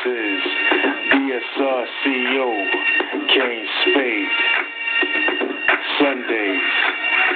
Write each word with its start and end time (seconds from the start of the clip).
Is 0.00 0.42
DSR 1.12 1.84
CEO 2.00 2.70
Kane 3.28 3.66
Spade. 3.82 4.28
Sundays 6.00 6.62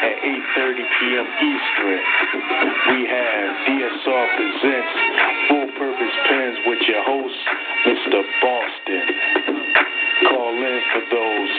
at 0.00 0.16
8.30 0.56 0.76
p.m. 0.96 1.26
Eastern. 1.44 2.00
We 2.88 3.04
have 3.04 3.50
DSR 3.68 4.26
Presents 4.36 4.92
Full 5.48 5.68
Purpose 5.76 6.14
Pens 6.26 6.56
with 6.64 6.78
your 6.88 7.04
host, 7.04 7.36
Mr. 7.84 8.22
Boston. 8.40 9.53
Call 10.28 10.54
in 10.56 10.80
for 10.92 11.02
those 11.10 11.52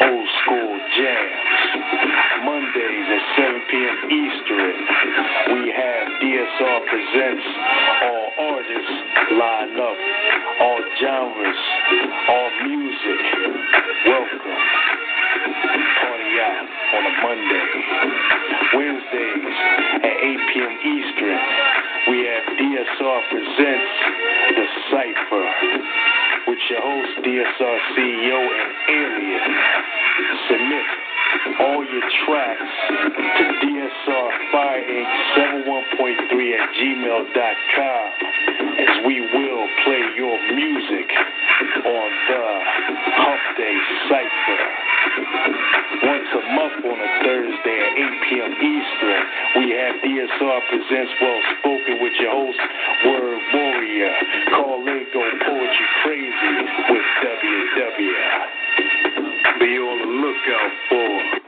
old 0.00 0.28
school 0.42 0.72
jams. 0.96 1.62
Mondays 2.44 3.06
at 3.10 3.22
7 3.36 3.62
p.m. 3.70 3.98
Eastern, 4.10 4.74
we 5.54 5.62
have 5.74 6.06
DSR 6.22 6.78
Presents 6.86 7.46
all 8.02 8.28
artists 8.38 8.96
line 9.38 9.74
up, 9.78 9.98
all 10.60 10.82
genres, 11.00 11.60
all 12.28 12.50
music. 12.66 13.20
Welcome. 14.06 14.58
Party 16.02 16.32
out 16.42 16.68
on 16.94 17.02
a 17.06 17.14
Monday. 17.22 17.66
Wednesdays 18.74 19.56
at 20.02 20.16
8 20.22 20.38
p.m. 20.52 20.74
Eastern, 20.82 21.40
we 22.10 22.18
have 22.26 22.44
DSR 22.58 23.20
Presents 23.30 23.92
The 24.56 24.66
Cypher 24.90 25.46
with 26.52 26.60
your 26.68 26.82
host, 26.84 27.16
DSR 27.24 27.78
CEO 27.96 28.36
and 28.36 28.72
Alien. 28.92 29.40
Submit 30.52 30.84
all 31.64 31.80
your 31.80 32.04
tracks 32.26 32.72
to 32.88 33.44
DSR 33.64 34.28
Fire 34.52 34.84
Inc. 34.84 35.08
71.3 35.64 36.52
at 36.52 36.68
gmail.com 36.76 38.04
as 38.84 39.06
we 39.06 39.20
will 39.32 39.66
play 39.84 40.04
your 40.14 40.36
music 40.54 41.08
on 41.60 42.10
the 42.28 42.44
Hump 43.20 43.44
Day 43.56 43.76
Cypher. 44.08 44.64
Once 46.02 46.28
a 46.32 46.42
month 46.56 46.84
on 46.84 46.98
a 46.98 47.10
Thursday 47.24 47.76
at 47.82 47.92
8 47.92 48.28
p.m. 48.28 48.52
Eastern, 48.56 49.22
we 49.60 49.70
have 49.76 49.94
DSR 50.00 50.60
Presents 50.68 51.12
Well 51.20 51.40
Spoken 51.60 52.02
with 52.02 52.14
your 52.20 52.32
host, 52.32 52.60
Word 53.04 53.40
Warrior. 53.52 54.12
Call 54.50 54.80
in, 54.88 55.06
go 55.12 55.22
poetry 55.44 55.88
crazy 56.02 56.52
with 56.88 57.06
WW. 57.20 58.16
Be 59.60 59.78
on 59.78 59.98
the 60.00 60.08
lookout 60.08 60.72
for 60.88 61.42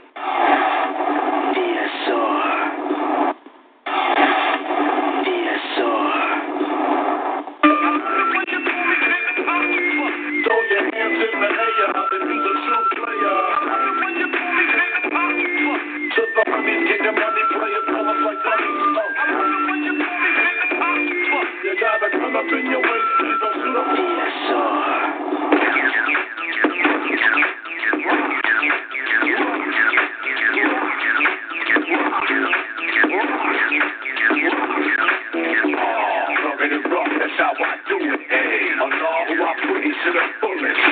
that's 37.24 37.38
how 37.38 37.52
I 37.56 37.76
do 37.88 37.96
it. 37.98 38.20
Hey, 38.28 38.74
Allah 38.80 39.24
who 39.28 39.36
I 39.44 39.63
to 40.04 40.10
the 40.12 40.24
fullest. 40.40 40.84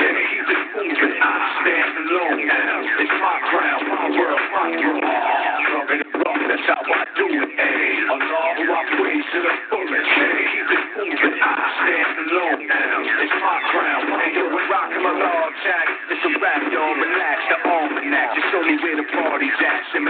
Moving. 0.73 1.13
I 1.21 1.37
stand 1.61 1.93
alone. 2.01 2.47
Now. 2.49 2.81
It's 2.97 3.13
my 3.21 3.37
crown, 3.53 3.81
my 3.93 4.09
world, 4.09 4.41
my 4.57 4.73
throne. 4.73 5.05
Rubbing 5.05 6.01
it 6.01 6.11
rough, 6.17 6.43
that's 6.49 6.65
how 6.65 6.81
I 6.81 7.05
do 7.17 7.27
it. 7.29 7.51
Hey, 7.61 8.09
Allah 8.09 8.45
who 8.57 8.65
I 8.73 8.83
praise 8.97 9.27
to 9.37 9.39
the 9.45 9.55
fullest. 9.69 10.09
Keep 10.17 10.69
it 10.73 10.85
moving. 10.97 11.42
It's 11.83 13.37
my 13.43 13.59
crown. 13.75 14.07
We're 14.07 14.69
my 15.03 15.15
law 15.19 15.47
jack. 15.67 15.87
It's 16.15 16.23
a 16.23 16.33
y'all. 16.71 16.95
Relax 16.95 17.39
the. 18.07 18.31
Just 18.39 18.47
show 18.55 18.63
me 18.63 18.79
where 18.79 18.97
the 19.03 19.07
party's 19.11 19.59
at. 19.59 19.83
And 19.99 20.07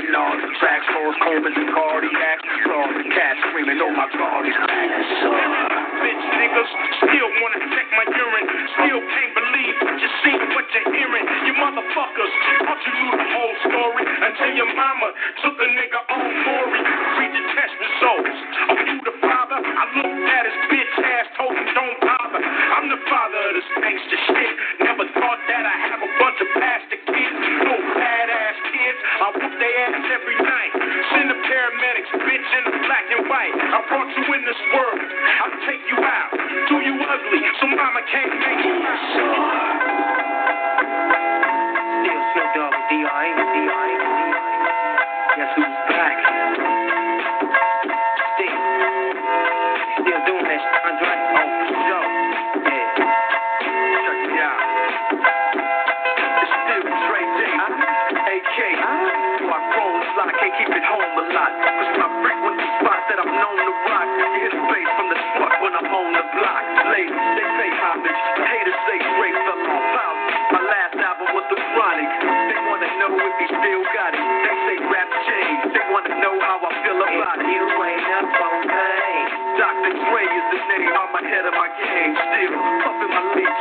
cardiacs. 1.72 2.44
Cats 3.16 3.40
oh 3.80 3.92
my 3.96 4.08
God. 4.12 4.44
Bitch 6.04 6.24
niggas 6.36 6.70
still 7.08 7.30
wanna 7.40 7.60
check 7.72 7.88
my 7.96 8.04
urine. 8.20 8.48
Still 8.76 9.00
can't 9.00 9.32
believe 9.32 9.74
what 9.80 9.96
you 9.96 10.10
see, 10.24 10.36
what 10.52 10.66
you're. 10.76 11.24
You 11.48 11.54
motherfuckers 11.56 12.32
you 12.84 13.06
the 13.16 13.26
whole 13.32 13.56
story 13.68 14.04
until 14.04 14.50
your 14.56 14.70
mama 14.76 15.08
took 15.40 15.56
a 15.56 15.68
nigga 15.72 16.00
on 16.10 16.24
Maury. 16.44 16.80
Read 17.18 17.32
the 17.32 17.44
test 17.56 17.74
results. 17.80 18.38
Are 18.72 18.86
you 18.86 18.98
the 19.04 19.14
father? 19.24 19.58
I 19.62 19.84
looked 19.96 20.26
at 20.28 20.42
his 20.46 20.58
bitch 20.70 20.94
ass, 21.00 21.26
told 21.38 21.61
don't 21.70 21.98
bother. 22.02 22.42
I'm 22.42 22.90
the 22.90 22.98
father 23.06 23.38
of 23.38 23.52
this 23.54 23.68
gangster 23.78 24.18
shit. 24.26 24.54
Never 24.82 25.06
thought 25.14 25.38
that 25.46 25.62
I 25.62 25.76
have 25.92 26.02
a 26.02 26.10
bunch 26.18 26.38
of 26.42 26.48
bastard 26.58 27.02
kids. 27.06 27.38
No 27.62 27.76
badass 27.94 28.58
kids. 28.74 28.98
I 29.02 29.26
whoop 29.38 29.54
their 29.58 29.74
ass 29.86 30.06
every 30.10 30.38
night. 30.42 30.72
Send 31.14 31.30
the 31.30 31.38
paramedics, 31.46 32.10
bitch, 32.26 32.48
in 32.58 32.62
the 32.66 32.74
black 32.82 33.06
and 33.14 33.22
white. 33.30 33.54
I 33.54 33.78
brought 33.86 34.10
you 34.16 34.26
in 34.34 34.42
this 34.42 34.58
world. 34.74 34.98
I'll 34.98 35.58
take 35.68 35.82
you 35.86 35.98
out. 36.02 36.32
Do 36.68 36.82
you 36.82 36.94
ugly? 36.98 37.42
So 37.60 37.66
mama 37.70 38.02
can't 38.10 38.34
make 38.42 38.60
you 38.66 38.74
Still 42.02 42.22
Snoop 42.34 42.48
Dogg 42.56 42.74
and 42.92 43.48
who's 45.56 45.76
back? 45.88 46.18
Still. 48.34 48.58
Still 50.00 50.20
doing 50.26 50.44
that 50.44 51.01
Dre 80.10 80.22
is 80.26 80.44
the 80.50 80.58
name. 80.68 80.90
I'm 80.90 81.14
ahead 81.14 81.46
of 81.46 81.54
my 81.54 81.68
game. 81.78 82.12
Still 82.16 82.54
puffin' 82.82 83.10
my 83.10 83.22
lead. 83.36 83.51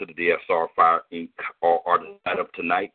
to 0.00 0.06
the 0.06 0.14
DSR 0.14 0.66
Fire 0.74 1.02
Inc. 1.12 1.28
All 1.60 1.82
Artists 1.84 2.14
Night 2.24 2.40
up 2.40 2.50
Tonight. 2.54 2.92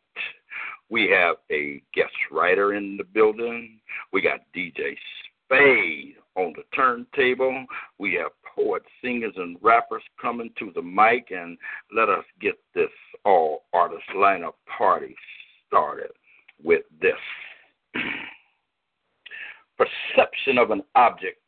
We 0.90 1.08
have 1.10 1.36
a 1.50 1.80
guest 1.94 2.14
writer 2.32 2.74
in 2.74 2.96
the 2.96 3.04
building. 3.04 3.78
We 4.12 4.20
got 4.20 4.40
DJ 4.54 4.96
Spade 5.44 6.16
on 6.34 6.52
the 6.56 6.64
turntable. 6.74 7.64
We 7.98 8.14
have 8.14 8.32
poets, 8.54 8.86
singers, 9.02 9.34
and 9.36 9.56
rappers 9.62 10.02
coming 10.20 10.50
to 10.58 10.72
the 10.74 10.82
mic, 10.82 11.28
and 11.30 11.56
let 11.94 12.08
us 12.08 12.24
get 12.40 12.58
this 12.74 12.90
All 13.24 13.64
Artist 13.72 14.04
lineup 14.16 14.54
party 14.66 15.14
started 15.68 16.10
with 16.62 16.82
this. 17.00 17.12
Perception 19.78 20.58
of 20.58 20.70
an 20.72 20.82
object 20.96 21.38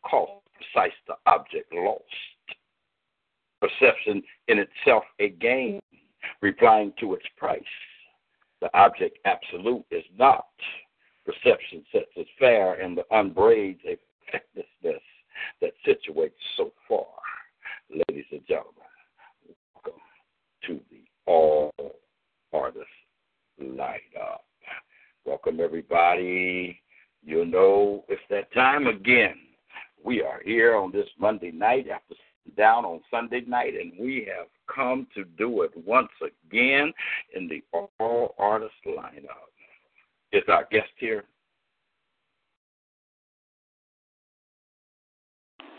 assigned 6.68 6.92
to 7.00 7.14
its 7.14 7.24
price. 7.36 7.62
The 8.60 8.68
object 8.76 9.18
absolute 9.24 9.84
is 9.90 10.04
not. 10.18 10.46
Perception 11.24 11.84
sets 11.92 12.10
as 12.18 12.26
fair 12.38 12.74
and 12.80 12.96
the 12.96 13.04
unbraids 13.10 13.80
a 13.86 13.96
that 15.60 15.72
situates 15.86 16.32
so 16.56 16.72
far. 16.88 17.06
Ladies 17.90 18.26
and 18.32 18.40
gentlemen, 18.46 18.74
welcome 19.74 20.00
to 20.66 20.80
the 20.90 21.04
All 21.26 21.72
Artists 22.52 22.88
Line 23.60 24.00
Up. 24.20 24.44
Welcome, 25.24 25.60
everybody. 25.60 26.80
You 27.24 27.44
know, 27.44 28.04
it's 28.08 28.20
that 28.30 28.52
time 28.52 28.88
again. 28.88 29.36
We 30.04 30.22
are 30.22 30.40
here 30.44 30.76
on 30.76 30.90
this 30.90 31.08
Monday 31.18 31.52
night 31.52 31.86
after 31.88 32.14
down 32.56 32.84
on 32.84 33.00
Sunday 33.10 33.42
night, 33.46 33.74
and 33.74 33.92
we 33.98 34.26
have 34.36 34.46
come 34.74 35.06
to 35.14 35.24
do 35.24 35.62
it 35.62 35.70
once 35.86 36.08
again 36.50 36.92
in 37.34 37.48
the 37.48 37.62
All 37.72 38.34
Artist 38.38 38.74
lineup. 38.86 39.48
Is 40.32 40.42
our 40.48 40.66
guest 40.70 40.90
here? 40.98 41.24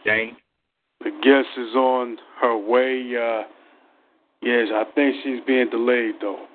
Jane? 0.05 0.35
The 1.01 1.11
guest 1.23 1.47
is 1.57 1.75
on 1.75 2.17
her 2.41 2.57
way. 2.57 3.15
Uh, 3.15 3.43
yes, 4.41 4.67
I 4.73 4.83
think 4.95 5.15
she's 5.23 5.41
being 5.45 5.69
delayed, 5.69 6.15
though. 6.21 6.45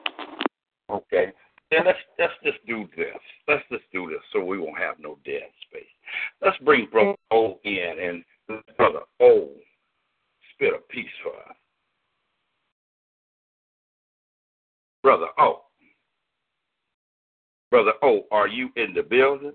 Okay. 0.90 1.33
Then 1.71 1.87
let's, 1.87 1.99
let's 2.18 2.33
just 2.42 2.59
do 2.66 2.87
this. 2.97 3.16
Let's 3.49 3.64
just 3.71 3.85
do 3.92 4.09
this 4.09 4.21
so 4.33 4.44
we 4.44 4.59
won't 4.59 4.78
have 4.78 4.97
no 4.99 5.18
dead 5.25 5.49
space. 5.68 5.85
Let's 6.42 6.59
bring 6.59 6.88
Brother 6.90 7.14
O 7.30 7.59
in 7.64 8.23
and 8.49 8.62
Brother 8.76 9.00
O 9.21 9.49
spit 10.54 10.73
a 10.75 10.92
piece 10.92 11.06
for 11.23 11.33
us. 11.49 11.56
Brother 15.04 15.26
O. 15.38 15.61
Brother 17.70 17.92
O, 18.02 18.23
are 18.30 18.49
you 18.49 18.70
in 18.76 18.94
the 18.94 19.02
building? 19.02 19.52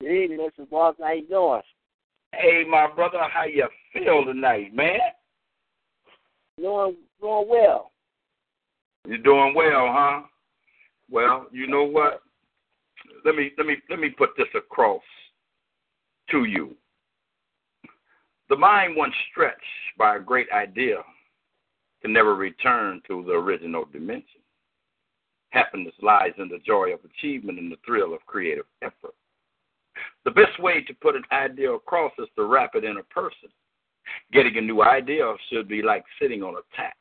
Yeah, 0.00 0.10
evening, 0.10 0.40
Mr. 0.40 0.68
Boss. 0.68 0.96
How 1.00 1.12
you 1.12 1.28
doing? 1.28 1.62
Hey, 2.32 2.64
my 2.68 2.88
brother, 2.92 3.18
how 3.32 3.44
you 3.44 3.68
feel 3.92 4.24
tonight, 4.24 4.74
man? 4.74 4.98
Doing, 6.58 6.96
doing 7.20 7.46
well. 7.48 7.92
You're 9.06 9.18
doing 9.18 9.54
well, 9.54 9.86
huh? 9.92 10.22
Well, 11.08 11.46
you 11.52 11.68
know 11.68 11.84
what? 11.84 12.22
Let 13.24 13.36
me 13.36 13.52
let 13.58 13.66
me 13.66 13.76
let 13.88 14.00
me 14.00 14.10
put 14.10 14.30
this 14.36 14.48
across 14.56 15.02
to 16.32 16.46
you. 16.46 16.74
The 18.48 18.56
mind 18.56 18.96
once 18.96 19.14
stretched 19.30 19.60
by 19.96 20.16
a 20.16 20.20
great 20.20 20.48
idea 20.52 20.96
can 22.02 22.12
never 22.12 22.34
return 22.34 23.00
to 23.06 23.24
the 23.24 23.32
original 23.32 23.84
dimension. 23.92 24.40
Happiness 25.50 25.94
lies 26.00 26.32
in 26.38 26.48
the 26.48 26.58
joy 26.64 26.92
of 26.92 27.00
achievement 27.04 27.58
and 27.58 27.70
the 27.70 27.76
thrill 27.84 28.14
of 28.14 28.24
creative 28.26 28.66
effort. 28.82 29.14
The 30.24 30.30
best 30.30 30.58
way 30.60 30.82
to 30.82 30.94
put 30.94 31.16
an 31.16 31.24
idea 31.32 31.72
across 31.72 32.12
is 32.18 32.28
to 32.36 32.44
wrap 32.44 32.74
it 32.74 32.84
in 32.84 32.98
a 32.98 33.02
person. 33.04 33.48
Getting 34.32 34.56
a 34.56 34.60
new 34.60 34.82
idea 34.82 35.34
should 35.50 35.68
be 35.68 35.82
like 35.82 36.04
sitting 36.20 36.42
on 36.42 36.54
a 36.54 36.76
tack. 36.76 36.96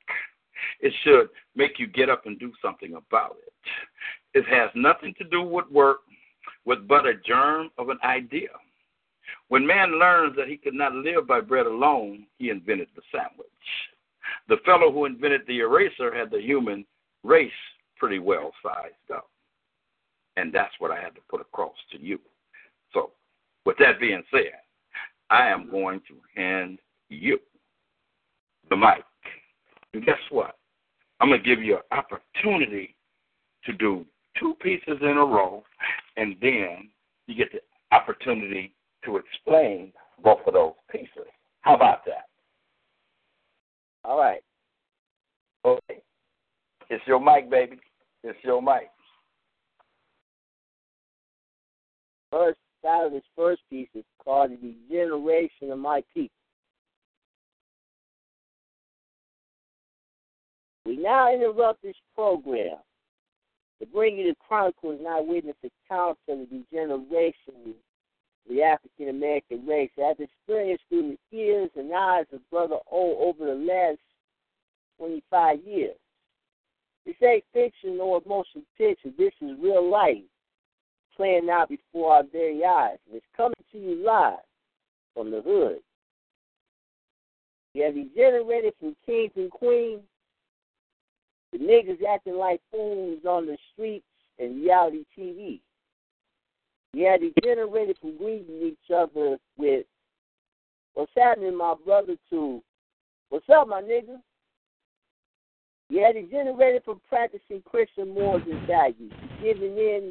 It 0.82 0.94
should 1.04 1.30
make 1.56 1.80
you 1.80 1.88
get 1.88 2.10
up 2.10 2.26
and 2.26 2.40
do 2.40 2.52
something 2.62 2.96
about 2.96 3.38
it. 3.46 3.54
It 4.34 4.46
has 4.48 4.70
nothing 4.76 5.14
to 5.18 5.24
do 5.24 5.42
with 5.42 5.70
work, 5.72 6.00
with 6.66 6.88
but 6.88 7.06
a 7.06 7.14
germ 7.26 7.70
of 7.78 7.90
an 7.90 8.00
idea. 8.04 8.50
When 9.48 9.66
man 9.66 10.00
learns 10.00 10.36
that 10.36 10.48
he 10.48 10.58
could 10.58 10.74
not 10.74 10.94
live 10.94 11.28
by 11.28 11.42
bread 11.42 11.66
alone, 11.66 12.26
he 12.38 12.50
invented 12.50 12.90
the 12.96 13.02
sandwich. 13.12 13.48
The 14.50 14.58
fellow 14.66 14.92
who 14.92 15.06
invented 15.06 15.42
the 15.48 15.60
eraser 15.60 16.14
had 16.14 16.32
the 16.32 16.42
human 16.42 16.84
race 17.24 17.52
pretty 17.98 18.18
well 18.18 18.52
sized 18.64 19.12
up. 19.14 19.30
And 20.38 20.52
that's 20.52 20.74
what 20.80 20.90
I 20.90 21.00
had 21.00 21.14
to 21.16 21.22
put 21.30 21.42
across 21.42 21.76
to 21.92 22.02
you. 22.02 22.20
So, 22.94 23.12
with 23.66 23.78
that 23.78 24.00
being 24.00 24.24
said, 24.32 24.54
I 25.30 25.48
am 25.48 25.70
going 25.70 26.02
to 26.08 26.16
hand 26.36 26.80
you 27.10 27.38
the 28.70 28.76
mic. 28.76 29.04
And 29.94 30.04
guess 30.04 30.18
what? 30.32 30.58
I'm 31.20 31.30
going 31.30 31.44
to 31.44 31.48
give 31.48 31.64
you 31.64 31.76
an 31.76 31.98
opportunity 31.98 32.96
to 33.66 33.74
do 33.74 34.06
two 34.40 34.56
pieces 34.62 34.98
in 35.02 35.18
a 35.18 35.26
row, 35.26 35.64
and 36.18 36.36
then 36.42 36.90
you 37.28 37.36
get 37.36 37.52
the 37.52 37.60
opportunity 37.96 38.74
to 39.06 39.18
explain 39.18 39.92
both 40.24 40.40
of 40.48 40.54
those 40.54 40.74
pieces. 40.92 41.28
How 41.62 41.76
about 41.76 42.06
that? 42.06 42.29
All 44.10 44.18
right. 44.18 44.42
Okay. 45.64 46.02
It's 46.90 47.06
your 47.06 47.20
mic, 47.20 47.48
baby. 47.48 47.78
It's 48.24 48.40
your 48.44 48.60
mic. 48.60 48.90
First 52.32 52.58
out 52.88 53.06
of 53.06 53.12
this 53.12 53.22
first 53.36 53.62
piece 53.70 53.88
is 53.94 54.04
called 54.24 54.50
The 54.50 54.74
Generation 54.90 55.72
of 55.72 55.78
My 55.78 56.02
People. 56.12 56.34
We 60.88 60.98
now 60.98 61.32
interrupt 61.32 61.84
this 61.84 61.96
program 62.16 62.78
to 63.80 63.86
bring 63.86 64.18
you 64.18 64.30
the 64.30 64.36
chronicles 64.48 64.98
and 64.98 65.08
eyewitness 65.08 65.56
accounts 65.64 66.22
of 66.28 66.40
the 66.40 66.46
degeneration 66.72 67.76
the 68.50 68.64
African 68.64 69.10
American 69.10 69.66
race 69.66 69.92
as 70.04 70.18
experienced 70.20 70.84
through 70.90 71.16
the 71.32 71.38
ears 71.38 71.70
and 71.76 71.94
eyes 71.94 72.26
of 72.34 72.42
Brother 72.50 72.78
O 72.92 73.18
over 73.20 73.46
the 73.46 73.56
last 73.56 74.00
25 74.98 75.60
years. 75.64 75.96
This 77.06 77.16
ain't 77.24 77.44
fiction 77.54 78.00
or 78.02 78.22
motion 78.26 78.66
picture. 78.78 79.10
This 79.18 79.34
is 79.42 79.58
real 79.62 79.90
life 79.90 80.18
playing 81.16 81.50
out 81.50 81.70
before 81.70 82.16
our 82.16 82.24
very 82.32 82.64
eyes. 82.66 82.98
And 83.08 83.16
it's 83.16 83.26
coming 83.38 83.54
to 83.72 83.78
you 83.78 84.04
live 84.04 84.40
from 85.14 85.32
the 85.32 85.42
hood. 85.42 85.80
You 87.74 87.84
have 87.84 87.94
degenerated 87.94 88.74
from 88.80 88.96
kings 89.06 89.32
and 89.36 89.52
queens 89.52 90.02
the 91.52 91.58
niggas 91.58 91.98
acting 92.08 92.36
like 92.36 92.62
fools 92.72 93.20
on 93.28 93.46
the 93.46 93.58
streets 93.74 94.06
and 94.38 94.62
reality 94.62 95.04
TV. 95.18 95.62
Yeah, 96.94 97.18
degenerated 97.18 97.98
from 98.02 98.18
greeting 98.18 98.62
each 98.62 98.92
other 98.96 99.38
with 99.58 99.86
what's 100.96 101.12
happening, 101.16 101.56
my 101.56 101.76
brother, 101.86 102.16
to 102.32 102.62
what's 103.30 103.50
up, 103.50 103.68
my 103.68 103.82
nigga? 103.82 104.18
Yeah, 105.90 106.12
degenerated 106.12 106.84
from 106.84 107.02
practicing 107.08 107.62
Christian 107.64 108.14
morals 108.14 108.44
and 108.50 108.68
values, 108.68 109.14
giving 109.42 109.78
in 109.78 110.10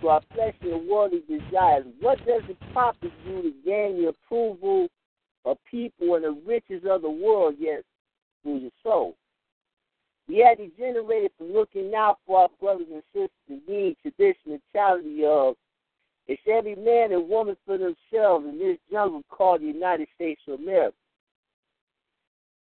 to 0.00 0.08
our 0.08 0.22
fleshly 0.34 0.72
and 0.72 0.88
worldly 0.88 1.22
desires. 1.28 1.86
What 2.00 2.18
does 2.26 2.42
it 2.48 2.56
profit 2.72 3.12
you 3.26 3.42
to 3.42 3.52
gain 3.64 4.02
the 4.02 4.08
approval 4.08 4.88
of 5.44 5.58
people 5.70 6.14
and 6.14 6.24
the 6.24 6.42
riches 6.46 6.82
of 6.88 7.02
the 7.02 7.10
world, 7.10 7.56
yet 7.58 7.84
through 8.42 8.58
your 8.58 8.70
soul? 8.82 9.14
Had 10.28 10.58
degenerated 10.58 11.32
from 11.36 11.52
looking 11.52 11.94
out 11.94 12.18
for 12.26 12.40
our 12.40 12.48
brothers 12.60 12.86
and 12.92 13.02
sisters 13.12 13.62
being 13.66 13.94
to 14.02 14.12
this 14.18 14.36
mentality 14.46 15.24
of 15.24 15.54
it's 16.26 16.42
every 16.50 16.74
man 16.74 17.12
and 17.12 17.28
woman 17.28 17.56
for 17.66 17.76
themselves 17.76 18.46
in 18.46 18.58
this 18.58 18.78
jungle 18.90 19.22
called 19.28 19.60
the 19.60 19.66
United 19.66 20.08
States 20.14 20.40
of 20.48 20.60
America. 20.60 20.96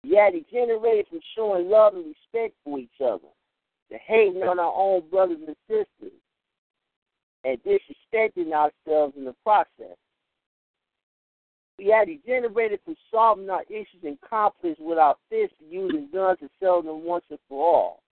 Had 0.03 0.33
degenerated 0.33 1.07
from 1.07 1.19
showing 1.35 1.69
love 1.69 1.93
and 1.93 2.05
respect 2.05 2.55
for 2.63 2.79
each 2.79 2.89
other, 3.03 3.27
to 3.91 3.97
hating 4.05 4.41
on 4.43 4.59
our 4.59 4.73
own 4.75 5.03
brothers 5.09 5.37
and 5.45 5.55
sisters, 5.67 6.17
and 7.43 7.57
disrespecting 7.63 8.51
ourselves 8.51 9.13
in 9.15 9.25
the 9.25 9.35
process. 9.43 9.97
We 11.77 11.87
had 11.87 12.07
degenerated 12.07 12.79
from 12.85 12.95
solving 13.11 13.49
our 13.49 13.63
issues 13.63 14.03
and 14.03 14.17
conflicts 14.21 14.79
with 14.79 14.97
our 14.97 15.15
fists 15.29 15.55
using 15.67 16.09
guns 16.11 16.39
to 16.39 16.49
sell 16.59 16.81
them 16.81 17.03
once 17.03 17.25
and 17.29 17.39
for 17.47 17.63
all. 17.63 18.03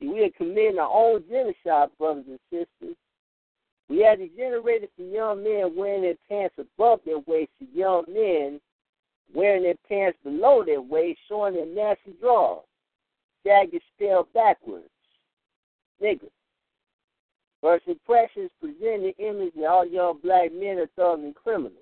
See, 0.00 0.08
we 0.08 0.24
are 0.24 0.30
committed 0.30 0.78
our 0.78 0.90
own 0.90 1.22
genocide, 1.28 1.90
brothers 1.98 2.24
and 2.28 2.38
sisters. 2.50 2.96
We 3.90 3.98
had 4.02 4.20
degenerated 4.20 4.88
from 4.94 5.10
young 5.10 5.42
men 5.42 5.74
wearing 5.74 6.02
their 6.02 6.14
pants 6.28 6.54
above 6.58 7.00
their 7.04 7.18
waist 7.18 7.50
to 7.58 7.66
young 7.74 8.04
men 8.08 8.60
wearing 9.34 9.64
their 9.64 9.74
pants 9.88 10.16
below 10.22 10.64
their 10.64 10.80
waist, 10.80 11.18
showing 11.28 11.54
their 11.54 11.66
nasty 11.66 12.12
drawers. 12.20 12.64
Jagged 13.44 13.82
spelled 13.94 14.32
backwards. 14.32 14.88
Niggas. 16.00 16.30
First 17.60 17.88
impressions 17.88 18.50
present 18.60 19.02
the 19.02 19.14
image 19.18 19.54
that 19.56 19.66
all 19.66 19.86
young 19.86 20.18
black 20.22 20.52
men 20.52 20.78
are 20.78 20.88
thugs 20.96 21.22
and 21.24 21.34
criminals. 21.34 21.74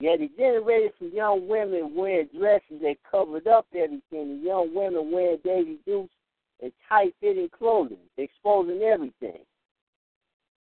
Yet 0.00 0.20
it 0.20 0.36
generated 0.36 0.92
from 0.98 1.12
young 1.12 1.48
women 1.48 1.94
wearing 1.94 2.28
dresses 2.36 2.82
that 2.82 2.96
covered 3.10 3.46
up 3.46 3.66
everything, 3.74 4.02
and 4.12 4.42
young 4.42 4.74
women 4.74 5.10
wearing 5.10 5.38
Daisy 5.44 5.78
Dukes 5.86 6.12
and 6.62 6.72
tight 6.88 7.14
fitting 7.20 7.48
clothing, 7.56 7.98
exposing 8.18 8.82
everything. 8.82 9.40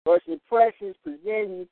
First 0.06 0.28
impressions 0.28 0.96
presenting 1.04 1.68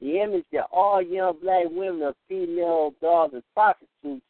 the 0.00 0.20
image 0.20 0.46
that 0.52 0.66
all 0.72 1.02
young 1.02 1.36
black 1.42 1.66
women 1.70 2.02
are 2.02 2.14
female 2.28 2.94
dogs 3.02 3.34
and 3.34 3.42
prostitutes, 3.54 4.24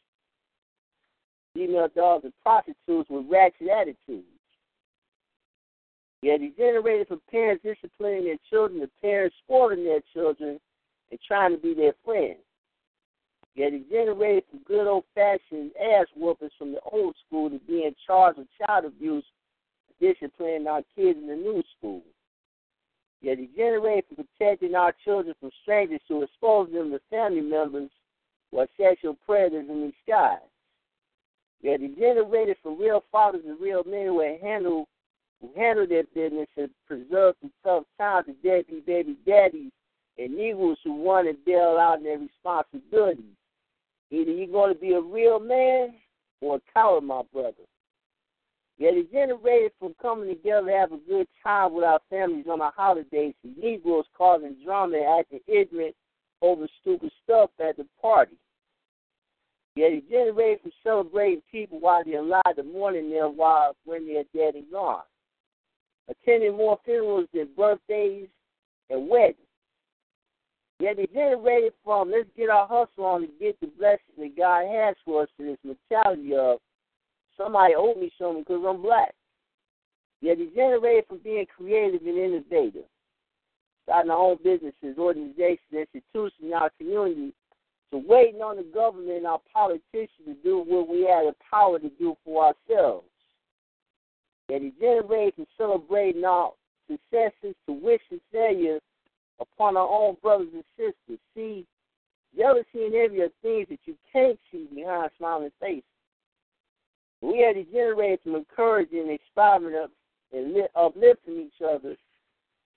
female 1.53 1.87
dogs 1.95 2.25
and 2.25 2.33
prostitutes 2.43 3.09
with 3.09 3.25
ratchet 3.29 3.69
attitudes. 3.69 4.27
Yet 6.21 6.41
it 6.41 6.57
generated 6.57 7.07
from 7.07 7.21
parents 7.31 7.63
disciplining 7.63 8.25
their 8.25 8.37
children 8.49 8.81
to 8.81 8.89
parents 9.01 9.35
spoiling 9.45 9.85
their 9.85 10.01
children 10.13 10.59
and 11.11 11.19
trying 11.25 11.51
to 11.55 11.57
be 11.57 11.73
their 11.73 11.93
friends. 12.03 12.39
Yet 13.55 13.73
it 13.73 13.89
generated 13.89 14.43
from 14.49 14.59
good 14.67 14.87
old 14.87 15.05
fashioned 15.15 15.71
ass 15.77 16.07
whoopings 16.15 16.51
from 16.57 16.73
the 16.73 16.81
old 16.91 17.15
school 17.25 17.49
to 17.49 17.59
being 17.59 17.95
charged 18.05 18.39
with 18.39 18.47
child 18.65 18.85
abuse, 18.85 19.25
disciplining 20.01 20.67
our 20.67 20.81
kids 20.95 21.17
in 21.17 21.27
the 21.27 21.35
new 21.35 21.63
school. 21.77 22.01
Yet 23.21 23.39
it 23.39 23.55
generated 23.55 24.05
from 24.07 24.25
protecting 24.37 24.75
our 24.75 24.93
children 25.03 25.35
from 25.39 25.51
strangers 25.63 26.01
to 26.07 26.23
expose 26.23 26.71
them 26.71 26.91
to 26.91 26.99
family 27.09 27.41
members 27.41 27.89
who 28.51 28.59
are 28.59 28.67
sexual 28.79 29.17
predators 29.25 29.67
in 29.69 29.91
disguise. 29.91 30.39
Yet 31.61 31.81
it 31.81 31.97
generated 31.97 32.57
from 32.61 32.79
real 32.79 33.03
fathers 33.11 33.43
and 33.45 33.59
real 33.59 33.83
men 33.83 34.07
who 34.07 34.37
handle 34.41 34.87
who 35.41 35.51
handle 35.55 35.85
their 35.87 36.03
business 36.15 36.47
and 36.57 36.69
preserve 36.87 37.35
through 37.39 37.51
tough 37.63 37.83
times 37.99 38.25
to 38.25 38.33
deadbeat 38.33 38.85
baby 38.85 39.17
daddies 39.25 39.71
and 40.17 40.35
Negroes 40.35 40.77
who 40.83 40.93
want 40.93 41.27
to 41.27 41.35
bail 41.45 41.77
out 41.79 42.01
their 42.01 42.17
responsibilities. 42.17 43.23
Either 44.09 44.31
you're 44.31 44.47
going 44.47 44.73
to 44.73 44.79
be 44.79 44.93
a 44.93 45.01
real 45.01 45.39
man 45.39 45.93
or 46.41 46.55
a 46.55 46.61
coward, 46.73 47.03
my 47.03 47.21
brother. 47.31 47.53
Yet 48.77 48.93
it 48.93 49.11
generated 49.11 49.71
from 49.79 49.95
coming 50.01 50.29
together 50.29 50.67
to 50.67 50.73
have 50.73 50.91
a 50.91 50.97
good 50.97 51.27
time 51.43 51.73
with 51.73 51.83
our 51.83 51.99
families 52.09 52.45
on 52.49 52.59
the 52.59 52.69
holidays 52.75 53.33
to 53.41 53.59
Negroes 53.59 54.05
causing 54.15 54.55
drama 54.63 54.97
and 54.97 55.19
acting 55.19 55.39
ignorant 55.47 55.95
over 56.41 56.67
stupid 56.81 57.11
stuff 57.23 57.49
at 57.59 57.77
the 57.77 57.87
party. 58.01 58.35
Yet 59.75 59.93
it 59.93 60.09
generated 60.09 60.61
from 60.61 60.71
celebrating 60.83 61.41
people 61.51 61.79
while 61.79 62.03
they're 62.03 62.19
alive, 62.19 62.43
the 62.55 62.63
mourning 62.63 63.09
them 63.09 63.35
while 63.35 63.75
when 63.85 64.07
they're 64.07 64.23
dead 64.35 64.55
and 64.55 64.69
gone. 64.71 65.03
attending 66.09 66.55
more 66.55 66.79
funerals 66.85 67.27
than 67.33 67.49
birthdays 67.55 68.27
and 68.89 69.09
weddings. 69.09 69.37
Yet 70.79 70.97
they 70.97 71.07
generated 71.07 71.73
from 71.83 72.11
let's 72.11 72.29
get 72.37 72.49
our 72.49 72.67
hustle 72.67 73.05
on 73.05 73.21
to 73.21 73.27
get 73.39 73.59
the 73.59 73.67
blessing 73.67 73.99
that 74.19 74.37
God 74.37 74.65
has 74.67 74.95
for 75.03 75.23
us 75.23 75.29
to 75.37 75.45
this 75.45 75.57
mentality 75.63 76.35
of 76.35 76.59
somebody 77.37 77.75
owed 77.75 77.97
me 77.97 78.11
something 78.19 78.43
because 78.43 78.63
I'm 78.67 78.81
black. 78.81 79.13
Yet 80.21 80.39
they 80.39 80.47
generated 80.55 81.05
from 81.07 81.19
being 81.19 81.45
creative 81.45 82.01
and 82.01 82.17
innovative, 82.17 82.85
starting 83.83 84.11
our 84.11 84.17
own 84.17 84.37
businesses, 84.43 84.97
organizations, 84.97 85.59
institutions 85.71 86.33
in 86.41 86.53
our 86.53 86.71
community, 86.77 87.33
to 87.91 87.97
waiting 87.99 88.41
on 88.41 88.57
the 88.57 88.63
government 88.63 89.17
and 89.17 89.27
our 89.27 89.41
politicians 89.53 90.09
to 90.25 90.33
do 90.43 90.59
what 90.59 90.89
we 90.89 91.01
had 91.01 91.25
the 91.25 91.35
power 91.51 91.79
to 91.79 91.89
do 91.97 92.17
for 92.25 92.45
ourselves. 92.45 93.07
Yet 94.49 94.61
they 94.61 94.71
generated 94.79 95.35
from 95.35 95.45
celebrating 95.57 96.25
our 96.25 96.51
successes 96.89 97.55
to 97.67 97.73
wishing 97.73 98.19
failures 98.31 98.81
upon 99.39 99.77
our 99.77 99.87
own 99.87 100.17
brothers 100.21 100.49
and 100.53 100.63
sisters. 100.75 101.19
See, 101.35 101.65
jealousy 102.35 102.85
and 102.85 102.95
envy 102.95 103.21
are 103.21 103.29
things 103.41 103.67
that 103.69 103.79
you 103.85 103.95
can't 104.11 104.39
see 104.51 104.67
behind 104.73 105.11
smiling 105.17 105.51
faces. 105.59 105.83
We 107.21 107.43
are 107.43 107.53
degenerated 107.53 108.19
from 108.23 108.35
encouraging, 108.35 109.09
inspiring, 109.09 109.75
up, 109.75 109.91
and 110.31 110.55
uplifting 110.75 111.41
each 111.41 111.61
other 111.63 111.95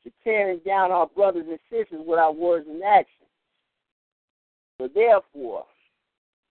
to 0.05 0.11
tearing 0.25 0.61
down 0.65 0.91
our 0.91 1.07
brothers 1.07 1.47
and 1.49 1.59
sisters 1.71 2.01
with 2.07 2.19
our 2.19 2.33
words 2.33 2.67
and 2.69 2.83
actions. 2.83 3.29
So 4.81 4.89
therefore, 4.95 5.65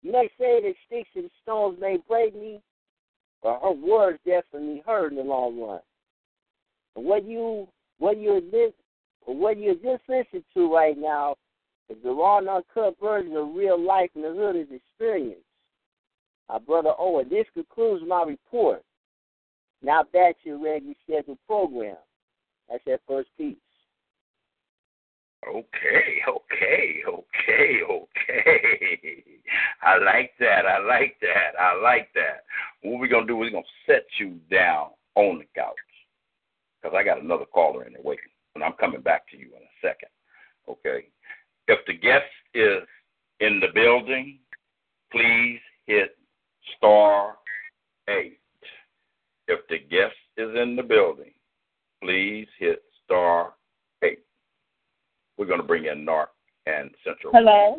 you 0.01 0.11
may 0.11 0.29
say 0.39 0.61
that 0.61 0.73
sticks 0.87 1.09
and 1.15 1.29
stones 1.43 1.77
may 1.79 1.97
break 2.07 2.35
me, 2.35 2.59
but 3.43 3.59
her 3.61 3.71
words 3.71 4.19
definitely 4.25 4.81
hurt 4.85 5.11
in 5.11 5.17
the 5.17 5.23
long 5.23 5.59
run. 5.59 5.79
And 6.95 7.05
what 7.05 7.25
you 7.25 7.67
what 7.99 8.17
you 8.17 8.41
but 9.25 9.35
what 9.35 9.57
you 9.57 9.75
just 9.75 10.03
listened 10.09 10.43
to 10.55 10.73
right 10.73 10.97
now 10.97 11.35
is 11.89 11.97
the 12.03 12.11
raw 12.11 12.39
and 12.39 12.49
uncut 12.49 12.95
version 12.99 13.35
of 13.35 13.55
real 13.55 13.79
life 13.79 14.09
in 14.15 14.23
the 14.23 14.33
hood 14.33 14.55
is 14.55 14.67
experience. 14.71 15.44
My 16.49 16.59
brother 16.59 16.93
Owen, 16.97 17.27
this 17.29 17.45
concludes 17.53 18.03
my 18.07 18.23
report. 18.23 18.83
Now 19.81 20.03
back 20.03 20.35
to 20.43 20.49
your 20.49 20.63
regularly 20.63 20.97
scheduled 21.03 21.39
program. 21.47 21.97
That's 22.69 22.83
that 22.85 23.01
first 23.07 23.29
piece. 23.37 23.57
Okay, 25.47 26.21
okay, 26.27 27.03
okay, 27.07 27.79
okay. 27.87 29.23
I 29.83 29.97
like 29.97 30.31
that. 30.39 30.65
I 30.65 30.79
like 30.79 31.17
that. 31.21 31.59
I 31.59 31.79
like 31.79 32.09
that. 32.15 32.45
What 32.81 32.99
we're 32.99 33.07
gonna 33.07 33.27
do? 33.27 33.43
Is 33.43 33.51
we're 33.51 33.51
gonna 33.51 33.65
set 33.85 34.05
you 34.19 34.39
down 34.49 34.89
on 35.13 35.37
the 35.39 35.45
couch 35.55 35.75
because 36.81 36.95
I 36.97 37.03
got 37.03 37.21
another 37.21 37.45
caller 37.45 37.85
in 37.85 37.93
there 37.93 38.01
waiting 38.03 38.31
and 38.55 38.63
I'm 38.63 38.73
coming 38.73 39.01
back 39.01 39.29
to 39.29 39.37
you 39.37 39.47
in 39.47 39.61
a 39.61 39.87
second. 39.87 40.09
Okay. 40.67 41.07
If 41.67 41.79
the 41.85 41.93
guest 41.93 42.25
is 42.53 42.87
in 43.39 43.59
the 43.59 43.67
building, 43.73 44.39
please 45.11 45.59
hit 45.85 46.17
star 46.77 47.35
eight. 48.09 48.39
If 49.47 49.59
the 49.69 49.79
guest 49.79 50.15
is 50.37 50.49
in 50.61 50.75
the 50.75 50.83
building, 50.83 51.31
please 52.03 52.47
hit 52.59 52.83
star 53.03 53.53
eight. 54.03 54.19
We're 55.37 55.45
going 55.45 55.61
to 55.61 55.67
bring 55.67 55.85
in 55.85 56.05
North 56.05 56.29
and 56.65 56.89
Central. 57.03 57.33
Hello. 57.33 57.77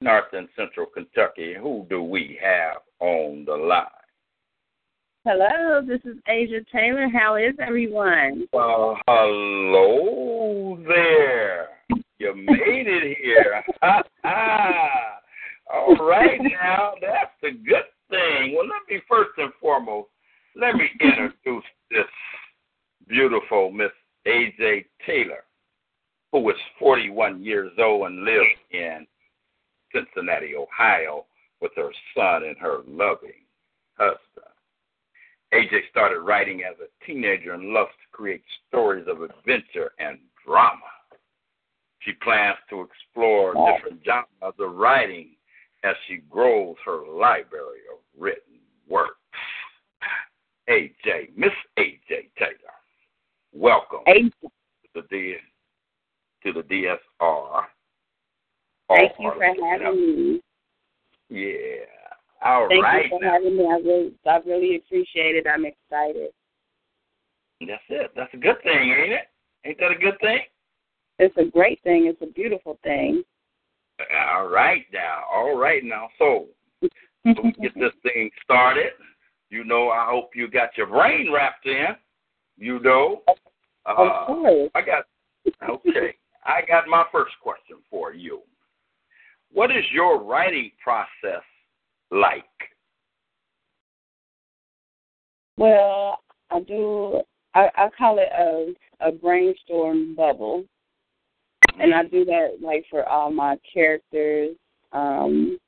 North 0.00 0.32
and 0.32 0.48
Central 0.56 0.86
Kentucky. 0.86 1.54
Who 1.60 1.86
do 1.90 2.02
we 2.02 2.38
have 2.42 2.78
on 3.00 3.44
the 3.44 3.56
line? 3.56 3.86
Hello, 5.24 5.82
this 5.86 6.00
is 6.04 6.16
AJ 6.28 6.66
Taylor. 6.72 7.08
How 7.12 7.36
is 7.36 7.54
everyone? 7.60 8.46
Uh, 8.52 8.94
hello 9.06 10.78
there. 10.86 11.68
You 12.18 12.34
made 12.34 12.86
it 12.86 13.16
here. 13.22 13.64
All 15.72 15.94
right 15.96 16.40
now, 16.40 16.94
that's 17.00 17.32
the 17.42 17.50
good 17.50 17.84
thing. 18.10 18.54
Well, 18.56 18.66
let 18.66 18.88
me 18.88 19.02
first 19.08 19.30
and 19.36 19.52
foremost, 19.60 20.08
let 20.56 20.74
me 20.74 20.88
introduce 21.00 21.64
this 21.90 22.06
beautiful 23.06 23.70
Miss 23.70 23.90
AJ 24.26 24.86
Taylor, 25.06 25.44
who 26.32 26.48
is 26.50 26.56
41 26.78 27.42
years 27.42 27.72
old 27.78 28.06
and 28.06 28.24
lives 28.24 28.60
in 28.70 29.06
Cincinnati, 29.94 30.54
Ohio, 30.56 31.26
with 31.60 31.72
her 31.76 31.90
son 32.16 32.44
and 32.44 32.56
her 32.58 32.78
loving 32.86 33.44
husband. 33.98 34.18
AJ 35.52 35.88
started 35.90 36.20
writing 36.20 36.62
as 36.62 36.76
a 36.80 37.06
teenager 37.06 37.54
and 37.54 37.70
loves 37.70 37.90
to 37.90 38.16
create 38.16 38.42
stories 38.68 39.06
of 39.08 39.22
adventure 39.22 39.92
and 39.98 40.18
drama. 40.46 40.80
She 42.00 42.12
plans 42.22 42.58
to 42.70 42.82
explore 42.82 43.54
different 43.54 44.02
genres 44.04 44.26
of 44.42 44.54
writing 44.58 45.30
as 45.84 45.94
she 46.06 46.18
grows 46.30 46.76
her 46.84 47.06
library 47.06 47.80
of 47.92 47.98
written 48.18 48.58
works. 48.88 49.14
AJ, 50.68 51.36
Miss 51.36 51.50
AJ 51.78 52.28
Taylor, 52.38 52.76
welcome 53.52 54.00
AJ. 54.06 54.30
to 54.42 54.50
the 54.94 55.02
D, 55.10 55.36
to 56.44 56.52
the 56.52 56.62
DSR. 56.62 57.62
Thank 58.88 59.12
you 59.18 59.32
for 59.36 59.44
having 59.70 60.16
me. 60.16 60.40
Yeah. 61.30 61.84
All 62.44 62.68
Thank 62.68 62.82
right. 62.82 63.04
you 63.04 63.18
for 63.18 63.24
now. 63.24 63.32
having 63.32 63.56
me. 63.56 63.66
I 63.66 63.76
really, 63.76 64.14
I 64.26 64.36
really 64.46 64.76
appreciate 64.76 65.36
it. 65.36 65.46
I'm 65.52 65.64
excited. 65.64 66.30
That's 67.60 67.82
it. 67.88 68.12
That's 68.14 68.32
a 68.34 68.36
good 68.36 68.62
thing, 68.62 68.90
ain't 68.90 69.12
it? 69.12 69.28
Ain't 69.64 69.78
that 69.80 69.90
a 69.90 69.96
good 69.96 70.18
thing? 70.20 70.40
It's 71.18 71.36
a 71.36 71.44
great 71.44 71.82
thing. 71.82 72.06
It's 72.06 72.22
a 72.22 72.32
beautiful 72.32 72.78
thing. 72.84 73.24
All 74.34 74.48
right 74.48 74.84
now. 74.92 75.22
All 75.32 75.58
right 75.58 75.82
now. 75.84 76.08
So, 76.18 76.46
we 76.82 77.52
get 77.60 77.74
this 77.74 77.92
thing 78.02 78.30
started. 78.42 78.92
You 79.50 79.64
know, 79.64 79.88
I 79.88 80.06
hope 80.08 80.30
you 80.34 80.48
got 80.48 80.76
your 80.76 80.86
brain 80.86 81.32
wrapped 81.32 81.66
in. 81.66 81.88
You 82.56 82.80
know. 82.80 83.22
Uh, 83.86 84.26
course. 84.26 84.70
I 84.74 84.82
got 84.82 85.04
okay. 85.68 86.14
I 86.44 86.60
got 86.66 86.86
my 86.88 87.04
first 87.10 87.34
question 87.42 87.78
for 87.90 88.12
you. 88.12 88.40
What 89.52 89.70
is 89.70 89.84
your 89.92 90.22
writing 90.22 90.70
process 90.82 91.42
like? 92.10 92.44
Well, 95.56 96.18
I 96.50 96.60
do. 96.60 97.20
I, 97.54 97.68
I 97.76 97.88
call 97.96 98.18
it 98.18 98.28
a 98.38 98.74
a 99.00 99.12
brainstorm 99.12 100.14
bubble, 100.14 100.64
and 101.80 101.94
I 101.94 102.04
do 102.04 102.24
that 102.26 102.58
like 102.60 102.84
for 102.90 103.08
all 103.08 103.30
my 103.30 103.56
characters, 103.72 104.56
um, 104.92 105.58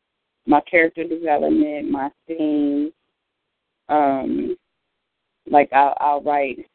my 0.46 0.60
character 0.62 1.04
development, 1.04 1.90
my 1.90 2.10
themes. 2.26 2.92
Um, 3.88 4.56
like 5.50 5.72
I'll, 5.72 5.96
I'll 5.98 6.22
write, 6.22 6.66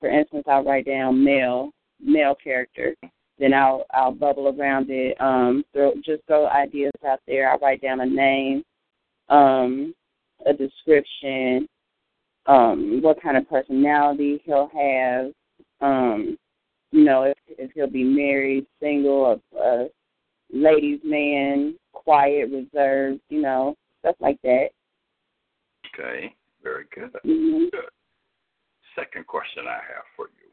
for 0.00 0.08
instance, 0.08 0.44
I'll 0.48 0.64
write 0.64 0.86
down 0.86 1.22
male 1.22 1.70
male 2.00 2.34
character. 2.42 2.94
Then 3.38 3.52
I'll 3.52 3.84
I'll 3.92 4.12
bubble 4.12 4.48
around 4.48 4.90
it. 4.90 5.20
Um, 5.20 5.64
throw 5.72 5.94
just 6.04 6.22
throw 6.26 6.46
ideas 6.48 6.92
out 7.06 7.20
there. 7.26 7.50
I'll 7.50 7.58
write 7.58 7.82
down 7.82 8.00
a 8.00 8.06
name, 8.06 8.62
um, 9.28 9.94
a 10.46 10.52
description, 10.52 11.68
um, 12.46 13.00
what 13.02 13.20
kind 13.22 13.36
of 13.36 13.48
personality 13.48 14.42
he'll 14.44 14.70
have, 14.74 15.32
um, 15.80 16.36
you 16.94 17.04
know, 17.04 17.24
if 17.24 17.36
if 17.48 17.72
he'll 17.72 17.90
be 17.90 18.04
married, 18.04 18.66
single, 18.80 19.40
a, 19.56 19.58
a 19.58 19.88
ladies' 20.52 21.00
man, 21.02 21.74
quiet, 21.92 22.50
reserved, 22.50 23.20
you 23.28 23.42
know, 23.42 23.74
stuff 23.98 24.14
like 24.20 24.38
that. 24.42 24.68
Okay, 25.92 26.32
very 26.62 26.84
good. 26.94 27.10
hmm 27.24 27.64
Good. 27.72 27.90
Second 28.94 29.26
question 29.26 29.64
I 29.66 29.72
have 29.92 30.04
for 30.16 30.26
you. 30.26 30.48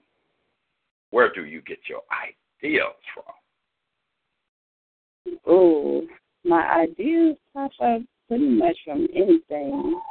Where 1.11 1.31
do 1.31 1.45
you 1.45 1.61
get 1.61 1.77
your 1.87 2.01
ideas 2.11 2.95
from? 3.13 3.25
Oh, 5.45 6.01
my 6.43 6.63
ideas 6.71 7.37
pop 7.53 7.69
up 7.83 8.01
pretty 8.27 8.49
much 8.49 8.77
from 8.83 9.07
anything. 9.15 10.01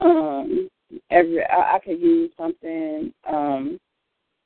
Um, 0.00 0.70
every 1.10 1.44
I, 1.44 1.76
I 1.76 1.78
could 1.84 2.00
use 2.00 2.30
something. 2.38 3.12
Um, 3.28 3.78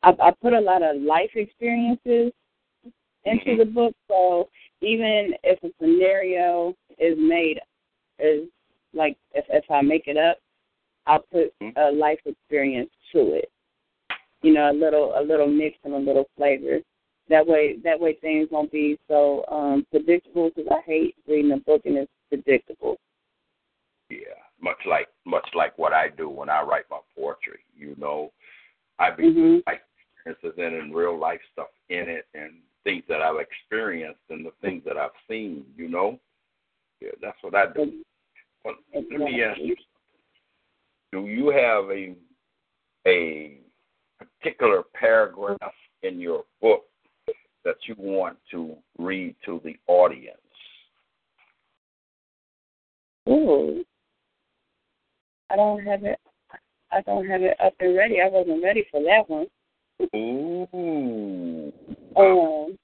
I, 0.02 0.14
I 0.22 0.32
put 0.42 0.52
a 0.52 0.60
lot 0.60 0.82
of 0.82 1.00
life 1.00 1.30
experiences 1.34 2.32
into 3.24 3.56
the 3.56 3.64
book, 3.64 3.94
so 4.08 4.48
even 4.80 5.34
if 5.42 5.62
a 5.62 5.68
scenario 5.80 6.74
is 6.98 7.16
made 7.18 7.60
is 8.18 8.48
like 8.94 9.16
if 9.34 9.44
if 9.48 9.64
I 9.70 9.82
make 9.82 10.06
it 10.06 10.16
up, 10.16 10.38
I'll 11.06 11.24
put 11.32 11.52
a 11.76 11.90
life 11.90 12.20
experience 12.24 12.90
to 13.12 13.34
it. 13.34 13.50
You 14.42 14.54
know, 14.54 14.70
a 14.70 14.72
little 14.72 15.14
a 15.16 15.22
little 15.22 15.48
mix 15.48 15.76
and 15.84 15.94
a 15.94 15.98
little 15.98 16.26
flavor. 16.36 16.78
That 17.28 17.46
way 17.46 17.76
that 17.84 17.98
way 17.98 18.14
things 18.14 18.48
won't 18.50 18.72
be 18.72 18.98
so 19.08 19.44
um 19.50 19.84
predictable 19.90 20.50
because 20.54 20.70
I 20.70 20.80
hate 20.86 21.16
reading 21.26 21.52
a 21.52 21.58
book 21.58 21.82
and 21.84 21.96
it's 21.96 22.12
predictable. 22.28 22.96
Yeah, 24.10 24.40
much 24.60 24.78
like 24.88 25.08
much 25.26 25.48
like 25.54 25.76
what 25.76 25.92
I 25.92 26.08
do 26.08 26.28
when 26.28 26.48
I 26.48 26.62
write 26.62 26.84
my 26.90 27.00
poetry. 27.16 27.60
You 27.76 27.94
know, 27.98 28.32
I've 28.98 29.18
hmm 29.18 29.58
like 29.66 29.82
experiences 30.26 30.58
in 30.58 30.74
it 30.74 30.82
and 30.82 30.94
real 30.94 31.18
life 31.18 31.40
stuff 31.52 31.68
in 31.88 32.08
it 32.08 32.26
and 32.34 32.54
things 32.84 33.02
that 33.08 33.22
I've 33.22 33.40
experienced 33.40 34.20
and 34.30 34.44
the 34.44 34.52
things 34.60 34.82
that 34.86 34.96
I've 34.96 35.10
seen, 35.28 35.64
you 35.76 35.88
know? 35.88 36.18
Yeah, 37.00 37.10
that's 37.20 37.38
what 37.42 37.54
I 37.54 37.66
do. 37.66 37.92
Well, 38.64 38.74
let 38.92 39.20
me 39.20 39.42
ask 39.42 39.60
you 39.60 39.76
do 41.12 41.26
you 41.26 41.48
have 41.50 41.84
a 41.90 42.14
a 43.06 43.58
particular 44.18 44.82
paragraph 44.94 45.72
in 46.02 46.20
your 46.20 46.44
book 46.60 46.84
that 47.64 47.76
you 47.86 47.94
want 47.98 48.36
to 48.50 48.76
read 48.98 49.34
to 49.44 49.60
the 49.64 49.76
audience? 49.86 50.36
Ooh. 53.28 53.84
I 55.50 55.56
don't 55.56 55.82
have 55.84 56.04
it. 56.04 56.18
I 56.90 57.00
don't 57.02 57.26
have 57.26 57.42
it 57.42 57.56
up 57.62 57.74
and 57.80 57.96
ready. 57.96 58.20
I 58.20 58.28
wasn't 58.28 58.62
ready 58.62 58.86
for 58.90 59.02
that 59.02 59.28
one. 59.28 59.46
Ooh. 60.14 61.72
Um, 62.16 62.78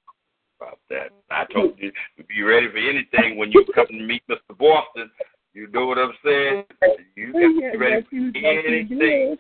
About 0.61 0.79
that. 0.91 1.11
I 1.31 1.45
told 1.53 1.75
you 1.79 1.93
to 2.19 2.25
be 2.25 2.43
ready 2.43 2.69
for 2.71 2.79
anything 2.79 3.37
when 3.37 3.53
you 3.53 3.65
come 3.75 3.87
to 3.87 3.93
meet 3.93 4.23
Mr. 4.29 4.57
Boston. 4.59 5.11
You 5.53 5.69
know 5.69 5.87
what 5.87 5.99
I'm 5.99 6.13
saying? 6.25 6.65
You 7.17 7.33
got 7.33 7.39
to 7.41 7.73
be 7.73 7.77
ready 7.79 8.03
for 8.09 8.15
you- 8.17 8.33
yes, 8.35 8.65
you 8.65 8.75
anything. 8.75 8.99
did. 8.99 9.39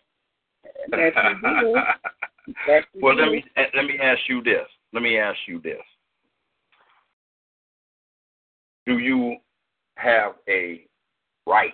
Yes, 0.93 1.13
you 1.43 1.63
did. 1.63 1.77
Yes, 2.69 2.85
you 2.95 3.01
well, 3.03 3.17
let 3.17 3.31
me 3.33 3.45
let 3.57 3.85
me 3.87 3.99
ask 4.01 4.21
you 4.29 4.43
this. 4.43 4.67
Let 4.93 5.03
me 5.03 5.19
ask 5.19 5.39
you 5.49 5.61
this. 5.61 5.81
Do 8.87 8.99
you 8.99 9.37
have 9.97 10.35
a 10.49 10.87
right 11.47 11.73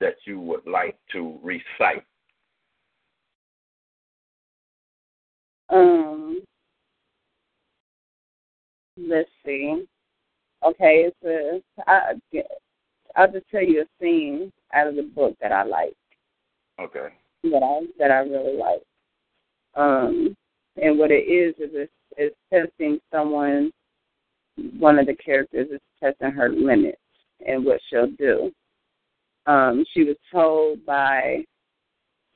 that 0.00 0.16
you 0.26 0.40
would 0.40 0.66
like 0.66 0.98
to 1.12 1.38
recite? 1.42 2.04
Um, 5.74 6.40
let's 8.96 9.28
see. 9.44 9.84
Okay, 10.64 11.10
it's 11.10 11.16
a. 11.24 11.62
I, 11.90 12.12
I'll 13.16 13.30
just 13.30 13.48
tell 13.50 13.62
you 13.62 13.82
a 13.82 14.02
scene 14.02 14.52
out 14.72 14.86
of 14.86 14.96
the 14.96 15.02
book 15.02 15.34
that 15.40 15.52
I 15.52 15.64
like, 15.64 15.94
Okay. 16.80 17.08
that 17.44 17.62
I 17.62 17.86
that 17.98 18.10
I 18.10 18.18
really 18.18 18.56
like. 18.56 18.82
Um, 19.76 20.36
and 20.80 20.98
what 20.98 21.10
it 21.10 21.28
is 21.28 21.54
is 21.58 21.70
it's, 21.74 21.92
it's 22.16 22.36
testing 22.52 22.98
someone. 23.12 23.72
One 24.78 24.98
of 24.98 25.06
the 25.06 25.16
characters 25.16 25.68
is 25.72 25.80
testing 26.00 26.30
her 26.30 26.48
limits 26.48 26.98
and 27.46 27.64
what 27.64 27.80
she'll 27.90 28.10
do. 28.18 28.52
Um, 29.46 29.84
she 29.92 30.04
was 30.04 30.16
told 30.32 30.84
by 30.86 31.44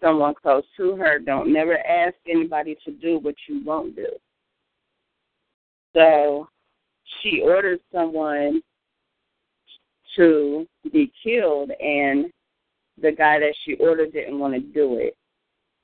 someone 0.01 0.35
close 0.35 0.65
to 0.77 0.97
her, 0.97 1.19
don't 1.19 1.53
never 1.53 1.79
ask 1.79 2.15
anybody 2.29 2.77
to 2.85 2.93
do 2.93 3.19
what 3.19 3.35
you 3.49 3.65
won't 3.65 3.97
do. 3.97 4.09
So 5.95 6.49
she 7.21 7.41
ordered 7.41 7.81
someone 7.93 8.61
to 10.17 10.67
be 10.93 11.13
killed, 11.23 11.71
and 11.71 12.27
the 13.01 13.13
guy 13.13 13.39
that 13.39 13.55
she 13.65 13.75
ordered 13.75 14.13
didn't 14.13 14.39
want 14.39 14.55
to 14.55 14.61
do 14.61 14.99
it, 14.99 15.17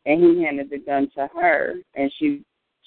and 0.07 0.23
he 0.23 0.45
handed 0.45 0.71
the 0.71 0.79
gun 0.79 1.09
to 1.17 1.29
her, 1.35 1.75
and 1.95 2.13
she 2.19 2.43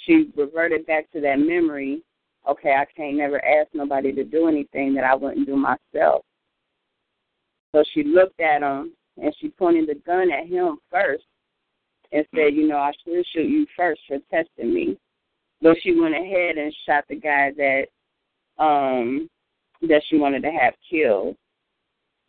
she 0.05 0.29
reverted 0.35 0.85
back 0.85 1.11
to 1.11 1.21
that 1.21 1.39
memory. 1.39 2.01
Okay, 2.47 2.71
I 2.71 2.85
can't 2.95 3.17
never 3.17 3.43
ask 3.43 3.69
nobody 3.73 4.13
to 4.13 4.23
do 4.23 4.47
anything 4.47 4.93
that 4.93 5.03
I 5.03 5.15
wouldn't 5.15 5.47
do 5.47 5.55
myself. 5.55 6.23
So 7.73 7.83
she 7.93 8.03
looked 8.03 8.39
at 8.39 8.61
him 8.61 8.93
and 9.21 9.34
she 9.39 9.49
pointed 9.49 9.88
the 9.88 9.95
gun 10.06 10.32
at 10.32 10.47
him 10.47 10.77
first 10.91 11.23
and 12.12 12.25
said, 12.34 12.53
you 12.53 12.67
know, 12.67 12.77
I 12.77 12.91
should 13.03 13.25
shoot 13.34 13.47
you 13.47 13.65
first 13.75 14.01
for 14.08 14.17
testing 14.32 14.73
me. 14.73 14.97
But 15.62 15.77
she 15.82 15.99
went 15.99 16.15
ahead 16.15 16.58
and 16.58 16.73
shot 16.86 17.06
the 17.10 17.15
guy 17.15 17.51
that 17.58 17.86
um 18.63 19.30
that 19.82 20.01
she 20.08 20.17
wanted 20.17 20.43
to 20.43 20.51
have 20.51 20.73
killed. 20.89 21.36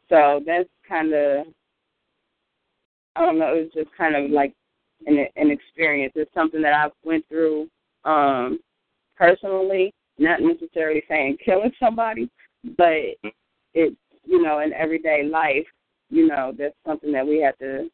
So 0.09 0.41
that's 0.47 0.69
kind 0.89 1.13
of 1.13 1.47
I 3.17 3.21
don't 3.21 3.39
know, 3.39 3.55
it 3.55 3.63
was 3.63 3.73
just 3.75 3.97
kind 3.97 4.17
of 4.17 4.31
like 4.31 4.55
an 5.07 5.27
an 5.37 5.51
experience. 5.51 6.13
It's 6.17 6.33
something 6.35 6.63
that 6.63 6.73
I've 6.73 6.93
went 7.05 7.27
through 7.29 7.69
um 8.05 8.59
personally, 9.17 9.93
not 10.19 10.41
necessarily 10.41 11.03
saying 11.09 11.39
killing 11.45 11.73
somebody, 11.79 12.31
but 12.77 12.95
it's 13.75 13.97
you 14.25 14.43
know, 14.43 14.61
in 14.61 14.73
everyday 14.73 15.25
life, 15.25 15.67
you 16.11 16.27
know, 16.27 16.53
that's 16.57 16.75
something 16.87 17.13
that 17.13 17.27
we 17.27 17.41
have 17.43 17.59
to, 17.59 17.89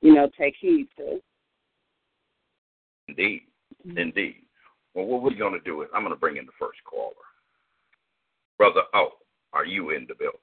you 0.00 0.14
know, 0.14 0.28
take 0.38 0.54
heed 0.60 0.88
to. 0.96 1.20
Indeed. 3.08 3.42
Mm-hmm. 3.86 3.98
Indeed. 3.98 4.36
Well, 4.94 5.06
what 5.06 5.22
we're 5.22 5.34
going 5.34 5.52
to 5.52 5.60
do 5.60 5.82
is 5.82 5.88
I'm 5.94 6.02
going 6.02 6.14
to 6.14 6.18
bring 6.18 6.36
in 6.36 6.46
the 6.46 6.52
first 6.58 6.78
caller. 6.84 7.12
Brother 8.58 8.82
O, 8.94 9.10
are 9.52 9.66
you 9.66 9.90
in 9.90 10.06
the 10.08 10.14
building? 10.14 10.40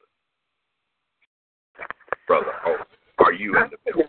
Brother 2.27 2.53
O, 2.65 2.77
are 3.19 3.34
you 3.34 3.58
in 3.58 3.71
the 3.71 3.77
building? 3.91 4.08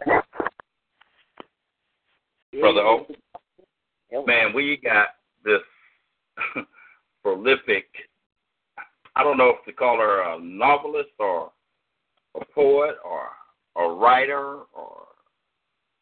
Brother 2.60 2.80
O, 2.80 3.06
man, 4.26 4.52
we 4.54 4.76
got 4.76 5.08
this 5.44 5.62
prolific, 7.22 7.86
I 9.16 9.22
don't 9.22 9.38
know 9.38 9.54
if 9.58 9.64
to 9.64 9.72
call 9.72 9.96
her 9.98 10.34
a 10.34 10.40
novelist 10.40 11.10
or 11.18 11.50
a 12.40 12.44
poet 12.54 12.96
or 13.04 13.28
a 13.76 13.94
writer 13.94 14.60
or 14.72 15.06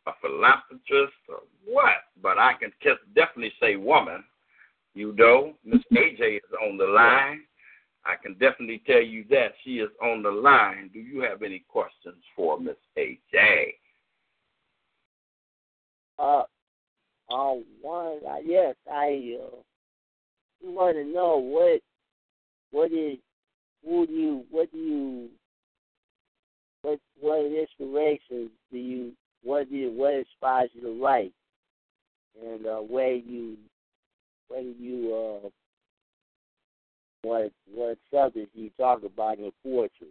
a 0.07 0.12
philanthropist 0.21 1.14
or 1.29 1.40
what, 1.64 2.05
but 2.21 2.38
I 2.38 2.55
can 2.55 2.73
just 2.83 3.01
definitely 3.14 3.53
say 3.61 3.77
woman. 3.77 4.25
You 4.95 5.14
know, 5.16 5.55
Miss 5.64 5.81
AJ 5.92 6.37
is 6.37 6.42
on 6.68 6.77
the 6.77 6.87
line. 6.87 7.42
I 8.05 8.14
can 8.21 8.33
definitely 8.35 8.83
tell 8.87 9.01
you 9.01 9.25
that 9.31 9.53
she 9.62 9.79
is 9.79 9.90
on 10.03 10.23
the 10.23 10.31
line. 10.31 10.90
Do 10.92 10.99
you 10.99 11.21
have 11.23 11.42
any 11.42 11.64
questions 11.68 12.23
for 12.35 12.59
Miss 12.59 12.75
AJ? 12.99 13.75
Uh, 16.18 16.42
uh, 17.31 17.55
one, 17.81 18.18
uh, 18.29 18.37
yes, 18.45 18.75
I 18.92 19.37
uh, 19.40 19.57
want 20.62 20.97
to 20.97 21.05
know 21.05 21.38
what, 21.38 21.81
what 22.71 22.92
is, 22.92 23.18
who 23.85 24.07
do 24.07 24.12
you, 24.12 24.45
what 24.51 24.71
do 24.73 24.79
you, 24.79 25.29
what, 26.83 26.99
what 27.21 27.47
inspirations 27.47 28.51
do 28.71 28.79
you, 28.79 29.12
what 29.42 29.68
do 29.71 29.77
you, 29.77 29.90
what 29.92 30.14
inspires 30.14 30.71
you 30.75 30.83
to 30.83 31.03
write, 31.03 31.33
and 32.45 32.66
uh, 32.66 32.79
where 32.79 33.14
you, 33.14 33.57
where 34.49 34.61
you, 34.61 35.40
uh, 35.45 35.49
what, 37.23 37.53
what 37.73 37.99
subjects 38.12 38.51
you 38.55 38.71
talk 38.79 39.03
about 39.05 39.38
in 39.38 39.53
poetry? 39.64 40.09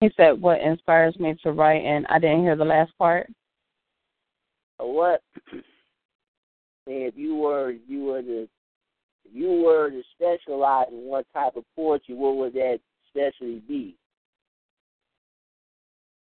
He 0.00 0.10
said, 0.16 0.40
"What 0.40 0.60
inspires 0.60 1.18
me 1.18 1.36
to 1.42 1.52
write?" 1.52 1.82
And 1.82 2.06
I 2.08 2.18
didn't 2.18 2.42
hear 2.42 2.54
the 2.54 2.64
last 2.64 2.92
part. 2.98 3.28
what 4.78 5.22
if 6.86 7.14
you 7.16 7.36
were 7.36 7.74
you 7.88 8.04
were 8.04 8.22
to 8.22 8.42
if 8.42 8.48
you 9.32 9.62
were 9.64 9.90
to 9.90 10.02
specialize 10.14 10.88
in 10.92 11.04
one 11.04 11.24
type 11.32 11.56
of 11.56 11.64
poetry, 11.74 12.14
what 12.14 12.36
would 12.36 12.52
that 12.52 12.78
specialty 13.16 13.62
be? 13.66 13.96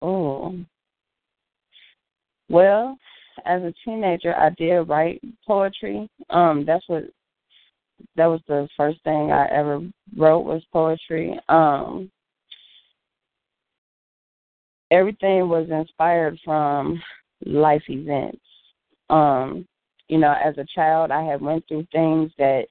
Oh. 0.01 0.55
Well, 2.49 2.97
as 3.45 3.61
a 3.61 3.73
teenager, 3.85 4.35
I 4.35 4.49
did 4.57 4.81
write 4.81 5.21
poetry. 5.47 6.09
Um, 6.29 6.65
that's 6.65 6.83
what 6.87 7.03
that 8.15 8.25
was 8.25 8.41
the 8.47 8.67
first 8.75 9.01
thing 9.03 9.31
I 9.31 9.47
ever 9.47 9.79
wrote 10.17 10.41
was 10.41 10.63
poetry. 10.73 11.39
Um, 11.49 12.11
everything 14.89 15.47
was 15.47 15.69
inspired 15.69 16.39
from 16.43 17.01
life 17.45 17.83
events. 17.87 18.41
Um, 19.09 19.67
you 20.07 20.17
know, 20.17 20.35
as 20.43 20.57
a 20.57 20.65
child, 20.75 21.11
I 21.11 21.23
had 21.23 21.41
went 21.41 21.65
through 21.67 21.87
things 21.91 22.31
that 22.37 22.65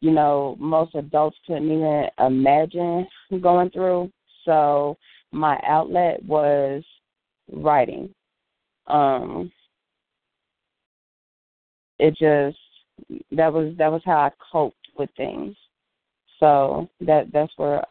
you 0.00 0.10
know 0.10 0.56
most 0.58 0.94
adults 0.94 1.36
couldn't 1.46 1.64
even 1.70 2.06
imagine 2.18 3.06
going 3.40 3.70
through. 3.70 4.10
So 4.44 4.96
my 5.32 5.60
outlet 5.66 6.22
was 6.24 6.84
writing. 7.52 8.14
Um, 8.86 9.50
it 11.98 12.10
just 12.10 12.58
that 13.32 13.52
was 13.52 13.74
that 13.78 13.90
was 13.90 14.02
how 14.04 14.18
I 14.18 14.30
coped 14.52 14.76
with 14.98 15.10
things. 15.16 15.56
So 16.40 16.88
that 17.00 17.32
that's 17.32 17.52
where 17.56 17.82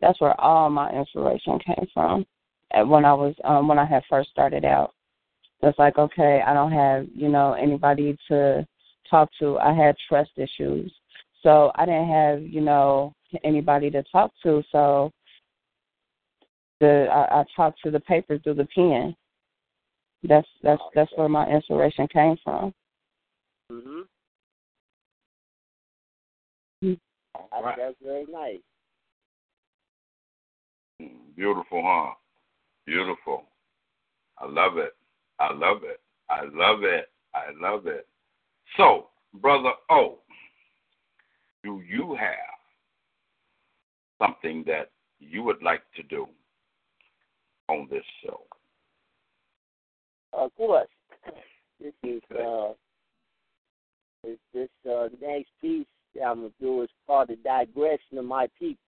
that's 0.00 0.20
where 0.20 0.38
all 0.40 0.70
my 0.70 0.90
inspiration 0.90 1.58
came 1.58 1.86
from. 1.92 2.26
When 2.74 3.04
I 3.04 3.12
was 3.12 3.34
um 3.44 3.68
when 3.68 3.78
I 3.78 3.84
had 3.84 4.02
first 4.08 4.30
started 4.30 4.64
out, 4.64 4.94
it's 5.62 5.78
like 5.78 5.98
okay, 5.98 6.42
I 6.46 6.54
don't 6.54 6.72
have 6.72 7.06
you 7.14 7.28
know 7.28 7.52
anybody 7.52 8.16
to 8.28 8.66
talk 9.08 9.28
to. 9.40 9.58
I 9.58 9.72
had 9.72 9.96
trust 10.08 10.30
issues, 10.36 10.92
so 11.42 11.72
I 11.74 11.86
didn't 11.86 12.08
have 12.08 12.42
you 12.42 12.60
know 12.60 13.14
anybody 13.44 13.90
to 13.90 14.02
talk 14.10 14.32
to. 14.42 14.62
So 14.72 15.10
the 16.80 17.06
I, 17.10 17.40
I 17.40 17.44
talked 17.54 17.80
to 17.84 17.90
the 17.90 18.00
paper 18.00 18.38
through 18.38 18.54
the 18.54 18.68
pen, 18.74 19.14
That's 20.22 20.48
that's 20.62 20.82
that's 20.94 21.10
where 21.16 21.28
my 21.28 21.48
inspiration 21.48 22.08
came 22.08 22.36
from. 22.42 22.74
Mm-hmm. 23.70 24.00
Mm. 26.84 26.98
That's, 27.34 27.64
right. 27.64 27.76
that's 27.78 27.96
very 28.02 28.26
nice. 28.30 28.60
Beautiful, 31.36 31.82
huh? 31.84 32.14
Beautiful. 32.86 33.44
I 34.38 34.46
love 34.46 34.78
it. 34.78 34.94
I 35.38 35.52
love 35.52 35.82
it. 35.84 36.00
I 36.28 36.42
love 36.42 36.82
it. 36.82 37.10
I 37.34 37.50
love 37.60 37.86
it. 37.86 38.06
So, 38.76 39.08
brother 39.34 39.72
O, 39.90 40.18
do 41.62 41.82
you 41.86 42.16
have 42.18 42.60
something 44.20 44.64
that 44.66 44.90
you 45.18 45.42
would 45.42 45.62
like 45.62 45.82
to 45.96 46.02
do 46.04 46.26
on 47.68 47.86
this 47.90 48.04
show? 48.24 48.40
Of 50.32 50.54
course. 50.56 50.88
This 51.80 51.94
is 52.02 52.22
uh 52.38 52.72
this 54.22 54.38
this 54.52 54.68
uh 54.88 55.08
next 55.20 55.50
piece 55.60 55.86
that 56.14 56.24
I'm 56.24 56.36
gonna 56.36 56.50
do 56.60 56.82
is 56.82 56.90
called 57.06 57.28
the 57.28 57.36
digression 57.36 58.18
of 58.18 58.24
my 58.24 58.48
people. 58.58 58.78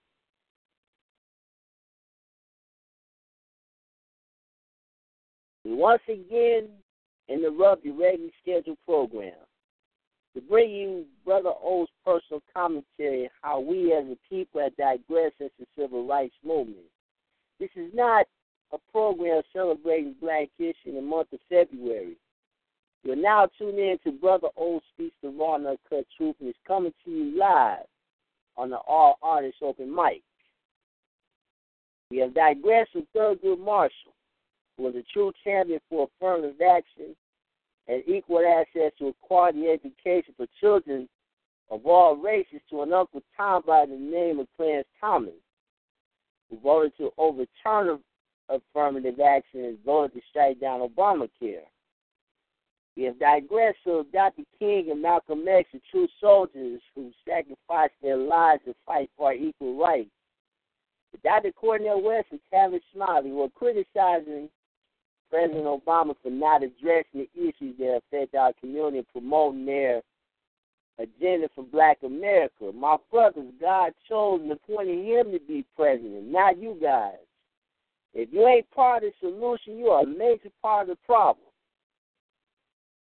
Once 5.64 6.02
again 6.08 6.68
interrupt 7.28 7.84
your 7.84 7.94
regularly 7.94 8.32
scheduled 8.42 8.78
program 8.84 9.32
to 10.34 10.40
bring 10.40 10.70
you 10.70 11.04
Brother 11.24 11.52
O's 11.62 11.88
personal 12.04 12.42
commentary 12.54 13.24
on 13.24 13.30
how 13.42 13.60
we 13.60 13.92
as 13.92 14.04
a 14.06 14.16
people 14.28 14.60
have 14.60 14.76
digressed 14.76 15.36
since 15.38 15.52
the 15.58 15.66
civil 15.76 16.06
rights 16.06 16.34
movement. 16.44 16.86
This 17.60 17.70
is 17.76 17.90
not 17.94 18.26
a 18.72 18.78
program 18.90 19.42
celebrating 19.52 20.14
Black 20.20 20.48
History 20.56 20.76
in 20.86 20.94
the 20.94 21.02
month 21.02 21.32
of 21.32 21.40
February. 21.48 22.16
You're 23.04 23.16
now 23.16 23.48
tuned 23.58 23.78
in 23.78 23.98
to 24.04 24.12
Brother 24.12 24.48
O 24.56 24.80
Speaks 24.94 25.16
the 25.22 25.28
Raw 25.28 25.56
Uncut 25.56 26.06
Truth 26.16 26.36
and 26.40 26.48
is 26.48 26.54
coming 26.66 26.92
to 27.04 27.10
you 27.10 27.38
live 27.38 27.84
on 28.56 28.70
the 28.70 28.76
All 28.76 29.18
Artists 29.22 29.60
Open 29.62 29.94
Mic. 29.94 30.22
We 32.10 32.18
have 32.18 32.34
digressed 32.34 32.90
with 32.94 33.04
Thurgood 33.14 33.58
Marshall, 33.58 34.14
who 34.76 34.84
was 34.84 34.94
a 34.94 35.02
true 35.12 35.32
champion 35.44 35.80
for 35.90 36.08
affirmative 36.16 36.60
action 36.60 37.16
and 37.88 38.02
equal 38.06 38.42
access 38.46 38.92
to 38.98 39.08
a 39.08 39.14
quality 39.22 39.68
education 39.68 40.34
for 40.36 40.46
children 40.60 41.08
of 41.70 41.86
all 41.86 42.16
races 42.16 42.60
to 42.70 42.82
an 42.82 42.92
Uncle 42.92 43.22
Tom 43.36 43.62
by 43.66 43.86
the 43.86 43.96
name 43.96 44.38
of 44.38 44.46
Clarence 44.56 44.88
Thomas, 45.00 45.32
who 46.50 46.58
voted 46.60 46.92
to 46.98 47.10
overturn 47.18 47.98
affirmative 48.48 49.18
action 49.20 49.64
and 49.64 49.78
voted 49.84 50.14
to 50.14 50.20
strike 50.30 50.60
down 50.60 50.80
Obamacare. 50.80 51.64
We 52.96 53.04
have 53.04 53.18
digressed 53.18 53.78
to 53.84 54.04
Dr. 54.12 54.42
King 54.58 54.90
and 54.90 55.00
Malcolm 55.00 55.48
X, 55.48 55.70
the 55.72 55.80
true 55.90 56.06
soldiers 56.20 56.80
who 56.94 57.10
sacrificed 57.26 57.94
their 58.02 58.18
lives 58.18 58.62
to 58.66 58.74
fight 58.84 59.10
for 59.16 59.32
equal 59.32 59.78
rights. 59.78 60.10
But 61.10 61.22
Dr. 61.22 61.52
Cornel 61.52 62.02
West 62.02 62.28
and 62.32 62.40
Tavis 62.52 62.82
Smiley 62.92 63.32
were 63.32 63.48
criticizing 63.48 64.50
President 65.32 65.64
Obama 65.64 66.14
for 66.22 66.30
not 66.30 66.62
addressing 66.62 67.26
the 67.26 67.28
issues 67.34 67.74
that 67.78 68.02
affect 68.02 68.34
our 68.34 68.52
community 68.60 68.98
and 68.98 69.08
promoting 69.08 69.64
their 69.64 70.02
agenda 70.98 71.48
for 71.54 71.64
black 71.64 71.96
America. 72.04 72.70
My 72.74 72.98
brothers, 73.10 73.46
God 73.58 73.94
chose 74.06 74.42
and 74.42 74.52
appointed 74.52 75.06
him 75.06 75.32
to 75.32 75.40
be 75.48 75.64
president, 75.74 76.26
not 76.26 76.60
you 76.60 76.76
guys. 76.82 77.14
If 78.12 78.28
you 78.30 78.46
ain't 78.46 78.70
part 78.72 79.04
of 79.04 79.12
the 79.22 79.26
solution, 79.26 79.78
you 79.78 79.86
are 79.86 80.02
a 80.02 80.06
major 80.06 80.50
part 80.60 80.90
of 80.90 80.98
the 80.98 81.06
problem. 81.06 81.46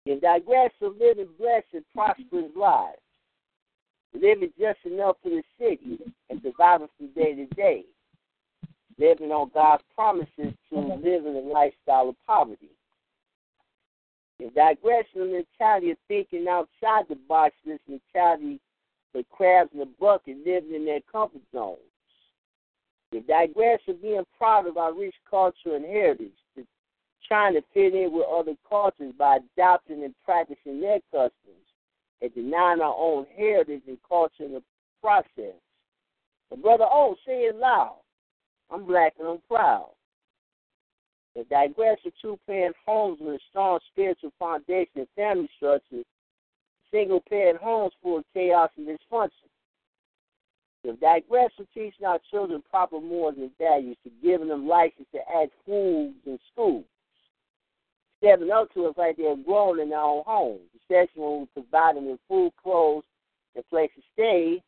You 0.05 0.17
digress 0.21 0.71
to 0.79 0.95
living 0.97 1.27
blessed 1.37 1.67
and 1.73 1.83
prosperous 1.93 2.51
lives, 2.55 2.99
living 4.13 4.53
just 4.57 4.79
enough 4.85 5.17
for 5.21 5.29
the 5.29 5.43
city 5.59 5.99
and 6.29 6.41
surviving 6.41 6.87
from 6.97 7.07
day 7.07 7.35
to 7.35 7.45
day, 7.55 7.83
living 8.97 9.31
on 9.31 9.51
God's 9.53 9.83
promises 9.95 10.53
to 10.69 10.79
living 10.79 11.35
a 11.35 11.47
lifestyle 11.51 12.09
of 12.09 12.15
poverty. 12.25 12.69
You 14.39 14.49
digress 14.51 15.05
from 15.13 15.31
mentality 15.31 15.91
of 15.91 15.97
thinking 16.07 16.47
outside 16.49 17.05
the 17.07 17.15
box, 17.27 17.55
this 17.65 17.79
mentality 17.87 18.59
for 19.11 19.23
crabs 19.31 19.69
in 19.73 19.79
the 19.79 19.87
bucket 19.99 20.37
living 20.45 20.73
in 20.73 20.85
their 20.85 21.01
comfort 21.11 21.41
zones. 21.53 21.79
We 23.11 23.21
digress 23.21 23.79
from 23.85 23.97
being 24.01 24.23
proud 24.37 24.67
of 24.67 24.77
our 24.77 24.93
rich 24.93 25.15
culture 25.29 25.75
and 25.75 25.85
heritage, 25.85 26.31
trying 27.27 27.53
to 27.53 27.61
fit 27.73 27.93
in 27.93 28.11
with 28.11 28.25
other 28.27 28.55
cultures 28.67 29.13
by 29.17 29.37
adopting 29.37 30.03
and 30.03 30.15
practicing 30.25 30.81
their 30.81 30.99
customs, 31.11 31.67
and 32.21 32.33
denying 32.33 32.81
our 32.81 32.95
own 32.97 33.25
heritage 33.37 33.83
and 33.87 33.97
culture 34.07 34.43
in 34.43 34.53
the 34.53 34.63
process. 34.99 35.55
But 36.49 36.61
brother, 36.61 36.85
oh, 36.89 37.15
say 37.25 37.43
it 37.43 37.55
loud. 37.55 37.97
I'm 38.73 38.85
black 38.85 39.13
and 39.19 39.27
I'm 39.27 39.41
proud. 39.47 39.91
The 41.35 41.43
digress 41.43 41.97
of 42.05 42.13
two-parent 42.21 42.75
homes 42.85 43.19
with 43.21 43.35
a 43.35 43.39
strong 43.49 43.79
spiritual 43.91 44.31
foundation 44.39 44.91
and 44.95 45.07
family 45.15 45.49
structure, 45.57 46.03
single-parent 46.91 47.59
homes 47.61 47.93
full 48.01 48.19
of 48.19 48.25
chaos 48.33 48.69
and 48.77 48.87
dysfunction. 48.87 49.29
To 50.85 50.93
digress 50.93 51.51
from 51.55 51.67
teaching 51.73 52.05
our 52.05 52.19
children 52.29 52.63
proper 52.69 52.99
morals 52.99 53.35
and 53.37 53.51
values, 53.57 53.95
to 54.03 54.11
giving 54.21 54.49
them 54.49 54.67
license 54.67 55.07
to 55.13 55.19
act 55.19 55.51
fools 55.65 56.13
in 56.25 56.39
schools. 56.51 56.85
Stepping 58.17 58.51
up 58.51 58.73
to 58.73 58.87
us 58.87 58.95
like 58.97 59.17
they're 59.17 59.35
grown 59.35 59.79
in 59.79 59.89
their 59.89 59.99
own 59.99 60.23
homes, 60.25 60.61
especially 60.81 61.21
when 61.21 61.39
we 61.41 61.61
provide 61.61 61.95
them 61.95 62.09
with 62.09 62.19
food, 62.27 62.51
clothes, 62.61 63.03
and 63.55 63.67
place 63.69 63.91
to 63.95 64.01
stay 64.13 64.61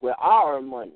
with 0.00 0.14
our 0.20 0.60
money. 0.60 0.92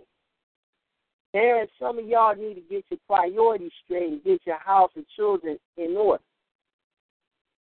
Parents, 1.32 1.72
some 1.80 1.98
of 1.98 2.06
y'all 2.06 2.34
need 2.36 2.54
to 2.54 2.60
get 2.60 2.84
your 2.90 2.98
priorities 3.06 3.72
straight 3.84 4.12
and 4.12 4.24
get 4.24 4.40
your 4.44 4.58
house 4.58 4.90
and 4.96 5.06
children 5.16 5.58
in 5.78 5.96
order. 5.96 6.22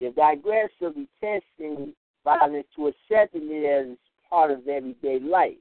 The 0.02 0.10
digress 0.10 0.70
testing 1.22 1.94
violence 2.24 2.68
to 2.76 2.88
accepting 2.88 3.48
it 3.52 3.92
as 3.92 3.98
part 4.30 4.52
of 4.52 4.68
everyday 4.68 5.20
life. 5.20 5.58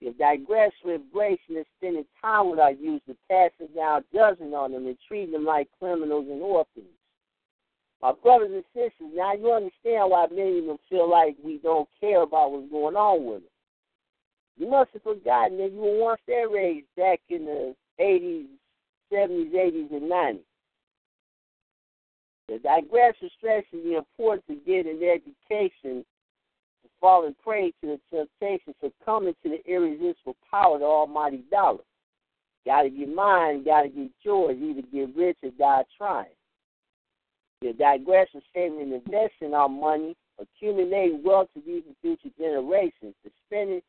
If 0.00 0.16
digress 0.16 0.72
from 0.80 0.92
embracing 0.92 1.56
and 1.56 1.66
spending 1.76 2.06
time 2.22 2.50
with 2.50 2.58
our 2.58 2.72
youth 2.72 3.02
and 3.06 3.16
passing 3.28 3.74
down 3.74 4.04
judgment 4.14 4.54
on 4.54 4.72
them 4.72 4.86
and 4.86 4.96
treating 5.06 5.32
them 5.32 5.44
like 5.44 5.68
criminals 5.78 6.26
and 6.30 6.40
orphans. 6.40 6.86
My 8.00 8.12
brothers 8.12 8.50
and 8.54 8.64
sisters, 8.72 9.12
now 9.12 9.34
you 9.34 9.52
understand 9.52 10.10
why 10.10 10.26
many 10.32 10.60
of 10.60 10.66
them 10.66 10.78
feel 10.88 11.10
like 11.10 11.36
we 11.44 11.58
don't 11.58 11.88
care 12.00 12.22
about 12.22 12.52
what's 12.52 12.70
going 12.70 12.96
on 12.96 13.26
with 13.26 13.42
them. 13.42 13.49
You 14.60 14.68
must 14.68 14.90
have 14.92 15.02
forgotten 15.02 15.56
that 15.56 15.72
you 15.72 15.80
were 15.80 15.98
once 15.98 16.20
their 16.26 16.54
age 16.54 16.84
back 16.94 17.20
in 17.30 17.46
the 17.46 17.74
80s, 17.98 18.44
70s, 19.10 19.54
80s, 19.54 19.90
and 19.90 20.02
90s. 20.02 20.40
The 22.46 22.58
digression 22.58 23.30
stresses 23.38 23.66
the 23.72 23.96
importance 23.96 24.44
of 24.50 24.66
getting 24.66 25.02
an 25.02 25.20
education 25.48 26.04
falling 27.00 27.34
prey 27.42 27.72
to 27.80 27.98
the 28.12 28.26
temptation 28.38 28.74
of 28.82 28.92
coming 29.02 29.34
to 29.42 29.48
the 29.48 29.64
irresistible 29.66 30.36
power 30.50 30.74
of 30.74 30.80
the 30.80 30.86
almighty 30.86 31.42
dollar. 31.50 31.80
Gotta 32.66 32.90
get 32.90 33.08
mine, 33.14 33.64
gotta 33.64 33.88
get 33.88 34.10
yours, 34.20 34.58
either 34.60 34.82
get 34.92 35.16
rich 35.16 35.38
or 35.42 35.50
die 35.58 35.84
trying. 35.96 36.26
The 37.62 37.72
digression 37.72 38.42
and 38.54 38.92
investing 38.92 39.54
our 39.54 39.70
money, 39.70 40.14
accumulating 40.38 41.22
wealth 41.24 41.48
to 41.54 41.62
for 41.62 41.94
future 42.02 42.34
generations, 42.38 43.14
to 43.24 43.30
spending 43.46 43.80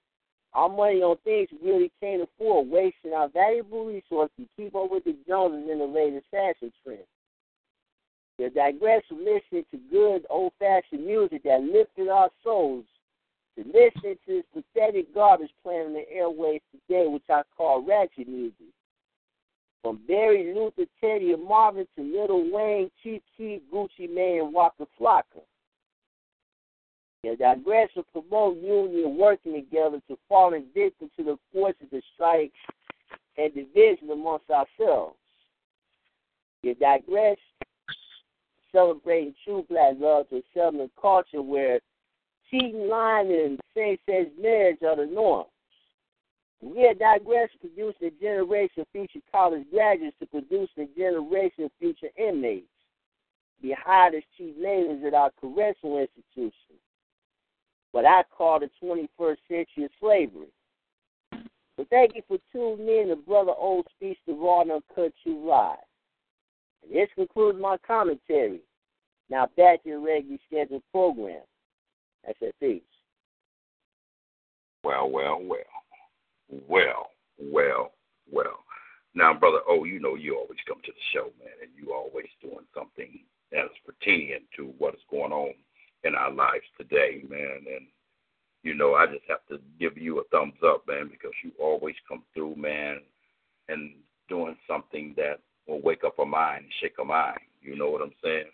our 0.54 0.70
money 0.70 1.02
on 1.02 1.18
things 1.24 1.50
we 1.62 1.72
really 1.72 1.92
can't 2.02 2.22
afford, 2.22 2.70
wasting 2.70 3.14
our 3.14 3.30
valuable 3.30 3.86
resources 3.86 4.32
to 4.38 4.46
keep 4.58 4.76
up 4.76 4.92
with 4.92 5.04
the 5.06 5.16
Joneses 5.28 5.70
in 5.72 5.80
the 5.80 5.86
latest 5.86 6.26
fashion 6.30 6.72
trend. 6.84 7.04
The 8.38 8.50
digress 8.50 9.04
from 9.08 9.20
listening 9.20 9.66
to 9.72 9.78
good 9.92 10.26
old 10.30 10.54
fashioned 10.60 11.06
music 11.06 11.44
that 11.44 11.62
lifted 11.62 12.10
our 12.10 12.30
souls 12.44 12.86
to 13.58 13.64
listening 13.64 14.18
to 14.26 14.44
this 14.54 14.64
pathetic 14.74 15.14
garbage 15.14 15.52
playing 15.64 15.88
on 15.88 15.94
the 15.94 16.06
airwaves 16.14 16.62
today, 16.72 17.08
which 17.08 17.24
I 17.30 17.44
call 17.56 17.86
ratchet 17.86 18.28
music. 18.28 18.56
From 19.84 20.00
Barry 20.08 20.54
Luther, 20.54 20.90
Teddy, 21.00 21.34
and 21.34 21.44
Marvin 21.44 21.88
to 21.98 22.04
Little 22.04 22.50
Wayne, 22.52 22.92
Chief 23.04 23.22
Keef, 23.38 23.62
Gucci 23.74 24.10
Mane, 24.10 24.42
and 24.42 24.54
Waka 24.54 24.88
Flocka. 25.00 25.42
The 27.24 27.36
digress 27.36 27.90
of 27.96 28.12
promote 28.12 28.58
union 28.58 29.16
working 29.16 29.54
together 29.54 30.02
to 30.08 30.18
falling 30.28 30.66
victim 30.74 31.12
to 31.18 31.24
the 31.24 31.38
forces 31.54 31.88
of 31.92 32.02
strife 32.16 32.50
and 33.38 33.54
division 33.54 34.10
amongst 34.10 34.50
ourselves. 34.50 35.18
The 36.64 36.74
digress 36.76 37.38
celebrating 38.72 39.36
true 39.44 39.66
black 39.70 39.96
love 40.00 40.30
to 40.30 40.42
a 40.82 40.90
culture 41.00 41.42
where 41.42 41.80
cheating, 42.50 42.88
lying, 42.88 43.32
and 43.32 43.60
same-sex 43.76 44.30
marriage 44.40 44.82
are 44.84 44.96
the 44.96 45.06
norm. 45.06 45.46
We 46.62 46.84
have 46.84 47.00
digressed 47.00 47.60
producing 47.60 48.08
a 48.08 48.22
generation 48.22 48.82
of 48.82 48.88
future 48.92 49.20
college 49.32 49.66
graduates 49.72 50.16
to 50.20 50.28
produce 50.28 50.70
a 50.78 50.86
generation 50.98 51.66
of 51.66 51.72
future 51.80 52.10
inmates. 52.18 52.68
hired 53.72 54.16
as 54.16 54.24
cheap 54.38 54.56
laborers 54.60 55.04
at 55.06 55.14
our 55.14 55.32
correctional 55.40 56.00
institution. 56.00 56.78
What 57.91 58.06
I 58.06 58.23
call 58.36 58.60
the 58.60 58.69
21st 58.82 59.38
century 59.47 59.89
slavery. 59.99 60.47
So 61.77 61.86
thank 61.89 62.15
you 62.15 62.21
for 62.27 62.38
tuning 62.51 62.88
in 62.88 63.08
to 63.10 63.15
Brother 63.15 63.54
Old 63.58 63.88
Speech 63.95 64.17
the 64.27 64.34
Raw 64.34 64.62
and 64.62 64.71
Uncut 64.71 65.13
You 65.23 65.38
Live. 65.47 65.77
And 66.84 66.93
this 66.93 67.10
concludes 67.15 67.60
my 67.60 67.77
commentary. 67.86 68.62
Now 69.30 69.47
back 69.58 69.84
to 69.84 69.91
the 69.91 69.97
regularly 69.97 70.39
scheduled 70.47 70.84
program. 70.91 71.41
That's 72.25 72.38
it. 72.41 72.56
Peace. 72.60 72.82
Well, 74.84 75.10
well, 75.10 75.41
well. 75.43 75.60
Well, 76.67 77.10
well, 77.39 77.91
well. 78.32 78.60
Now, 79.13 79.34
brother, 79.34 79.60
oh, 79.67 79.84
you 79.84 79.99
know 79.99 80.15
you 80.15 80.36
always 80.36 80.60
come 80.67 80.80
to 80.84 80.91
the 80.91 81.06
show, 81.13 81.32
man, 81.39 81.54
and 81.62 81.71
you 81.75 81.93
always 81.93 82.27
doing 82.41 82.65
something 82.73 83.19
that 83.51 83.65
is 83.65 83.71
pertaining 83.86 84.45
to 84.56 84.73
what 84.77 84.93
is 84.93 85.01
going 85.10 85.32
on 85.32 85.54
in 86.04 86.16
our 86.16 86.32
lives 86.32 86.66
today, 86.78 87.24
man. 87.30 87.66
And 87.74 87.88
you 88.64 88.76
know, 88.76 88.94
I 88.94 89.08
just 89.08 89.26
have 89.28 89.46
to 89.50 89.60
give 89.80 89.98
you 89.98 90.20
a 90.20 90.24
thumbs 90.26 90.60
up, 90.64 90.88
man, 90.88 91.10
because 91.10 91.32
you 91.44 91.52
always 91.60 91.96
come 92.08 92.24
through, 92.34 92.56
man, 92.56 93.00
and 93.70 93.94
doing 94.30 94.56
something 94.68 95.14
that 95.18 95.40
will 95.68 95.82
wake 95.82 96.04
up 96.04 96.20
a 96.20 96.26
mind, 96.26 96.66
and 96.66 96.74
shake 96.80 96.96
a 97.00 97.04
mind. 97.04 97.40
You 97.62 97.76
know 97.76 97.90
what 97.90 98.02
I'm 98.02 98.14
saying? 98.24 98.46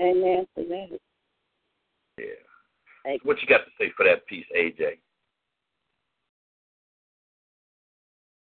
Amen 0.00 0.46
for 0.54 0.64
that. 0.64 0.98
Yeah. 2.18 3.16
What 3.22 3.40
you 3.40 3.48
got 3.48 3.58
to 3.58 3.70
say 3.78 3.92
for 3.96 4.04
that 4.04 4.26
piece, 4.26 4.46
AJ? 4.56 4.98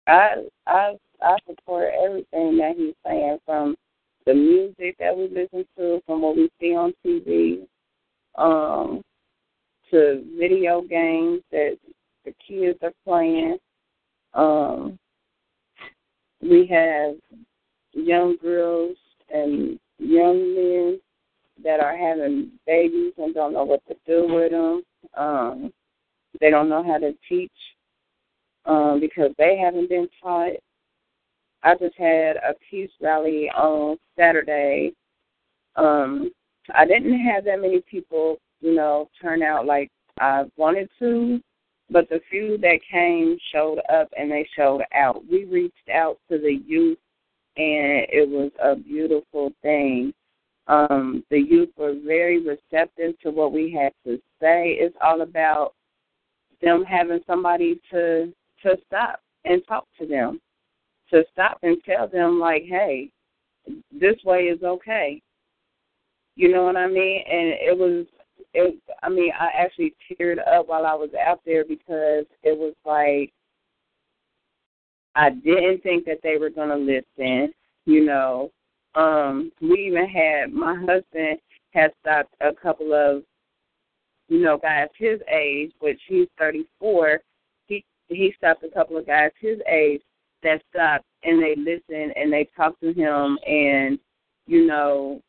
I 0.08 0.44
I 0.66 0.96
I 1.22 1.38
support 1.48 1.90
everything 2.04 2.58
that 2.58 2.76
he's 2.78 2.96
saying 3.06 3.40
from 3.46 3.76
the 4.28 4.34
music 4.34 4.98
that 5.00 5.16
we 5.16 5.30
listen 5.30 5.66
to, 5.78 6.02
from 6.06 6.22
what 6.22 6.36
we 6.36 6.50
see 6.60 6.76
on 6.76 6.94
TV, 7.04 7.66
um, 8.36 9.02
to 9.90 10.22
video 10.38 10.82
games 10.82 11.42
that 11.50 11.78
the 12.26 12.34
kids 12.46 12.78
are 12.84 12.92
playing. 13.06 13.58
Um, 14.34 15.00
we 16.42 16.68
have 16.68 17.16
young 17.94 18.36
girls 18.42 18.98
and 19.34 19.80
young 19.98 20.56
men 20.56 21.00
that 21.64 21.80
are 21.80 21.96
having 21.96 22.52
babies 22.68 23.14
and 23.18 23.34
don't 23.34 23.54
know 23.54 23.64
what 23.64 23.82
to 23.88 23.96
do 24.06 24.28
with 24.28 24.52
them. 24.52 24.84
Um, 25.16 25.74
they 26.42 26.50
don't 26.50 26.68
know 26.68 26.84
how 26.84 26.98
to 26.98 27.14
teach 27.30 27.50
um, 28.66 29.00
because 29.00 29.32
they 29.38 29.58
haven't 29.58 29.88
been 29.88 30.10
taught. 30.22 30.52
I 31.64 31.76
just 31.76 31.96
had 31.98 32.38
a 32.38 32.54
peace 32.70 32.92
rally 33.02 33.50
on 33.50 33.98
Saturday. 34.18 34.94
Um, 35.76 36.32
I 36.74 36.86
didn't 36.86 37.20
have 37.20 37.46
that 37.46 37.62
many 37.62 37.82
people, 37.90 38.38
you 38.62 38.74
know, 38.74 39.10
turn 39.22 39.42
out 39.42 39.66
like 39.66 39.90
I 40.20 40.46
wanted 40.58 40.90
to, 41.00 41.40
but 41.90 42.10
the 42.10 42.20
few 42.30 42.58
that 42.60 42.80
came 42.92 43.38
showed 43.52 43.80
up 43.94 44.10
and 44.18 44.32
they 44.32 44.48
showed 44.56 44.82
out. 44.94 45.24
We 45.30 45.46
reached 45.46 45.90
out 45.94 46.18
to 46.30 46.38
the 46.38 46.60
youth, 46.66 46.98
and 47.56 48.06
it 48.10 48.30
was 48.30 48.52
a 48.62 48.76
beautiful 48.76 49.52
thing. 49.62 50.14
Um, 50.68 51.24
the 51.30 51.40
youth 51.40 51.70
were 51.78 51.96
very 52.06 52.40
receptive 52.40 53.18
to 53.22 53.32
what 53.32 53.54
we 53.54 53.72
had 53.72 53.94
to 54.06 54.18
say. 54.42 54.72
It's 54.72 54.96
all 55.02 55.22
about 55.22 55.74
them 56.62 56.84
having 56.84 57.22
somebody 57.26 57.80
to 57.92 58.34
to 58.64 58.76
stop 58.88 59.22
and 59.46 59.62
talk 59.68 59.86
to 60.00 60.08
them, 60.08 60.42
to 61.12 61.24
stop 61.32 61.60
and 61.64 61.78
tell 61.86 62.08
them 62.08 62.40
like, 62.40 62.64
hey, 62.68 63.10
this 63.92 64.16
way 64.24 64.44
is 64.44 64.64
okay. 64.64 65.22
You 66.36 66.52
know 66.52 66.64
what 66.64 66.78
I 66.78 66.88
mean? 66.88 67.24
And 67.30 67.48
it 67.60 67.78
was, 67.78 68.06
it. 68.54 68.80
I 69.02 69.10
mean, 69.10 69.32
I 69.40 69.50
actually 69.58 69.94
teared 70.10 70.40
up 70.48 70.68
while 70.68 70.86
I 70.86 70.94
was 70.94 71.10
out 71.20 71.42
there 71.46 71.66
because 71.66 72.26
it 72.44 72.58
was 72.58 72.74
like 72.86 73.34
I 75.18 75.32
didn't 75.32 75.82
think 75.82 76.06
that 76.06 76.20
they 76.22 76.38
were 76.38 76.52
to 76.52 76.76
listen. 76.76 77.52
You 77.86 78.06
know, 78.06 78.52
um, 78.94 79.52
we 79.62 79.88
even 79.88 80.08
had 80.08 80.54
my 80.54 80.76
husband 80.76 81.40
had 81.72 81.92
stopped 82.02 82.34
a 82.40 82.54
couple 82.54 82.94
of, 82.94 83.24
you 84.30 84.40
know, 84.42 84.60
guys 84.60 84.90
his 84.98 85.20
age, 85.32 85.72
which 85.80 86.00
he's 86.08 86.28
34. 86.38 87.20
He 87.66 87.84
he 88.10 88.32
stopped 88.38 88.64
a 88.64 88.70
couple 88.70 88.98
of 88.98 89.08
guys 89.08 89.32
his 89.42 89.58
age 89.68 90.02
that 90.44 90.62
stopped 90.70 91.06
and 91.24 91.42
they 91.42 91.56
listened 91.56 92.14
and 92.16 92.32
they 92.32 92.48
talked 92.56 92.82
to 92.82 92.94
him 92.94 93.38
and 93.48 94.00
you 94.46 94.66
know 94.66 95.22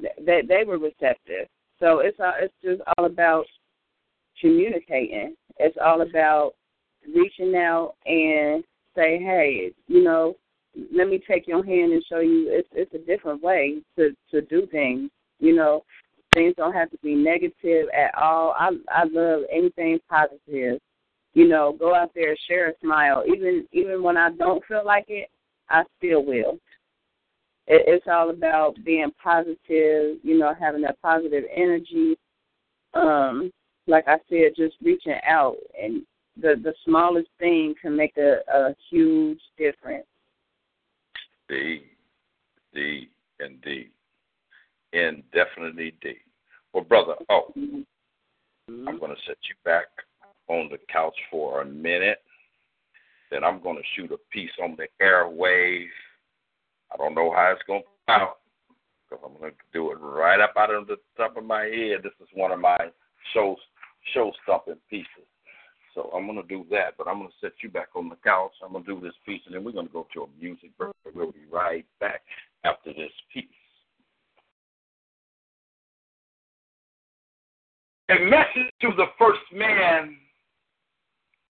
they 0.00 0.42
they 0.46 0.64
were 0.64 0.78
receptive. 0.78 1.48
So 1.78 2.00
it's 2.00 2.18
all, 2.20 2.34
it's 2.40 2.54
just 2.62 2.80
all 2.96 3.04
about 3.06 3.46
communicating. 4.40 5.34
It's 5.58 5.76
all 5.82 6.02
about 6.02 6.54
reaching 7.14 7.54
out 7.54 7.94
and 8.06 8.64
say, 8.94 9.18
hey, 9.18 9.72
you 9.86 10.02
know, 10.02 10.36
let 10.92 11.08
me 11.08 11.20
take 11.26 11.46
your 11.46 11.64
hand 11.64 11.92
and 11.92 12.04
show 12.08 12.20
you 12.20 12.48
it's 12.50 12.68
it's 12.72 12.94
a 12.94 13.06
different 13.06 13.42
way 13.42 13.82
to 13.96 14.10
to 14.30 14.42
do 14.42 14.66
things. 14.66 15.10
You 15.38 15.54
know, 15.54 15.84
things 16.34 16.54
don't 16.56 16.72
have 16.72 16.90
to 16.90 16.98
be 17.02 17.14
negative 17.14 17.88
at 17.96 18.14
all. 18.14 18.54
I 18.58 18.70
I 18.90 19.04
love 19.04 19.42
anything 19.50 19.98
positive. 20.08 20.80
You 21.36 21.46
know, 21.46 21.76
go 21.78 21.94
out 21.94 22.12
there, 22.14 22.34
share 22.48 22.70
a 22.70 22.72
smile. 22.82 23.22
Even 23.26 23.66
even 23.70 24.02
when 24.02 24.16
I 24.16 24.30
don't 24.30 24.64
feel 24.64 24.82
like 24.86 25.04
it, 25.08 25.28
I 25.68 25.82
still 25.98 26.24
will. 26.24 26.58
It, 27.66 27.82
it's 27.86 28.06
all 28.10 28.30
about 28.30 28.76
being 28.86 29.10
positive. 29.22 30.16
You 30.22 30.38
know, 30.38 30.54
having 30.58 30.80
that 30.80 31.00
positive 31.02 31.44
energy. 31.54 32.16
Um, 32.94 33.52
like 33.86 34.08
I 34.08 34.16
said, 34.30 34.52
just 34.56 34.76
reaching 34.82 35.18
out 35.28 35.56
and 35.78 36.06
the 36.40 36.54
the 36.62 36.72
smallest 36.86 37.28
thing 37.38 37.74
can 37.82 37.94
make 37.94 38.16
a, 38.16 38.38
a 38.50 38.74
huge 38.88 39.40
difference. 39.58 40.06
D, 41.50 41.82
D, 42.72 43.10
and 43.40 43.60
D. 43.60 43.90
Indefinitely 44.94 45.92
D. 46.00 46.14
Well, 46.72 46.84
brother, 46.84 47.16
oh, 47.28 47.52
Mm-hmm. 48.68 48.88
I'm 48.88 48.98
going 48.98 49.14
to 49.14 49.22
set 49.28 49.36
you 49.48 49.54
back 49.64 49.86
on 50.48 50.68
the 50.70 50.78
couch 50.92 51.16
for 51.30 51.62
a 51.62 51.64
minute. 51.64 52.18
Then 53.30 53.44
I'm 53.44 53.62
going 53.62 53.76
to 53.76 53.82
shoot 53.94 54.12
a 54.12 54.18
piece 54.32 54.50
on 54.62 54.76
the 54.76 54.86
airwaves. 55.02 55.88
I 56.92 56.96
don't 56.96 57.14
know 57.14 57.32
how 57.32 57.52
it's 57.52 57.62
going 57.66 57.82
to 57.82 57.86
come 58.06 58.20
out 58.20 58.38
because 59.08 59.24
I'm 59.26 59.38
going 59.38 59.50
to 59.50 59.56
do 59.72 59.90
it 59.90 59.96
right 59.96 60.40
up 60.40 60.54
out 60.56 60.72
of 60.72 60.86
the 60.86 60.96
top 61.16 61.36
of 61.36 61.44
my 61.44 61.64
head. 61.64 62.02
This 62.02 62.12
is 62.20 62.28
one 62.34 62.52
of 62.52 62.60
my 62.60 62.78
show 63.34 63.56
show 64.14 64.32
stopping 64.44 64.76
pieces. 64.88 65.26
So 65.94 66.10
I'm 66.14 66.26
going 66.26 66.40
to 66.40 66.46
do 66.46 66.64
that, 66.70 66.94
but 66.98 67.08
I'm 67.08 67.18
going 67.18 67.30
to 67.30 67.34
set 67.40 67.52
you 67.62 67.70
back 67.70 67.88
on 67.96 68.10
the 68.10 68.16
couch. 68.16 68.52
I'm 68.62 68.72
going 68.72 68.84
to 68.84 68.94
do 68.94 69.00
this 69.00 69.14
piece, 69.24 69.40
and 69.46 69.54
then 69.54 69.64
we're 69.64 69.72
going 69.72 69.86
to 69.86 69.92
go 69.92 70.06
to 70.14 70.22
a 70.24 70.26
music 70.40 70.76
break. 70.76 70.92
We'll 71.14 71.32
be 71.32 71.46
right 71.50 71.86
back 72.00 72.20
after 72.64 72.92
this 72.92 73.10
piece. 73.32 73.46
A 78.10 78.24
message 78.24 78.70
to 78.82 78.90
the 78.96 79.06
first 79.18 79.40
man 79.52 80.16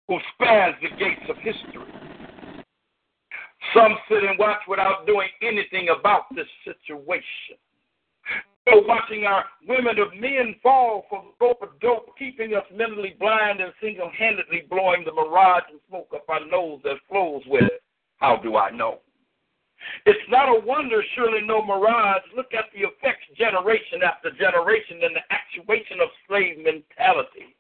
who 0.08 0.18
spans 0.34 0.76
the 0.82 0.90
gates 0.98 1.30
of 1.30 1.38
history. 1.38 1.92
Some 3.74 3.96
sit 4.10 4.24
and 4.24 4.38
watch 4.38 4.60
without 4.68 5.08
doing 5.08 5.30
anything 5.42 5.88
about 5.90 6.24
this 6.36 6.48
situation. 6.64 7.58
Still 8.62 8.88
watching 8.88 9.26
our 9.26 9.44
women 9.68 10.00
of 10.00 10.14
men 10.20 10.56
fall 10.62 11.06
for 11.10 11.24
the 11.24 11.46
rope 11.46 11.62
of 11.62 11.80
dope, 11.82 12.18
keeping 12.18 12.54
us 12.56 12.64
mentally 12.74 13.16
blind 13.20 13.60
and 13.60 13.74
single 13.82 14.10
handedly 14.18 14.64
blowing 14.70 15.04
the 15.06 15.12
mirage 15.12 15.64
and 15.70 15.80
smoke 15.90 16.08
up 16.14 16.24
our 16.30 16.46
nose 16.46 16.80
that 16.84 16.96
flows 17.10 17.42
with 17.48 17.64
it. 17.64 17.84
How 18.18 18.38
do 18.38 18.56
I 18.56 18.72
know? 18.72 19.00
It's 20.06 20.30
not 20.30 20.48
a 20.48 20.60
wonder, 20.66 21.04
surely 21.16 21.46
no 21.46 21.64
mirage. 21.64 22.24
Look 22.36 22.54
at 22.54 22.72
the 22.74 22.88
effects 22.88 23.28
generation 23.38 24.00
after 24.04 24.32
generation 24.32 25.04
in 25.04 25.12
the 25.12 25.26
actuation 25.28 26.00
of 26.00 26.08
slave 26.28 26.58
mentality. 26.58 27.56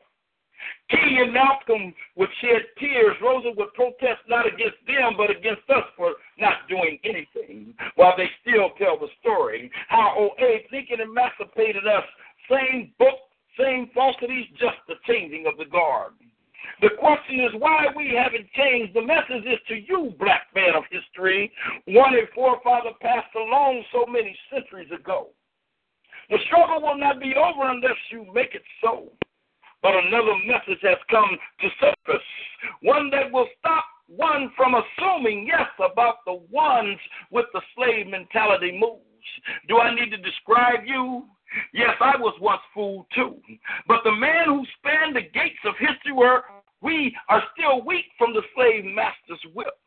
King 0.93 1.17
and 1.21 1.33
Malcolm 1.33 1.93
would 2.15 2.29
shed 2.41 2.61
tears. 2.79 3.15
Rosa 3.21 3.49
would 3.57 3.73
protest 3.73 4.21
not 4.27 4.45
against 4.45 4.77
them, 4.85 5.13
but 5.17 5.31
against 5.31 5.67
us 5.69 5.83
for 5.97 6.13
not 6.37 6.67
doing 6.69 6.99
anything, 7.03 7.73
while 7.95 8.13
they 8.15 8.29
still 8.41 8.69
tell 8.77 8.99
the 8.99 9.07
story. 9.19 9.71
How 9.89 10.13
OA 10.17 10.59
thinking 10.69 10.99
emancipated 11.01 11.87
us. 11.87 12.03
Same 12.49 12.91
book, 12.99 13.17
same 13.57 13.89
falsities, 13.93 14.45
just 14.59 14.77
the 14.87 14.95
changing 15.07 15.45
of 15.47 15.57
the 15.57 15.65
guard. 15.65 16.13
The 16.81 16.89
question 16.99 17.39
is 17.41 17.51
why 17.59 17.87
we 17.95 18.13
haven't 18.15 18.51
changed. 18.53 18.93
The 18.93 19.01
message 19.01 19.45
is 19.45 19.59
to 19.67 19.75
you, 19.75 20.13
black 20.19 20.47
man 20.55 20.75
of 20.75 20.83
history. 20.91 21.51
One 21.85 22.13
a 22.13 22.25
forefather 22.33 22.91
passed 23.01 23.33
along 23.35 23.83
so 23.91 24.05
many 24.05 24.35
centuries 24.51 24.91
ago. 24.91 25.29
The 26.29 26.37
struggle 26.47 26.81
will 26.81 26.97
not 26.97 27.19
be 27.19 27.35
over 27.35 27.69
unless 27.69 27.99
you 28.11 28.25
make 28.33 28.55
it 28.55 28.63
so. 28.81 29.09
But 29.83 29.95
another 29.95 30.33
message 30.47 30.81
has 30.83 30.97
come 31.11 31.29
to 31.59 31.67
surface, 31.79 32.25
one 32.81 33.11
that 33.11 33.31
will 33.31 33.47
stop 33.59 33.85
one 34.07 34.51
from 34.55 34.75
assuming, 34.75 35.45
yes, 35.45 35.67
about 35.79 36.23
the 36.25 36.39
ones 36.49 36.97
with 37.31 37.45
the 37.53 37.61
slave 37.75 38.07
mentality 38.07 38.71
moves. 38.79 39.03
Do 39.67 39.79
I 39.79 39.93
need 39.93 40.09
to 40.11 40.17
describe 40.17 40.85
you? 40.85 41.23
Yes, 41.73 41.95
I 41.99 42.17
was 42.17 42.33
once 42.41 42.61
fooled 42.73 43.05
too. 43.13 43.37
But 43.87 43.99
the 44.03 44.11
man 44.11 44.45
who 44.47 44.65
spanned 44.79 45.15
the 45.15 45.21
gates 45.21 45.61
of 45.65 45.75
history 45.77 46.13
where 46.13 46.43
we 46.81 47.15
are 47.29 47.43
still 47.53 47.85
weak 47.85 48.05
from 48.17 48.33
the 48.33 48.41
slave 48.55 48.85
master's 48.85 49.53
whip. 49.53 49.77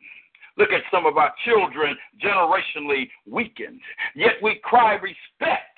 Look 0.59 0.71
at 0.71 0.83
some 0.91 1.05
of 1.07 1.17
our 1.17 1.33
children 1.45 1.97
generationally 2.23 3.09
weakened. 3.27 3.81
Yet 4.15 4.41
we 4.43 4.61
cry 4.63 4.95
respect. 4.95 5.77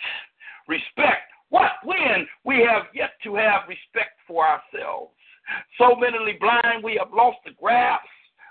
Respect. 0.69 1.27
What? 1.51 1.73
When? 1.85 2.27
We 2.45 2.67
have 2.69 2.85
yet 2.95 3.13
to 3.25 3.35
have 3.37 3.63
respect 3.69 4.19
for 4.27 4.47
ourselves. 4.47 5.13
So 5.79 5.97
mentally 5.97 6.37
blind, 6.39 6.85
we 6.85 7.01
have 7.03 7.13
lost 7.13 7.39
the 7.45 7.53
grasp 7.53 8.05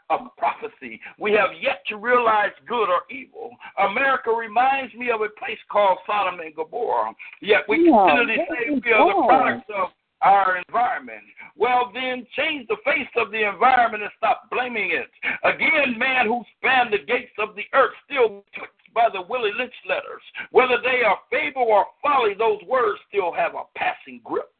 of 0.09 0.21
prophecy. 0.37 0.99
We 1.19 1.31
have 1.33 1.49
yet 1.61 1.81
to 1.87 1.97
realize 1.97 2.51
good 2.67 2.89
or 2.89 3.01
evil. 3.11 3.51
America 3.77 4.31
reminds 4.31 4.93
me 4.95 5.11
of 5.11 5.21
a 5.21 5.29
place 5.37 5.59
called 5.69 5.99
Sodom 6.07 6.39
and 6.39 6.55
Gomorrah. 6.55 7.13
Yet 7.41 7.61
we 7.67 7.89
Yeah, 7.89 8.05
continually 8.07 8.45
say 8.49 8.69
we 8.71 8.93
are 8.93 9.07
the 9.07 9.27
products 9.27 9.69
of 9.75 9.89
our 10.21 10.61
environment. 10.67 11.23
Well, 11.55 11.91
then 11.93 12.25
change 12.35 12.67
the 12.67 12.77
face 12.83 13.09
of 13.15 13.31
the 13.31 13.47
environment 13.47 14.03
and 14.03 14.11
stop 14.17 14.49
blaming 14.49 14.91
it. 14.91 15.09
Again, 15.43 15.97
man 15.97 16.25
who 16.25 16.43
spanned 16.57 16.93
the 16.93 16.99
gates 16.99 17.33
of 17.39 17.55
the 17.55 17.65
earth 17.73 17.93
still 18.05 18.43
touched 18.55 18.93
by 18.93 19.09
the 19.11 19.21
Willie 19.29 19.53
Lynch 19.57 19.73
letters. 19.87 20.21
Whether 20.51 20.77
they 20.81 21.03
are 21.03 21.19
fable 21.29 21.63
or 21.63 21.85
folly, 22.01 22.33
those 22.33 22.61
words 22.67 22.99
still 23.09 23.31
have 23.31 23.53
a 23.53 23.63
passing 23.75 24.21
grip. 24.23 24.51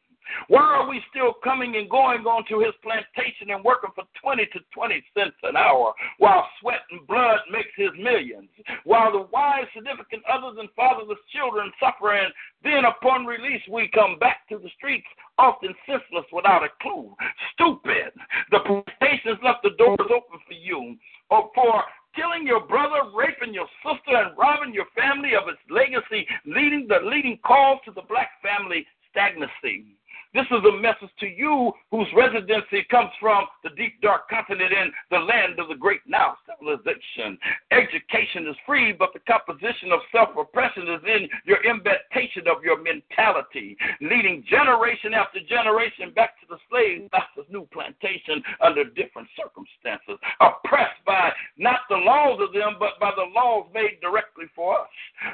Why 0.47 0.61
are 0.61 0.87
we 0.87 1.01
still 1.09 1.33
coming 1.43 1.75
and 1.75 1.89
going 1.89 2.25
onto 2.25 2.59
his 2.59 2.73
plantation 2.83 3.51
and 3.51 3.63
working 3.63 3.91
for 3.95 4.03
20 4.21 4.45
to 4.53 4.59
20 4.73 5.03
cents 5.17 5.35
an 5.43 5.55
hour 5.55 5.93
while 6.17 6.47
sweat 6.59 6.81
and 6.91 7.05
blood 7.07 7.39
makes 7.51 7.73
his 7.75 7.91
millions? 7.97 8.49
While 8.83 9.11
the 9.11 9.27
wives, 9.31 9.67
significant 9.75 10.23
others, 10.25 10.57
and 10.59 10.69
fatherless 10.75 11.19
children 11.33 11.71
suffer, 11.79 12.13
and 12.13 12.33
then 12.63 12.85
upon 12.85 13.25
release 13.25 13.61
we 13.69 13.89
come 13.93 14.17
back 14.19 14.47
to 14.49 14.57
the 14.57 14.69
streets, 14.77 15.07
often 15.37 15.73
senseless 15.85 16.25
without 16.31 16.63
a 16.63 16.69
clue. 16.81 17.13
Stupid. 17.53 18.11
The 18.51 18.59
plantations 18.65 19.39
left 19.43 19.63
the 19.63 19.75
doors 19.77 20.09
open 20.09 20.39
for 20.47 20.53
you 20.53 20.97
or 21.29 21.49
for 21.53 21.83
killing 22.15 22.47
your 22.47 22.65
brother, 22.65 23.11
raping 23.15 23.53
your 23.53 23.67
sister, 23.85 24.17
and 24.17 24.37
robbing 24.37 24.73
your 24.73 24.87
family 24.95 25.35
of 25.35 25.47
its 25.47 25.61
legacy, 25.69 26.27
leading 26.45 26.87
the 26.87 26.99
leading 27.03 27.37
cause 27.45 27.77
to 27.85 27.91
the 27.91 28.01
black 28.09 28.41
family 28.41 28.85
stagnancy. 29.11 29.96
This 30.33 30.45
is 30.51 30.63
a 30.67 30.77
message 30.81 31.13
to 31.19 31.27
you 31.27 31.71
whose 31.91 32.07
residency 32.15 32.85
comes 32.91 33.11
from 33.19 33.45
the 33.63 33.69
deep, 33.71 34.01
dark 34.01 34.29
continent 34.29 34.71
in 34.71 34.91
the 35.09 35.19
land 35.19 35.59
of 35.59 35.69
the 35.69 35.75
great 35.75 36.01
now 36.05 36.35
civilization. 36.45 37.37
Education 37.71 38.47
is 38.47 38.55
free, 38.65 38.91
but 38.91 39.13
the 39.13 39.23
composition 39.23 39.91
of 39.91 39.99
self 40.11 40.29
oppression 40.37 40.83
is 40.83 41.01
in 41.07 41.29
your 41.45 41.63
invitation 41.63 42.47
of 42.47 42.63
your 42.63 42.81
mentality, 42.81 43.77
leading 44.01 44.43
generation 44.49 45.13
after 45.13 45.39
generation 45.47 46.11
back 46.13 46.39
to 46.41 46.45
the 46.49 46.57
slave 46.69 47.07
master's 47.11 47.51
new 47.51 47.67
plantation 47.71 48.43
under 48.61 48.83
different 48.83 49.27
circumstances, 49.39 50.19
oppressed 50.41 50.99
by 51.05 51.31
not 51.57 51.81
the 51.89 51.95
laws 51.95 52.39
of 52.41 52.53
them, 52.53 52.75
but 52.79 52.99
by 52.99 53.11
the 53.15 53.31
laws 53.33 53.67
made 53.73 53.99
directly 54.01 54.45
for 54.55 54.81
us. 54.81 54.89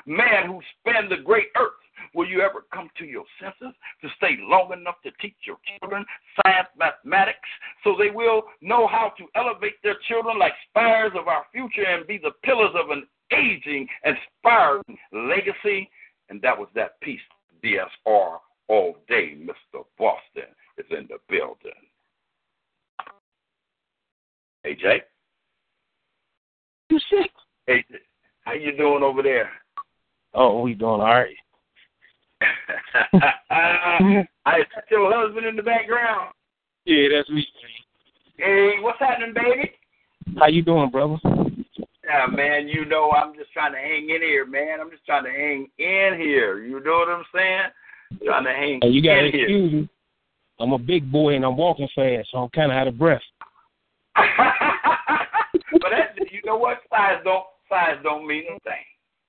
Man 0.06 0.48
who 0.48 0.62
spanned 0.80 1.12
the 1.12 1.24
great 1.24 1.50
earth 1.58 1.83
Will 2.14 2.28
you 2.28 2.42
ever 2.42 2.66
come 2.74 2.90
to 2.98 3.06
your 3.06 3.26
senses 3.42 3.76
to 4.02 4.08
stay 4.18 4.38
long 4.40 4.72
enough 4.74 4.96
to 5.04 5.12
teach 5.22 5.36
your 5.46 5.58
children 5.80 6.06
science, 6.42 6.70
mathematics, 6.78 7.50
so 7.84 7.96
they 7.98 8.10
will 8.10 8.44
know 8.62 8.88
how 8.88 9.14
to 9.18 9.26
elevate 9.36 9.82
their 9.84 9.98
children 10.08 10.38
like 10.40 10.54
spires 10.70 11.12
of 11.18 11.28
our 11.28 11.46
future 11.52 11.86
and 11.86 12.08
be 12.08 12.18
the 12.18 12.32
pillars 12.44 12.76
of 12.76 12.90
an 12.90 13.08
aging, 13.32 13.88
inspiring 14.06 14.98
legacy? 15.12 15.90
And 16.30 16.42
that 16.42 16.58
was 16.58 16.70
that 16.76 17.00
piece, 17.02 17.20
DSR 17.64 18.38
all 18.68 18.98
day. 19.08 19.38
Mr. 19.38 19.84
Boston 19.98 20.50
is 20.78 20.86
in 20.92 21.08
the 21.10 21.18
building. 21.30 21.72
Hey, 24.64 24.76
Jay. 24.76 25.02
You 26.90 27.00
sick? 27.10 27.32
Hey, 27.68 27.84
how 28.42 28.54
you 28.54 28.76
doing 28.76 29.04
over 29.04 29.22
there? 29.22 29.50
Oh, 30.34 30.62
we 30.62 30.74
doing 30.74 31.02
all 31.02 31.08
right. 31.08 31.36
I 33.50 34.60
is 34.60 34.66
your 34.90 35.14
husband 35.14 35.46
in 35.46 35.56
the 35.56 35.64
background. 35.64 36.34
Yeah, 36.86 37.08
that's 37.16 37.30
me. 37.30 37.46
Hey, 38.38 38.74
what's 38.82 39.00
happening, 39.00 39.34
baby? 39.34 39.72
How 40.38 40.48
you 40.48 40.62
doing, 40.62 40.90
brother? 40.90 41.18
Yeah, 42.04 42.26
man, 42.30 42.68
you 42.68 42.86
know 42.86 43.12
I'm 43.12 43.34
just 43.36 43.52
trying 43.54 43.72
to 43.72 43.78
hang 43.78 44.10
in 44.10 44.22
here, 44.22 44.46
man. 44.46 44.80
I'm 44.82 44.92
just 44.92 45.06
trying 45.06 45.24
to 45.24 45.30
hang 45.30 45.68
in 45.78 46.20
here. 46.20 46.60
You 46.60 46.84
know 46.84 46.92
what 46.92 47.10
I'm 47.10 47.24
saying? 47.34 48.26
Trying 48.26 48.44
to 48.44 48.52
hang 48.52 48.80
Hey, 48.82 48.90
you 48.90 49.02
got 49.02 49.24
here. 49.24 49.28
excuse 49.28 49.74
me. 49.74 49.90
I'm 50.60 50.74
a 50.74 50.78
big 50.78 51.12
boy 51.12 51.36
and 51.36 51.46
I'm 51.46 51.58
walking 51.58 51.88
fast, 51.96 52.30
so 52.32 52.40
I'm 52.40 52.50
kind 52.50 52.72
of 52.72 52.78
out 52.78 52.88
of 52.88 52.98
breath. 52.98 53.22
but 54.16 55.90
that, 55.90 56.16
you 56.32 56.42
know 56.46 56.58
what? 56.58 56.80
Size 56.90 57.22
don't 57.24 57.46
size 57.70 57.98
don't 58.04 58.28
mean 58.28 58.44
a 58.44 58.60
thing. 58.60 58.86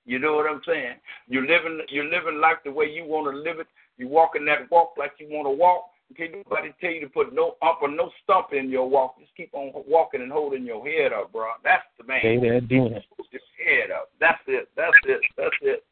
You 0.07 0.19
know 0.19 0.35
what 0.35 0.51
I'm 0.51 0.61
saying? 0.67 0.97
You're 1.29 1.47
living 1.47 1.81
you're 1.89 2.05
living 2.05 2.41
life 2.41 2.59
the 2.65 2.73
way 2.73 2.87
you 2.87 3.05
want 3.05 3.33
to 3.33 3.39
live 3.39 3.59
it. 3.59 3.67
You 3.97 4.09
walking 4.09 4.45
that 4.47 4.71
walk 4.71 4.95
like 4.99 5.13
you 5.19 5.29
want 5.31 5.47
to 5.47 5.51
walk. 5.51 5.91
Can't 6.17 6.33
nobody 6.33 6.73
tell 6.81 6.91
you 6.91 7.01
to 7.01 7.09
put 7.09 7.35
no 7.35 7.57
up 7.63 7.79
or 7.83 7.89
no 7.89 8.11
stump 8.23 8.53
in 8.53 8.71
your 8.71 8.89
walk. 8.89 9.19
Just 9.19 9.35
keep 9.37 9.53
on 9.55 9.73
walking 9.89 10.21
and 10.21 10.31
holding 10.31 10.65
your 10.65 10.87
head 10.87 11.13
up, 11.13 11.33
bro. 11.33 11.47
That's 11.65 11.83
the 11.99 12.05
man. 12.05 12.21
Hey, 12.21 12.39
they're 12.39 12.61
doing 12.61 12.93
it. 12.93 13.05
Your 13.33 13.41
head 13.67 13.91
up. 13.91 14.11
That's 14.21 14.39
it. 14.47 14.69
That's 14.77 14.93
it. 15.07 15.21
That's 15.37 15.57
it. 15.63 15.85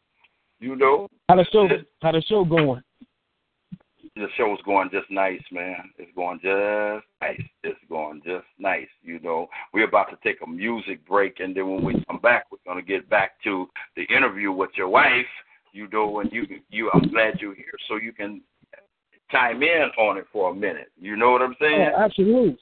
You 0.60 0.76
know. 0.76 1.08
How 1.28 1.36
the 1.36 1.46
show? 1.50 1.68
How 2.02 2.12
the 2.12 2.22
show 2.28 2.44
going? 2.44 2.82
The 4.16 4.26
show's 4.36 4.60
going 4.62 4.90
just 4.92 5.10
nice, 5.10 5.40
man. 5.50 5.90
It's 5.98 6.14
going 6.14 6.38
just 6.42 7.06
nice. 7.20 7.42
It's 7.64 7.78
going 7.88 8.20
just 8.24 8.44
nice. 8.58 8.88
You 9.02 9.18
know, 9.20 9.48
we're 9.72 9.88
about 9.88 10.10
to 10.10 10.18
take 10.22 10.40
a 10.42 10.48
music 10.48 11.06
break, 11.06 11.40
and 11.40 11.56
then 11.56 11.68
when 11.68 11.84
we 11.84 12.04
come 12.06 12.18
back, 12.20 12.46
we're 12.50 12.58
gonna 12.66 12.82
get 12.82 13.08
back 13.08 13.42
to 13.44 13.66
the 13.96 14.02
interview 14.14 14.52
with 14.52 14.70
your 14.76 14.88
wife. 14.88 15.26
You 15.72 15.88
know, 15.90 16.20
and 16.20 16.30
you 16.30 16.44
you. 16.68 16.90
I'm 16.92 17.08
glad 17.08 17.40
you're 17.40 17.54
here, 17.54 17.72
so 17.88 17.96
you 17.96 18.12
can 18.12 18.42
chime 19.30 19.62
in 19.62 19.88
on 19.98 20.18
it 20.18 20.26
for 20.30 20.50
a 20.50 20.54
minute. 20.54 20.92
You 21.00 21.16
know 21.16 21.30
what 21.30 21.40
I'm 21.40 21.56
saying? 21.58 21.88
Oh, 21.96 22.04
absolutely. 22.04 22.58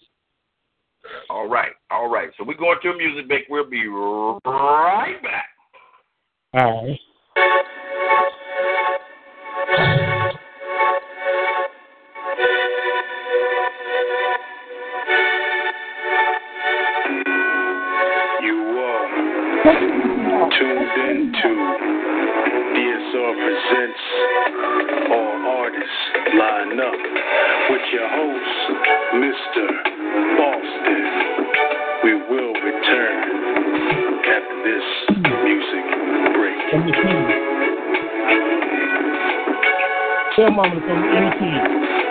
All 1.28 1.48
right, 1.48 1.72
all 1.90 2.08
right. 2.08 2.28
So 2.38 2.44
we're 2.44 2.56
going 2.56 2.78
to 2.82 2.90
a 2.90 2.96
music 2.96 3.26
break. 3.26 3.44
We'll 3.48 3.68
be 3.68 3.86
right 3.88 5.16
back. 5.22 5.48
All 6.54 6.86
right. 7.36 7.66
In 21.10 21.32
to 21.32 21.50
DSR 22.70 23.32
Presents 23.42 24.02
All 25.10 25.42
Artists 25.58 26.02
Line 26.38 26.78
Up 26.78 27.00
with 27.70 27.82
your 27.92 28.08
host, 28.14 28.54
Mr. 29.18 29.66
Boston. 30.38 31.02
We 32.04 32.14
will 32.14 32.54
return 32.62 33.26
after 34.22 34.56
this 34.62 34.86
music 35.42 35.86
break. 36.36 36.60
Tell 40.36 40.50
mama 40.52 40.74
to 40.74 40.80
come. 40.86 42.09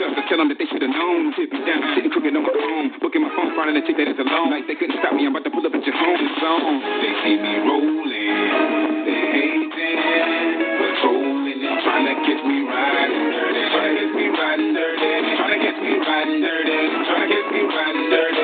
themselves 0.00 0.16
to 0.16 0.24
tell 0.32 0.40
them 0.40 0.48
that 0.48 0.56
they 0.56 0.64
should 0.64 0.80
have 0.80 0.90
known. 0.90 1.36
Tip 1.36 1.52
me 1.52 1.60
down, 1.68 1.84
sitting 1.92 2.08
crooked 2.10 2.32
on 2.32 2.42
my 2.42 2.48
phone. 2.56 2.88
Booking 3.04 3.20
my 3.20 3.28
phone, 3.36 3.52
finding 3.52 3.76
a 3.76 3.84
chick 3.84 4.00
that 4.00 4.08
is 4.08 4.16
alone. 4.16 4.48
Like 4.48 4.64
they 4.64 4.74
couldn't 4.74 4.96
stop 4.96 5.12
me, 5.12 5.28
I'm 5.28 5.36
about 5.36 5.44
to 5.44 5.52
pull 5.52 5.60
up 5.60 5.76
at 5.76 5.84
your 5.84 5.96
home 5.96 6.24
zone. 6.40 6.80
They 7.04 7.12
see 7.20 7.36
me 7.36 7.52
rolling, 7.68 8.40
and 9.04 9.68
trying 11.84 12.06
to 12.08 12.14
catch 12.24 12.42
me 12.48 12.64
riding 12.64 13.28
dirty. 13.28 13.62
Trying 13.68 13.92
to 13.92 14.00
catch 14.00 14.14
me 14.16 14.26
riding 14.32 14.72
dirty. 14.72 15.12
Trying 15.36 15.52
to 15.52 15.58
catch 15.68 15.78
me 15.84 15.92
riding 16.00 16.40
dirty. 16.40 16.80
Trying 17.04 17.20
to 17.20 17.28
catch 17.28 17.48
me 17.52 17.60
riding 17.68 18.08
dirty. 18.08 18.39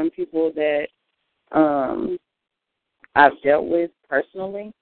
from 0.00 0.10
people 0.10 0.50
that 0.54 0.86
um, 1.52 2.18
I've 3.14 3.40
dealt 3.44 3.66
with 3.66 3.90
personally. 4.08 4.72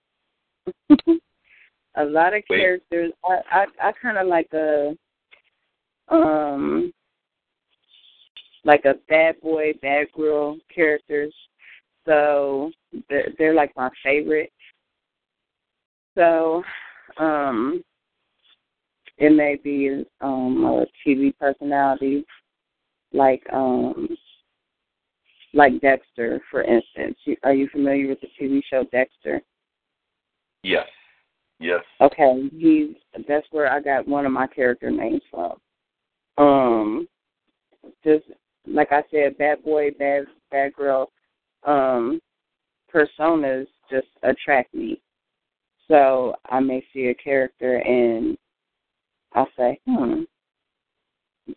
a 0.90 2.04
lot 2.04 2.34
of 2.34 2.42
characters. 2.46 3.12
Wait. 3.28 3.40
I 3.52 3.64
I, 3.82 3.88
I 3.88 3.92
kind 4.00 4.18
of 4.18 4.28
like 4.28 4.48
a 4.52 4.94
um 6.08 6.92
like 8.64 8.84
a 8.84 8.94
bad 9.08 9.40
boy, 9.40 9.72
bad 9.82 10.06
girl 10.16 10.56
characters. 10.72 11.34
So 12.06 12.70
they're, 13.10 13.30
they're 13.38 13.54
like 13.54 13.72
my 13.76 13.90
favorite. 14.04 14.52
So 16.16 16.62
um 17.16 17.82
it 19.16 19.30
may 19.30 19.56
be 19.56 20.04
um 20.20 20.64
a 20.64 20.86
TV 21.04 21.36
personality 21.38 22.24
like 23.12 23.42
um 23.52 24.08
like 25.58 25.80
Dexter, 25.80 26.40
for 26.50 26.62
instance. 26.62 27.18
Are 27.42 27.52
you 27.52 27.68
familiar 27.70 28.08
with 28.08 28.20
the 28.20 28.28
TV 28.40 28.62
show 28.70 28.84
Dexter? 28.92 29.42
Yes. 30.62 30.86
Yes. 31.58 31.82
Okay, 32.00 32.48
he's 32.56 32.94
that's 33.26 33.46
where 33.50 33.70
I 33.70 33.80
got 33.80 34.06
one 34.06 34.24
of 34.24 34.30
my 34.30 34.46
character 34.46 34.90
names 34.90 35.22
from. 35.28 35.56
Um, 36.38 37.08
just 38.04 38.26
like 38.64 38.92
I 38.92 39.02
said, 39.10 39.36
bad 39.38 39.64
boy, 39.64 39.90
bad 39.98 40.26
bad 40.52 40.72
girl, 40.74 41.10
um, 41.64 42.20
personas 42.94 43.66
just 43.90 44.06
attract 44.22 44.72
me. 44.72 45.02
So 45.88 46.36
I 46.48 46.60
may 46.60 46.84
see 46.92 47.08
a 47.08 47.14
character 47.14 47.78
and 47.78 48.38
I'll 49.32 49.48
say, 49.56 49.80
hmm, 49.84 50.22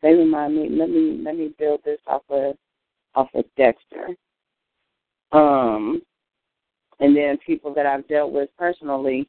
they 0.01 0.13
remind 0.13 0.55
me. 0.55 0.67
Let 0.71 0.89
me 0.89 1.21
let 1.23 1.35
me 1.35 1.53
build 1.59 1.81
this 1.85 1.99
off 2.07 2.23
of 2.29 2.55
off 3.16 3.30
of 3.34 3.45
Dexter. 3.57 4.09
Um 5.32 6.01
and 6.99 7.16
then 7.16 7.38
people 7.45 7.74
that 7.74 7.86
I've 7.86 8.07
dealt 8.07 8.32
with 8.32 8.49
personally, 8.57 9.28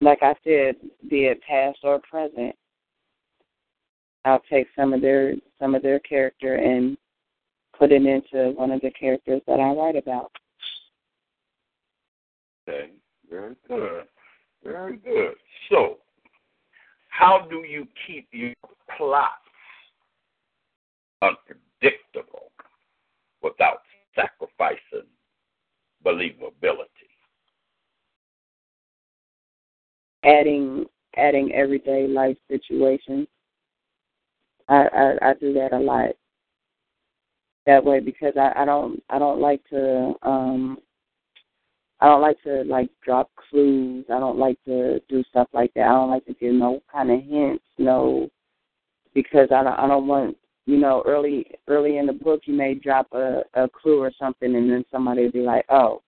like 0.00 0.18
I 0.22 0.34
said, 0.44 0.76
be 1.10 1.26
it 1.26 1.40
past 1.46 1.78
or 1.82 2.00
present, 2.08 2.54
I'll 4.24 4.42
take 4.50 4.66
some 4.74 4.92
of 4.92 5.00
their 5.00 5.34
some 5.58 5.74
of 5.74 5.82
their 5.82 6.00
character 6.00 6.56
and 6.56 6.96
put 7.78 7.92
it 7.92 8.04
into 8.04 8.52
one 8.56 8.70
of 8.70 8.80
the 8.80 8.90
characters 8.90 9.42
that 9.46 9.60
I 9.60 9.72
write 9.72 9.96
about. 9.96 10.32
Okay, 12.68 12.90
very 13.30 13.54
good. 13.68 14.04
Very 14.64 14.96
good. 14.96 15.34
So, 15.70 15.98
how 17.08 17.46
do 17.48 17.64
you 17.68 17.86
keep 18.06 18.26
your 18.32 18.52
plots 18.96 19.45
unpredictable 21.22 22.50
without 23.42 23.82
sacrificing 24.14 25.08
believability? 26.04 26.86
Adding 30.24 30.86
adding 31.16 31.52
everyday 31.52 32.06
life 32.06 32.36
situations. 32.48 33.26
I, 34.68 34.86
I, 34.92 35.30
I 35.30 35.34
do 35.34 35.52
that 35.54 35.72
a 35.72 35.78
lot. 35.78 36.10
That 37.66 37.84
way 37.84 38.00
because 38.00 38.34
I, 38.36 38.52
I 38.56 38.64
don't 38.64 39.02
I 39.10 39.18
don't 39.18 39.40
like 39.40 39.62
to 39.70 40.14
um 40.22 40.78
I 42.00 42.06
don't 42.06 42.20
like 42.20 42.40
to 42.42 42.62
like 42.64 42.90
drop 43.04 43.30
clues. 43.50 44.04
I 44.12 44.20
don't 44.20 44.38
like 44.38 44.58
to 44.66 45.00
do 45.08 45.24
stuff 45.30 45.48
like 45.52 45.72
that. 45.74 45.88
I 45.88 45.92
don't 45.92 46.10
like 46.10 46.26
to 46.26 46.34
give 46.34 46.52
no 46.52 46.82
kind 46.92 47.10
of 47.10 47.22
hints, 47.22 47.64
no, 47.78 48.28
because 49.14 49.48
I 49.50 49.62
don't 49.62 49.78
I 49.78 49.86
don't 49.86 50.06
want 50.06 50.36
you 50.66 50.76
know 50.76 51.02
early 51.06 51.46
early 51.68 51.98
in 51.98 52.06
the 52.06 52.12
book 52.12 52.42
you 52.44 52.54
may 52.54 52.74
drop 52.74 53.06
a 53.12 53.42
a 53.54 53.68
clue 53.68 54.00
or 54.00 54.12
something 54.18 54.54
and 54.54 54.70
then 54.70 54.84
somebody 54.90 55.24
will 55.24 55.32
be 55.32 55.40
like 55.40 55.64
oh 55.68 56.02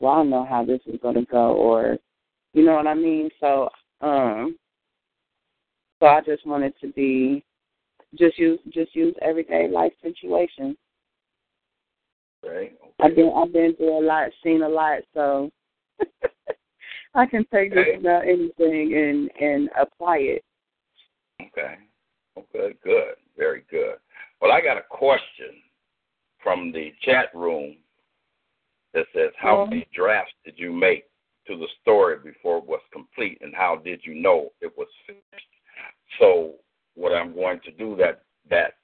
well 0.00 0.12
I 0.12 0.16
don't 0.16 0.30
know 0.30 0.44
how 0.44 0.64
this 0.64 0.80
is 0.86 1.00
going 1.00 1.14
to 1.14 1.24
go 1.24 1.54
or 1.54 1.96
you 2.52 2.64
know 2.64 2.74
what 2.74 2.86
I 2.86 2.94
mean. 2.94 3.30
So 3.40 3.68
um 4.00 4.56
so 6.00 6.06
I 6.06 6.20
just 6.20 6.46
wanted 6.46 6.74
to 6.80 6.88
be 6.88 7.44
just 8.18 8.38
use 8.38 8.58
just 8.70 8.94
use 8.94 9.14
everyday 9.22 9.68
life 9.68 9.92
situations. 10.02 10.76
Right. 12.44 12.72
I've 13.00 13.14
been 13.14 13.32
I've 13.34 13.52
been 13.52 13.74
through 13.76 13.98
a 13.98 14.04
lot, 14.04 14.30
seen 14.42 14.62
a 14.62 14.68
lot, 14.68 14.98
so 15.14 15.50
I 17.14 17.26
can 17.26 17.46
take 17.52 17.72
Okay. 17.72 17.92
just 17.92 18.00
about 18.00 18.24
anything 18.24 18.94
and 18.94 19.30
and 19.40 19.70
apply 19.80 20.18
it. 20.18 20.44
Okay. 21.40 21.76
Okay, 22.36 22.74
good. 22.82 23.14
Very 23.36 23.64
good. 23.70 23.96
Well, 24.40 24.52
I 24.52 24.60
got 24.60 24.76
a 24.76 24.82
question 24.82 25.62
from 26.42 26.72
the 26.72 26.92
chat 27.02 27.34
room 27.34 27.76
that 28.92 29.06
says, 29.14 29.32
How 29.36 29.56
Mhm. 29.56 29.70
many 29.70 29.86
drafts 29.92 30.34
did 30.44 30.58
you 30.58 30.72
make 30.72 31.08
to 31.46 31.56
the 31.56 31.68
story 31.80 32.18
before 32.18 32.58
it 32.58 32.64
was 32.64 32.82
complete, 32.90 33.40
and 33.40 33.54
how 33.54 33.76
did 33.76 34.04
you 34.04 34.14
know 34.14 34.52
it 34.60 34.76
was 34.76 34.88
finished? 35.06 35.48
So, 36.18 36.58
what 36.94 37.12
I'm 37.14 37.34
going 37.34 37.60
to 37.60 37.70
do 37.70 37.96
that 37.96 38.22
that 38.46 38.76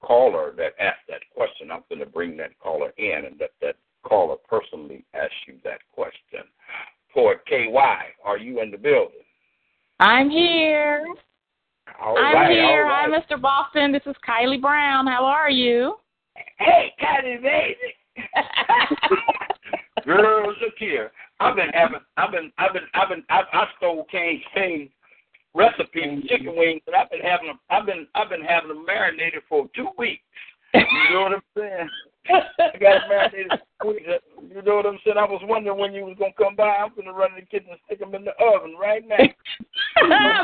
caller 0.00 0.52
that 0.52 0.74
asked 0.78 1.06
that 1.08 1.28
question, 1.30 1.70
I'm 1.70 1.84
going 1.88 1.98
to 1.98 2.06
bring 2.06 2.36
that 2.38 2.58
caller 2.58 2.92
in 2.96 3.26
and 3.26 3.38
let 3.38 3.52
that 3.60 3.76
caller 4.02 4.36
personally 4.36 5.04
ask 5.12 5.32
you 5.46 5.58
that 5.62 5.80
question. 5.92 6.44
Poet 7.12 7.44
KY, 7.46 8.14
are 8.24 8.38
you 8.38 8.60
in 8.60 8.70
the 8.70 8.78
building? 8.78 9.24
I'm 9.98 10.30
here. 10.30 11.06
All 11.98 12.16
I'm 12.18 12.34
right, 12.34 12.50
here. 12.50 12.84
right. 12.84 13.08
Hi, 13.10 13.34
Mr. 13.34 13.40
Boston. 13.40 13.92
This 13.92 14.02
is 14.06 14.14
Kylie 14.26 14.60
Brown. 14.60 15.06
How 15.06 15.24
are 15.24 15.50
you? 15.50 15.96
Hey, 16.58 16.92
Kylie, 17.02 17.42
baby. 17.42 17.76
Girl, 20.04 20.46
look 20.48 20.74
here. 20.78 21.10
I've 21.40 21.56
been 21.56 21.70
having, 21.72 22.00
I've 22.16 22.32
been, 22.32 22.52
I've 22.58 22.72
been, 22.72 22.82
I've 22.94 23.08
been, 23.08 23.24
I, 23.30 23.42
I 23.52 23.66
stole 23.78 24.06
Kane's 24.10 24.42
King 24.54 24.90
recipe 25.54 26.02
for 26.02 26.28
chicken 26.28 26.56
wings, 26.56 26.82
and 26.86 26.94
I've 26.94 27.10
been 27.10 27.20
having, 27.20 27.48
them, 27.48 27.58
I've 27.70 27.86
been, 27.86 28.06
I've 28.14 28.28
been 28.28 28.42
having 28.42 28.68
them 28.68 28.84
marinated 28.86 29.42
for 29.48 29.66
two 29.74 29.88
weeks. 29.98 30.22
You 30.74 30.82
know 31.12 31.22
what 31.22 31.32
I'm 31.32 31.42
saying? 31.56 31.88
I 32.28 32.76
got 32.78 32.96
it 32.96 33.02
marinated. 33.08 33.60
for. 33.80 33.94
You 33.94 34.62
know 34.62 34.76
what 34.76 34.86
I'm 34.86 34.98
saying? 35.04 35.16
I 35.18 35.24
was 35.24 35.40
wondering 35.44 35.78
when 35.78 35.92
you 35.92 36.04
was 36.04 36.16
gonna 36.18 36.32
come 36.36 36.56
by. 36.56 36.68
I'm 36.68 36.90
gonna 36.94 37.12
run 37.12 37.30
in 37.32 37.40
the 37.40 37.46
kitchen 37.46 37.70
and 37.70 37.80
stick 37.86 38.00
them 38.00 38.14
in 38.14 38.24
the 38.24 38.32
oven 38.40 38.74
right 38.80 39.02
now. 39.06 39.16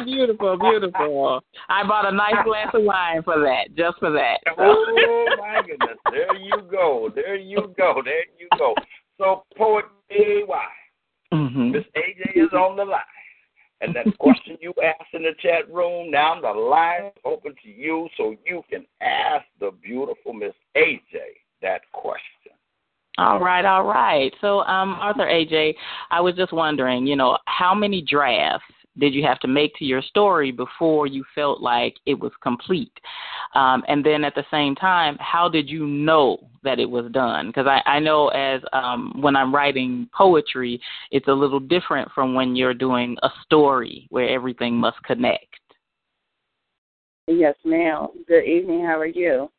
beautiful, 0.04 0.56
beautiful. 0.58 1.44
I 1.68 1.86
bought 1.86 2.12
a 2.12 2.16
nice 2.16 2.44
glass 2.44 2.68
of 2.74 2.82
wine 2.82 3.22
for 3.22 3.40
that, 3.40 3.74
just 3.76 3.98
for 3.98 4.10
that. 4.10 4.38
Oh 4.58 5.34
my 5.38 5.62
goodness! 5.62 5.98
There 6.10 6.34
you 6.34 6.62
go. 6.70 7.10
There 7.14 7.36
you 7.36 7.74
go. 7.76 8.02
There 8.04 8.24
you 8.38 8.48
go. 8.58 8.74
So, 9.18 9.44
poet 9.56 9.86
AY, 10.10 10.44
Mhm. 11.32 11.72
Miss 11.72 11.84
AJ 11.94 12.32
is 12.36 12.52
on 12.52 12.76
the 12.76 12.84
line, 12.84 13.02
and 13.80 13.94
that 13.94 14.06
question 14.18 14.58
you 14.60 14.74
asked 14.82 15.14
in 15.14 15.22
the 15.22 15.34
chat 15.40 15.70
room, 15.72 16.10
now 16.10 16.38
the 16.40 16.52
line 16.52 17.06
is 17.06 17.12
open 17.24 17.54
to 17.62 17.68
you, 17.70 18.08
so 18.16 18.36
you 18.44 18.62
can 18.70 18.86
ask 19.00 19.44
the 19.58 19.70
beautiful 19.82 20.32
Miss 20.32 20.54
AJ 20.76 21.20
that 21.62 21.82
question. 21.92 22.52
All 23.18 23.40
right, 23.40 23.64
all 23.64 23.84
right. 23.84 24.32
So, 24.40 24.60
um, 24.60 24.94
Arthur 25.00 25.26
AJ, 25.26 25.74
I 26.10 26.20
was 26.20 26.34
just 26.34 26.52
wondering, 26.52 27.06
you 27.06 27.16
know, 27.16 27.38
how 27.46 27.74
many 27.74 28.02
drafts 28.02 28.66
did 28.98 29.14
you 29.14 29.22
have 29.24 29.38
to 29.40 29.48
make 29.48 29.74
to 29.76 29.84
your 29.84 30.02
story 30.02 30.50
before 30.50 31.06
you 31.06 31.24
felt 31.34 31.60
like 31.60 31.96
it 32.06 32.18
was 32.18 32.32
complete? 32.42 32.92
Um, 33.54 33.82
and 33.88 34.04
then 34.04 34.24
at 34.24 34.34
the 34.34 34.44
same 34.50 34.74
time, 34.74 35.16
how 35.20 35.48
did 35.48 35.68
you 35.68 35.86
know 35.86 36.38
that 36.62 36.78
it 36.78 36.88
was 36.88 37.10
done? 37.12 37.48
Because 37.48 37.66
I, 37.66 37.80
I 37.88 37.98
know 38.00 38.28
as 38.28 38.60
um, 38.72 39.14
when 39.20 39.36
I'm 39.36 39.54
writing 39.54 40.08
poetry, 40.14 40.80
it's 41.10 41.28
a 41.28 41.32
little 41.32 41.60
different 41.60 42.10
from 42.12 42.34
when 42.34 42.56
you're 42.56 42.74
doing 42.74 43.16
a 43.22 43.28
story 43.44 44.06
where 44.10 44.28
everything 44.28 44.74
must 44.74 45.02
connect. 45.04 45.46
Yes, 47.28 47.56
ma'am. 47.64 48.08
Good 48.28 48.44
evening. 48.44 48.84
How 48.84 48.98
are 48.98 49.06
you? 49.06 49.50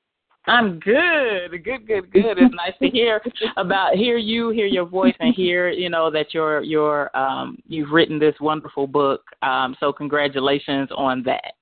I'm 0.47 0.79
good, 0.79 1.63
good, 1.63 1.85
good, 1.85 2.11
good. 2.11 2.37
It's 2.37 2.55
nice 2.55 2.73
to 2.81 2.89
hear 2.89 3.21
about 3.57 3.95
hear 3.95 4.17
you, 4.17 4.49
hear 4.49 4.65
your 4.65 4.85
voice, 4.85 5.13
and 5.19 5.35
hear 5.35 5.69
you 5.69 5.89
know 5.89 6.09
that 6.11 6.33
you're 6.33 6.61
you're 6.63 7.15
um, 7.17 7.57
you've 7.67 7.91
written 7.91 8.17
this 8.17 8.35
wonderful 8.39 8.87
book. 8.87 9.21
Um, 9.41 9.75
so 9.79 9.91
congratulations 9.91 10.89
on 10.95 11.23
that. 11.23 11.53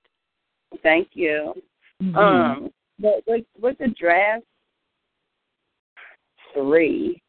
Thank 0.83 1.09
you. 1.13 1.53
Mm-hmm. 2.01 2.17
Um, 2.17 2.69
but 2.99 3.23
with 3.27 3.45
with 3.59 3.77
the 3.79 3.87
draft 3.99 4.43
three, 6.53 7.21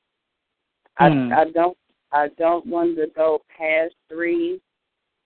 Hmm. 0.99 1.33
I 1.33 1.43
I 1.43 1.51
don't 1.51 1.77
I 2.13 2.29
don't 2.39 2.67
want 2.67 2.97
to 2.97 3.07
go 3.15 3.43
past 3.57 3.95
three, 4.09 4.61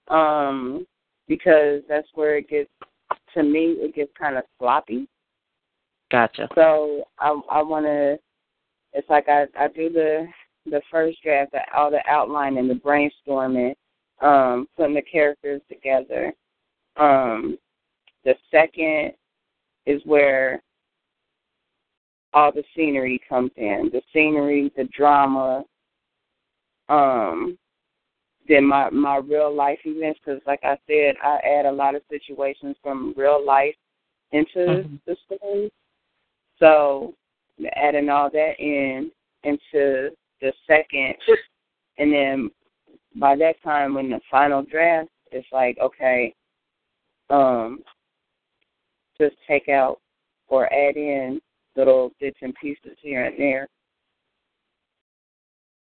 um, 0.08 0.86
because 1.28 1.82
that's 1.88 2.08
where 2.14 2.36
it 2.38 2.48
gets 2.48 2.70
to 3.34 3.42
me 3.42 3.76
it 3.78 3.94
gets 3.94 4.10
kind 4.18 4.36
of 4.36 4.44
sloppy. 4.58 5.06
Gotcha. 6.10 6.48
So 6.54 7.04
I 7.18 7.40
I 7.50 7.62
want 7.62 7.86
to. 7.86 8.18
It's 8.92 9.08
like 9.08 9.28
I 9.28 9.46
I 9.58 9.68
do 9.68 9.90
the 9.90 10.26
the 10.66 10.82
first 10.90 11.22
draft, 11.22 11.52
the, 11.52 11.60
all 11.74 11.90
the 11.90 12.02
outline 12.08 12.58
and 12.58 12.68
the 12.68 12.74
brainstorming, 12.74 13.74
um, 14.20 14.66
putting 14.76 14.94
the 14.94 15.02
characters 15.02 15.62
together. 15.68 16.32
Um, 16.96 17.56
the 18.24 18.34
second 18.50 19.12
is 19.86 20.02
where 20.04 20.62
all 22.32 22.52
the 22.52 22.64
scenery 22.76 23.20
comes 23.28 23.50
in. 23.56 23.90
The 23.92 24.02
scenery, 24.12 24.70
the 24.76 24.84
drama, 24.96 25.64
um, 26.88 27.56
then 28.48 28.66
my 28.66 28.90
my 28.90 29.16
real 29.16 29.54
life 29.54 29.78
events. 29.84 30.20
Because, 30.24 30.42
like 30.46 30.60
I 30.64 30.76
said, 30.86 31.14
I 31.22 31.38
add 31.38 31.66
a 31.66 31.72
lot 31.72 31.94
of 31.94 32.02
situations 32.10 32.76
from 32.82 33.14
real 33.16 33.44
life 33.44 33.76
into 34.32 34.58
Mhm. 34.58 35.00
the 35.06 35.16
story. 35.24 35.70
So 36.60 37.14
adding 37.74 38.08
all 38.08 38.30
that 38.30 38.52
in 38.58 39.10
into 39.42 40.10
the 40.40 40.52
second, 40.66 41.14
and 41.98 42.12
then 42.12 42.50
by 43.16 43.34
that 43.36 43.60
time, 43.62 43.94
when 43.94 44.10
the 44.10 44.20
final 44.30 44.62
draft, 44.62 45.08
it's 45.32 45.48
like 45.52 45.78
okay, 45.78 46.34
um, 47.30 47.80
just 49.18 49.36
take 49.48 49.68
out 49.68 50.00
or 50.48 50.72
add 50.72 50.96
in 50.96 51.40
little 51.76 52.12
bits 52.20 52.38
and 52.42 52.54
pieces 52.60 52.96
here 53.00 53.24
and 53.24 53.38
there. 53.38 53.68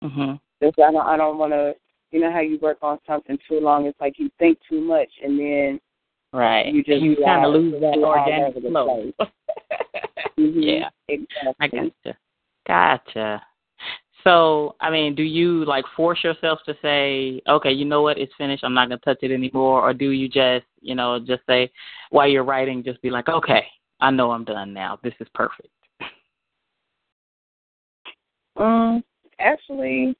Mhm. 0.03 0.41
Just 0.63 0.79
I 0.79 0.93
don't 0.93 1.07
I 1.07 1.17
don't 1.17 1.39
want 1.39 1.53
to. 1.53 1.75
You 2.11 2.21
know 2.21 2.31
how 2.31 2.41
you 2.41 2.59
work 2.59 2.79
on 2.83 2.99
something 3.07 3.37
too 3.49 3.59
long? 3.59 3.87
It's 3.87 4.01
like 4.01 4.19
you 4.19 4.31
think 4.39 4.59
too 4.69 4.81
much, 4.81 5.11
and 5.23 5.39
then 5.39 5.81
Right. 6.33 6.67
you 6.73 6.83
just 6.83 7.03
you 7.03 7.17
kind 7.17 7.45
of 7.45 7.53
lose 7.53 7.81
that 7.81 7.97
organic 7.99 8.55
flow. 8.55 9.13
Mm-hmm. 10.39 10.61
Yeah. 10.61 10.89
Exactly. 11.09 11.55
I 11.61 11.69
gotcha. 11.69 12.19
Gotcha. 12.67 13.43
So, 14.25 14.75
I 14.81 14.91
mean, 14.91 15.15
do 15.15 15.23
you 15.23 15.67
like 15.67 15.85
force 15.95 16.25
yourself 16.25 16.59
to 16.65 16.75
say, 16.81 17.43
okay, 17.47 17.71
you 17.71 17.85
know 17.85 18.01
what, 18.01 18.19
it's 18.19 18.33
finished, 18.39 18.65
I'm 18.65 18.73
not 18.73 18.89
gonna 18.89 19.01
touch 19.01 19.19
it 19.21 19.31
anymore, 19.31 19.83
or 19.83 19.93
do 19.93 20.11
you 20.11 20.29
just, 20.29 20.65
you 20.81 20.95
know, 20.95 21.19
just 21.19 21.43
say 21.47 21.71
while 22.09 22.27
you're 22.27 22.43
writing, 22.43 22.83
just 22.83 23.03
be 23.03 23.11
like, 23.11 23.29
okay, 23.29 23.67
I 24.01 24.11
know 24.11 24.31
I'm 24.31 24.45
done 24.45 24.73
now. 24.73 24.99
This 25.03 25.13
is 25.21 25.29
perfect. 25.35 25.69
Um, 28.57 29.05
actually, 29.39 30.17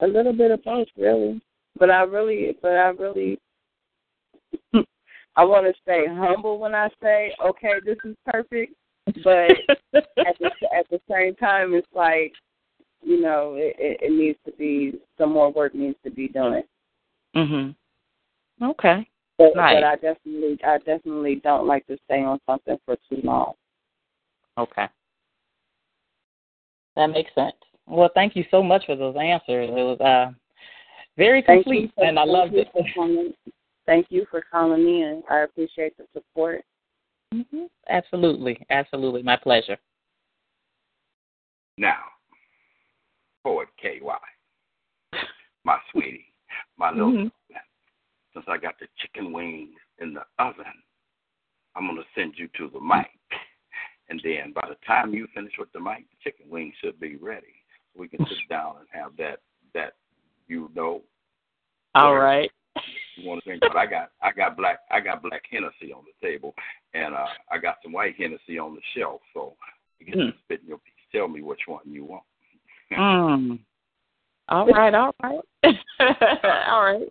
a 0.00 0.06
little 0.06 0.34
bit 0.34 0.50
of 0.50 0.62
both, 0.64 0.88
really. 0.98 1.40
But 1.78 1.90
I 1.90 2.02
really, 2.02 2.58
but 2.60 2.72
I 2.72 2.88
really, 2.88 3.38
I 5.36 5.44
want 5.44 5.66
to 5.66 5.80
stay 5.82 6.04
humble 6.08 6.58
when 6.58 6.74
I 6.74 6.88
say, 7.02 7.32
okay, 7.44 7.74
this 7.84 7.96
is 8.04 8.14
perfect. 8.26 8.74
But 9.24 9.50
at 9.94 10.38
the 10.38 10.50
at 10.76 10.88
the 10.90 11.00
same 11.10 11.34
time, 11.36 11.74
it's 11.74 11.88
like, 11.94 12.32
you 13.02 13.20
know, 13.20 13.54
it, 13.56 13.74
it, 13.78 13.98
it 14.02 14.12
needs 14.12 14.38
to 14.46 14.52
be 14.52 15.00
some 15.18 15.32
more 15.32 15.50
work 15.50 15.74
needs 15.74 15.96
to 16.04 16.10
be 16.10 16.28
done. 16.28 16.62
Mhm. 17.34 17.74
Okay. 18.62 19.08
But, 19.38 19.56
Nice. 19.56 19.76
but 19.76 19.84
I 19.84 19.94
definitely, 19.96 20.58
I 20.64 20.78
definitely 20.78 21.36
don't 21.36 21.66
like 21.66 21.86
to 21.86 21.96
stay 22.04 22.22
on 22.22 22.38
something 22.46 22.76
for 22.84 22.96
too 23.08 23.20
long. 23.24 23.54
Okay. 24.58 24.86
That 26.94 27.06
makes 27.08 27.34
sense. 27.34 27.56
Well, 27.86 28.10
thank 28.14 28.36
you 28.36 28.44
so 28.50 28.62
much 28.62 28.84
for 28.86 28.94
those 28.94 29.16
answers. 29.16 29.70
It 29.70 29.72
was 29.72 30.00
uh 30.00 30.32
very 31.16 31.42
complete, 31.42 31.92
and 31.96 32.18
I 32.18 32.24
loved 32.24 32.54
it. 32.54 32.68
For 33.84 33.90
calling- 33.90 34.04
Thank 34.04 34.10
you 34.10 34.26
for 34.30 34.42
calling 34.50 34.82
in. 34.82 35.22
I 35.30 35.40
appreciate 35.40 35.96
the 35.96 36.06
support. 36.12 36.64
hmm 37.32 37.66
Absolutely, 37.88 38.64
absolutely, 38.70 39.22
my 39.22 39.36
pleasure. 39.36 39.78
Now, 41.78 42.04
poet 43.42 43.68
KY, 43.78 44.00
my 45.64 45.80
sweetie, 45.90 46.32
my 46.76 46.90
little 46.90 47.12
Mhm. 47.12 47.32
since 48.34 48.48
I 48.48 48.56
got 48.56 48.78
the 48.78 48.88
chicken 48.96 49.32
wings 49.32 49.78
in 49.98 50.14
the 50.14 50.26
oven, 50.38 50.82
I'm 51.74 51.86
gonna 51.86 52.06
send 52.14 52.38
you 52.38 52.48
to 52.48 52.68
the 52.68 52.80
mic. 52.80 53.10
And 54.08 54.20
then 54.20 54.52
by 54.52 54.68
the 54.68 54.74
time 54.76 55.14
you 55.14 55.26
finish 55.28 55.56
with 55.58 55.70
the 55.72 55.80
mic, 55.80 56.08
the 56.10 56.16
chicken 56.16 56.48
wings 56.50 56.74
should 56.76 56.98
be 57.00 57.16
ready. 57.16 57.62
We 57.94 58.08
can 58.08 58.26
sit 58.26 58.48
down 58.48 58.78
and 58.78 58.88
have 58.90 59.16
that 59.16 59.40
that 59.72 59.96
you 60.48 60.70
know 60.74 61.04
All 61.94 62.16
right. 62.16 62.50
You 63.22 63.28
want 63.28 63.42
to 63.42 63.48
drink. 63.48 63.62
But 63.62 63.76
I 63.76 63.86
got 63.86 64.10
I 64.22 64.32
got 64.32 64.56
black 64.56 64.80
I 64.90 65.00
got 65.00 65.22
black 65.22 65.42
Hennessy 65.50 65.92
on 65.94 66.04
the 66.04 66.26
table 66.26 66.54
and 66.94 67.14
uh 67.14 67.26
I 67.50 67.58
got 67.58 67.76
some 67.82 67.92
white 67.92 68.14
Hennessy 68.18 68.58
on 68.58 68.74
the 68.74 68.80
shelf. 68.96 69.20
So 69.32 69.54
you 69.98 70.06
get 70.06 70.16
to 70.16 70.32
spit 70.44 70.60
in 70.62 70.68
your 70.68 70.78
piece. 70.78 70.92
Tell 71.12 71.28
me 71.28 71.42
which 71.42 71.60
one 71.66 71.82
you 71.86 72.04
want. 72.04 72.24
Mm. 72.92 73.58
All 74.48 74.66
right, 74.66 74.92
all 74.92 75.14
right. 75.22 75.40
all 76.68 76.84
right. 76.84 77.08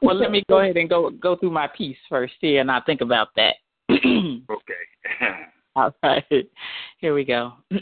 Well, 0.00 0.14
let 0.14 0.30
me 0.30 0.44
go 0.48 0.60
ahead 0.60 0.76
and 0.76 0.88
go 0.88 1.10
go 1.10 1.34
through 1.34 1.50
my 1.50 1.66
piece 1.66 1.96
first 2.08 2.34
here, 2.40 2.60
and 2.60 2.70
I'll 2.70 2.84
think 2.84 3.00
about 3.00 3.28
that. 3.36 3.56
Okay. 3.90 4.74
all 5.76 5.92
right. 6.02 6.48
Here 6.98 7.14
we 7.14 7.24
go. 7.24 7.54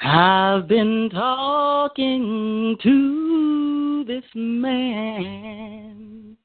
I've 0.00 0.66
been 0.66 1.10
talking 1.12 2.78
to 2.82 3.79
this 4.06 4.24
man. 4.34 6.36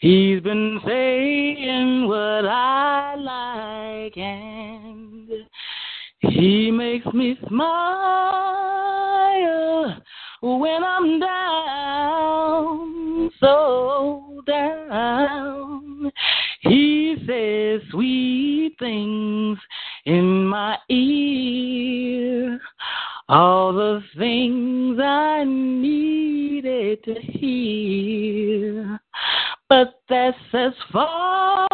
He's 0.00 0.40
been 0.42 0.80
saying 0.86 2.06
what 2.06 2.46
I 2.46 3.16
like, 3.16 4.16
and 4.16 5.28
he 6.20 6.70
makes 6.70 7.06
me 7.06 7.36
smile 7.48 8.28
when 10.42 10.84
I'm 10.84 11.18
down, 11.20 13.30
so 13.40 14.40
down. 14.46 16.12
He 16.60 17.16
says 17.26 17.80
sweet 17.90 18.76
things 18.78 19.58
in 20.06 20.46
my 20.46 20.78
ear, 20.88 22.60
all 23.28 23.72
the 23.74 24.02
things 24.16 24.98
I 25.00 25.44
needed 25.44 27.04
to 27.04 27.14
hear. 27.14 28.98
But 29.68 30.00
that's 30.08 30.36
as 30.54 30.72
far 30.92 31.66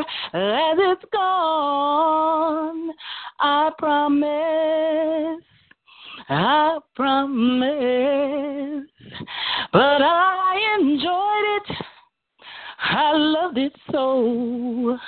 as 0.00 0.78
it's 0.78 1.04
gone. 1.12 2.90
I 3.38 3.70
promise, 3.78 5.44
I 6.28 6.78
promise. 6.96 8.88
But 9.72 10.02
I 10.02 10.76
enjoyed 10.80 11.46
it. 11.56 11.86
I 12.84 13.12
loved 13.14 13.58
it 13.58 13.72
so. 13.92 14.98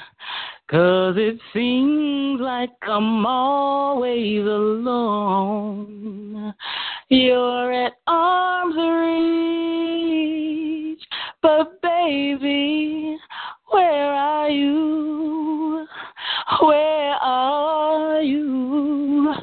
Cause 0.70 1.16
it 1.18 1.38
seems 1.52 2.40
like 2.40 2.70
I'm 2.82 3.26
always 3.26 4.46
alone. 4.46 5.74
You're 7.10 7.70
at 7.70 7.92
arm's 8.06 8.74
reach, 10.96 11.02
but 11.42 11.82
baby, 11.82 13.18
where 13.70 14.14
are 14.14 14.48
you? 14.48 15.86
Where 16.62 17.14
are 17.16 18.22
you? 18.22 19.34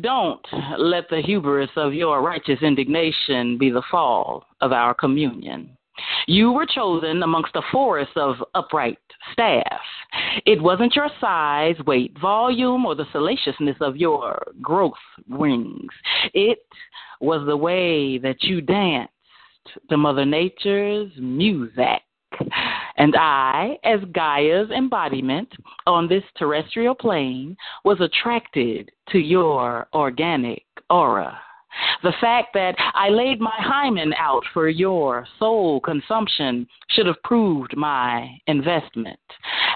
Don't 0.00 0.46
let 0.78 1.08
the 1.10 1.20
hubris 1.20 1.70
of 1.74 1.92
your 1.94 2.22
righteous 2.22 2.62
indignation 2.62 3.58
be 3.58 3.70
the 3.70 3.82
fall 3.90 4.44
of 4.60 4.70
our 4.70 4.94
communion. 4.94 5.77
You 6.26 6.52
were 6.52 6.66
chosen 6.66 7.22
amongst 7.22 7.56
a 7.56 7.62
forest 7.72 8.12
of 8.16 8.36
upright 8.54 8.98
staff. 9.32 9.80
It 10.46 10.62
wasn't 10.62 10.94
your 10.94 11.08
size, 11.20 11.76
weight, 11.86 12.16
volume, 12.20 12.86
or 12.86 12.94
the 12.94 13.06
salaciousness 13.12 13.76
of 13.80 13.96
your 13.96 14.52
growth 14.60 14.92
rings. 15.28 15.90
It 16.34 16.64
was 17.20 17.46
the 17.46 17.56
way 17.56 18.18
that 18.18 18.42
you 18.42 18.60
danced 18.60 19.12
to 19.90 19.96
Mother 19.96 20.24
Nature's 20.24 21.10
music. 21.18 22.02
And 22.96 23.14
I, 23.16 23.78
as 23.84 24.00
Gaia's 24.12 24.70
embodiment 24.70 25.48
on 25.86 26.08
this 26.08 26.24
terrestrial 26.36 26.94
plane, 26.94 27.56
was 27.84 28.00
attracted 28.00 28.90
to 29.10 29.18
your 29.18 29.88
organic 29.94 30.64
aura. 30.90 31.40
The 32.02 32.14
fact 32.20 32.54
that 32.54 32.76
I 32.94 33.08
laid 33.08 33.40
my 33.40 33.54
hymen 33.58 34.14
out 34.14 34.42
for 34.52 34.68
your 34.68 35.26
soul 35.38 35.80
consumption 35.80 36.66
should 36.90 37.06
have 37.06 37.22
proved 37.24 37.76
my 37.76 38.30
investment. 38.46 39.18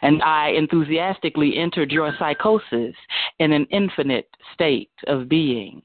And 0.03 0.23
I 0.23 0.51
enthusiastically 0.51 1.57
entered 1.57 1.91
your 1.91 2.13
psychosis 2.19 2.95
in 3.39 3.53
an 3.53 3.67
infinite 3.71 4.29
state 4.55 4.91
of 5.07 5.29
being. 5.29 5.83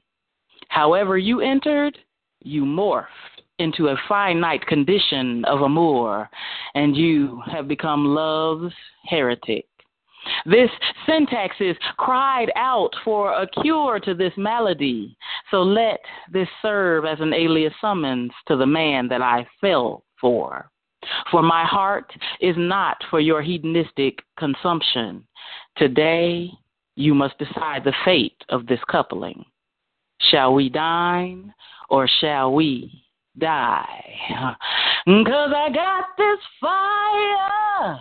However, 0.68 1.18
you 1.18 1.40
entered, 1.40 1.98
you 2.42 2.64
morphed 2.64 3.06
into 3.58 3.88
a 3.88 3.96
finite 4.08 4.64
condition 4.66 5.44
of 5.46 5.62
amour, 5.62 6.28
and 6.74 6.96
you 6.96 7.42
have 7.50 7.66
become 7.66 8.04
love's 8.04 8.74
heretic. 9.04 9.66
This 10.46 10.70
syntax 11.06 11.56
is 11.60 11.76
cried 11.96 12.50
out 12.56 12.90
for 13.04 13.32
a 13.32 13.46
cure 13.62 14.00
to 14.00 14.14
this 14.14 14.32
malady. 14.36 15.16
So 15.50 15.62
let 15.62 16.00
this 16.32 16.48
serve 16.62 17.04
as 17.04 17.20
an 17.20 17.32
alias 17.32 17.74
summons 17.80 18.32
to 18.46 18.56
the 18.56 18.66
man 18.66 19.08
that 19.08 19.22
I 19.22 19.46
fell 19.60 20.04
for. 20.20 20.70
For 21.30 21.42
my 21.42 21.64
heart 21.64 22.12
is 22.40 22.56
not 22.58 22.96
for 23.10 23.20
your 23.20 23.42
hedonistic 23.42 24.18
consumption. 24.38 25.26
Today, 25.76 26.50
you 26.96 27.14
must 27.14 27.38
decide 27.38 27.84
the 27.84 27.94
fate 28.04 28.42
of 28.48 28.66
this 28.66 28.80
coupling. 28.90 29.44
Shall 30.30 30.54
we 30.54 30.68
dine 30.68 31.54
or 31.88 32.08
shall 32.20 32.52
we 32.52 33.04
die? 33.38 34.04
Cause 35.06 35.52
I 35.56 35.70
got 35.72 36.04
this 36.18 36.38
fire 36.60 38.00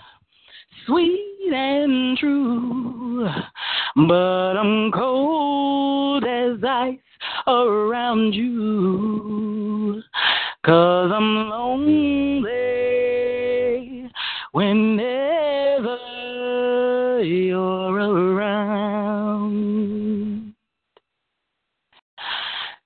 sweet 0.88 1.54
and 1.54 2.18
true. 2.18 3.28
But 3.96 4.58
I'm 4.58 4.92
cold 4.92 6.24
as 6.24 6.64
ice 6.64 6.98
around 7.46 8.34
you. 8.34 10.02
Cause 10.66 11.12
I'm 11.14 11.50
lonely 11.50 12.48
whenever 14.54 15.98
you're 17.24 18.00
around. 18.36 18.46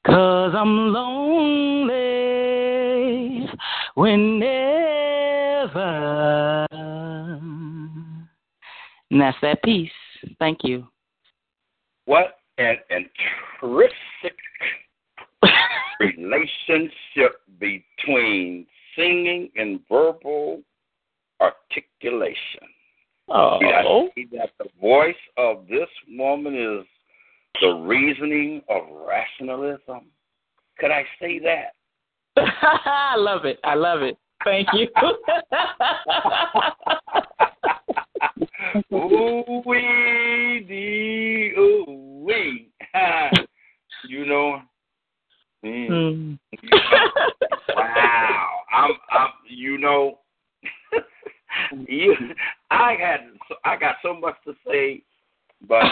Cause 0.05 0.53
I'm 0.55 0.93
lonely 0.93 1.91
whenever 3.95 4.60
And 9.11 9.19
that's 9.19 9.37
that 9.41 9.61
piece. 9.61 9.91
Thank 10.39 10.59
you. 10.63 10.87
What 12.05 12.37
an 12.57 12.77
intrinsic 12.89 14.37
relationship 15.99 17.41
between 17.59 18.65
singing 18.95 19.49
and 19.55 19.81
verbal 19.89 20.61
articulation. 21.41 22.63
Oh. 23.27 23.59
I 23.61 24.09
see 24.15 24.27
that 24.31 24.51
the 24.57 24.69
voice 24.79 25.13
of 25.37 25.67
this 25.67 25.89
woman 26.09 26.55
is 26.55 26.85
the 27.61 27.69
reasoning 27.69 28.61
of 28.69 28.83
rationalism. 29.07 30.05
Could 30.79 30.91
I 30.91 31.03
say 31.19 31.39
that? 31.39 31.73
I 32.37 33.15
love 33.17 33.45
it. 33.45 33.59
I 33.63 33.75
love 33.75 34.01
it. 34.01 34.17
Thank 34.43 34.67
you. 34.73 34.87
ooh 38.93 39.61
wee 39.65 40.65
dee 40.67 41.53
ooh 41.57 42.23
wee. 42.25 42.69
you 44.07 44.25
know. 44.25 44.61
Mm. 45.63 46.39
wow. 47.69 48.49
I'm 48.71 48.91
I'm 49.11 49.29
you 49.47 49.77
know 49.77 50.19
you 51.87 52.15
I 52.69 52.95
had 52.99 53.19
I 53.65 53.77
got 53.77 53.95
so 54.01 54.13
much 54.13 54.35
to 54.45 54.53
say, 54.67 55.03
but 55.67 55.83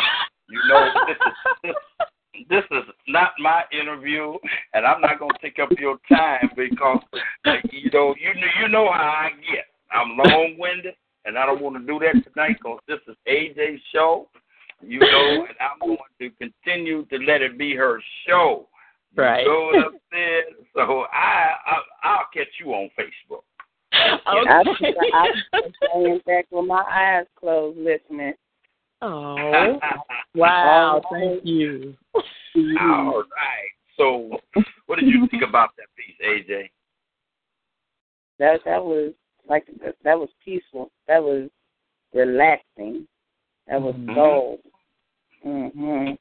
you 0.49 0.59
know 0.67 0.89
this 1.07 1.17
is 1.17 1.33
this, 1.63 1.75
this 2.49 2.63
is 2.71 2.83
not 3.07 3.31
my 3.39 3.63
interview, 3.71 4.33
and 4.73 4.85
I'm 4.85 5.01
not 5.01 5.19
gonna 5.19 5.33
take 5.41 5.59
up 5.59 5.69
your 5.77 5.97
time 6.09 6.49
because 6.55 6.99
you 7.71 7.89
know 7.91 8.15
you 8.19 8.31
you 8.61 8.67
know 8.69 8.91
how 8.91 9.09
I 9.09 9.29
get. 9.51 9.65
I'm 9.91 10.17
long 10.17 10.55
winded, 10.57 10.95
and 11.25 11.37
I 11.37 11.45
don't 11.45 11.61
want 11.61 11.75
to 11.77 11.85
do 11.85 11.99
that 11.99 12.23
tonight 12.31 12.57
because 12.57 12.79
this 12.87 12.99
is 13.07 13.15
AJ's 13.27 13.81
show. 13.93 14.27
You 14.81 14.99
know, 14.99 15.45
and 15.45 15.57
I'm 15.59 15.77
going 15.85 15.97
to 16.21 16.29
continue 16.37 17.03
to 17.07 17.17
let 17.17 17.41
it 17.41 17.57
be 17.57 17.75
her 17.75 18.01
show. 18.25 18.69
You 19.13 19.23
Right. 19.23 19.45
know 19.45 19.71
what 19.73 19.85
I'm 19.87 19.99
saying? 20.13 20.43
So 20.73 21.05
I, 21.11 21.49
I 21.65 21.77
I'll 22.03 22.27
catch 22.33 22.47
you 22.59 22.71
on 22.73 22.89
Facebook. 22.97 23.41
I, 23.91 24.17
I, 24.25 25.27
I'm 25.53 25.73
staying 25.83 26.21
back 26.25 26.45
with 26.51 26.65
my 26.65 26.83
eyes 26.89 27.25
closed 27.37 27.77
listening. 27.77 28.33
Oh. 29.01 29.79
Wow. 30.35 31.01
Thank 31.11 31.45
you. 31.45 31.95
All 32.79 33.23
right. 33.23 33.69
So, 33.97 34.37
what 34.85 34.99
did 34.99 35.07
you 35.09 35.27
think 35.29 35.43
about 35.43 35.71
that 35.77 35.87
piece, 35.97 36.15
AJ? 36.25 36.69
That 38.49 38.61
that 38.65 38.83
was 38.83 39.13
like 39.47 39.67
that 40.03 40.19
was 40.19 40.29
peaceful. 40.43 40.89
That 41.07 41.21
was 41.21 41.49
relaxing. 42.15 43.07
That 43.67 43.79
was 43.81 43.93
Mhm. 43.95 44.15
gold. 44.15 44.59
Mhm. 45.45 46.17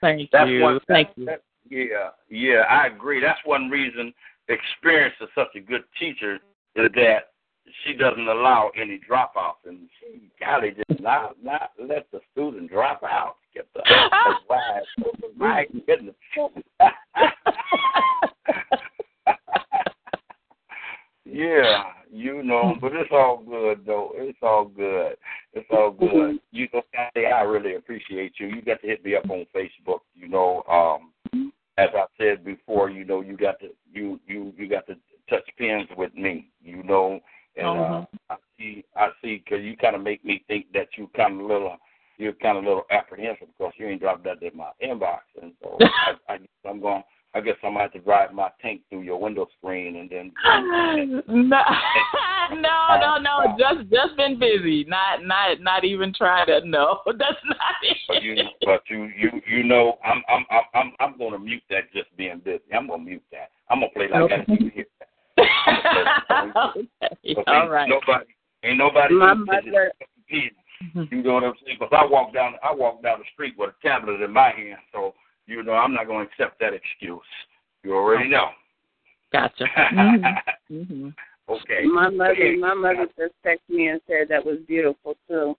Thank 0.00 0.30
That's 0.30 0.50
you. 0.50 0.62
one. 0.62 0.80
Thank 0.88 1.08
that- 1.08 1.18
you. 1.18 1.24
that- 1.26 1.42
yeah, 1.68 2.10
yeah, 2.28 2.60
I 2.62 2.86
agree. 2.86 3.20
That's 3.20 3.44
one 3.44 3.68
reason 3.68 4.14
experience 4.48 5.14
is 5.20 5.28
such 5.34 5.54
a 5.54 5.60
good 5.60 5.84
teacher 5.98 6.40
is 6.76 6.90
that 6.92 7.32
she 7.84 7.92
doesn't 7.92 8.28
allow 8.28 8.70
any 8.74 8.98
dropouts, 8.98 9.66
and 9.66 9.90
she 9.98 10.30
golly 10.40 10.70
just 10.70 11.00
not 11.00 11.42
not 11.42 11.72
let 11.78 12.10
the 12.10 12.22
student 12.32 12.70
drop 12.70 13.02
out. 13.02 13.36
Get 13.52 13.70
the 13.74 13.82
why? 14.46 14.82
My 15.34 15.66
goodness. 15.86 16.14
yeah, 21.26 21.84
you 22.10 22.42
know, 22.42 22.76
but 22.80 22.92
it's 22.94 23.10
all 23.12 23.42
good 23.46 23.80
though. 23.84 24.12
It's 24.14 24.38
all 24.42 24.66
good. 24.66 25.16
It's 25.54 25.68
all 25.70 25.90
good. 25.90 26.38
You 26.52 26.68
know, 26.72 26.82
Scotty, 26.92 27.26
I 27.26 27.42
really 27.42 27.74
appreciate 27.74 28.34
you. 28.38 28.46
You 28.46 28.62
got 28.62 28.80
to 28.82 28.86
hit 28.86 29.04
me 29.04 29.16
up 29.16 29.28
on 29.28 29.46
Facebook. 29.54 30.00
You 30.14 30.28
know, 30.28 30.62
um, 30.70 31.52
as 31.78 31.88
I 31.94 32.04
said 32.18 32.44
before, 32.44 32.90
you 32.90 33.04
know, 33.04 33.20
you 33.22 33.36
got 33.36 33.58
to 33.60 33.68
you 33.92 34.20
you 34.26 34.52
you 34.56 34.68
got 34.68 34.86
to 34.86 34.94
touch 35.28 35.48
pins 35.58 35.88
with 35.96 36.14
me. 36.14 36.48
You 36.62 36.82
know, 36.84 37.20
and 37.56 37.66
uh, 37.66 37.70
Uh-huh. 37.70 38.06
I 38.30 38.36
see 38.58 38.84
I 38.94 39.08
see 39.22 39.42
because 39.44 39.64
you 39.64 39.76
kind 39.76 39.96
of 39.96 40.02
make 40.02 40.24
me 40.24 40.44
think 40.46 40.66
that 40.74 40.88
you 40.96 41.10
kind 41.16 41.40
of 41.40 41.46
little 41.46 41.76
you're 42.18 42.32
kind 42.34 42.56
of 42.56 42.64
a 42.64 42.66
little 42.66 42.86
apprehensive 42.90 43.48
because 43.58 43.72
you 43.76 43.88
ain't 43.88 44.00
dropped 44.00 44.24
that 44.24 44.42
in 44.42 44.56
my 44.56 44.70
inbox, 44.82 45.20
and 45.42 45.52
so 45.62 45.76
I, 45.80 46.34
I 46.34 46.38
I'm 46.68 46.80
going. 46.80 47.02
I 47.36 47.40
guess 47.42 47.56
I 47.62 47.68
might 47.68 47.82
have 47.82 47.92
to 47.92 47.98
drive 47.98 48.32
my 48.32 48.48
tank 48.62 48.80
through 48.88 49.02
your 49.02 49.20
window 49.20 49.46
screen 49.58 49.96
and 49.96 50.08
then. 50.08 50.32
no, 51.28 51.60
no, 52.54 52.96
no, 52.98 53.18
no. 53.20 53.56
Just, 53.58 53.90
just 53.90 54.16
been 54.16 54.38
busy. 54.38 54.84
Not, 54.88 55.22
not, 55.22 55.60
not 55.60 55.84
even 55.84 56.14
trying 56.14 56.46
to. 56.46 56.66
No, 56.66 57.00
that's 57.04 57.36
not 57.44 57.58
it. 57.82 57.96
But 58.08 58.22
you, 58.22 58.36
but 58.64 58.80
you, 58.88 59.10
you, 59.18 59.30
you 59.46 59.64
know, 59.64 59.98
I'm, 60.02 60.22
I'm, 60.30 60.46
I'm, 60.50 60.62
I'm, 60.74 60.92
I'm 60.98 61.18
going 61.18 61.32
to 61.32 61.38
mute 61.38 61.62
that. 61.68 61.92
Just 61.92 62.16
being 62.16 62.40
busy, 62.42 62.62
I'm 62.74 62.86
going 62.86 63.00
to 63.00 63.06
mute 63.06 63.22
that. 63.32 63.50
I'm 63.68 63.80
going 63.80 63.90
to 63.90 63.98
play 63.98 64.08
like 64.08 64.30
that. 64.30 64.58
You 64.58 64.70
hear 64.70 64.86
that. 64.96 65.08
okay. 66.64 66.88
But 67.34 67.48
All 67.48 67.62
ain't 67.62 67.70
right. 67.70 67.88
Nobody, 67.90 68.24
ain't 68.64 68.78
nobody. 68.78 69.14
My 69.14 69.34
mother- 69.34 69.92
You 70.28 71.22
know 71.22 71.34
what 71.34 71.44
I'm 71.44 71.52
saying? 71.66 71.76
Because 71.78 71.92
I 71.92 72.06
walk 72.10 72.32
down, 72.32 72.54
I 72.64 72.74
walk 72.74 73.02
down 73.02 73.18
the 73.18 73.26
street 73.34 73.56
with 73.58 73.70
a 73.78 73.86
tablet 73.86 74.22
in 74.22 74.32
my 74.32 74.52
hand, 74.56 74.78
so 74.90 75.12
you 75.46 75.62
know 75.62 75.72
I'm 75.72 75.94
not 75.94 76.06
going 76.06 76.26
to 76.26 76.32
accept 76.32 76.60
that 76.60 76.74
excuse. 76.74 77.20
You 77.82 77.94
already 77.94 78.28
know. 78.28 78.48
Gotcha. 79.32 79.64
Mm-hmm. 79.92 80.74
Mm-hmm. 80.74 81.08
Okay. 81.48 81.84
My 81.84 82.08
mother, 82.08 82.32
Okay. 82.32 82.56
my 82.56 82.74
mother 82.74 83.06
just 83.16 83.34
texted 83.44 83.58
me 83.68 83.88
and 83.88 84.00
said 84.08 84.28
that 84.30 84.44
was 84.44 84.58
beautiful 84.66 85.14
too. 85.28 85.56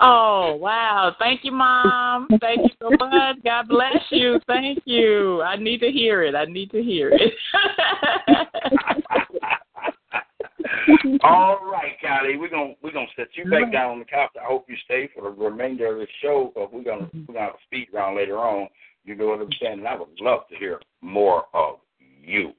Oh 0.00 0.56
wow! 0.60 1.14
Thank 1.18 1.44
you, 1.44 1.52
mom. 1.52 2.28
Thank 2.40 2.60
you 2.62 2.70
so 2.80 2.90
much. 2.98 3.36
God 3.44 3.68
bless 3.68 3.96
you. 4.10 4.38
Thank 4.46 4.80
you. 4.84 5.42
I 5.42 5.56
need 5.56 5.78
to 5.80 5.90
hear 5.90 6.22
it. 6.24 6.34
I 6.34 6.44
need 6.44 6.70
to 6.72 6.82
hear 6.82 7.10
it. 7.12 7.32
All 11.22 11.58
right, 11.70 11.92
Kylie, 12.04 12.38
we're 12.38 12.48
gonna 12.48 12.74
we're 12.82 12.92
gonna 12.92 13.06
set 13.16 13.28
you 13.34 13.44
back 13.50 13.72
down 13.72 13.92
on 13.92 13.98
the 14.00 14.04
couch. 14.04 14.30
I 14.40 14.44
hope 14.46 14.66
you 14.68 14.76
stay 14.84 15.08
for 15.14 15.22
the 15.22 15.30
remainder 15.30 15.92
of 15.92 15.98
the 15.98 16.06
show. 16.22 16.52
but 16.54 16.72
we're 16.72 16.84
gonna 16.84 17.08
we're 17.12 17.22
gonna 17.34 17.40
have 17.40 17.54
a 17.54 17.62
speed 17.66 17.88
round 17.92 18.16
later 18.16 18.38
on. 18.38 18.68
You 19.04 19.14
know 19.14 19.26
what 19.26 19.40
I'm 19.40 19.48
saying? 19.60 19.78
And 19.80 19.88
I 19.88 19.96
would 19.96 20.08
love 20.20 20.40
to 20.50 20.56
hear 20.56 20.80
more 21.00 21.44
of 21.54 21.76
you. 22.22 22.52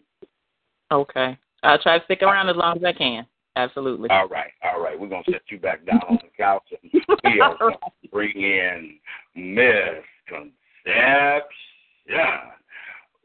okay. 0.91 1.37
I'll 1.63 1.77
try 1.79 1.99
to 1.99 2.05
stick 2.05 2.23
around 2.23 2.49
as 2.49 2.55
long 2.55 2.77
as 2.77 2.83
I 2.83 2.91
can. 2.91 3.25
Absolutely. 3.55 4.09
All 4.09 4.27
right, 4.27 4.51
all 4.63 4.81
right. 4.81 4.99
We're 4.99 5.09
gonna 5.09 5.23
set 5.29 5.41
you 5.49 5.59
back 5.59 5.85
down 5.85 6.01
on 6.09 6.19
the 6.21 6.29
couch, 6.35 6.63
and 6.71 6.91
we 7.23 7.39
are 7.41 7.57
gonna 7.59 7.75
bring 8.11 8.35
in 8.35 8.97
Miss 9.35 10.03
Conception. 10.27 11.43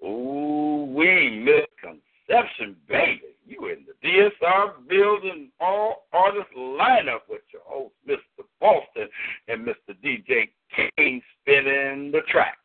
Ooh, 0.05 0.93
we 0.95 1.43
Miss 1.45 1.67
Conception, 1.81 2.77
baby. 2.89 3.23
You 3.47 3.69
in 3.69 3.87
the 3.87 3.95
DSR 4.07 4.73
building, 4.89 5.51
all 5.61 6.07
artist 6.13 6.49
lineup 6.59 7.21
with 7.31 7.43
your 7.53 7.63
host, 7.65 7.95
Mr. 8.07 8.45
Boston, 8.61 9.09
and 9.47 9.65
Mr. 9.65 9.95
DJ 10.05 10.49
King 10.75 11.23
spinning 11.41 12.11
the 12.11 12.23
track. 12.29 12.59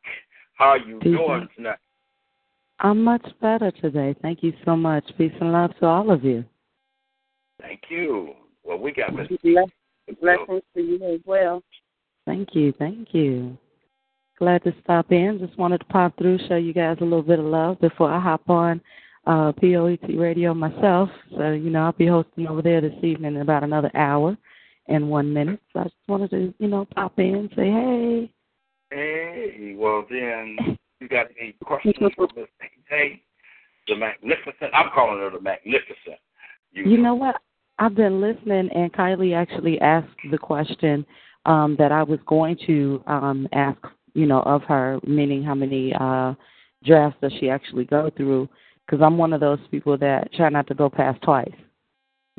How 0.62 0.76
you 0.76 1.00
DJ. 1.00 1.18
doing 1.18 1.48
tonight? 1.56 1.80
I'm 2.82 3.04
much 3.04 3.26
better 3.42 3.72
today. 3.72 4.16
Thank 4.22 4.44
you 4.44 4.54
so 4.64 4.76
much. 4.76 5.04
Peace 5.18 5.32
and 5.42 5.52
love 5.52 5.72
to 5.80 5.88
all 5.88 6.12
of 6.12 6.24
you. 6.24 6.46
Thank 7.60 7.82
you. 7.90 8.36
Well, 8.64 8.78
we 8.78 8.92
got 8.92 9.12
Miss 9.16 9.28
Bless, 9.42 9.66
blessings 10.22 10.62
to 10.76 10.82
you 10.82 11.16
as 11.16 11.20
well. 11.26 11.64
Thank 12.28 12.54
you. 12.54 12.74
Thank 12.78 13.08
you. 13.12 13.58
Glad 14.38 14.64
to 14.66 14.76
stop 14.84 15.12
in. 15.12 15.40
Just 15.40 15.58
wanted 15.58 15.80
to 15.80 15.86
pop 15.86 16.16
through, 16.20 16.38
show 16.48 16.58
you 16.58 16.74
guys 16.74 16.98
a 17.02 17.06
little 17.06 17.24
bit 17.24 17.40
of 17.40 17.46
love 17.46 17.82
before 17.82 18.12
I 18.12 18.20
hop 18.20 18.48
on 18.48 18.82
uh, 19.26 19.54
POET 19.54 20.16
radio 20.16 20.54
myself. 20.54 21.10
So, 21.36 21.54
you 21.54 21.72
know, 21.72 21.86
I'll 21.86 21.92
be 21.94 22.06
hosting 22.06 22.46
over 22.46 22.62
there 22.62 22.82
this 22.82 22.94
evening 23.02 23.36
in 23.36 23.42
about 23.42 23.64
another 23.64 23.90
hour 23.96 24.38
and 24.88 25.10
one 25.10 25.34
minute. 25.34 25.60
So 25.74 25.80
I 25.80 25.84
just 25.86 25.96
wanted 26.08 26.30
to, 26.30 26.54
you 26.60 26.68
know, 26.68 26.86
pop 26.86 27.18
in, 27.18 27.34
and 27.34 27.50
say 27.56 27.66
hey. 27.72 28.32
Hey, 28.92 29.74
well 29.78 30.06
then, 30.10 30.78
you 31.00 31.08
got 31.08 31.28
any 31.40 31.56
questions 31.64 31.96
for 32.16 32.28
Miss 32.36 32.48
Hey, 32.90 33.22
the 33.88 33.96
Magnificent? 33.96 34.74
I'm 34.74 34.90
calling 34.94 35.20
her 35.20 35.30
the 35.30 35.40
Magnificent. 35.40 36.20
You 36.74 36.98
know 36.98 37.16
what? 37.16 37.38
I've 37.80 37.96
been 37.96 38.22
listening, 38.22 38.70
and 38.76 38.92
Kylie 38.94 39.36
actually 39.36 39.80
asked 39.80 40.10
the 40.30 40.38
question 40.38 41.06
um, 41.46 41.76
that 41.80 41.92
I 41.92 42.04
was 42.04 42.20
going 42.28 42.58
to 42.68 43.02
um, 43.08 43.48
ask, 43.54 43.80
you 44.14 44.26
know, 44.26 44.42
of 44.42 44.62
her, 44.64 45.00
meaning 45.08 45.42
how 45.42 45.56
many 45.56 45.94
uh, 46.00 46.34
drafts 46.84 47.18
does 47.22 47.32
she 47.40 47.50
actually 47.50 47.86
go 47.86 48.12
through? 48.16 48.50
Because 48.86 49.02
I'm 49.02 49.18
one 49.18 49.32
of 49.32 49.40
those 49.40 49.60
people 49.72 49.98
that 50.00 50.32
try 50.34 50.50
not 50.50 50.68
to 50.68 50.76
go 50.76 50.90
past 50.90 51.22
twice. 51.22 51.52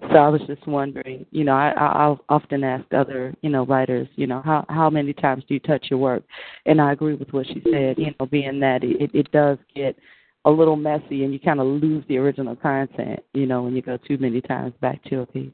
So 0.00 0.16
I 0.16 0.28
was 0.28 0.40
just 0.46 0.66
wondering, 0.66 1.26
you 1.30 1.44
know, 1.44 1.52
I, 1.52 1.70
I 1.70 1.86
I'll 2.04 2.24
often 2.28 2.64
ask 2.64 2.84
other, 2.92 3.34
you 3.42 3.50
know, 3.50 3.64
writers, 3.66 4.08
you 4.16 4.26
know, 4.26 4.42
how 4.42 4.64
how 4.68 4.90
many 4.90 5.12
times 5.12 5.44
do 5.46 5.54
you 5.54 5.60
touch 5.60 5.86
your 5.90 5.98
work? 5.98 6.24
And 6.66 6.80
I 6.80 6.92
agree 6.92 7.14
with 7.14 7.32
what 7.32 7.46
she 7.46 7.62
said, 7.70 7.98
you 7.98 8.12
know, 8.18 8.26
being 8.26 8.58
that 8.60 8.82
it 8.82 9.10
it 9.14 9.30
does 9.32 9.58
get 9.74 9.96
a 10.44 10.50
little 10.50 10.76
messy 10.76 11.24
and 11.24 11.32
you 11.32 11.38
kind 11.38 11.60
of 11.60 11.66
lose 11.66 12.04
the 12.08 12.16
original 12.18 12.56
content, 12.56 13.20
you 13.32 13.46
know, 13.46 13.62
when 13.62 13.76
you 13.76 13.82
go 13.82 13.96
too 13.96 14.18
many 14.18 14.40
times 14.40 14.72
back 14.80 15.02
to 15.04 15.20
a 15.20 15.26
piece. 15.26 15.52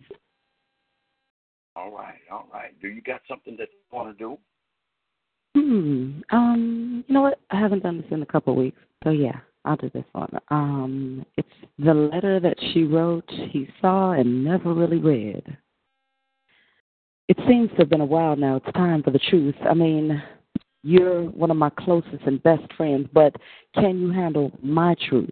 All 1.77 1.91
right, 1.91 2.19
all 2.33 2.47
right. 2.53 2.81
Do 2.81 2.89
you 2.89 3.03
got 3.03 3.21
something 3.29 3.57
that 3.59 3.69
you 3.71 3.97
want 3.97 4.17
to 4.17 4.25
do? 4.25 4.39
Hmm. 5.55 6.21
Um. 6.31 7.05
You 7.07 7.15
know 7.15 7.23
what? 7.23 7.41
I 7.51 7.59
haven't 7.59 7.83
done 7.83 7.99
this 7.99 8.11
in 8.11 8.23
a 8.23 8.27
couple 8.27 8.53
of 8.53 8.59
weeks, 8.59 8.81
so 9.05 9.11
yeah, 9.11 9.41
I'll 9.65 9.77
do 9.77 9.91
this 9.93 10.05
one. 10.13 10.39
Um. 10.49 11.27
It's 11.37 11.49
the 11.79 11.95
letter 11.95 12.41
that 12.41 12.57
she 12.73 12.85
wrote. 12.85 13.29
He 13.51 13.69
saw 13.81 14.13
and 14.13 14.45
never 14.45 14.73
really 14.73 14.99
read. 14.99 15.43
It 17.29 17.37
seems 17.47 17.71
to 17.71 17.77
have 17.79 17.91
been 17.91 18.01
a 18.01 18.07
while 18.07 18.37
now. 18.37 18.57
It's 18.57 18.73
time 18.73 19.03
for 19.03 19.11
the 19.11 19.19
truth. 19.19 19.55
I 19.69 19.75
mean, 19.75 20.23
you're 20.83 21.25
one 21.25 21.51
of 21.51 21.57
my 21.57 21.71
closest 21.71 22.23
and 22.27 22.43
best 22.43 22.73
friends, 22.77 23.09
but 23.13 23.37
can 23.75 24.01
you 24.01 24.11
handle 24.11 24.51
my 24.63 24.95
truth? 25.09 25.31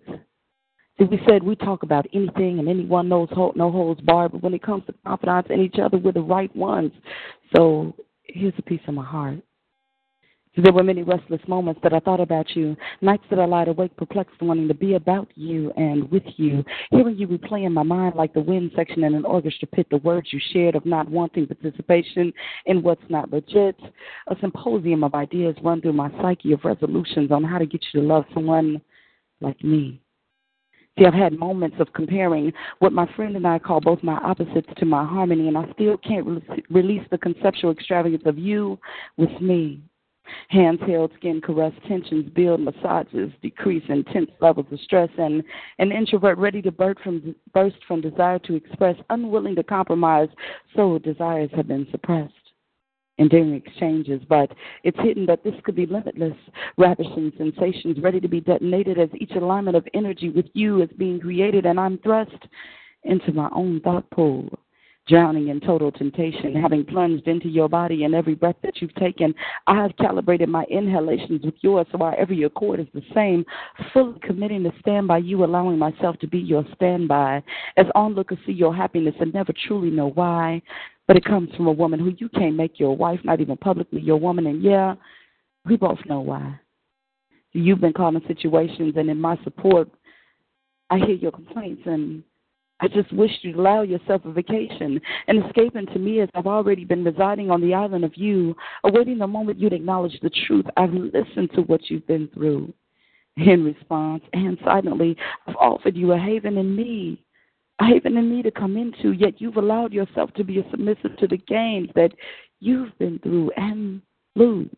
See, 0.99 1.05
we 1.05 1.21
said 1.29 1.43
we 1.43 1.57
talk 1.57 1.83
about 1.83 2.07
anything 2.13 2.59
and 2.59 2.69
anyone 2.69 3.09
knows 3.09 3.29
no 3.55 3.71
holds 3.71 4.01
barred, 4.01 4.33
but 4.33 4.43
when 4.43 4.55
it 4.55 4.63
comes 4.63 4.85
to 4.87 4.95
confidants 5.07 5.51
and 5.51 5.61
each 5.61 5.77
other, 5.83 5.99
we're 5.99 6.13
the 6.13 6.21
right 6.21 6.55
ones. 6.57 6.93
So 7.55 7.95
here's 8.25 8.55
a 8.59 8.63
piece 8.63 8.81
of 8.89 8.95
my 8.95 9.05
heart. 9.05 9.39
There 10.59 10.73
were 10.73 10.83
many 10.83 11.03
restless 11.03 11.43
moments 11.47 11.81
that 11.83 11.93
I 11.93 12.01
thought 12.01 12.21
about 12.21 12.57
you, 12.57 12.77
nights 13.03 13.25
that 13.29 13.39
I 13.39 13.45
lied 13.45 13.69
awake, 13.69 13.95
perplexed, 13.95 14.41
wanting 14.41 14.69
to 14.69 14.75
be 14.75 14.95
about 14.95 15.29
you 15.35 15.71
and 15.73 16.11
with 16.11 16.23
you, 16.39 16.65
hearing 16.91 17.19
you 17.19 17.29
replay 17.29 17.67
in 17.67 17.75
my 17.75 17.83
mind 17.83 18.15
like 18.15 18.33
the 18.33 18.41
wind 18.41 18.71
section 18.75 19.05
in 19.05 19.15
an 19.15 19.27
orchestra 19.27 19.69
pit, 19.69 19.87
the 19.91 19.99
words 19.99 20.33
you 20.33 20.41
shared 20.55 20.75
of 20.75 20.87
not 20.87 21.11
wanting 21.11 21.47
participation 21.47 22.33
in 22.65 22.83
what's 22.83 23.03
not 23.11 23.31
legit, 23.31 23.79
a 24.29 24.37
symposium 24.41 25.05
of 25.05 25.15
ideas 25.15 25.55
run 25.63 25.83
through 25.83 25.93
my 25.93 26.11
psyche 26.23 26.53
of 26.53 26.65
resolutions 26.65 27.31
on 27.31 27.45
how 27.45 27.59
to 27.59 27.67
get 27.67 27.85
you 27.93 28.01
to 28.01 28.07
love 28.07 28.25
someone 28.33 28.81
like 29.43 29.63
me. 29.63 30.01
See, 30.99 31.05
I've 31.05 31.13
had 31.13 31.39
moments 31.39 31.77
of 31.81 31.93
comparing 31.93 32.51
what 32.79 32.95
my 32.95 33.07
friend 33.15 33.37
and 33.37 33.47
I 33.47 33.59
call 33.59 33.83
both 33.83 34.03
my 34.03 34.17
opposites 34.21 34.71
to 34.79 34.87
my 34.87 35.05
harmony, 35.05 35.49
and 35.49 35.59
I 35.59 35.71
still 35.75 35.99
can't 35.99 36.25
re- 36.25 36.65
release 36.71 37.07
the 37.11 37.19
conceptual 37.19 37.73
extravagance 37.73 38.23
of 38.25 38.39
you 38.39 38.79
with 39.19 39.39
me. 39.43 39.83
Hands 40.49 40.81
held, 40.87 41.13
skin 41.17 41.41
caressed, 41.41 41.83
tensions 41.87 42.29
build, 42.31 42.61
massages 42.61 43.33
decrease 43.43 43.83
intense 43.89 44.31
levels 44.41 44.67
of 44.71 44.81
stress, 44.81 45.11
and 45.19 45.43
an 45.79 45.93
introvert 45.93 46.39
ready 46.39 46.63
to 46.63 46.71
burst 46.71 47.01
from, 47.01 47.35
burst 47.53 47.77
from 47.87 48.01
desire 48.01 48.39
to 48.41 48.55
express, 48.55 48.97
unwilling 49.11 49.57
to 49.57 49.63
compromise, 49.63 50.29
so 50.75 50.99
desires 50.99 51.51
have 51.55 51.69
been 51.69 51.87
suppressed. 51.91 52.33
Endearing 53.19 53.55
exchanges, 53.55 54.21
but 54.29 54.53
it's 54.85 54.99
hidden 55.01 55.25
that 55.27 55.43
this 55.43 55.55
could 55.65 55.75
be 55.75 55.87
limitless, 55.87 56.37
ravishing 56.77 57.33
sensations 57.39 57.99
ready 58.01 58.21
to 58.21 58.29
be 58.29 58.41
detonated 58.41 58.99
as 58.99 59.09
each 59.15 59.33
alignment 59.33 59.77
of 59.77 59.89
energy 59.95 60.29
with 60.29 60.47
you 60.53 60.83
is 60.83 60.91
being 60.99 61.19
created, 61.19 61.65
and 61.65 61.81
I'm 61.81 61.99
thrust 61.99 62.47
into 63.05 63.33
my 63.33 63.49
own 63.55 63.81
thought 63.81 64.11
pool 64.11 64.51
drowning 65.07 65.49
in 65.49 65.61
total 65.61 65.93
temptation, 65.93 66.55
having 66.55 66.85
plunged 66.85 67.29
into 67.29 67.49
your 67.49 67.69
body 67.69 68.05
and 68.05 68.15
every 68.15 68.35
breath 68.35 68.57
that 68.63 68.81
you've 68.81 68.95
taken. 68.97 69.35
I 69.67 69.83
have 69.83 69.97
calibrated 69.99 70.49
my 70.49 70.65
inhalations 70.65 71.45
with 71.45 71.55
yours 71.61 71.87
so 71.93 71.99
our 71.99 72.15
every 72.17 72.43
accord 72.43 72.81
is 72.81 72.87
the 72.93 73.03
same, 73.15 73.45
fully 73.93 74.19
committing 74.21 74.65
to 74.65 74.73
stand 74.81 75.07
by 75.07 75.19
you, 75.19 75.45
allowing 75.45 75.79
myself 75.79 76.19
to 76.19 76.27
be 76.27 76.39
your 76.39 76.65
standby. 76.75 77.43
As 77.77 77.87
onlookers 77.95 78.39
see 78.47 78.53
your 78.53 78.75
happiness 78.75 79.15
and 79.21 79.33
never 79.33 79.53
truly 79.67 79.91
know 79.91 80.11
why, 80.11 80.61
but 81.07 81.17
it 81.17 81.25
comes 81.25 81.55
from 81.57 81.69
a 81.69 81.73
woman 81.73 82.01
who 82.01 82.13
you 82.19 82.29
can't 82.31 82.57
make 82.57 82.81
your 82.81 82.97
wife, 82.97 83.21
not 83.23 83.41
even 83.41 83.57
publicly 83.57 84.01
your 84.01 84.19
woman, 84.19 84.47
and 84.47 84.63
yeah, 84.63 84.95
we 85.65 85.77
both 85.77 85.99
know 86.07 86.21
why. 86.21 86.59
You've 87.53 87.81
been 87.81 87.95
in 87.97 88.23
situations, 88.27 88.95
and 88.97 89.09
in 89.09 89.21
my 89.21 89.39
support, 89.45 89.89
I 90.91 90.99
hear 90.99 91.15
your 91.15 91.33
complaints 91.33 91.83
and 91.87 92.23
I 92.81 92.89
just 92.89 93.11
wish 93.13 93.31
you'd 93.43 93.57
allow 93.57 93.83
yourself 93.83 94.25
a 94.25 94.33
vacation 94.33 95.01
and 95.29 95.45
escape 95.45 95.77
into 95.77 95.99
me 95.99 96.21
as 96.21 96.29
I've 96.35 96.47
already 96.47 96.85
been 96.85 97.05
residing 97.05 97.51
on 97.51 97.63
the 97.63 97.73
island 97.73 98.05
of 98.05 98.13
you, 98.17 98.55
awaiting 98.85 99.19
the 99.19 99.27
moment 99.27 99.59
you'd 99.59 99.73
acknowledge 99.73 100.19
the 100.21 100.31
truth. 100.47 100.67
I've 100.77 100.93
listened 100.93 101.51
to 101.55 101.63
what 101.63 101.89
you've 101.89 102.07
been 102.07 102.29
through. 102.35 102.73
In 103.37 103.65
response, 103.65 104.23
and 104.33 104.57
silently, 104.65 105.17
I've 105.47 105.57
offered 105.57 105.95
you 105.95 106.13
a 106.13 106.19
haven 106.19 106.57
in 106.57 106.75
me, 106.75 107.23
a 107.81 107.85
haven 107.85 108.17
in 108.17 108.35
me 108.35 108.43
to 108.43 108.51
come 108.51 108.79
into, 108.79 109.13
yet 109.13 109.41
you've 109.41 109.59
allowed 109.59 109.93
yourself 109.93 110.33
to 110.35 110.45
be 110.45 110.65
submissive 110.71 111.17
to 111.19 111.27
the 111.27 111.37
games 111.37 111.91
that 111.95 112.13
you've 112.61 112.97
been 112.99 113.19
through 113.19 113.51
and 113.57 114.01
lose. 114.37 114.71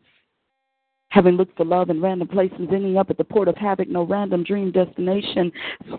Having 1.11 1.35
looked 1.35 1.57
for 1.57 1.65
love 1.65 1.89
in 1.89 2.03
random 2.03 2.29
places, 2.29 2.69
ending 2.71 2.99
up 2.99 3.09
at 3.09 3.17
the 3.17 3.25
port 3.25 3.49
of 3.49 3.57
havoc, 3.57 3.89
no 3.89 4.03
random 4.05 4.45
dream 4.45 4.71
destination, 4.71 5.51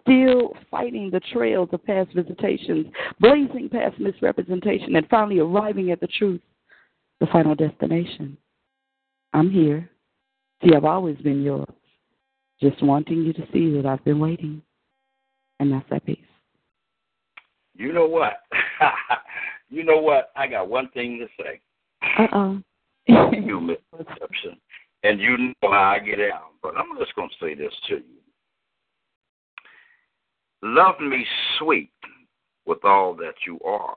still 0.01 0.53
fighting 0.69 1.09
the 1.11 1.19
trails 1.33 1.69
of 1.71 1.83
past 1.83 2.09
visitations, 2.13 2.85
blazing 3.19 3.69
past 3.71 3.99
misrepresentation, 3.99 4.95
and 4.95 5.07
finally 5.09 5.39
arriving 5.39 5.91
at 5.91 5.99
the 5.99 6.07
truth, 6.07 6.41
the 7.19 7.25
final 7.27 7.55
destination. 7.55 8.37
I'm 9.33 9.49
here. 9.49 9.89
See, 10.63 10.75
I've 10.75 10.85
always 10.85 11.17
been 11.17 11.41
yours, 11.41 11.67
just 12.61 12.81
wanting 12.83 13.23
you 13.23 13.33
to 13.33 13.47
see 13.51 13.73
that 13.75 13.87
I've 13.87 14.03
been 14.03 14.19
waiting. 14.19 14.61
And 15.59 15.71
that's 15.71 15.89
that 15.89 16.05
piece. 16.05 16.17
You 17.75 17.93
know 17.93 18.07
what? 18.07 18.41
you 19.69 19.83
know 19.83 19.97
what? 19.97 20.31
I 20.35 20.47
got 20.47 20.69
one 20.69 20.89
thing 20.89 21.19
to 21.19 21.43
say. 21.43 21.61
Uh 22.17 22.27
oh. 22.33 22.61
you 23.07 23.59
misconception. 23.59 24.57
And 25.03 25.19
you 25.19 25.37
know 25.37 25.53
how 25.63 25.95
I 25.95 25.99
get 25.99 26.19
out. 26.19 26.51
But 26.61 26.75
I'm 26.75 26.97
just 26.97 27.15
going 27.15 27.29
to 27.29 27.45
say 27.45 27.55
this 27.55 27.73
to 27.87 27.95
you. 27.95 28.03
Love 30.61 30.99
me 30.99 31.25
sweet 31.57 31.91
with 32.65 32.83
all 32.83 33.15
that 33.15 33.35
you 33.47 33.57
are, 33.65 33.95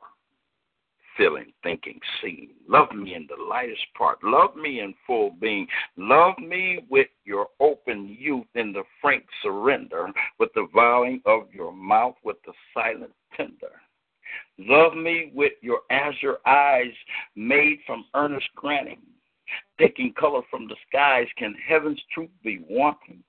feeling, 1.16 1.53
thinking, 1.64 1.98
seeing. 2.20 2.50
Love 2.68 2.92
me 2.92 3.14
in 3.14 3.26
the 3.28 3.44
lightest 3.50 3.82
part. 3.98 4.22
Love 4.22 4.55
me 4.55 4.78
in 4.78 4.94
full 5.05 5.32
being. 5.40 5.66
Love 5.96 6.38
me 6.38 6.86
with 6.88 7.09
your 7.24 7.48
open 7.59 8.16
youth 8.18 8.46
in 8.55 8.72
the 8.72 8.84
frank 9.00 9.24
surrender, 9.42 10.09
with 10.38 10.50
the 10.55 10.68
vowing 10.72 11.20
of 11.26 11.53
your 11.53 11.72
mouth, 11.72 12.14
with 12.24 12.36
the 12.46 12.53
silent 12.72 13.12
tender. 13.36 13.72
Love 14.59 14.94
me 14.94 15.32
with 15.34 15.53
your 15.62 15.80
azure 15.90 16.38
eyes 16.46 16.94
made 17.34 17.80
from 17.86 18.05
earnest 18.14 18.48
granting 18.55 19.00
taking 19.83 20.12
color 20.18 20.43
from 20.51 20.68
the 20.68 20.76
skies, 20.89 21.26
can 21.37 21.55
heaven's 21.66 22.01
truth 22.14 22.30
be 22.45 22.64
wanting? 22.68 23.22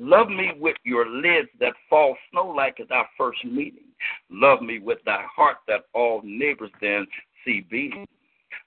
Love 0.00 0.28
me 0.28 0.50
with 0.58 0.76
your 0.84 1.08
lids 1.08 1.48
that 1.60 1.74
fall 1.88 2.16
snow 2.30 2.48
like 2.48 2.80
at 2.80 2.90
our 2.90 3.06
first 3.16 3.44
meeting. 3.44 3.86
Love 4.28 4.60
me 4.60 4.80
with 4.80 4.98
thy 5.06 5.24
heart 5.34 5.58
that 5.68 5.84
all 5.94 6.20
neighbors 6.24 6.72
then 6.80 7.06
see 7.44 7.64
beating. 7.70 8.06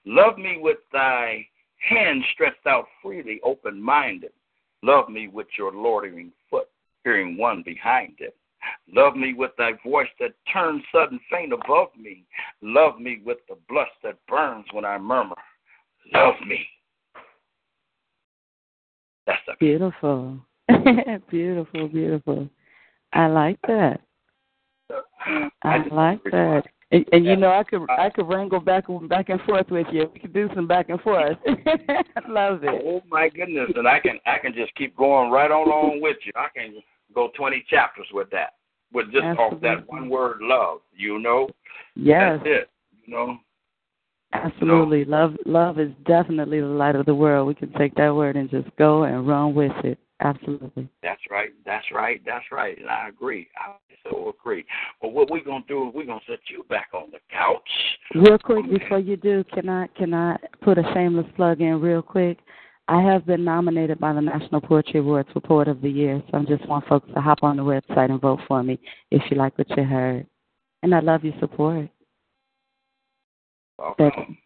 Love 0.06 0.38
me 0.38 0.56
with 0.58 0.78
thy 0.92 1.46
hand 1.88 2.22
stretched 2.32 2.66
out 2.66 2.86
freely, 3.02 3.40
open 3.44 3.80
minded. 3.80 4.32
Love 4.82 5.08
me 5.10 5.28
with 5.28 5.48
your 5.58 5.72
loitering 5.72 6.32
foot, 6.50 6.68
hearing 7.04 7.36
one 7.36 7.62
behind 7.62 8.14
it. 8.20 8.34
Love 8.92 9.16
me 9.16 9.34
with 9.34 9.50
thy 9.58 9.72
voice 9.84 10.08
that 10.18 10.32
turns 10.52 10.82
sudden 10.92 11.20
faint 11.30 11.52
above 11.52 11.88
me. 11.98 12.24
Love 12.62 12.98
me 12.98 13.20
with 13.24 13.38
the 13.48 13.56
blush 13.68 13.88
that 14.02 14.18
burns 14.26 14.64
when 14.72 14.84
I 14.84 14.98
murmur. 14.98 15.36
Love 16.12 16.34
me. 16.46 16.66
That's 19.28 19.58
beautiful. 19.60 20.38
beautiful, 21.30 21.88
beautiful. 21.88 22.48
I 23.12 23.26
like 23.26 23.58
that. 23.68 24.00
I 25.62 25.78
like 25.90 26.22
that. 26.24 26.62
And, 26.90 27.04
and 27.12 27.26
you 27.26 27.36
know, 27.36 27.50
I 27.52 27.62
could 27.64 27.82
I 27.90 28.08
could 28.08 28.26
wrangle 28.26 28.60
back 28.60 28.84
back 29.08 29.28
and 29.28 29.40
forth 29.42 29.66
with 29.70 29.86
you. 29.92 30.10
We 30.14 30.20
could 30.20 30.32
do 30.32 30.48
some 30.54 30.66
back 30.66 30.88
and 30.88 30.98
forth. 31.02 31.36
I 31.46 32.28
love 32.28 32.64
it. 32.64 32.82
Oh 32.86 33.02
my 33.10 33.28
goodness! 33.28 33.70
And 33.76 33.86
I 33.86 34.00
can 34.00 34.18
I 34.24 34.38
can 34.38 34.54
just 34.54 34.74
keep 34.74 34.96
going 34.96 35.30
right 35.30 35.50
on 35.50 35.68
on 35.68 36.00
with 36.00 36.16
you. 36.24 36.32
I 36.34 36.46
can 36.56 36.76
go 37.14 37.28
twenty 37.36 37.62
chapters 37.68 38.06
with 38.14 38.30
that, 38.30 38.54
with 38.94 39.12
just 39.12 39.24
Absolutely. 39.24 39.56
off 39.56 39.60
that 39.60 39.88
one 39.88 40.08
word, 40.08 40.38
love. 40.40 40.78
You 40.96 41.18
know. 41.18 41.50
Yes. 41.94 42.38
That's 42.42 42.46
it. 42.46 42.70
You 43.04 43.14
know. 43.14 43.38
Absolutely. 44.32 45.04
Love 45.04 45.34
love 45.46 45.78
is 45.78 45.90
definitely 46.06 46.60
the 46.60 46.66
light 46.66 46.96
of 46.96 47.06
the 47.06 47.14
world. 47.14 47.48
We 47.48 47.54
can 47.54 47.72
take 47.74 47.94
that 47.94 48.14
word 48.14 48.36
and 48.36 48.50
just 48.50 48.68
go 48.76 49.04
and 49.04 49.26
run 49.26 49.54
with 49.54 49.72
it. 49.84 49.98
Absolutely. 50.20 50.88
That's 51.02 51.20
right. 51.30 51.50
That's 51.64 51.86
right. 51.92 52.20
That's 52.26 52.44
right. 52.50 52.76
And 52.76 52.88
I 52.88 53.08
agree. 53.08 53.48
I 53.56 53.72
so 54.10 54.34
agree. 54.38 54.64
But 55.00 55.12
what 55.12 55.30
we're 55.30 55.44
gonna 55.44 55.64
do 55.68 55.88
is 55.88 55.94
we're 55.94 56.06
gonna 56.06 56.20
set 56.28 56.40
you 56.48 56.64
back 56.68 56.88
on 56.92 57.10
the 57.10 57.18
couch. 57.30 57.68
Real 58.14 58.38
quick 58.38 58.68
before 58.70 58.98
you 58.98 59.16
do, 59.16 59.44
can 59.52 59.68
I 59.68 59.86
can 59.88 60.14
I 60.14 60.36
put 60.62 60.78
a 60.78 60.82
shameless 60.94 61.26
plug 61.36 61.60
in 61.60 61.80
real 61.80 62.02
quick? 62.02 62.38
I 62.88 63.02
have 63.02 63.26
been 63.26 63.44
nominated 63.44 63.98
by 63.98 64.14
the 64.14 64.20
National 64.22 64.62
Poetry 64.62 65.00
Awards 65.00 65.28
for 65.32 65.40
Poet 65.40 65.68
of 65.68 65.82
the 65.82 65.90
Year, 65.90 66.22
so 66.30 66.38
I 66.38 66.44
just 66.44 66.66
want 66.66 66.86
folks 66.86 67.08
to 67.14 67.20
hop 67.20 67.42
on 67.42 67.58
the 67.58 67.62
website 67.62 68.10
and 68.10 68.20
vote 68.20 68.40
for 68.48 68.62
me 68.62 68.78
if 69.10 69.22
you 69.30 69.36
like 69.36 69.58
what 69.58 69.68
you 69.76 69.84
heard. 69.84 70.26
And 70.82 70.94
I 70.94 71.00
love 71.00 71.22
your 71.22 71.34
support. 71.38 71.90
Okay. 73.80 74.38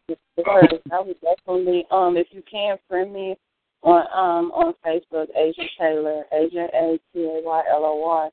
I 0.47 1.01
would 1.01 1.21
definitely, 1.21 1.85
um, 1.91 2.17
if 2.17 2.29
you 2.31 2.43
can, 2.51 2.79
friend 2.89 3.13
me 3.13 3.37
on 3.83 4.07
um 4.15 4.51
on 4.53 4.73
Facebook, 4.85 5.27
AJ 5.37 5.69
Taylor, 5.79 6.25
Asia 6.33 6.69
A 6.75 6.99
T 7.13 7.21
A 7.25 7.41
Y 7.45 7.63
L 7.73 7.85
O 7.85 7.97
Y. 7.97 8.31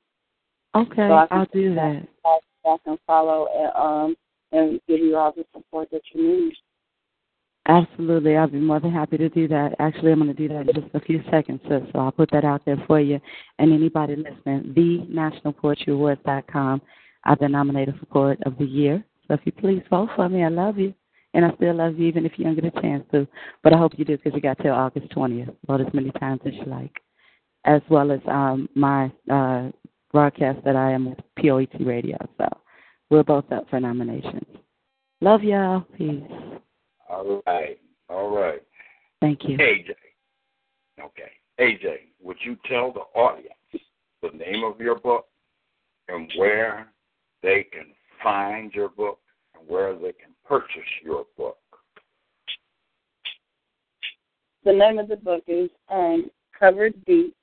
Okay, 0.75 1.07
So 1.07 1.15
I 1.15 1.27
can- 1.27 1.39
I'll 1.39 1.45
do 1.51 1.73
that. 1.75 2.07
I, 2.25 2.39
I 2.65 2.77
can 2.83 2.97
follow 3.07 3.47
and 3.55 3.71
um 3.75 4.15
and 4.51 4.81
give 4.87 4.99
you 4.99 5.15
all 5.15 5.31
the 5.31 5.45
support 5.53 5.89
that 5.91 6.01
you 6.13 6.27
need. 6.27 6.53
Absolutely. 7.67 8.35
I'll 8.35 8.47
be 8.47 8.59
more 8.59 8.79
than 8.79 8.91
happy 8.91 9.17
to 9.17 9.29
do 9.29 9.47
that. 9.49 9.75
Actually, 9.77 10.11
I'm 10.11 10.17
going 10.19 10.35
to 10.35 10.47
do 10.47 10.51
that 10.51 10.67
in 10.67 10.73
just 10.73 10.87
a 10.95 10.99
few 10.99 11.21
seconds, 11.29 11.61
sis. 11.69 11.83
So 11.93 11.99
I'll 11.99 12.11
put 12.11 12.31
that 12.31 12.43
out 12.43 12.65
there 12.65 12.83
for 12.87 12.99
you. 12.99 13.21
And 13.59 13.71
anybody 13.71 14.15
listening, 14.15 14.73
thenationalpoetryawards.com. 14.73 16.81
I've 17.25 17.37
been 17.39 17.51
nominated 17.51 17.99
for 17.99 18.05
Poet 18.07 18.39
of 18.47 18.57
the 18.57 18.65
Year. 18.65 19.05
So 19.29 19.35
if 19.35 19.41
you 19.45 19.51
please 19.51 19.83
vote 19.89 20.09
for 20.15 20.27
me, 20.27 20.43
I 20.43 20.49
love 20.49 20.77
you. 20.77 20.93
And 21.35 21.45
I 21.45 21.53
still 21.55 21.75
love 21.75 21.99
you 21.99 22.07
even 22.07 22.25
if 22.25 22.33
you 22.37 22.45
don't 22.45 22.55
get 22.55 22.65
a 22.65 22.81
chance 22.81 23.05
to. 23.11 23.27
But 23.63 23.73
I 23.73 23.77
hope 23.77 23.93
you 23.97 24.03
do 24.03 24.17
because 24.17 24.33
you 24.33 24.41
got 24.41 24.57
till 24.57 24.73
August 24.73 25.11
20th. 25.11 25.55
Vote 25.67 25.81
as 25.81 25.93
many 25.93 26.09
times 26.19 26.41
as 26.45 26.53
you 26.53 26.65
like. 26.65 26.91
As 27.65 27.81
well 27.89 28.11
as 28.11 28.19
um, 28.27 28.67
my 28.73 29.11
uh, 29.31 29.69
broadcast 30.11 30.63
that 30.65 30.75
I 30.75 30.91
am 30.91 31.11
with 31.11 31.19
POET 31.37 31.69
Radio. 31.85 32.17
So 32.39 32.47
we're 33.11 33.23
both 33.23 33.51
up 33.51 33.69
for 33.69 33.79
nominations. 33.79 34.47
Love 35.21 35.43
y'all. 35.43 35.81
Peace. 35.95 36.23
All 37.07 37.43
right. 37.45 37.79
All 38.09 38.35
right. 38.35 38.63
Thank 39.21 39.43
you. 39.43 39.57
AJ. 39.57 39.91
Okay. 40.99 41.31
AJ, 41.59 41.97
would 42.21 42.37
you 42.43 42.57
tell 42.67 42.91
the 42.91 43.01
audience 43.19 43.53
the 44.23 44.29
name 44.35 44.63
of 44.63 44.79
your 44.79 44.97
book 44.97 45.25
and 46.07 46.31
where 46.37 46.87
they 47.43 47.67
can 47.71 47.93
find 48.23 48.73
your 48.73 48.89
book 48.89 49.19
and 49.57 49.67
where 49.67 49.93
they 49.93 50.13
can 50.13 50.33
purchase 50.45 50.89
your 51.03 51.25
book? 51.37 51.57
The 54.65 54.73
name 54.73 54.99
of 54.99 55.07
the 55.07 55.17
book 55.17 55.43
is 55.47 55.69
um, 55.89 56.29
Covered 56.57 56.93
Deep, 57.05 57.35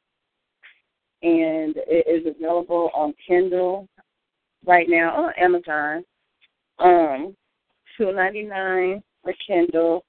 and 1.22 1.74
it 1.76 2.06
is 2.06 2.34
available 2.36 2.90
on 2.94 3.14
Kindle 3.26 3.88
right 4.66 4.86
now 4.88 5.24
on 5.24 5.32
Amazon. 5.38 6.04
Um, 6.78 7.36
two 7.96 8.12
ninety 8.12 8.42
nine 8.42 9.02
for 9.22 9.32
Kindle. 9.46 10.04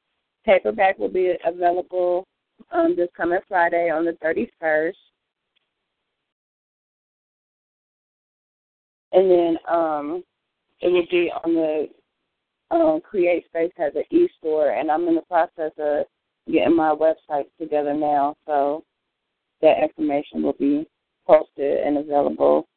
Paperback 0.46 0.98
will 0.98 1.10
be 1.10 1.34
available 1.46 2.26
um, 2.72 2.96
this 2.96 3.10
coming 3.16 3.40
Friday 3.48 3.90
on 3.90 4.06
the 4.06 4.14
31st. 4.24 4.94
And 9.14 9.32
then 9.32 9.58
um, 9.70 10.24
it 10.82 10.90
will 10.90 11.06
be 11.10 11.32
on 11.44 11.54
the 11.54 11.88
um, 12.70 13.02
CreateSpace 13.02 13.72
has 13.78 13.94
an 13.96 14.04
e-store, 14.12 14.72
and 14.72 14.92
I'm 14.92 15.08
in 15.08 15.16
the 15.16 15.22
process 15.22 15.72
of 15.78 16.06
getting 16.52 16.76
my 16.76 16.94
website 16.94 17.46
together 17.60 17.94
now, 17.94 18.36
so 18.46 18.84
that 19.62 19.82
information 19.82 20.44
will 20.44 20.56
be 20.60 20.88
posted 21.26 21.80
and 21.80 21.98
available 21.98 22.68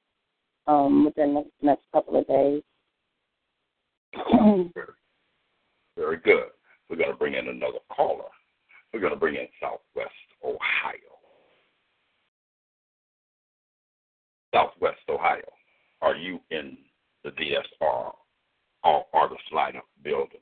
um, 0.66 1.04
within 1.04 1.34
the 1.34 1.44
next 1.62 1.82
couple 1.92 2.18
of 2.18 2.26
days. 2.26 2.62
Very 5.96 6.16
good. 6.18 6.44
We're 6.88 6.96
going 6.96 7.10
to 7.10 7.16
bring 7.16 7.34
in 7.34 7.48
another 7.48 7.78
caller. 7.94 8.24
We're 8.92 9.00
going 9.00 9.12
to 9.12 9.18
bring 9.18 9.36
in 9.36 9.46
Southwest 9.60 10.10
Ohio. 10.44 10.94
Southwest 14.52 14.98
Ohio. 15.08 15.48
Are 16.02 16.16
you 16.16 16.40
in 16.50 16.78
the 17.24 17.30
DSR 17.30 18.12
All 18.82 19.08
Artists 19.12 19.44
Lineup 19.52 19.82
building? 20.02 20.40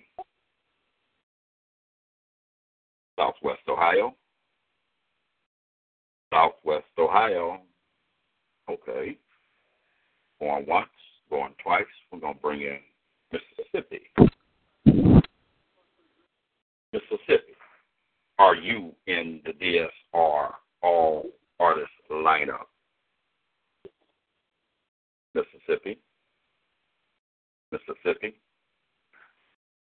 Southwest 3.19 3.63
Ohio. 3.69 4.15
Southwest 6.33 6.87
Ohio. 6.99 7.61
Okay. 8.71 9.17
Going 10.41 10.67
once, 10.67 10.89
going 11.31 11.55
twice. 11.63 11.85
We're 12.13 12.21
going 12.21 12.35
to 12.35 12.41
bring 12.41 12.61
in 12.63 12.79
Mississippi. 13.33 14.03
Mississippi. 16.93 17.55
Are 18.39 18.55
you 18.55 18.93
in 19.09 19.41
the 19.45 19.53
DSR 19.53 20.53
All 20.83 21.27
Artists 21.59 21.91
lineup? 22.11 22.67
Mississippi. 25.35 25.99
Mississippi. 27.73 28.35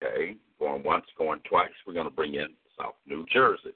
Okay, 0.02 0.36
going 0.58 0.82
once, 0.82 1.04
going 1.16 1.40
twice. 1.48 1.70
We're 1.86 1.94
going 1.94 2.06
to 2.08 2.14
bring 2.14 2.34
in 2.34 2.48
South 2.78 2.94
New 3.06 3.24
Jersey. 3.32 3.72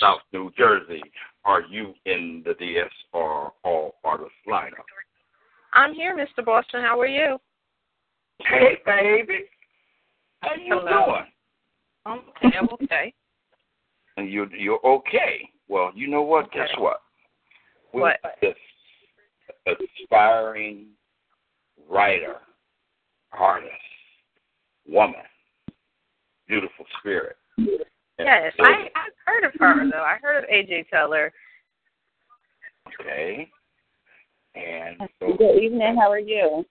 South 0.00 0.20
New 0.32 0.50
Jersey. 0.56 1.02
Are 1.44 1.62
you 1.62 1.94
in 2.06 2.42
the 2.44 2.52
DSR 2.52 3.50
All 3.64 3.94
Artists 4.04 4.32
lineup? 4.48 4.84
I'm 5.72 5.94
here, 5.94 6.16
Mr. 6.16 6.44
Boston. 6.44 6.82
How 6.82 6.98
are 7.00 7.06
you? 7.06 7.38
Hey, 8.40 8.78
baby. 8.84 9.44
How 10.40 10.54
you 10.54 10.74
Hello. 10.78 11.06
doing? 11.06 11.24
I'm 12.06 12.18
okay. 12.18 12.56
I'm 12.58 12.68
okay. 12.82 13.14
And 14.16 14.28
you 14.32 14.48
you're 14.58 14.84
okay. 14.84 15.48
Well, 15.68 15.92
you 15.94 16.08
know 16.08 16.22
what? 16.22 16.50
Guess 16.50 16.70
what? 16.78 17.02
We 17.94 18.00
What? 18.00 18.16
aspiring 19.64 20.86
writer, 21.88 22.36
artist, 23.32 23.72
woman, 24.86 25.14
beautiful 26.46 26.84
spirit. 26.98 27.36
Yes, 28.18 28.52
I 28.58 28.88
I've 28.96 29.12
heard 29.24 29.44
of 29.44 29.52
her 29.58 29.90
though. 29.90 30.02
I 30.02 30.16
heard 30.20 30.44
of 30.44 30.50
AJ 30.50 30.86
Taylor. 30.90 31.32
Okay. 33.00 33.48
And 34.54 34.96
so 35.20 35.36
Good 35.36 35.62
evening. 35.62 35.96
How 36.00 36.10
are 36.10 36.18
you? 36.18 36.64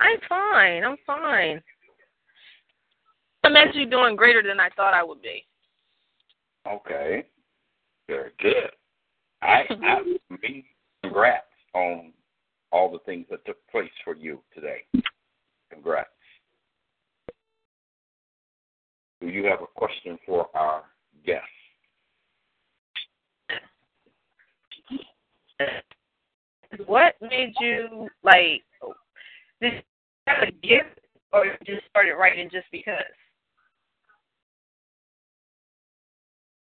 I'm 0.00 0.18
fine. 0.28 0.84
I'm 0.84 0.96
fine. 1.06 1.62
I'm 3.44 3.56
actually 3.56 3.86
doing 3.86 4.16
greater 4.16 4.42
than 4.42 4.58
I 4.58 4.68
thought 4.76 4.94
I 4.94 5.02
would 5.02 5.22
be. 5.22 5.44
Okay. 6.66 7.24
Very 8.08 8.30
good. 8.40 8.70
I, 9.42 9.62
I 9.70 10.00
me, 10.42 10.64
congrats 11.02 11.44
on 11.74 12.12
all 12.72 12.90
the 12.90 12.98
things 13.00 13.26
that 13.30 13.44
took 13.44 13.56
place 13.70 13.90
for 14.04 14.14
you 14.14 14.40
today. 14.54 14.84
Congrats. 15.72 16.08
Do 19.20 19.28
you 19.28 19.44
have 19.46 19.60
a 19.62 19.66
question 19.66 20.18
for 20.24 20.48
our 20.54 20.84
guest? 21.26 21.44
What 26.86 27.14
made 27.20 27.52
you 27.60 28.08
like? 28.22 28.62
Did 29.60 29.72
you 29.72 29.80
have 30.26 30.48
a 30.48 30.52
gift, 30.52 31.00
or 31.32 31.46
you 31.46 31.52
just 31.66 31.86
started 31.90 32.14
writing 32.14 32.48
just 32.52 32.66
because? 32.70 32.94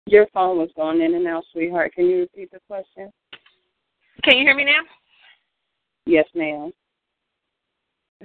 Your 0.07 0.27
phone 0.33 0.59
was 0.59 0.71
going 0.77 1.01
in 1.01 1.15
and 1.15 1.27
out, 1.27 1.43
sweetheart. 1.53 1.93
Can 1.95 2.07
you 2.07 2.21
repeat 2.21 2.53
the 2.53 2.61
question? 2.69 3.11
Can 4.23 4.37
you 4.37 4.45
hear 4.45 4.55
me 4.55 4.65
now? 4.65 4.83
Yes, 6.07 6.27
ma'am. 6.35 6.73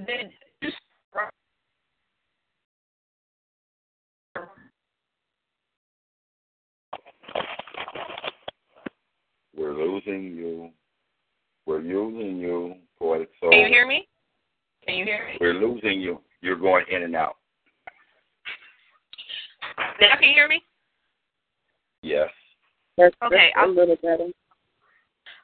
Did 0.06 0.32
you 0.62 0.70
We're 9.56 9.74
losing 9.74 10.24
you. 10.36 10.70
We're 11.66 11.80
losing 11.82 12.38
you, 12.38 12.76
poetic 12.98 13.30
soul. 13.40 13.52
Can 13.52 13.60
you 13.60 13.68
hear 13.68 13.86
me? 13.88 14.08
Can 14.86 14.96
you 14.96 15.06
hear 15.06 15.28
me? 15.28 15.38
We're 15.40 15.54
losing 15.54 16.02
you. 16.02 16.22
You're 16.42 16.56
going 16.58 16.86
in 16.92 17.04
and 17.04 17.16
out. 17.16 17.36
Now 20.00 20.16
can 20.20 20.30
you 20.30 20.34
hear 20.34 20.48
me? 20.48 20.62
Yes. 22.02 22.30
That's, 22.98 23.16
Okay, 23.24 23.52
that's 23.56 23.58
a 23.58 23.60
I'll- 23.70 23.76
little 23.76 23.96
better. 23.98 24.28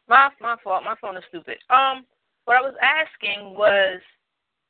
My 0.09 0.29
my 0.39 0.55
fault. 0.63 0.83
My 0.83 0.95
phone 1.01 1.17
is 1.17 1.23
stupid. 1.29 1.57
Um, 1.69 2.05
what 2.47 2.55
I 2.55 2.61
was 2.61 2.75
asking 2.81 3.55
was, 3.55 3.99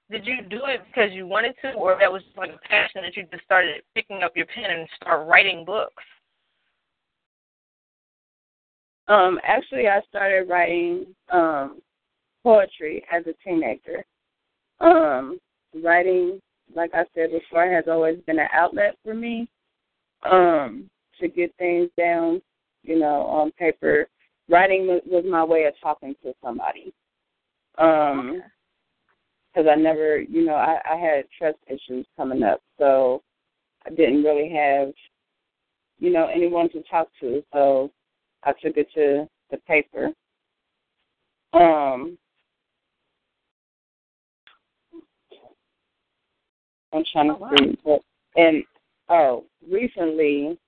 did 0.10 0.26
you 0.26 0.38
do 0.49 0.62
it 0.66 0.82
because 0.88 1.12
you 1.14 1.28
wanted 1.28 1.54
to, 1.62 1.74
or 1.74 1.95
that 1.99 2.12
was 2.12 2.24
like 2.36 2.49
a 2.49 2.68
passion 2.68 3.04
that 3.04 3.16
you 3.16 3.28
just 3.32 3.44
started 3.44 3.84
picking 3.94 4.24
up 4.24 4.36
your 4.36 4.48
pen 4.48 4.72
and 4.72 4.90
start 4.95 5.28
writing 5.28 5.64
books? 5.64 6.04
Um, 9.08 9.40
actually, 9.44 9.88
I 9.88 10.02
started 10.10 10.49
writing 10.49 11.06
um, 11.32 11.82
poetry 12.44 13.04
as 13.12 13.24
a 13.28 13.34
teenager. 13.48 14.04
Um, 14.80 15.38
writing, 15.84 16.41
like 16.76 16.91
I 16.95 17.04
said 17.14 17.30
before, 17.32 17.70
has 17.70 17.86
always 17.88 18.18
been 18.26 18.40
an 18.40 18.48
outlet 18.54 18.98
for 19.04 19.14
me 19.14 19.48
um, 20.30 20.90
to 21.22 21.28
get 21.28 21.54
things 21.60 21.90
down, 21.95 22.41
you 22.82 22.98
know, 22.98 23.22
on 23.22 23.52
paper. 23.52 24.08
Writing 24.49 24.88
was 25.06 25.26
my 25.30 25.44
way 25.44 25.66
of 25.66 25.74
talking 25.80 26.16
to 26.24 26.34
somebody. 26.44 26.91
Um, 27.78 28.41
because 29.58 29.72
I 29.72 29.76
never, 29.76 30.20
you 30.20 30.45
know, 30.45 30.54
I, 30.54 30.80
I 30.90 30.95
had 30.98 31.26
trust 31.36 31.58
issues 31.68 32.06
coming 32.16 32.44
up, 32.44 32.62
so 32.78 33.24
I 33.86 33.90
didn't 33.90 34.24
really 34.24 34.49
have, 34.49 34.94
you 35.99 36.12
know, 36.12 36.28
anyone 36.28 36.70
to 36.72 36.84
talk 36.84 37.08
to. 37.22 37.44
So 37.52 37.91
I 38.44 38.52
took 38.52 38.78
it 38.78 38.88
to 38.94 39.28
the 39.49 39.58
paper. 39.68 40.10
Um, 41.54 42.18
I'm 46.94 47.04
trying 47.12 47.30
to 47.30 47.49
see. 47.58 47.78
But, 47.84 48.02
and 48.36 48.64
oh, 49.10 49.45
recently, 49.68 50.60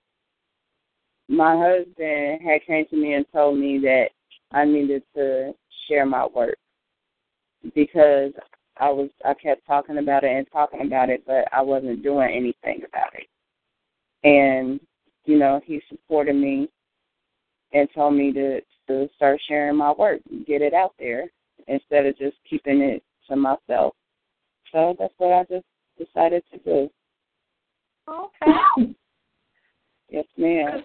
my 1.28 1.56
husband 1.56 2.42
had 2.44 2.66
came 2.66 2.88
to 2.88 2.98
me 2.98 3.14
and 3.14 3.26
told 3.32 3.60
me 3.60 3.78
that 3.80 4.10
I 4.52 4.66
needed 4.66 5.04
to 5.16 5.54
share 5.88 6.08
my 6.08 6.26
work 6.26 6.58
because 7.76 8.32
I 8.78 8.90
was 8.90 9.10
I 9.26 9.34
kept 9.34 9.66
talking 9.68 9.98
about 9.98 10.24
it 10.24 10.32
and 10.36 10.48
talking 10.52 10.82
about 10.82 11.10
it, 11.10 11.24
but 11.26 11.46
I 11.52 11.62
wasn't 11.62 12.04
doing 12.04 12.30
anything 12.34 12.84
about 12.88 13.14
it. 13.14 13.28
And 14.24 14.80
you 15.26 15.38
know, 15.38 15.62
he 15.66 15.82
supported 15.90 16.36
me 16.36 16.70
and 17.74 17.88
told 17.94 18.16
me 18.16 18.32
to 18.34 18.62
to 18.88 19.10
start 19.16 19.40
sharing 19.48 19.76
my 19.76 19.92
work, 19.92 20.22
get 20.48 20.62
it 20.62 20.74
out 20.74 20.94
there 20.98 21.30
instead 21.68 22.06
of 22.06 22.18
just 22.18 22.38
keeping 22.50 22.82
it 22.82 23.04
to 23.30 23.36
myself. 23.36 23.94
So 24.72 24.96
that's 24.98 25.14
what 25.18 25.34
I 25.34 25.44
just 25.44 25.66
decided 25.98 26.44
to 26.52 26.60
do. 26.60 26.90
Okay. 28.10 28.96
Yes, 30.10 30.26
ma'am. 30.38 30.84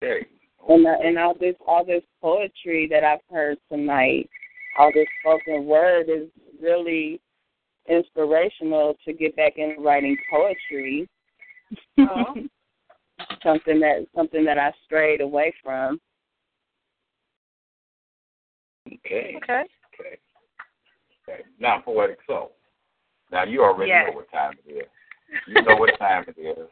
Great. 0.00 0.28
Hey, 0.66 0.74
And 0.74 0.86
uh, 0.86 0.94
and 1.02 1.18
all 1.18 1.34
this 1.38 1.54
all 1.66 1.84
this 1.84 2.02
poetry 2.20 2.86
that 2.90 3.04
I've 3.04 3.20
heard 3.30 3.58
tonight, 3.70 4.28
all 4.78 4.90
this 4.94 5.06
spoken 5.20 5.66
word 5.66 6.08
is 6.08 6.28
really 6.60 7.20
inspirational 7.88 8.96
to 9.04 9.12
get 9.12 9.36
back 9.36 9.54
into 9.56 9.80
writing 9.80 10.16
poetry. 10.30 11.08
Oh. 11.98 12.34
something 13.42 13.80
that 13.80 14.06
something 14.14 14.44
that 14.44 14.58
I 14.58 14.72
strayed 14.84 15.20
away 15.20 15.52
from. 15.62 16.00
okay. 18.86 19.34
Okay. 19.36 19.64
Okay. 19.94 20.18
Okay. 21.28 21.42
Now, 21.58 21.80
poetic 21.84 22.18
soul. 22.26 22.52
Now, 23.30 23.44
you 23.44 23.62
already 23.62 23.90
Yes. 23.90 24.08
know 24.08 24.16
what 24.16 24.30
time 24.30 24.54
it 24.66 24.70
is. 24.70 24.86
You 25.46 25.62
know 25.62 25.76
what 25.76 25.96
time 25.98 26.24
it 26.26 26.40
is. 26.40 26.68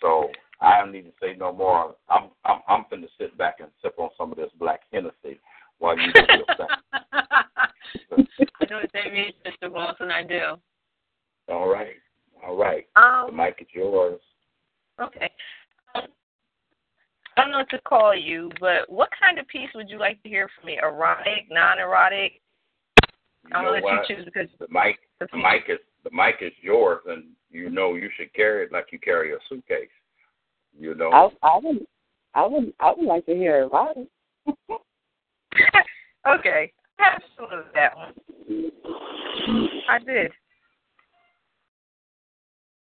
So 0.00 0.30
I 0.62 0.78
don't 0.78 0.92
need 0.92 1.02
to 1.02 1.12
say 1.20 1.34
no 1.36 1.52
more. 1.52 1.96
I'm 2.08 2.30
I'm 2.44 2.60
I'm 2.68 2.84
finna 2.92 3.08
sit 3.18 3.36
back 3.36 3.56
and 3.60 3.68
sip 3.82 3.94
on 3.98 4.10
some 4.16 4.30
of 4.30 4.38
this 4.38 4.50
black 4.58 4.82
Hennessy 4.92 5.40
while 5.78 5.98
you 5.98 6.12
do 6.12 6.20
your 6.28 6.46
thing. 6.56 6.66
I 6.92 8.70
know 8.70 8.76
what 8.76 8.90
that 8.94 9.12
means, 9.12 9.34
Mr. 9.44 9.70
Wilson. 9.70 10.10
I 10.10 10.22
do. 10.22 10.54
All 11.48 11.68
right. 11.68 11.96
All 12.46 12.56
right. 12.56 12.86
The 12.94 13.00
Um. 13.02 13.36
mic 13.36 13.58
is 13.60 13.66
yours. 13.74 14.20
Okay. 15.00 15.28
Um, 15.96 16.06
I 17.36 17.42
don't 17.42 17.50
know 17.50 17.58
what 17.58 17.70
to 17.70 17.80
call 17.80 18.14
you, 18.14 18.50
but 18.60 18.88
what 18.88 19.08
kind 19.20 19.38
of 19.38 19.48
piece 19.48 19.70
would 19.74 19.90
you 19.90 19.98
like 19.98 20.22
to 20.22 20.28
hear 20.28 20.48
from 20.54 20.66
me? 20.66 20.78
Erotic, 20.80 21.50
non-erotic? 21.50 22.40
You 23.44 23.56
I'm 23.56 23.64
gonna 23.64 23.70
let 23.70 23.82
what? 23.82 24.08
you 24.08 24.16
choose 24.16 24.24
because 24.24 24.48
The 24.60 24.68
mic 24.70 25.00
the 25.18 25.26
mic 25.36 25.64
is 25.68 25.78
the 26.04 26.10
mic 26.12 26.36
is 26.40 26.52
yours 26.60 27.00
and 27.06 27.24
you 27.50 27.68
know 27.70 27.94
you 27.94 28.08
should 28.16 28.32
carry 28.34 28.64
it 28.64 28.72
like 28.72 28.86
you 28.92 29.00
carry 29.00 29.32
a 29.32 29.38
suitcase. 29.48 29.88
You 30.78 30.94
know. 30.94 31.10
I 31.10 31.28
I 31.46 31.58
would 31.62 31.86
I 32.34 32.46
would 32.46 32.72
I 32.80 32.92
would 32.96 33.06
like 33.06 33.26
to 33.26 33.34
hear 33.34 33.64
about 33.64 33.96
it. 33.96 34.08
okay, 36.28 36.72
I 36.98 37.02
have 37.02 37.22
that 37.74 37.96
one. 37.96 38.14
I 39.88 39.98
did. 39.98 40.32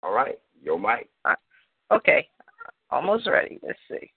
All 0.03 0.13
right. 0.13 0.39
Your 0.63 0.79
mic. 0.79 1.09
Okay, 1.91 2.29
almost 2.91 3.27
ready. 3.27 3.59
Let's 3.63 3.79
see. 3.91 4.13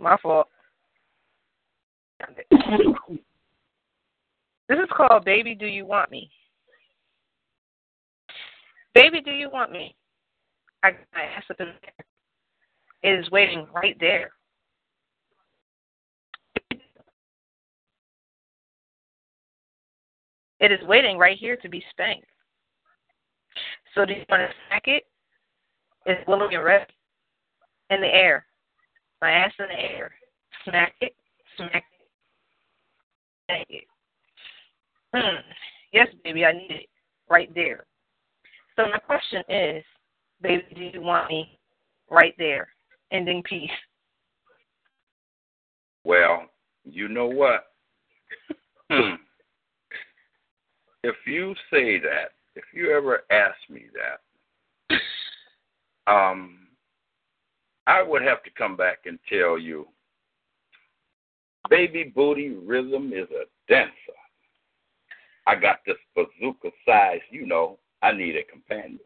My 0.00 0.16
fault. 0.22 0.48
This 4.68 4.78
is 4.78 4.88
called 4.96 5.24
Baby 5.24 5.54
Do 5.54 5.66
You 5.66 5.84
Want 5.84 6.10
Me? 6.10 6.30
Baby 8.94 9.20
Do 9.20 9.30
You 9.30 9.50
Want 9.50 9.72
Me? 9.72 9.94
I 10.82 10.90
got 10.90 11.00
my 11.14 11.22
ass 11.22 11.44
up 11.50 11.60
in 11.60 11.66
there. 11.66 12.06
It 13.02 13.18
is 13.18 13.30
waiting 13.30 13.66
right 13.74 13.96
there. 14.00 14.32
It 20.60 20.70
is 20.70 20.80
waiting 20.86 21.18
right 21.18 21.36
here 21.36 21.56
to 21.56 21.68
be 21.68 21.82
spanked. 21.90 22.26
So 23.94 24.04
do 24.04 24.12
you 24.12 24.24
want 24.28 24.42
to 24.42 24.54
smack 24.68 24.84
it? 24.86 25.04
It's 26.06 26.26
willing 26.28 26.54
and 26.54 26.64
ready. 26.64 26.84
In 27.90 28.00
the 28.00 28.06
air. 28.06 28.46
My 29.20 29.32
ass 29.32 29.52
in 29.58 29.66
the 29.66 29.80
air. 29.80 30.12
Smack 30.64 30.94
it, 31.00 31.14
smack 31.56 31.84
it, 32.00 32.08
smack 33.46 33.66
it. 33.68 33.84
Hmm. 35.14 35.40
Yes, 35.92 36.08
baby, 36.24 36.44
I 36.44 36.52
need 36.52 36.70
it. 36.70 36.88
Right 37.28 37.52
there. 37.54 37.86
So 38.76 38.84
my 38.84 38.98
question 38.98 39.42
is, 39.48 39.84
baby, 40.42 40.64
do 40.74 40.82
you 40.82 41.00
want 41.00 41.28
me 41.28 41.58
right 42.10 42.34
there? 42.38 42.68
Ending 43.10 43.42
peace. 43.48 43.70
Well, 46.04 46.46
you 46.84 47.08
know 47.08 47.26
what? 47.26 47.66
Hmm. 48.90 49.14
if 51.02 51.14
you 51.26 51.54
say 51.72 51.98
that, 52.00 52.32
if 52.56 52.64
you 52.74 52.94
ever 52.94 53.24
ask 53.30 53.56
me 53.70 53.84
that, 53.94 55.00
um, 56.12 56.66
I 57.86 58.02
would 58.02 58.20
have 58.20 58.42
to 58.42 58.50
come 58.50 58.76
back 58.76 59.06
and 59.06 59.18
tell 59.30 59.58
you, 59.58 59.86
baby 61.70 62.12
booty 62.14 62.50
rhythm 62.50 63.12
is 63.14 63.28
a 63.30 63.44
dancer. 63.66 63.92
I 65.46 65.54
got 65.54 65.78
this 65.86 65.96
bazooka 66.14 66.68
size, 66.86 67.20
you 67.30 67.46
know, 67.46 67.78
I 68.02 68.12
need 68.12 68.36
a 68.36 68.44
companion. 68.44 69.00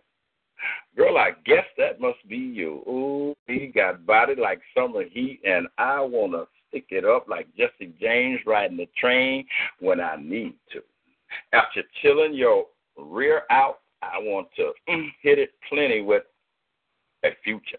Girl, 0.96 1.18
I 1.18 1.32
guess 1.44 1.66
that 1.76 2.00
must 2.00 2.26
be 2.26 2.36
you. 2.36 2.82
Ooh, 2.88 3.34
he 3.46 3.66
got 3.66 4.06
body 4.06 4.34
like 4.34 4.60
summer 4.74 5.04
heat, 5.04 5.40
and 5.44 5.68
I 5.76 6.00
want 6.00 6.32
to 6.32 6.46
stick 6.68 6.86
it 6.88 7.04
up 7.04 7.26
like 7.28 7.48
Jesse 7.54 7.92
James 8.00 8.40
riding 8.46 8.78
the 8.78 8.88
train 8.98 9.46
when 9.80 10.00
I 10.00 10.16
need 10.16 10.54
to. 10.72 10.80
After 11.52 11.82
chilling 12.00 12.34
your 12.34 12.66
rear 12.96 13.42
out, 13.50 13.80
I 14.02 14.18
want 14.20 14.48
to 14.56 14.72
hit 15.22 15.38
it 15.38 15.50
plenty 15.68 16.00
with 16.00 16.22
a 17.24 17.30
future 17.44 17.76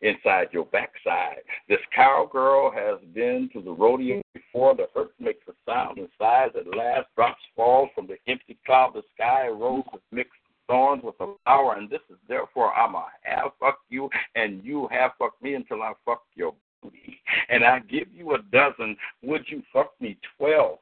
inside 0.00 0.48
your 0.50 0.64
backside. 0.66 1.42
This 1.68 1.78
cowgirl 1.94 2.72
has 2.72 2.98
been 3.14 3.48
to 3.52 3.62
the 3.62 3.70
rodeo 3.70 4.20
before. 4.34 4.74
The 4.74 4.88
earth 4.96 5.12
makes 5.20 5.46
a 5.48 5.52
sound 5.64 5.98
and 5.98 6.08
sighs 6.18 6.50
at 6.58 6.76
last. 6.76 7.06
Drops 7.14 7.40
fall 7.54 7.88
from 7.94 8.08
the 8.08 8.16
empty 8.26 8.58
cloudless 8.66 9.04
sky. 9.14 9.46
Roses 9.46 10.00
mixed 10.10 10.32
thorns 10.68 11.02
with 11.02 11.16
a 11.20 11.34
flower. 11.44 11.76
And 11.76 11.90
this 11.90 12.00
is 12.10 12.16
therefore 12.28 12.72
I'm 12.72 12.94
a 12.94 13.06
half 13.22 13.52
fuck 13.58 13.78
you 13.88 14.08
and 14.36 14.62
you 14.64 14.88
half 14.92 15.12
fuck 15.18 15.34
me 15.42 15.54
until 15.54 15.82
I 15.82 15.92
fuck 16.04 16.22
your 16.34 16.54
booty. 16.82 17.20
And 17.48 17.64
I 17.64 17.80
give 17.80 18.08
you 18.12 18.34
a 18.34 18.38
dozen. 18.52 18.96
Would 19.22 19.44
you 19.48 19.62
fuck 19.72 19.92
me 20.00 20.16
twelve 20.38 20.78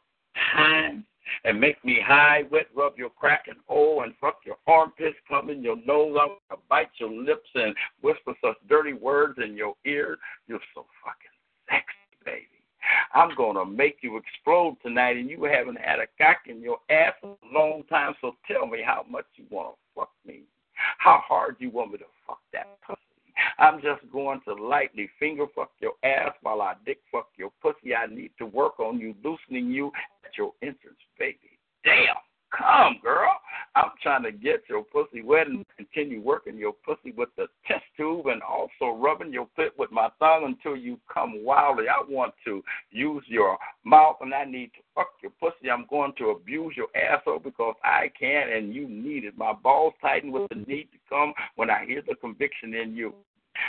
times? 0.54 1.04
and 1.44 1.60
make 1.60 1.82
me 1.84 2.00
high, 2.04 2.44
wet, 2.50 2.66
rub 2.74 2.96
your 2.96 3.10
crack 3.10 3.46
and 3.48 3.56
hole, 3.66 4.02
and 4.02 4.14
fuck 4.20 4.40
your 4.44 4.56
armpits, 4.66 5.16
come 5.28 5.50
in 5.50 5.62
your 5.62 5.76
nose, 5.76 6.16
I 6.20 6.26
want 6.26 6.40
to 6.50 6.56
bite 6.68 6.90
your 6.98 7.10
lips 7.10 7.48
and 7.54 7.74
whisper 8.02 8.32
such 8.44 8.56
dirty 8.68 8.92
words 8.92 9.38
in 9.44 9.56
your 9.56 9.74
ear. 9.84 10.18
You're 10.46 10.60
so 10.74 10.86
fucking 11.04 11.36
sexy, 11.68 12.24
baby. 12.24 12.55
I'm 13.14 13.34
gonna 13.36 13.64
make 13.64 13.98
you 14.02 14.16
explode 14.16 14.76
tonight, 14.82 15.16
and 15.16 15.30
you 15.30 15.44
haven't 15.44 15.78
had 15.78 15.98
a 15.98 16.06
cock 16.18 16.38
in 16.46 16.60
your 16.60 16.78
ass 16.90 17.14
in 17.22 17.30
a 17.30 17.58
long 17.58 17.82
time. 17.88 18.14
So 18.20 18.36
tell 18.50 18.66
me 18.66 18.82
how 18.84 19.04
much 19.08 19.26
you 19.36 19.44
wanna 19.50 19.74
fuck 19.94 20.10
me, 20.26 20.42
how 20.98 21.22
hard 21.26 21.56
you 21.58 21.70
want 21.70 21.92
me 21.92 21.98
to 21.98 22.04
fuck 22.26 22.40
that 22.52 22.66
pussy. 22.86 23.00
I'm 23.58 23.80
just 23.80 24.00
going 24.12 24.40
to 24.46 24.54
lightly 24.54 25.08
finger 25.18 25.46
fuck 25.54 25.70
your 25.80 25.92
ass 26.02 26.32
while 26.42 26.62
I 26.62 26.74
dick 26.84 26.98
fuck 27.12 27.28
your 27.36 27.50
pussy. 27.62 27.94
I 27.94 28.06
need 28.06 28.30
to 28.38 28.46
work 28.46 28.80
on 28.80 28.98
you, 28.98 29.14
loosening 29.22 29.70
you 29.70 29.92
at 30.24 30.36
your 30.36 30.52
entrance, 30.62 30.98
baby. 31.18 31.58
Damn. 31.84 32.16
Come, 32.56 32.98
girl. 33.02 33.30
I'm 33.74 33.90
trying 34.02 34.22
to 34.22 34.32
get 34.32 34.62
your 34.70 34.84
pussy 34.84 35.22
wet 35.22 35.48
and 35.48 35.64
continue 35.76 36.22
working 36.22 36.56
your 36.56 36.72
pussy 36.72 37.12
with 37.14 37.28
the 37.36 37.46
test 37.66 37.84
tube 37.96 38.26
and 38.26 38.40
also 38.42 38.96
rubbing 38.96 39.32
your 39.32 39.48
clit 39.58 39.70
with 39.78 39.92
my 39.92 40.08
thumb 40.18 40.44
until 40.44 40.76
you 40.76 40.98
come 41.12 41.44
wildly. 41.44 41.84
I 41.88 42.02
want 42.08 42.32
to 42.46 42.62
use 42.90 43.24
your 43.26 43.58
mouth 43.84 44.16
and 44.22 44.32
I 44.32 44.44
need 44.44 44.68
to 44.68 44.80
fuck 44.94 45.08
your 45.22 45.32
pussy. 45.38 45.70
I'm 45.70 45.84
going 45.90 46.14
to 46.18 46.30
abuse 46.30 46.74
your 46.74 46.88
asshole 46.96 47.40
because 47.40 47.74
I 47.84 48.10
can 48.18 48.50
and 48.50 48.74
you 48.74 48.88
need 48.88 49.24
it. 49.24 49.36
My 49.36 49.52
balls 49.52 49.92
tighten 50.00 50.32
with 50.32 50.48
the 50.48 50.56
need 50.56 50.88
to 50.92 50.98
come 51.10 51.34
when 51.56 51.68
I 51.68 51.84
hear 51.84 52.02
the 52.06 52.14
conviction 52.14 52.72
in 52.74 52.96
you. 52.96 53.12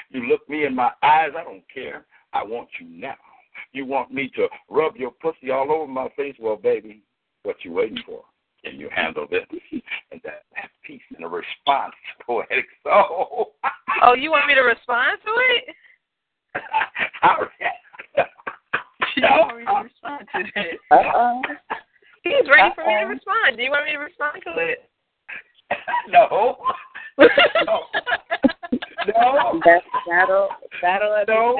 You 0.09 0.25
look 0.27 0.47
me 0.47 0.65
in 0.65 0.75
my 0.75 0.91
eyes, 1.03 1.31
I 1.37 1.43
don't 1.43 1.63
care. 1.73 2.05
I 2.31 2.43
want 2.43 2.69
you 2.79 2.87
now. 2.87 3.15
You 3.73 3.85
want 3.85 4.13
me 4.13 4.31
to 4.35 4.47
rub 4.69 4.95
your 4.95 5.11
pussy 5.11 5.51
all 5.51 5.71
over 5.71 5.91
my 5.91 6.07
face? 6.15 6.35
Well, 6.39 6.55
baby, 6.55 7.01
what 7.43 7.57
you 7.63 7.73
waiting 7.73 7.99
for? 8.05 8.23
Can 8.69 8.79
you 8.79 8.89
handle 8.93 9.27
it. 9.31 9.47
And 10.11 10.21
that, 10.23 10.43
that 10.55 10.69
piece 10.85 11.01
in 11.17 11.23
a 11.23 11.27
response 11.27 11.93
to 12.17 12.23
poetic 12.25 12.65
soul. 12.83 13.53
Oh, 14.03 14.13
you 14.13 14.29
want 14.29 14.45
me 14.45 14.53
to 14.53 14.61
respond 14.61 15.17
to 15.25 15.31
it? 15.55 15.75
All 17.23 17.37
right. 17.39 18.27
You 19.15 19.23
want 19.23 19.57
me 19.57 19.65
to 19.65 19.81
respond 19.81 20.27
to 20.35 20.39
it? 20.61 20.79
Uh-uh. 20.91 21.41
He's 22.21 22.47
ready 22.47 22.75
for 22.75 22.85
me 22.85 22.93
to 22.93 22.99
uh-uh. 22.99 23.09
respond. 23.09 23.57
Do 23.57 23.63
you 23.63 23.71
want 23.71 23.85
me 23.85 23.93
to 23.93 23.97
respond 23.97 24.43
to 24.43 24.51
it? 24.61 24.87
no. 26.09 26.57
no. 27.17 27.79
No. 29.07 29.61
That's 29.65 29.85
battle 30.07 30.49
battle 30.81 31.15
of 31.15 31.27
No. 31.27 31.57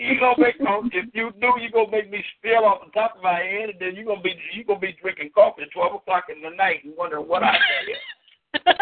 The 0.00 0.06
sexes. 0.08 0.08
You, 0.08 0.14
you 0.14 0.20
gonna 0.20 0.34
make 0.38 0.54
oh, 0.68 0.86
if 0.92 1.14
you 1.14 1.32
do, 1.40 1.52
you 1.60 1.70
gonna 1.70 1.90
make 1.90 2.10
me 2.10 2.24
spill 2.38 2.64
off 2.64 2.84
the 2.84 2.90
top 2.92 3.16
of 3.16 3.22
my 3.22 3.40
head, 3.40 3.70
and 3.70 3.80
then 3.80 3.96
you 3.96 4.04
gonna 4.04 4.20
be 4.20 4.34
you 4.54 4.64
gonna 4.64 4.80
be 4.80 4.96
drinking 5.00 5.30
coffee 5.34 5.62
at 5.62 5.70
twelve 5.72 5.94
o'clock 5.94 6.24
in 6.34 6.42
the 6.42 6.50
night 6.56 6.84
and 6.84 6.94
wondering 6.96 7.28
what 7.28 7.42
I 7.42 7.56
did. 7.86 7.96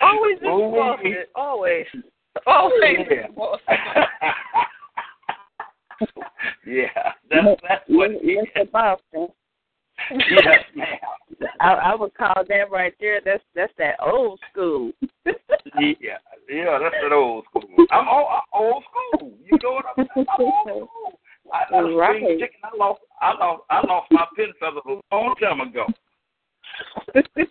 Always 0.00 0.38
this 0.40 0.48
Ooh-wee. 0.48 1.16
Always. 1.34 1.86
Always 2.46 2.96
Yeah. 2.98 3.08
this 3.08 3.26
bullshit. 3.36 3.62
yeah, 6.66 7.12
that's 7.30 7.60
that's 7.68 7.84
what. 7.88 8.10
Mr. 8.10 8.70
Boston. 8.70 9.28
Yes, 10.10 10.64
ma'am. 10.74 10.86
I, 11.60 11.72
I 11.72 11.94
would 11.94 12.14
call 12.14 12.44
that 12.48 12.70
right 12.70 12.94
there. 13.00 13.20
That's 13.24 13.42
that's 13.54 13.72
that 13.78 13.96
old 14.04 14.40
school. 14.50 14.92
Yeah, 15.24 16.18
yeah, 16.48 16.78
that's 16.80 16.94
an 17.02 17.12
old 17.12 17.44
school. 17.50 17.86
I'm 17.90 18.08
old, 18.08 18.26
I'm 18.30 18.42
old 18.62 18.84
school. 18.84 19.32
You 19.44 19.58
know 19.62 19.72
what 19.72 19.84
I'm 19.96 20.06
saying? 20.14 20.26
I'm 20.38 20.44
old 20.44 20.88
school. 20.88 21.18
I, 21.52 21.76
I 21.76 21.80
Right. 21.80 22.38
chicken. 22.38 22.60
I 22.62 22.76
lost, 22.76 23.00
I 23.20 23.32
lost, 23.34 23.62
I 23.70 23.86
lost 23.86 24.10
my 24.10 24.26
pin 24.36 24.52
feathers 24.58 24.82
a 24.86 25.14
long 25.14 25.34
time 25.40 25.60
ago. 25.60 25.86
But 27.12 27.26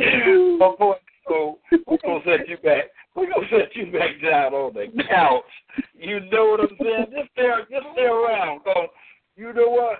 oh, 0.00 0.76
boy, 0.78 0.94
so 1.28 1.58
we're 1.86 1.98
gonna 2.04 2.20
set 2.24 2.48
you 2.48 2.56
back. 2.58 2.84
We're 3.14 3.30
gonna 3.30 3.46
set 3.50 3.74
you 3.76 3.92
back 3.92 4.20
down 4.22 4.54
on 4.54 4.74
the 4.74 4.86
couch. 5.04 5.44
You 5.94 6.20
know 6.20 6.46
what 6.46 6.60
I'm 6.60 6.76
saying? 6.80 7.06
Just 7.10 7.30
stay, 7.32 7.50
just 7.70 7.86
stay 7.92 8.04
around. 8.04 8.60
Cause 8.64 8.88
you 9.40 9.54
know 9.54 9.70
what? 9.70 9.98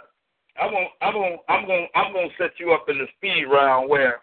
I'm 0.61 0.71
gonna, 0.71 0.87
I'm 1.01 1.15
gonna, 1.15 1.37
I'm 1.49 1.67
gonna, 1.67 1.87
I'm 1.95 2.13
gonna 2.13 2.29
set 2.37 2.51
you 2.59 2.73
up 2.73 2.91
in 2.91 2.99
the 2.99 3.07
speed 3.17 3.45
round 3.45 3.89
where 3.89 4.21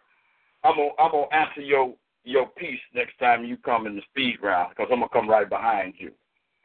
I'm 0.64 0.76
gonna, 0.76 0.90
I'm 1.00 1.12
gonna 1.12 1.28
answer 1.32 1.62
your 1.62 1.96
your 2.24 2.48
piece 2.50 2.80
next 2.94 3.18
time 3.18 3.44
you 3.44 3.58
come 3.58 3.88
in 3.88 3.96
the 3.96 4.02
speed 4.12 4.38
round. 4.44 4.76
Cause 4.76 4.88
I'm 4.92 5.00
gonna 5.00 5.10
come 5.10 5.28
right 5.28 5.50
behind 5.50 5.96
you. 5.98 6.12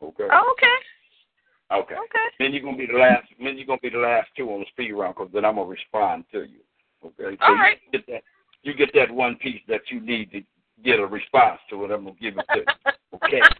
Okay. 0.02 0.28
Oh, 0.30 0.54
okay. 0.58 1.80
Okay. 1.80 1.94
Okay. 1.94 2.26
Then 2.38 2.52
you're 2.52 2.62
gonna 2.62 2.76
be 2.76 2.86
the 2.86 2.98
last. 2.98 3.24
Then 3.42 3.56
you're 3.56 3.66
gonna 3.66 3.80
be 3.80 3.88
the 3.88 3.98
last 3.98 4.28
two 4.36 4.50
on 4.50 4.60
the 4.60 4.66
speed 4.66 4.92
round, 4.92 5.14
because 5.16 5.30
then 5.32 5.46
I'm 5.46 5.54
gonna 5.54 5.68
respond 5.68 6.24
to 6.32 6.40
you. 6.40 6.60
Okay. 7.02 7.38
So 7.40 7.46
All 7.46 7.54
you. 7.54 7.76
Get 7.92 8.06
that. 8.08 8.22
You 8.64 8.74
get 8.74 8.90
that 8.94 9.10
one 9.10 9.36
piece 9.36 9.62
that 9.68 9.82
you 9.88 10.00
need 10.00 10.30
to 10.32 10.42
get 10.84 11.00
a 11.00 11.06
response 11.06 11.60
to, 11.70 11.84
and 11.84 11.92
I'm 11.92 12.04
gonna 12.04 12.16
give 12.20 12.36
it 12.36 12.44
to 12.52 12.58
you. 12.58 12.92
Okay. 13.14 13.42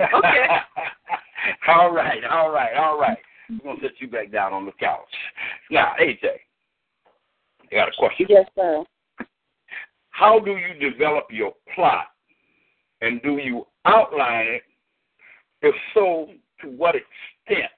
Okay. 0.00 0.46
all 1.68 1.92
right. 1.92 2.24
All 2.24 2.50
right. 2.50 2.74
All 2.76 2.98
right. 2.98 3.18
I'm 3.52 3.60
gonna 3.62 3.80
set 3.82 4.00
you 4.00 4.08
back 4.08 4.32
down 4.32 4.52
on 4.52 4.64
the 4.64 4.72
couch. 4.72 5.00
Now, 5.70 5.92
AJ, 6.00 6.26
I 7.70 7.74
got 7.74 7.88
a 7.88 7.92
question. 7.98 8.26
Yes, 8.28 8.46
sir. 8.54 8.84
How 10.10 10.38
do 10.38 10.52
you 10.52 10.90
develop 10.90 11.26
your 11.30 11.52
plot, 11.74 12.06
and 13.00 13.20
do 13.22 13.38
you 13.38 13.66
outline 13.84 14.46
it? 14.46 14.62
If 15.62 15.74
so, 15.94 16.28
to 16.60 16.68
what 16.68 16.94
extent, 16.94 17.70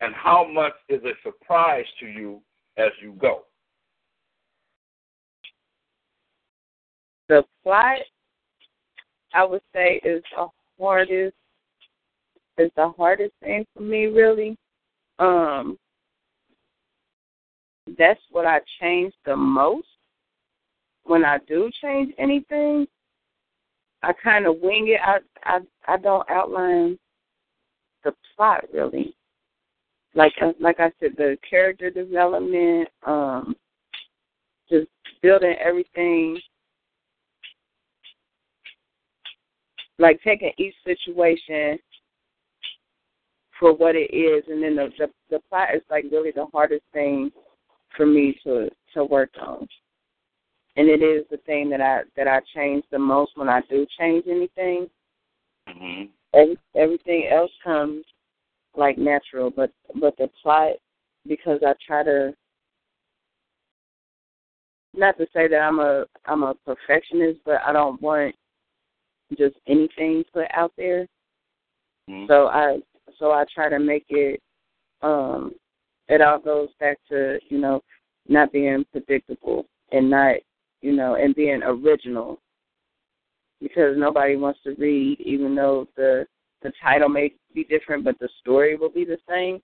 and 0.00 0.14
how 0.14 0.46
much 0.46 0.74
is 0.88 1.02
a 1.04 1.12
surprise 1.22 1.84
to 2.00 2.06
you 2.06 2.40
as 2.76 2.90
you 3.00 3.12
go? 3.12 3.42
The 7.28 7.44
plot, 7.62 7.98
I 9.32 9.44
would 9.44 9.62
say, 9.72 10.00
is 10.04 10.22
the 10.36 10.48
hardest. 10.78 11.34
Is 12.58 12.70
the 12.76 12.92
hardest 12.98 13.32
thing 13.40 13.64
for 13.74 13.82
me, 13.82 14.06
really. 14.06 14.58
Um, 15.18 15.78
that's 17.98 18.20
what 18.30 18.46
I 18.46 18.60
change 18.80 19.12
the 19.24 19.36
most. 19.36 19.86
When 21.04 21.24
I 21.24 21.38
do 21.48 21.70
change 21.82 22.14
anything, 22.18 22.86
I 24.02 24.12
kind 24.12 24.46
of 24.46 24.56
wing 24.60 24.88
it. 24.88 25.00
I 25.04 25.18
I 25.44 25.60
I 25.86 25.96
don't 25.96 26.28
outline 26.30 26.98
the 28.04 28.14
plot 28.34 28.64
really. 28.72 29.14
Like 30.14 30.32
uh, 30.40 30.52
like 30.60 30.80
I 30.80 30.92
said, 31.00 31.12
the 31.16 31.36
character 31.48 31.90
development, 31.90 32.88
um, 33.06 33.56
just 34.68 34.88
building 35.22 35.56
everything 35.60 36.40
like 39.98 40.20
taking 40.22 40.52
each 40.58 40.74
situation 40.84 41.78
for 43.62 43.72
what 43.72 43.94
it 43.94 44.12
is, 44.12 44.42
and 44.48 44.60
then 44.60 44.74
the 44.74 44.88
the, 44.98 45.08
the 45.30 45.38
plot 45.48 45.68
is 45.72 45.82
like 45.88 46.04
really 46.10 46.32
the 46.32 46.46
hardest 46.52 46.82
thing 46.92 47.30
for 47.96 48.04
me 48.04 48.36
to 48.42 48.68
to 48.92 49.04
work 49.04 49.30
on, 49.40 49.68
and 50.76 50.88
it 50.88 51.00
is 51.00 51.24
the 51.30 51.36
thing 51.46 51.70
that 51.70 51.80
I 51.80 52.00
that 52.16 52.26
I 52.26 52.40
change 52.56 52.82
the 52.90 52.98
most 52.98 53.30
when 53.36 53.48
I 53.48 53.60
do 53.70 53.86
change 53.98 54.24
anything. 54.28 54.90
Mm-hmm. 55.68 56.06
Every, 56.34 56.58
everything 56.74 57.28
else 57.32 57.52
comes 57.62 58.04
like 58.76 58.98
natural, 58.98 59.52
but 59.54 59.70
but 60.00 60.16
the 60.18 60.28
plot 60.42 60.72
because 61.28 61.60
I 61.64 61.74
try 61.86 62.02
to 62.02 62.34
not 64.92 65.16
to 65.18 65.26
say 65.32 65.46
that 65.46 65.60
I'm 65.60 65.78
a 65.78 66.04
I'm 66.26 66.42
a 66.42 66.54
perfectionist, 66.66 67.38
but 67.44 67.60
I 67.64 67.72
don't 67.72 68.02
want 68.02 68.34
just 69.38 69.54
anything 69.68 70.24
put 70.32 70.46
out 70.52 70.72
there. 70.76 71.06
Mm-hmm. 72.10 72.26
So 72.26 72.48
I 72.48 72.78
so 73.18 73.32
I 73.32 73.44
try 73.52 73.68
to 73.68 73.78
make 73.78 74.06
it 74.08 74.40
um 75.02 75.52
it 76.08 76.20
all 76.20 76.38
goes 76.38 76.68
back 76.80 76.98
to, 77.08 77.38
you 77.48 77.58
know, 77.58 77.80
not 78.28 78.52
being 78.52 78.84
predictable 78.92 79.66
and 79.92 80.10
not 80.10 80.36
you 80.80 80.92
know, 80.92 81.14
and 81.14 81.34
being 81.34 81.62
original. 81.62 82.40
Because 83.60 83.96
nobody 83.96 84.36
wants 84.36 84.58
to 84.64 84.74
read 84.74 85.20
even 85.20 85.54
though 85.54 85.86
the 85.96 86.26
the 86.62 86.72
title 86.82 87.08
may 87.08 87.32
be 87.54 87.64
different 87.64 88.04
but 88.04 88.18
the 88.18 88.28
story 88.40 88.76
will 88.76 88.90
be 88.90 89.04
the 89.04 89.18
same. 89.28 89.60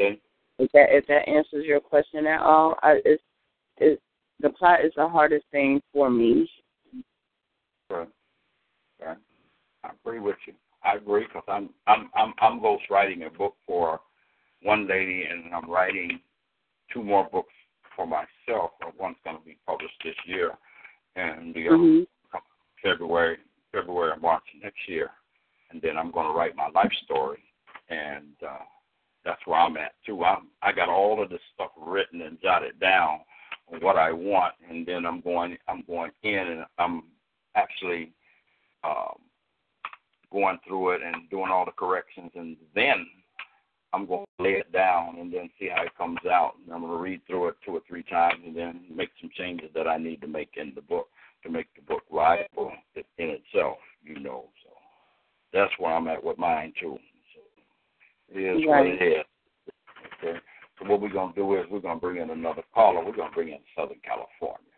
Okay. 0.00 0.18
If 0.58 0.70
that 0.72 0.88
if 0.90 1.06
that 1.06 1.28
answers 1.28 1.64
your 1.64 1.80
question 1.80 2.26
at 2.26 2.40
all, 2.40 2.76
I, 2.82 3.00
it's 3.04 3.22
it 3.78 4.00
the 4.40 4.50
plot 4.50 4.84
is 4.84 4.92
the 4.96 5.08
hardest 5.08 5.46
thing 5.50 5.80
for 5.92 6.10
me. 6.10 6.48
Right. 7.90 8.08
Right. 9.04 9.16
I 9.84 9.90
agree 10.00 10.20
with 10.20 10.36
you. 10.46 10.54
I 10.84 10.96
agree 10.96 11.24
because 11.24 11.44
I'm 11.48 11.70
I'm 11.86 12.10
I'm 12.14 12.34
I'm 12.40 12.60
ghost 12.60 12.84
writing 12.90 13.24
a 13.24 13.30
book 13.30 13.54
for 13.66 14.00
one 14.62 14.86
lady, 14.88 15.24
and 15.30 15.54
I'm 15.54 15.70
writing 15.70 16.20
two 16.92 17.02
more 17.02 17.28
books 17.30 17.52
for 17.96 18.06
myself. 18.06 18.72
One's 18.98 19.16
going 19.24 19.38
to 19.38 19.44
be 19.44 19.56
published 19.66 19.94
this 20.04 20.14
year, 20.26 20.52
and 21.16 21.54
the 21.54 21.68
other 21.68 21.76
Mhm. 21.78 22.06
February, 22.82 23.38
February, 23.70 24.18
March 24.20 24.42
next 24.60 24.88
year, 24.88 25.12
and 25.70 25.80
then 25.80 25.96
I'm 25.96 26.10
going 26.10 26.26
to 26.26 26.32
write 26.32 26.56
my 26.56 26.68
life 26.68 26.92
story, 27.04 27.42
and 27.88 28.34
uh, 28.42 28.64
that's 29.24 29.44
where 29.46 29.60
I'm 29.60 29.76
at 29.76 29.94
too. 30.04 30.24
I'm 30.24 30.48
I 30.62 30.72
got 30.72 30.88
all 30.88 31.22
of 31.22 31.30
this 31.30 31.42
stuff 31.54 31.70
written 31.76 32.22
and 32.22 32.40
jotted 32.40 32.78
down 32.80 33.20
what 33.80 33.96
I 33.96 34.12
want, 34.12 34.54
and 34.68 34.84
then 34.84 35.06
I'm 35.06 35.20
going 35.20 35.56
I'm 35.68 35.82
going 35.86 36.10
in 36.22 36.38
and 36.38 36.64
I'm 36.78 37.04
actually 37.54 38.12
um, 38.84 39.18
going 40.32 40.58
through 40.66 40.92
it 40.92 41.02
and 41.02 41.28
doing 41.30 41.50
all 41.50 41.64
the 41.64 41.72
corrections, 41.72 42.30
and 42.34 42.56
then 42.74 43.06
I'm 43.92 44.06
going 44.06 44.24
to 44.38 44.42
lay 44.42 44.52
it 44.52 44.72
down 44.72 45.18
and 45.18 45.32
then 45.32 45.50
see 45.58 45.68
how 45.68 45.82
it 45.82 45.96
comes 45.96 46.18
out. 46.30 46.54
And 46.64 46.74
I'm 46.74 46.80
going 46.80 46.92
to 46.92 47.02
read 47.02 47.20
through 47.26 47.48
it 47.48 47.56
two 47.64 47.72
or 47.72 47.80
three 47.86 48.02
times 48.04 48.40
and 48.44 48.56
then 48.56 48.84
make 48.92 49.10
some 49.20 49.30
changes 49.36 49.70
that 49.74 49.86
I 49.86 49.98
need 49.98 50.20
to 50.22 50.26
make 50.26 50.52
in 50.56 50.72
the 50.74 50.80
book 50.80 51.08
to 51.42 51.50
make 51.50 51.66
the 51.76 51.82
book 51.82 52.02
viable 52.12 52.72
in 52.96 53.04
itself, 53.18 53.76
you 54.02 54.18
know. 54.18 54.44
So 54.64 54.70
that's 55.52 55.72
where 55.78 55.92
I'm 55.92 56.08
at 56.08 56.22
with 56.22 56.38
mine 56.38 56.72
too. 56.80 56.98
So 57.34 58.38
it 58.38 58.40
is 58.40 58.66
what 58.66 58.86
it 58.86 59.02
is. 59.02 59.24
Okay. 60.18 60.38
So 60.78 60.88
what 60.88 61.00
we're 61.00 61.12
gonna 61.12 61.34
do 61.34 61.56
is 61.56 61.66
we're 61.70 61.80
gonna 61.80 62.00
bring 62.00 62.22
in 62.22 62.30
another 62.30 62.62
caller. 62.74 63.04
We're 63.04 63.16
gonna 63.16 63.34
bring 63.34 63.48
in 63.48 63.58
Southern 63.76 64.00
California. 64.04 64.71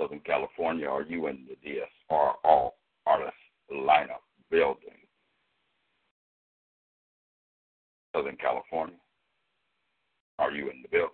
Southern 0.00 0.20
California, 0.20 0.86
are 0.88 1.02
you 1.02 1.26
in 1.26 1.46
the 1.46 1.56
DSR 1.68 2.32
all 2.42 2.78
artist 3.06 3.36
lineup 3.70 4.24
building? 4.50 4.96
Southern 8.16 8.36
California, 8.36 8.96
are 10.38 10.52
you 10.52 10.70
in 10.70 10.80
the 10.82 10.88
building? 10.88 11.10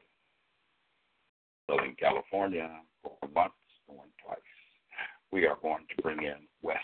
Southern 1.69 1.97
California, 1.99 2.71
for 3.03 3.17
once, 3.35 3.53
going 3.89 4.11
twice. 4.25 4.39
We 5.33 5.47
are 5.47 5.57
going 5.61 5.85
to 5.97 6.03
bring 6.03 6.19
in 6.19 6.47
West 6.63 6.79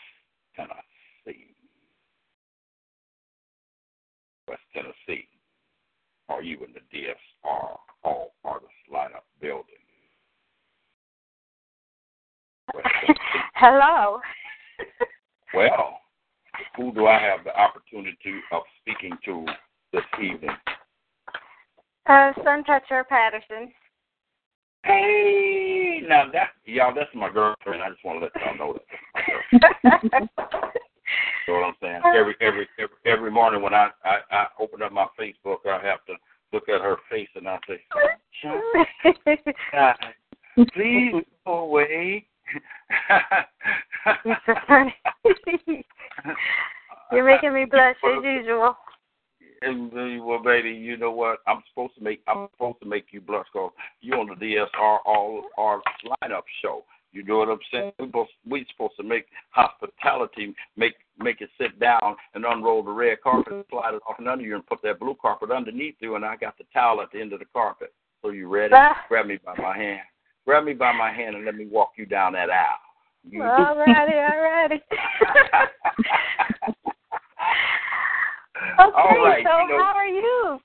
Tennessee. 0.57 1.55
West 4.49 4.62
Tennessee, 4.74 5.29
are 6.29 6.43
you 6.43 6.59
in 6.65 6.73
the 6.73 6.81
DSR 6.99 7.77
all 8.03 8.35
artist 8.45 8.73
lineup 8.93 9.23
building? 9.41 9.82
Hello. 13.55 14.20
Well, 15.55 15.98
who 16.76 16.93
do 16.93 17.06
I 17.06 17.18
have 17.18 17.44
the 17.44 17.56
opportunity 17.56 18.40
of 18.51 18.62
speaking 18.80 19.16
to 19.24 19.47
this 19.93 20.02
evening? 20.20 20.56
Uh, 22.06 22.32
Sun 22.44 22.64
Toucher 22.64 23.05
Patterson. 23.05 23.72
Hey, 24.84 26.01
now 26.09 26.24
that 26.32 26.51
y'all, 26.64 26.93
that's 26.94 27.14
my 27.14 27.30
girlfriend. 27.30 27.82
I 27.82 27.90
just 27.90 28.05
want 28.05 28.20
to 28.20 28.24
let 28.24 28.32
y'all 28.44 28.56
know 28.59 28.78
that. 28.78 28.82
you 31.47 31.55
know 31.55 31.60
what 31.60 31.66
I'm 31.66 31.74
saying? 31.80 32.02
Every 32.06 32.34
every 32.40 32.68
every, 32.78 32.97
every 33.06 33.30
morning 33.30 33.62
when 33.62 33.74
I, 33.74 33.90
I 34.05 34.18
I 34.32 34.47
open 34.59 34.82
up 34.82 34.93
my 34.93 35.06
Facebook, 35.18 35.59
I 35.66 35.80
have 35.86 36.05
to 36.06 36.14
look 36.52 36.68
at 36.68 36.80
her 36.80 36.97
face 37.09 37.28
and 37.36 37.48
I 37.48 37.59
say, 37.68 37.80
God, 39.72 39.94
please 40.74 41.24
go 41.47 41.52
away. 41.52 42.26
You're 44.24 44.37
so 44.47 44.55
funny. 44.66 44.95
You're 47.12 47.24
making 47.24 47.55
me 47.55 47.65
blush 47.66 47.97
as 48.05 48.24
usual. 48.24 48.77
Uh, 49.65 50.24
well, 50.24 50.43
baby, 50.43 50.70
you 50.70 50.97
know 50.97 51.12
what? 51.12 51.39
I'm 51.47 51.62
supposed 51.70 51.95
to 51.97 52.03
make 52.03 52.23
I'm 52.27 52.49
supposed 52.53 52.81
to 52.83 52.89
make 52.89 53.07
you 53.12 53.20
blush 53.20 53.47
because 53.53 53.70
you're 54.01 54.19
on 54.19 54.27
the 54.27 54.35
DSR 54.35 54.99
all 55.05 55.45
our 55.57 55.81
lineup 56.05 56.43
show. 56.61 56.85
You 57.12 57.23
know 57.23 57.39
what 57.39 57.49
I'm 57.49 57.59
saying? 57.70 57.93
We 57.99 58.07
supposed 58.07 58.31
we 58.49 58.66
supposed 58.73 58.97
to 58.97 59.03
make 59.03 59.27
hospitality 59.51 60.55
make 60.77 60.95
make 61.19 61.41
it 61.43 61.51
sit 61.61 61.79
down 61.79 62.16
and 62.35 62.45
unroll 62.45 62.83
the 62.83 62.91
red 62.91 63.20
carpet, 63.23 63.53
and 63.53 63.65
slide 63.70 63.95
it 63.95 64.03
off 64.09 64.19
and 64.19 64.29
under 64.29 64.45
you, 64.45 64.55
and 64.55 64.66
put 64.66 64.81
that 64.83 64.99
blue 64.99 65.16
carpet 65.20 65.51
underneath 65.51 65.97
you. 66.01 66.16
And 66.16 66.24
I 66.24 66.37
got 66.37 66.57
the 66.59 66.65
towel 66.73 67.03
at 67.03 67.12
the 67.12 67.20
end 67.20 67.33
of 67.33 67.39
the 67.39 67.45
carpet. 67.53 67.93
So 68.23 68.31
you 68.31 68.49
ready? 68.49 68.74
Grab 69.09 69.27
me 69.27 69.39
by 69.45 69.55
my 69.59 69.77
hand. 69.77 70.01
Grab 70.47 70.64
me 70.64 70.73
by 70.73 70.93
my 70.93 71.12
hand 71.12 71.36
and 71.36 71.44
let 71.44 71.55
me 71.55 71.66
walk 71.66 71.93
you 71.97 72.06
down 72.06 72.32
that 72.32 72.51
aisle. 72.51 72.78
You, 73.28 73.43
All 73.44 73.77
righty, 73.77 74.14
all 74.14 74.40
righty. 74.40 74.82
Okay, 78.78 78.93
All 78.94 79.24
right, 79.24 79.44
so 79.47 79.59
you 79.59 79.69
know- 79.69 79.78
how 79.82 79.93
are 79.94 80.06
you, 80.06 80.60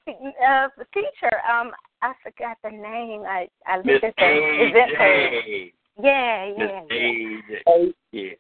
uh, 0.46 0.68
teacher? 0.94 1.32
Um, 1.50 1.72
I 2.02 2.14
forgot 2.24 2.58
the 2.64 2.70
name. 2.70 3.24
I 3.24 3.48
I 3.66 3.78
Miss 3.78 4.02
looked 4.04 4.06
at 4.06 4.14
the 4.18 4.66
event 4.66 4.92
page. 4.98 5.74
Yeah, 6.02 6.46
yeah, 6.58 6.82
yeah. 6.90 7.86
Yeah. 8.12 8.34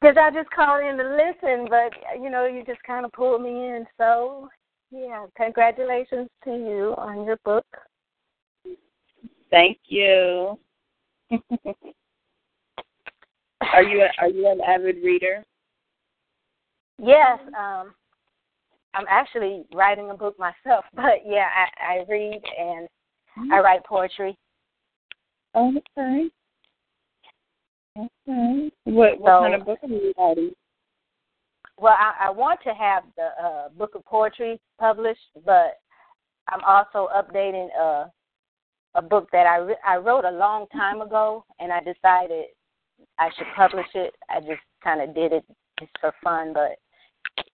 Because 0.00 0.16
I 0.16 0.30
just 0.30 0.50
called 0.50 0.84
in 0.84 0.96
to 0.96 1.04
listen, 1.04 1.66
but 1.68 1.92
you 2.20 2.30
know, 2.30 2.46
you 2.46 2.64
just 2.64 2.82
kind 2.84 3.04
of 3.04 3.12
pulled 3.12 3.42
me 3.42 3.50
in. 3.50 3.86
So, 3.96 4.48
yeah, 4.90 5.26
congratulations 5.36 6.28
to 6.44 6.50
you 6.50 6.94
on 6.98 7.24
your 7.24 7.38
book. 7.44 7.66
Thank 9.50 9.78
you. 9.86 10.58
are 13.72 13.82
you 13.82 14.02
a, 14.02 14.08
are 14.20 14.28
you 14.28 14.48
an 14.48 14.60
avid 14.60 14.96
reader? 15.02 15.44
Yes, 17.02 17.38
um, 17.58 17.94
I'm 18.94 19.06
actually 19.08 19.64
writing 19.72 20.10
a 20.10 20.14
book 20.14 20.38
myself, 20.38 20.84
but 20.94 21.20
yeah, 21.26 21.48
I, 21.80 21.94
I 21.94 22.04
read 22.08 22.40
and 22.58 22.88
I 23.52 23.60
write 23.60 23.84
poetry. 23.84 24.36
Okay. 25.54 26.28
Okay. 27.96 28.70
What 28.84 29.20
what 29.20 29.30
So- 29.30 29.40
kind 29.40 29.54
of 29.54 29.64
book 29.64 29.78
are 29.82 29.88
you 29.88 30.12
writing? 30.18 30.50
Well, 31.80 31.94
I, 31.96 32.26
I 32.26 32.30
want 32.30 32.58
to 32.64 32.74
have 32.74 33.04
the 33.16 33.28
uh, 33.40 33.68
book 33.68 33.94
of 33.94 34.04
poetry 34.04 34.60
published, 34.80 35.20
but 35.46 35.78
I'm 36.48 36.64
also 36.66 37.08
updating 37.16 37.68
a 37.78 38.10
a 38.98 39.02
book 39.02 39.28
that 39.32 39.46
I 39.46 39.58
re- 39.58 39.84
I 39.86 39.96
wrote 39.96 40.24
a 40.24 40.30
long 40.30 40.66
time 40.76 41.00
ago, 41.00 41.44
and 41.60 41.72
I 41.72 41.78
decided 41.78 42.46
I 43.18 43.30
should 43.36 43.46
publish 43.56 43.86
it. 43.94 44.14
I 44.28 44.40
just 44.40 44.60
kind 44.82 45.00
of 45.00 45.14
did 45.14 45.32
it 45.32 45.44
just 45.78 45.92
for 46.00 46.12
fun, 46.22 46.52
but 46.52 46.78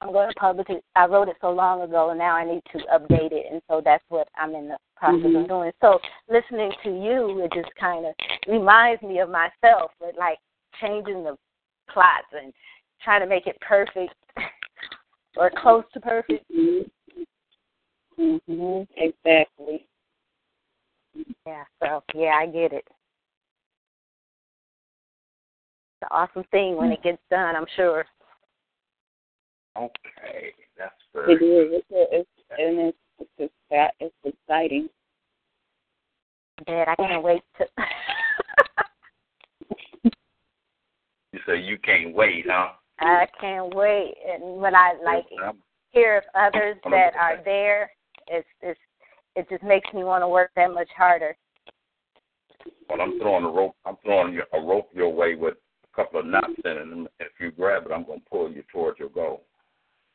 I'm 0.01 0.11
going 0.11 0.31
to 0.31 0.35
publish 0.41 0.67
it. 0.71 0.83
I 0.97 1.05
wrote 1.07 1.29
it 1.29 1.37
so 1.43 1.51
long 1.51 1.83
ago, 1.83 2.11
and 2.11 2.19
now 2.19 2.35
I 2.35 2.45
need 2.47 2.63
to 2.73 2.79
update 2.93 3.33
it, 3.33 3.47
and 3.53 3.61
so 3.69 3.83
that's 3.85 4.03
what 4.09 4.27
I'm 4.37 4.55
in 4.55 4.69
the 4.69 4.79
process 4.97 5.21
Mhm. 5.21 5.43
of 5.43 5.49
doing. 5.49 5.73
So 5.83 6.01
listening 6.29 6.73
to 6.83 6.91
you, 6.91 7.41
it 7.41 7.53
just 7.53 7.75
kind 7.75 8.07
of 8.07 8.15
reminds 8.49 9.03
me 9.03 9.19
of 9.19 9.29
myself, 9.29 9.93
with 10.01 10.17
like 10.17 10.39
changing 10.81 11.25
the 11.25 11.37
plots 11.89 12.33
and 12.33 12.55
trying 13.03 13.21
to 13.21 13.27
make 13.27 13.47
it 13.47 13.61
perfect 13.61 14.15
or 15.37 15.51
close 15.51 15.85
to 15.93 16.01
perfect. 16.01 16.51
Mm-hmm. 18.19 18.83
Exactly. 18.97 19.87
Yeah, 21.47 21.65
so 21.83 22.03
yeah, 22.15 22.33
I 22.41 22.47
get 22.47 22.73
it. 22.73 22.85
It's 22.87 22.93
an 26.03 26.09
awesome 26.11 26.45
thing 26.51 26.77
when 26.77 26.93
it 26.93 27.03
gets 27.03 27.21
done, 27.31 27.57
I'm 27.57 27.67
sure. 27.77 28.05
Okay, 29.77 30.53
that's 30.79 30.95
very 31.13 31.35
It 31.35 31.43
is. 31.43 31.83
It's, 31.91 31.91
it's 31.91 32.31
and 32.59 32.79
it's 32.79 32.97
it's 33.39 33.53
exci- 33.71 33.91
it's 34.01 34.15
exciting. 34.25 34.89
Dad, 36.67 36.89
I 36.89 36.95
can't 36.97 37.23
wait 37.23 37.43
to 37.59 37.67
You 41.33 41.41
say 41.47 41.61
you 41.61 41.79
can't 41.79 42.15
wait, 42.15 42.47
huh? 42.49 42.71
I 43.01 43.27
can't 43.41 43.75
wait. 43.75 44.15
And 44.25 44.57
when 44.61 44.75
I 44.75 44.95
like 45.05 45.27
I'm- 45.43 45.63
hear 45.91 46.19
of 46.19 46.25
others 46.35 46.77
that 46.91 47.15
are 47.17 47.39
there, 47.45 47.91
it's 48.29 48.49
it's 48.61 48.81
it 49.37 49.49
just 49.49 49.63
makes 49.63 49.93
me 49.93 50.05
want 50.05 50.23
to 50.23 50.29
work 50.29 50.51
that 50.57 50.73
much 50.73 50.89
harder. 50.97 51.37
Well, 52.89 53.01
I'm 53.01 53.19
throwing 53.19 53.45
a 53.45 53.49
rope. 53.51 53.77
I'm 53.85 53.97
throwing 54.05 54.35
you- 54.35 54.47
a 54.53 54.61
rope 54.61 54.91
your 54.95 55.13
way 55.13 55.35
with 55.35 55.55
a 55.85 55.97
couple 55.97 56.21
of 56.21 56.27
knots 56.27 56.59
in 56.65 56.71
it, 56.71 56.83
and 56.83 57.09
if 57.21 57.33
you 57.41 57.51
grab 57.51 57.87
it, 57.87 57.93
I'm 57.93 58.05
going 58.05 58.21
to 58.21 58.31
pull 58.31 58.51
you 58.51 58.63
towards 58.65 58.99
your 58.99 59.09
goal. 59.09 59.45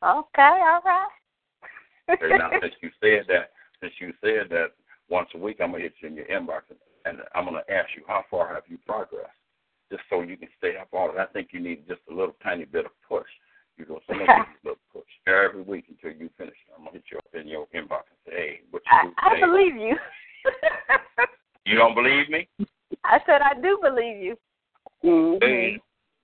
Okay, 0.02 0.42
all 0.42 0.82
right. 0.86 1.10
Okay, 2.10 2.38
now 2.38 2.50
since 2.62 2.74
you 2.82 2.90
said 3.02 3.26
that, 3.28 3.52
since 3.82 3.94
you 4.00 4.14
said 4.22 4.50
that 4.50 4.74
once 5.10 5.30
a 5.36 5.38
week, 5.38 5.58
I'm 5.60 5.72
gonna 5.72 5.84
hit 5.84 5.94
you 6.00 6.08
in 6.08 6.16
your 6.16 6.26
inbox, 6.26 6.62
and 7.06 7.22
I'm 7.36 7.46
gonna 7.46 7.64
ask 7.70 7.90
you 7.96 8.04
how 8.08 8.24
far 8.32 8.54
have 8.54 8.64
you 8.68 8.78
progressed, 8.86 9.30
just 9.92 10.04
so 10.10 10.22
you 10.22 10.38
can 10.38 10.48
stay 10.58 10.78
up 10.78 10.88
on 10.94 11.12
it. 11.12 11.20
I 11.20 11.26
think 11.26 11.50
you 11.52 11.60
need 11.60 11.88
just 11.88 12.02
a 12.10 12.14
little 12.14 12.36
tiny 12.42 12.66
bit 12.66 12.86
of 12.86 12.92
push. 13.08 13.28
You 13.80 13.86
know, 13.88 14.00
so 14.06 14.14
I'm 14.14 14.20
gonna 14.20 14.28
give 14.28 14.36
you 14.36 14.44
a 14.44 14.76
little 14.76 14.86
push 14.92 15.12
every 15.26 15.64
week 15.64 15.86
until 15.88 16.12
you 16.20 16.30
finish. 16.38 16.56
I'm 16.78 16.84
gonna 16.84 16.98
hit 17.00 17.04
you 17.12 17.18
up 17.18 17.26
in 17.34 17.48
your 17.48 17.66
inbox 17.74 18.12
and 18.12 18.20
say, 18.28 18.36
hey, 18.36 18.60
what 18.72 18.84
you 18.86 19.14
I, 19.18 19.38
do 19.40 19.44
I 19.44 19.48
believe 19.48 19.76
you. 19.76 19.96
You 21.66 21.76
don't 21.76 21.94
believe 21.94 22.30
me? 22.30 22.48
I 23.04 23.20
said 23.28 23.42
I 23.42 23.54
do 23.62 23.78
believe 23.80 24.18
you. 24.18 24.36
Mm-hmm. 25.06 25.46
Hey, 25.46 25.80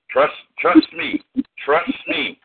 trust 0.09 0.33
trust 0.57 0.87
me. 0.97 1.23
Trust 1.63 1.91
me. 2.07 2.39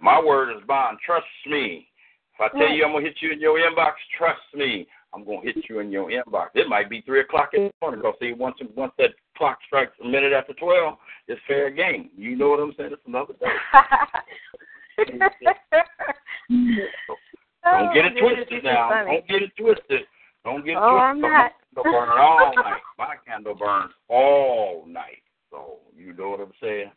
My 0.00 0.22
word 0.22 0.54
is 0.54 0.62
bond. 0.66 0.98
Trust 1.04 1.24
me. 1.46 1.88
If 2.34 2.40
I 2.40 2.58
tell 2.58 2.70
you 2.70 2.84
I'm 2.84 2.92
gonna 2.92 3.06
hit 3.06 3.16
you 3.20 3.32
in 3.32 3.40
your 3.40 3.58
inbox, 3.58 3.92
trust 4.18 4.42
me. 4.54 4.86
I'm 5.14 5.24
gonna 5.24 5.40
hit 5.42 5.56
you 5.68 5.78
in 5.80 5.90
your 5.90 6.10
inbox. 6.10 6.48
It 6.54 6.68
might 6.68 6.90
be 6.90 7.00
three 7.02 7.20
o'clock 7.20 7.50
in 7.54 7.64
the 7.64 7.72
morning. 7.80 8.00
Because 8.00 8.16
see, 8.20 8.34
once 8.34 8.56
once 8.76 8.92
that 8.98 9.10
clock 9.36 9.58
strikes 9.66 9.92
a 10.04 10.06
minute 10.06 10.34
after 10.34 10.52
twelve, 10.52 10.98
it's 11.28 11.40
fair 11.48 11.70
game. 11.70 12.10
You 12.16 12.36
know 12.36 12.50
what 12.50 12.60
I'm 12.60 12.74
saying? 12.76 12.90
It's 12.92 13.02
another 13.06 13.32
day. 13.40 13.46
Don't 17.64 17.94
get 17.94 18.04
it 18.06 18.12
Oh, 18.16 18.34
twisted 18.34 18.64
now. 18.64 19.04
Don't 19.04 19.28
get 19.28 19.42
it 19.42 19.52
twisted. 19.58 20.06
Don't 20.44 20.64
get 20.64 20.72
it 20.72 20.78
Oh, 20.78 20.98
I'm 20.98 21.20
not. 21.20 21.52
My 21.74 21.84
candle 21.84 21.84
burn 21.84 22.18
all 22.18 22.54
night. 22.56 22.82
My 22.98 23.14
candle 23.26 23.54
burns 23.54 23.92
all 24.08 24.84
night. 24.86 25.22
So 25.50 25.78
you 25.96 26.12
know 26.12 26.30
what 26.30 26.40
I'm 26.40 26.52
saying? 26.60 26.90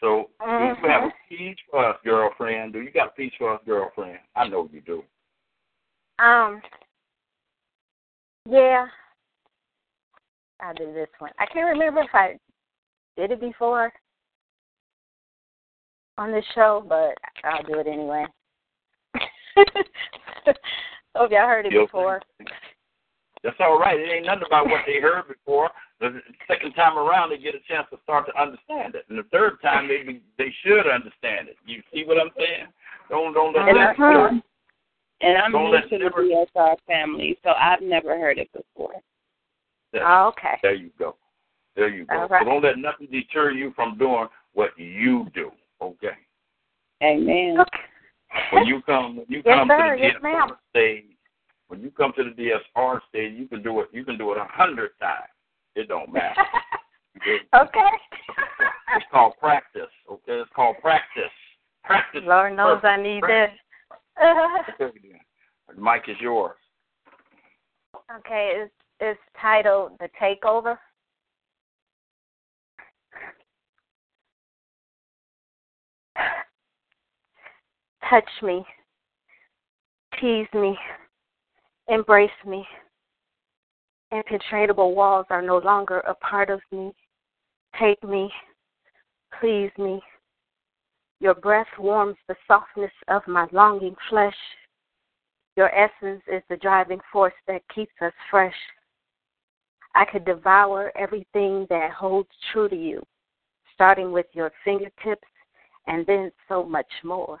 So 0.00 0.30
do 0.40 0.46
you 0.46 0.88
have 0.88 1.04
a 1.04 1.12
piece 1.28 1.56
for 1.70 1.84
us, 1.88 1.96
girlfriend? 2.04 2.72
Do 2.72 2.80
you 2.80 2.90
got 2.90 3.08
a 3.08 3.12
piece 3.12 3.32
for 3.38 3.54
us, 3.54 3.60
girlfriend? 3.64 4.18
I 4.36 4.48
know 4.48 4.68
you 4.72 4.80
do. 4.80 5.02
Um. 6.18 6.60
Yeah. 8.48 8.86
I 10.60 10.72
did 10.74 10.94
this 10.94 11.08
one. 11.18 11.32
I 11.38 11.46
can't 11.46 11.66
remember 11.66 12.02
if 12.02 12.14
I 12.14 12.38
did 13.16 13.32
it 13.32 13.40
before 13.40 13.92
on 16.18 16.32
this 16.32 16.44
show, 16.54 16.84
but 16.88 17.14
I'll 17.44 17.62
do 17.64 17.78
it 17.80 17.86
anyway. 17.86 18.26
Hope 21.14 21.30
y'all 21.30 21.46
heard 21.46 21.66
it 21.66 21.72
You'll- 21.72 21.86
before. 21.86 22.20
That's 23.44 23.56
all 23.58 23.76
right. 23.76 23.98
It 23.98 24.08
ain't 24.08 24.26
nothing 24.26 24.44
about 24.46 24.66
what 24.68 24.82
they 24.86 25.00
heard 25.00 25.26
before. 25.26 25.68
The 25.98 26.20
second 26.46 26.74
time 26.74 26.96
around, 26.96 27.30
they 27.30 27.38
get 27.38 27.56
a 27.56 27.60
chance 27.66 27.88
to 27.90 27.98
start 28.04 28.26
to 28.26 28.40
understand 28.40 28.94
it, 28.94 29.04
and 29.08 29.18
the 29.18 29.24
third 29.32 29.60
time, 29.60 29.88
they 29.88 30.04
be, 30.04 30.20
they 30.38 30.52
should 30.64 30.86
understand 30.88 31.48
it. 31.48 31.56
You 31.66 31.82
see 31.92 32.04
what 32.04 32.18
I'm 32.20 32.30
saying? 32.36 32.68
Don't 33.08 33.34
don't 33.34 33.52
let 33.52 33.66
And, 33.68 33.76
that 33.78 33.98
I'm- 33.98 34.42
and 35.22 35.38
I'm 35.38 35.50
new 35.52 35.72
to 35.72 35.88
the 35.90 35.98
never- 35.98 36.22
DSR 36.22 36.76
family, 36.86 37.36
so 37.42 37.50
I've 37.50 37.80
never 37.80 38.16
heard 38.16 38.38
it 38.38 38.48
before. 38.52 38.94
Oh, 39.94 40.28
okay. 40.28 40.58
There 40.62 40.74
you 40.74 40.90
go. 40.96 41.16
There 41.74 41.88
you 41.88 42.04
go. 42.06 42.14
All 42.22 42.28
right. 42.28 42.42
So 42.42 42.48
don't 42.48 42.62
let 42.62 42.78
nothing 42.78 43.08
deter 43.10 43.50
you 43.50 43.72
from 43.74 43.98
doing 43.98 44.28
what 44.54 44.70
you 44.78 45.26
do. 45.34 45.50
Okay. 45.82 46.16
Amen. 47.02 47.58
When 48.52 48.64
you 48.66 48.80
come, 48.82 49.16
when 49.16 49.26
you 49.28 49.42
Yes, 49.44 49.58
come 49.58 49.68
sir. 49.68 49.94
to 49.96 50.00
the 50.00 50.02
Yes, 50.06 50.14
DSR 50.16 50.22
ma'am. 50.22 50.56
stage, 50.70 51.04
when 51.68 51.80
you 51.82 51.90
come 51.90 52.12
to 52.16 52.24
the 52.24 52.30
DSR 52.30 53.00
stage, 53.08 53.34
you 53.34 53.46
can 53.48 53.62
do 53.62 53.80
it. 53.80 53.88
You 53.92 54.04
can 54.04 54.16
do 54.16 54.30
it 54.32 54.38
a 54.38 54.44
hundred 54.44 54.90
times. 55.00 55.28
It 55.74 55.88
don't 55.88 56.12
matter. 56.12 56.40
Okay. 57.54 57.90
It's 58.96 59.04
called 59.12 59.34
practice. 59.38 59.90
Okay, 60.10 60.32
it's 60.40 60.50
called 60.56 60.76
practice. 60.80 61.30
Practice. 61.84 62.22
Lord 62.24 62.56
knows 62.56 62.80
first. 62.80 62.84
I 62.86 62.96
need 63.02 63.22
this. 63.22 63.50
The 65.74 65.80
mic 65.80 66.08
is 66.08 66.16
yours. 66.20 66.56
okay, 68.18 68.54
it's 68.56 68.72
it's 68.98 69.20
titled 69.40 69.92
The 70.00 70.08
Takeover. 70.20 70.78
Touch 78.08 78.28
me, 78.42 78.64
tease 80.20 80.48
me, 80.52 80.76
embrace 81.88 82.30
me. 82.46 82.66
Impenetrable 84.10 84.94
walls 84.94 85.26
are 85.30 85.40
no 85.40 85.58
longer 85.58 86.00
a 86.00 86.14
part 86.14 86.50
of 86.50 86.60
me. 86.70 86.92
Take 87.80 88.02
me, 88.02 88.30
please 89.40 89.70
me. 89.78 90.02
Your 91.20 91.34
breath 91.34 91.68
warms 91.78 92.16
the 92.28 92.34
softness 92.46 92.92
of 93.08 93.26
my 93.26 93.46
longing 93.52 93.96
flesh. 94.10 94.36
Your 95.56 95.70
essence 95.74 96.22
is 96.30 96.42
the 96.50 96.56
driving 96.56 97.00
force 97.10 97.32
that 97.46 97.62
keeps 97.74 97.92
us 98.02 98.12
fresh. 98.30 98.54
I 99.94 100.04
could 100.04 100.24
devour 100.24 100.92
everything 100.96 101.66
that 101.70 101.92
holds 101.92 102.30
true 102.52 102.68
to 102.68 102.76
you, 102.76 103.02
starting 103.74 104.12
with 104.12 104.26
your 104.32 104.50
fingertips 104.64 105.28
and 105.86 106.06
then 106.06 106.32
so 106.48 106.64
much 106.64 106.90
more. 107.04 107.38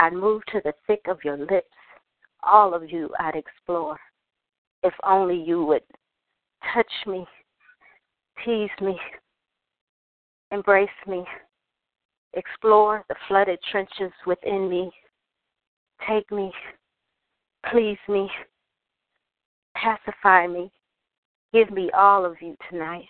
I'd 0.00 0.14
move 0.14 0.40
to 0.46 0.62
the 0.64 0.72
thick 0.86 1.02
of 1.08 1.18
your 1.24 1.36
lips. 1.36 1.68
All 2.42 2.72
of 2.72 2.90
you 2.90 3.10
I'd 3.20 3.36
explore. 3.36 3.98
If 4.82 4.94
only 5.04 5.36
you 5.36 5.62
would 5.66 5.82
touch 6.72 6.90
me, 7.06 7.26
tease 8.42 8.70
me, 8.80 8.98
embrace 10.52 10.88
me, 11.06 11.22
explore 12.32 13.04
the 13.10 13.14
flooded 13.28 13.58
trenches 13.70 14.10
within 14.26 14.70
me. 14.70 14.90
Take 16.08 16.32
me, 16.32 16.50
please 17.70 17.98
me, 18.08 18.30
pacify 19.76 20.46
me. 20.46 20.72
Give 21.52 21.70
me 21.70 21.90
all 21.92 22.24
of 22.24 22.36
you 22.40 22.56
tonight, 22.70 23.08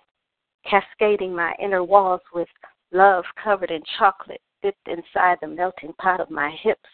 cascading 0.69 1.37
my 1.37 1.55
inner 1.63 1.85
walls 1.85 2.23
with 2.35 2.49
love 2.91 3.23
covered 3.45 3.71
in 3.71 3.83
chocolate 3.97 4.43
dipped 4.63 4.89
inside 4.89 5.39
the 5.41 5.47
melting 5.47 5.93
pot 5.95 6.21
of 6.21 6.31
my 6.31 6.51
hips. 6.63 6.89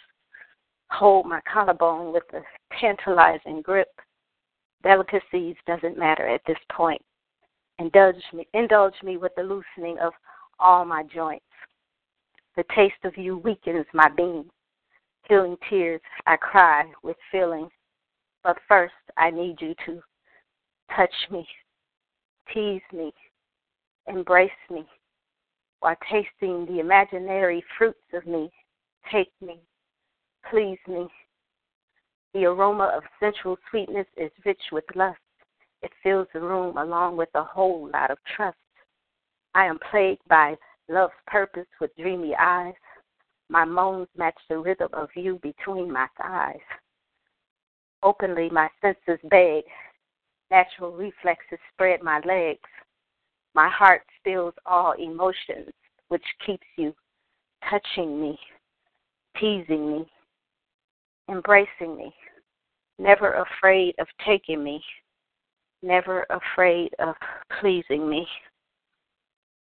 Hold 0.91 1.27
my 1.27 1.41
collarbone 1.53 2.13
with 2.13 2.25
a 2.33 2.43
tantalizing 2.81 3.63
grip. 3.63 3.89
Delicacies 4.83 5.57
doesn't 5.67 5.99
matter 5.99 6.29
at 6.29 6.43
this 6.47 6.59
point. 6.71 7.03
Indulge 7.79 8.23
me, 8.33 8.47
indulge 8.55 8.95
me 9.03 9.17
with 9.17 9.33
the 9.37 9.43
loosening 9.43 9.99
of 9.99 10.13
all 10.59 10.85
my 10.85 11.03
joints. 11.03 11.45
The 12.57 12.65
taste 12.75 13.05
of 13.05 13.17
you 13.19 13.39
weakens 13.39 13.87
my 13.93 14.09
being. 14.17 14.49
Healing 15.29 15.57
tears, 15.69 16.01
I 16.27 16.37
cry 16.37 16.85
with 17.03 17.17
feeling. 17.31 17.69
But 18.43 18.59
first, 18.69 18.95
I 19.17 19.31
need 19.31 19.61
you 19.61 19.75
to 19.87 20.01
touch 20.95 21.15
me, 21.31 21.47
tease 22.55 22.81
me, 22.93 23.13
embrace 24.07 24.51
me, 24.71 24.87
while 25.87 25.95
tasting 26.11 26.67
the 26.67 26.81
imaginary 26.81 27.63
fruits 27.79 28.01
of 28.13 28.27
me. 28.27 28.51
Take 29.13 29.31
me, 29.41 29.61
please 30.51 30.81
me. 30.89 31.07
The 32.35 32.47
aroma 32.47 32.93
of 32.97 33.05
sensual 33.21 33.57
sweetness 33.71 34.09
is 34.17 34.33
rich 34.45 34.61
with 34.73 34.83
lust. 34.97 35.21
It 35.83 35.93
fills 36.03 36.27
the 36.35 36.41
room 36.41 36.77
along 36.77 37.17
with 37.17 37.29
a 37.37 37.45
whole 37.45 37.89
lot 37.93 38.11
of 38.11 38.19
trust. 38.35 38.57
I 39.55 39.67
am 39.67 39.79
plagued 39.89 40.27
by 40.29 40.57
love's 40.89 41.15
purpose 41.29 41.69
with 41.81 41.95
dreamy 41.97 42.35
eyes. 42.35 42.75
My 43.49 43.65
moans 43.65 44.09
match 44.17 44.39
the 44.49 44.59
rhythm 44.59 44.89
of 44.93 45.09
you 45.15 45.39
between 45.41 45.93
my 45.93 46.09
thighs. 46.21 46.67
Openly, 48.03 48.51
my 48.51 48.69
senses 48.81 49.21
beg. 49.31 49.63
Natural 50.51 50.91
reflexes 50.91 51.61
spread 51.73 52.03
my 52.03 52.19
legs. 52.25 52.69
My 53.57 53.71
heart 53.71 54.03
spills 54.21 54.53
all 54.67 54.93
emotions, 54.99 55.71
which 56.09 56.23
keeps 56.45 56.67
you 56.77 56.95
touching 57.71 58.21
me, 58.21 58.39
teasing 59.41 59.91
me, 59.91 60.07
embracing 61.31 61.97
me, 61.97 62.15
never 62.99 63.33
afraid 63.33 63.95
of 63.99 64.09
taking 64.27 64.63
me, 64.63 64.85
never 65.83 66.27
afraid 66.29 66.91
of 66.99 67.15
pleasing 67.59 68.11
me. 68.11 68.27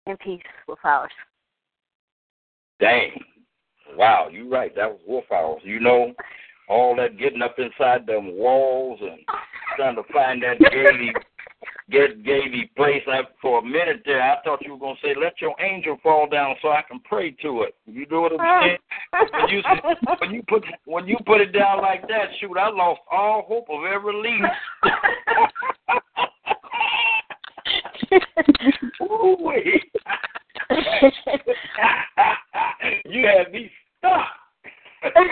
In 0.07 0.17
peace 0.17 0.41
with 0.67 0.79
ours. 0.83 1.11
Dang. 2.79 3.11
Wow, 3.95 4.27
you're 4.31 4.49
right. 4.49 4.75
That 4.75 4.89
was 4.89 4.99
wolf 5.07 5.25
hours. 5.31 5.61
You 5.63 5.79
know, 5.79 6.13
all 6.67 6.95
that 6.95 7.19
getting 7.19 7.43
up 7.43 7.57
inside 7.59 8.07
them 8.07 8.35
walls 8.35 8.99
and 9.03 9.19
trying 9.77 9.95
to 9.95 10.03
find 10.11 10.41
that 10.41 10.57
get 11.89 12.23
gaily 12.23 12.69
place. 12.75 13.01
I, 13.07 13.21
for 13.41 13.59
a 13.59 13.63
minute 13.63 14.03
there, 14.05 14.21
I 14.21 14.41
thought 14.43 14.61
you 14.61 14.73
were 14.73 14.79
gonna 14.79 14.99
say, 15.03 15.15
"Let 15.15 15.41
your 15.41 15.55
angel 15.59 15.97
fall 16.03 16.27
down 16.27 16.55
so 16.61 16.69
I 16.69 16.83
can 16.87 16.99
pray 17.01 17.31
to 17.41 17.63
it." 17.63 17.75
You 17.85 18.05
know 18.09 18.21
what 18.21 18.39
I'm 18.39 18.63
saying? 18.63 18.77
when 19.31 19.49
you 19.49 19.61
when 20.19 20.31
you 20.31 20.43
put 20.47 20.63
when 20.85 21.07
you 21.07 21.17
put 21.25 21.41
it 21.41 21.51
down 21.51 21.81
like 21.81 22.07
that, 22.07 22.29
shoot, 22.39 22.57
I 22.57 22.69
lost 22.69 23.01
all 23.11 23.43
hope 23.47 23.69
of 23.69 23.83
ever 23.85 24.13
leaving. 24.13 24.45
You 33.05 33.27
had 33.27 33.51
me 33.51 33.69
stuck. 33.97 34.21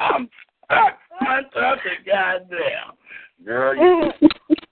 I'm 0.00 0.28
stuck. 0.64 0.98
I'm 1.20 1.44
stuck. 1.50 1.78
Goddamn, 2.06 2.96
girl. 3.44 3.74
You, 3.76 4.12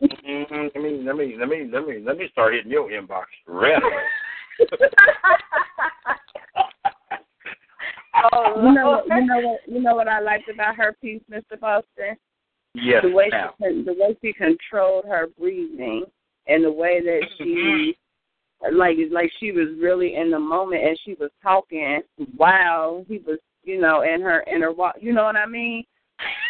mm, 0.01 0.71
let 0.75 0.83
me 0.83 1.03
let 1.05 1.17
me 1.17 1.37
let 1.39 1.49
me 1.49 1.69
let 1.73 1.87
me 1.87 2.03
let 2.05 2.19
me 2.19 2.29
start 2.33 2.55
hitting 2.55 2.71
your 2.71 2.91
inbox 2.91 3.25
right 3.47 3.83
away. 3.83 4.69
Oh, 8.33 8.63
you 8.63 8.73
know, 8.73 8.91
what 8.91 9.07
you 9.07 9.27
know 9.27 9.39
what, 9.39 9.61
you 9.67 9.83
know 9.83 9.95
what 9.95 10.09
I 10.09 10.21
liked 10.21 10.49
about 10.49 10.77
her 10.77 10.97
piece, 11.01 11.23
Mr. 11.31 11.59
Boston. 11.61 12.17
Yes, 12.75 13.03
the 13.03 13.11
way 13.11 13.29
ma'am. 13.31 13.51
she, 13.59 13.85
the 13.85 13.93
way 13.93 14.17
she 14.23 14.33
controlled 14.33 15.05
her 15.07 15.29
breathing, 15.39 16.05
and 16.47 16.65
the 16.65 16.73
way 16.73 17.01
that 17.01 17.27
she, 17.39 17.97
like, 18.73 18.97
like 19.11 19.31
she 19.39 19.53
was 19.53 19.69
really 19.81 20.17
in 20.17 20.31
the 20.31 20.39
moment, 20.39 20.85
and 20.85 20.99
she 21.05 21.15
was 21.15 21.31
talking 21.43 22.01
while 22.37 23.05
he 23.09 23.19
was, 23.19 23.39
you 23.65 23.81
know, 23.81 24.03
in 24.03 24.21
her 24.21 24.41
in 24.41 24.63
her 24.63 24.73
walk. 24.73 24.97
You 25.01 25.13
know 25.13 25.25
what 25.25 25.37
I 25.37 25.47
mean? 25.47 25.85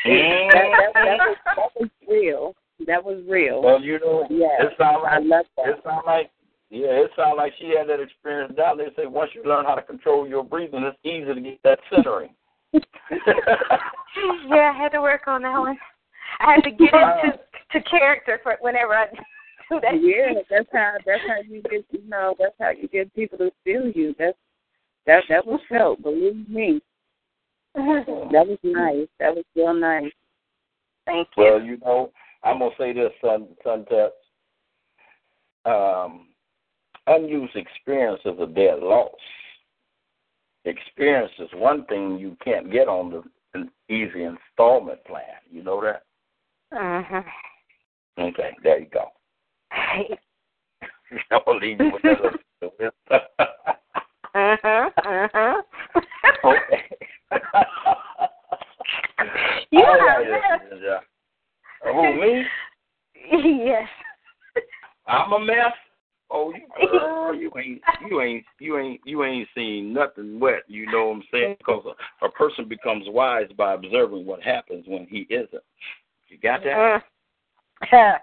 That, 0.04 0.52
that, 0.52 0.94
that, 0.94 1.18
was, 1.18 1.36
that 1.44 1.80
was 1.80 1.90
real. 2.08 2.54
That 2.86 3.04
was 3.04 3.22
real. 3.28 3.62
Well, 3.62 3.80
you 3.80 3.98
know, 3.98 4.26
yeah, 4.30 4.64
it 4.66 4.72
sounds 4.78 4.98
like 5.02 5.12
I 5.12 5.18
love 5.18 5.46
that. 5.56 5.68
it 5.68 5.80
sounds 5.84 6.04
like 6.06 6.30
yeah, 6.70 7.02
it 7.02 7.10
sounds 7.16 7.34
like 7.36 7.52
she 7.58 7.74
had 7.76 7.88
that 7.88 8.00
experience 8.00 8.54
down. 8.56 8.76
They 8.78 8.88
say 8.94 9.06
once 9.06 9.30
you 9.34 9.42
learn 9.44 9.64
how 9.64 9.74
to 9.74 9.82
control 9.82 10.28
your 10.28 10.44
breathing, 10.44 10.84
it's 10.84 10.98
easy 11.02 11.34
to 11.34 11.40
get 11.40 11.62
that 11.64 11.78
centering. 11.90 12.30
yeah, 12.72 12.82
I 14.74 14.78
had 14.78 14.90
to 14.92 15.00
work 15.00 15.22
on 15.26 15.42
that 15.42 15.58
one. 15.58 15.78
I 16.40 16.54
had 16.54 16.64
to 16.64 16.70
get 16.70 16.92
into 16.92 17.38
to 17.72 17.80
character 17.88 18.38
for 18.42 18.56
whenever 18.60 18.94
I 18.94 19.06
do 19.70 19.80
that. 19.80 20.00
Yeah, 20.00 20.40
that's 20.50 20.68
how 20.72 20.94
that's 21.06 21.22
how 21.26 21.40
you 21.48 21.62
get 21.62 21.84
you 21.90 22.08
know 22.08 22.34
that's 22.38 22.54
how 22.60 22.70
you 22.70 22.86
get 22.88 23.14
people 23.14 23.38
to 23.38 23.50
feel 23.64 23.90
you. 23.94 24.14
That's 24.18 24.36
that 25.06 25.24
that 25.30 25.46
was 25.46 25.60
felt. 25.68 26.02
Believe 26.02 26.48
me, 26.48 26.82
that 27.74 28.46
was 28.46 28.58
nice. 28.62 29.08
That 29.18 29.34
was 29.34 29.44
real 29.54 29.74
nice. 29.74 30.12
Thank 31.06 31.28
you. 31.36 31.44
Well, 31.44 31.62
you 31.62 31.78
know, 31.78 32.12
I'm 32.44 32.58
gonna 32.58 32.70
say 32.78 32.92
this, 32.92 33.12
son, 33.20 33.48
son, 33.64 33.84
Tats. 33.86 34.14
Um, 35.64 36.28
unused 37.06 37.56
experience 37.56 38.20
is 38.24 38.38
a 38.40 38.46
dead 38.46 38.80
loss. 38.80 39.12
Experience 40.64 41.32
is 41.38 41.48
one 41.54 41.84
thing 41.86 42.18
you 42.18 42.36
can't 42.44 42.70
get 42.70 42.88
on 42.88 43.10
the 43.10 43.22
an 43.54 43.70
easy 43.88 44.24
installment 44.24 45.02
plan. 45.04 45.24
You 45.50 45.62
know 45.62 45.82
that? 45.82 46.02
Uh-huh. 46.76 47.22
Okay, 48.18 48.56
there 48.62 48.80
you 48.80 48.86
go. 48.92 49.08
I'll 51.30 51.58
leave 51.58 51.80
you 51.80 51.92
with 51.92 52.02
that. 52.02 53.22
uh-huh. 54.34 54.90
Uh-huh. 54.96 55.28
okay. 55.34 55.57
You 59.88 59.94
All 59.94 60.00
are 60.00 60.06
right, 60.06 60.26
a 60.26 60.30
mess. 60.30 60.42
ladies 60.60 60.72
and 60.72 60.80
gentlemen. 61.82 62.14
Who 62.14 62.20
me? 62.20 63.64
Yes. 63.64 63.88
I'm 65.06 65.32
a 65.32 65.40
mess. 65.40 65.72
Oh, 66.30 66.52
you 66.52 66.66
girl, 66.90 67.34
you 67.34 67.50
ain't 67.56 67.80
you 68.06 68.20
ain't 68.20 68.44
you 68.60 68.78
ain't 68.78 69.00
you 69.06 69.24
ain't 69.24 69.48
seen 69.54 69.94
nothing 69.94 70.38
wet. 70.38 70.62
You 70.66 70.90
know 70.90 71.06
what 71.06 71.16
I'm 71.16 71.22
saying? 71.32 71.56
Because 71.58 71.84
a, 72.22 72.26
a 72.26 72.30
person 72.30 72.68
becomes 72.68 73.04
wise 73.08 73.48
by 73.56 73.74
observing 73.74 74.26
what 74.26 74.42
happens 74.42 74.84
when 74.86 75.06
he 75.06 75.26
isn't. 75.30 75.62
You 76.28 76.38
got 76.42 76.62
that? 76.64 77.02
Uh, 77.90 78.18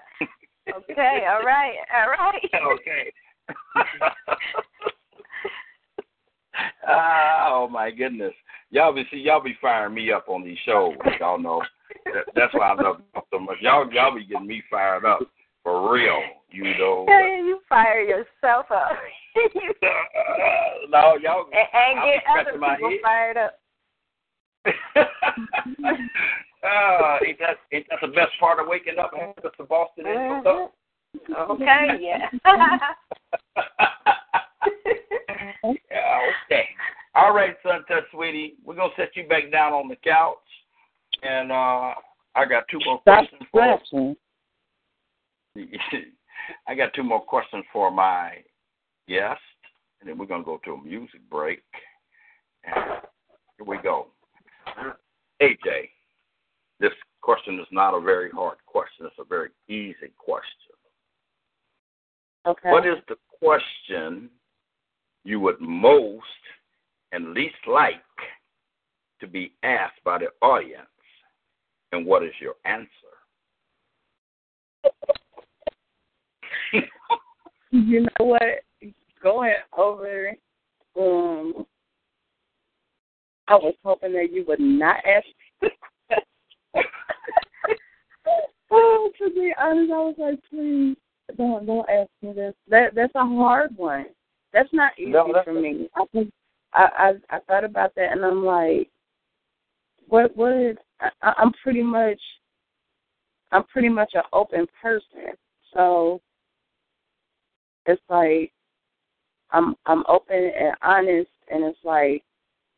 okay, 0.77 1.25
all 1.27 1.41
right, 1.43 1.77
all 1.95 2.09
right. 2.09 2.49
okay. 2.73 3.11
Ah, 6.88 7.48
oh 7.52 7.68
my 7.69 7.91
goodness. 7.91 8.34
Y'all 8.72 8.94
be 8.94 9.03
see 9.11 9.18
y'all 9.18 9.41
be 9.41 9.56
firing 9.61 9.94
me 9.94 10.11
up 10.11 10.26
on 10.27 10.44
these 10.44 10.57
shows. 10.65 10.94
Y'all 11.19 11.40
know 11.40 11.61
that, 12.06 12.26
that's 12.36 12.53
why 12.53 12.69
I 12.72 12.82
love 12.82 13.02
y'all 13.14 13.27
so 13.32 13.40
much. 13.40 13.57
Y'all 13.61 13.91
y'all 13.94 14.15
be 14.15 14.26
getting 14.26 14.48
me 14.48 14.64
fired 14.69 15.06
up 15.06 15.19
for 15.64 15.94
real. 15.94 16.19
You 16.52 16.64
know. 16.77 17.06
Hey, 17.15 17.41
you 17.45 17.60
fire 17.68 18.02
yourself 18.02 18.65
up. 18.72 18.91
Uh, 18.91 18.98
no, 20.90 21.18
y'all. 21.22 21.45
and, 21.52 21.68
and 21.73 21.99
get 22.06 22.23
other 22.40 22.53
people 22.53 22.90
head. 22.90 22.99
fired 23.03 23.38
up. 23.38 23.60
uh, 26.64 27.18
ain't 27.26 27.40
that 27.40 27.57
ain't 27.72 27.86
that 27.90 27.99
the 28.02 28.07
best 28.07 28.32
part 28.40 28.60
of 28.60 28.68
waking 28.68 28.98
up, 28.99 29.11
Mr. 29.14 29.68
Boston? 29.68 30.07
Ain't 30.07 30.45
it? 30.45 30.72
Okay, 31.38 31.88
yeah. 32.02 32.30
Okay. 35.71 36.65
All 37.15 37.33
right, 37.33 37.55
son, 37.63 37.83
touch, 37.87 38.03
sweetie. 38.11 38.55
We're 38.63 38.75
gonna 38.75 38.93
set 38.97 39.15
you 39.15 39.27
back 39.27 39.51
down 39.51 39.73
on 39.73 39.87
the 39.87 39.95
couch, 39.97 40.37
and 41.23 41.51
uh 41.51 41.93
I 42.35 42.45
got 42.45 42.65
two 42.69 42.79
more 42.85 42.99
Stop 43.01 43.25
questions 43.51 43.85
for. 43.93 44.15
I 46.67 46.75
got 46.75 46.93
two 46.93 47.03
more 47.03 47.21
questions 47.21 47.63
for 47.71 47.89
my 47.89 48.37
guest, 49.07 49.39
and 49.99 50.09
then 50.09 50.17
we're 50.17 50.25
gonna 50.25 50.43
go 50.43 50.59
to 50.65 50.73
a 50.73 50.83
music 50.83 51.21
break. 51.29 51.63
And 52.65 52.75
here 53.57 53.65
we 53.65 53.77
go. 53.81 54.07
AJ, 55.41 55.89
this 56.79 56.91
question 57.21 57.59
is 57.59 57.67
not 57.71 57.93
a 57.93 58.01
very 58.01 58.29
hard 58.29 58.57
question. 58.65 59.05
It's 59.05 59.15
a 59.19 59.23
very 59.23 59.49
easy 59.69 60.11
question. 60.17 60.75
Okay. 62.45 62.71
What 62.71 62.85
is 62.85 62.97
the 63.07 63.15
question 63.39 64.29
you 65.26 65.39
would 65.41 65.60
most 65.60 66.23
and 67.11 67.34
least 67.34 67.56
like 67.68 67.95
to 69.19 69.27
be 69.27 69.52
asked 69.64 70.02
by 70.06 70.19
the 70.19 70.27
audience, 70.45 70.88
and 71.91 72.06
what 72.06 72.23
is 72.23 72.31
your 72.39 72.53
answer? 72.65 72.89
you 77.72 78.02
know 78.02 78.26
what? 78.26 78.43
Going 79.22 79.56
over, 79.76 80.30
um, 80.99 81.65
I 83.47 83.56
was 83.56 83.73
hoping 83.84 84.14
that 84.14 84.31
you 84.31 84.45
would 84.47 84.60
not 84.60 84.97
ask. 85.06 85.26
oh, 88.72 89.11
to 89.18 89.30
be 89.31 89.53
honest, 89.60 89.91
I 89.91 89.97
was 89.97 90.15
like, 90.19 90.39
please 90.49 90.95
don't 91.38 91.65
don't 91.65 91.89
ask 91.89 92.10
me 92.22 92.34
this. 92.34 92.53
That 92.68 92.93
that's 92.93 93.15
a 93.15 93.26
hard 93.26 93.76
one. 93.76 94.06
That's 94.56 94.72
not 94.72 94.94
easy 94.98 95.11
No, 95.11 95.27
that's- 95.27 95.44
for 95.44 95.53
me. 95.53 95.90
I 95.95 96.06
think 96.14 96.32
I, 96.73 97.14
I 97.30 97.36
I 97.36 97.40
thought 97.41 97.64
about 97.65 97.94
that 97.95 98.11
and 98.14 98.23
I'm 98.26 98.44
like, 98.45 98.90
what 100.07 100.36
what 100.38 100.53
is? 100.53 100.77
I, 101.02 101.34
I'm 101.38 101.52
pretty 101.61 101.84
much 101.84 102.19
I'm 103.52 103.65
pretty 103.65 103.90
much 103.90 104.11
an 104.15 104.23
open 104.32 104.65
person, 104.82 105.36
so 105.73 106.22
it's 107.86 108.02
like 108.10 108.53
I'm 109.52 109.76
I'm 109.86 110.03
open 110.07 110.52
and 110.57 110.76
honest, 110.82 111.30
and 111.52 111.65
it's 111.65 111.84
like 111.84 112.23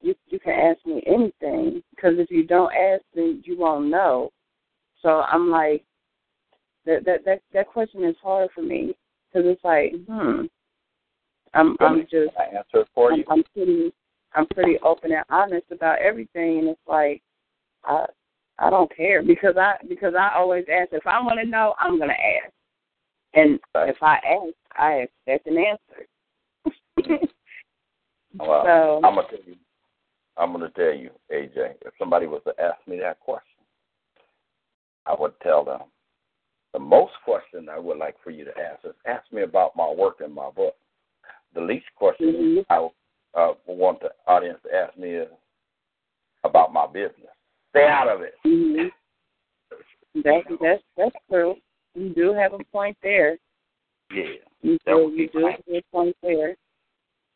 you 0.02 0.16
you 0.28 0.40
can 0.40 0.54
ask 0.54 0.84
me 0.86 1.04
anything 1.06 1.84
because 1.92 2.16
if 2.18 2.32
you 2.32 2.44
don't 2.44 2.74
ask, 2.74 3.04
then 3.14 3.44
you 3.46 3.56
won't 3.58 3.86
know. 3.88 4.32
So 5.04 5.22
I'm 5.22 5.52
like 5.52 5.84
that 6.88 7.06
that 7.06 7.24
that 7.26 7.42
that 7.54 7.68
question 7.68 8.04
is 8.04 8.16
hard 8.22 8.50
for 8.56 8.64
me 8.64 8.96
because 9.32 9.48
it's 9.48 9.64
like 9.64 9.94
hmm. 10.08 10.46
I'm 11.58 11.76
I'm 11.80 12.02
just 12.02 12.32
I 12.38 12.56
answer 12.56 12.88
for 12.94 13.12
I'm, 13.12 13.20
you. 13.20 13.26
I'm 13.30 13.44
pretty 13.54 13.94
I'm 14.34 14.46
pretty 14.48 14.78
open 14.84 15.12
and 15.12 15.26
honest 15.30 15.66
about 15.72 16.00
everything, 16.00 16.60
and 16.60 16.70
it's 16.70 16.80
like 16.88 17.22
I 17.84 18.06
I 18.60 18.70
don't 18.70 18.96
care 18.96 19.24
because 19.24 19.56
I 19.58 19.76
because 19.90 20.14
I 20.18 20.32
always 20.36 20.66
ask 20.72 20.90
if 20.94 21.06
I 21.08 21.20
want 21.22 21.40
to 21.40 21.46
know 21.46 21.74
I'm 21.80 21.98
gonna 22.00 22.14
ask, 22.14 22.54
and 23.34 23.60
if 23.76 23.98
I 24.02 24.16
ask 24.16 24.54
I 24.78 25.08
expect 25.26 25.48
an 25.48 25.58
answer. 25.58 27.28
Well, 28.40 28.64
so 28.66 29.02
I'm 29.04 29.16
gonna 29.16 29.28
tell 29.30 29.40
you. 29.48 29.56
I'm 30.38 30.52
gonna 30.52 30.70
tell 30.70 30.94
you, 30.94 31.10
AJ. 31.32 31.76
If 31.82 31.94
somebody 31.98 32.28
was 32.28 32.42
to 32.46 32.54
ask 32.62 32.76
me 32.88 33.00
that 33.00 33.20
question, 33.20 33.64
I 35.08 35.16
would 35.18 35.34
tell 35.42 35.66
them 35.66 35.82
the 36.74 36.80
most 36.80 37.14
question 37.26 37.68
I 37.70 37.80
would 37.80 37.98
like 37.98 38.16
for 38.24 38.30
you 38.30 38.46
to 38.46 38.52
ask 38.52 38.86
is 38.86 38.94
ask 39.08 39.32
me 39.32 39.42
about 39.42 39.76
my 39.76 39.90
work 39.90 40.18
and 40.20 40.34
my 40.34 40.52
book. 40.52 40.76
The 41.54 41.62
least 41.62 41.88
question 41.96 42.34
Mhm. 42.34 42.66
I 42.70 42.90
uh, 43.40 43.54
want 43.66 44.00
the 44.02 44.12
audience 44.28 44.60
to 44.64 44.74
ask 44.76 44.98
me 44.98 45.12
is 45.16 45.30
about 46.44 46.74
my 46.74 46.88
business. 46.88 47.32
Stay 47.70 47.88
out 47.88 48.08
of 48.08 48.22
it. 48.22 48.36
mhm. 48.46 48.92
that 50.24 50.44
that's 50.62 50.84
that's 50.96 51.16
true. 51.30 51.56
You 51.94 52.10
do 52.10 52.34
have 52.34 52.54
a 52.54 52.64
point 52.72 52.98
there. 53.02 53.38
Yeah, 54.12 54.24
You 54.62 54.78
do 54.86 55.14
you 55.16 55.30
do 55.30 55.46
have 55.48 55.60
a 55.68 55.82
point 55.92 56.16
there. 56.22 56.56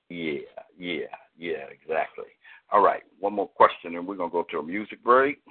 yeah, 0.10 0.40
yeah, 0.78 1.06
yeah, 1.38 1.66
exactly. 1.70 2.26
All 2.72 2.82
right, 2.82 3.04
one 3.20 3.34
more 3.34 3.50
question, 3.50 3.96
and 3.96 4.08
we're 4.08 4.16
gonna 4.16 4.32
go 4.32 4.44
to 4.44 4.60
a 4.60 4.64
music 4.64 5.04
break. 5.04 5.42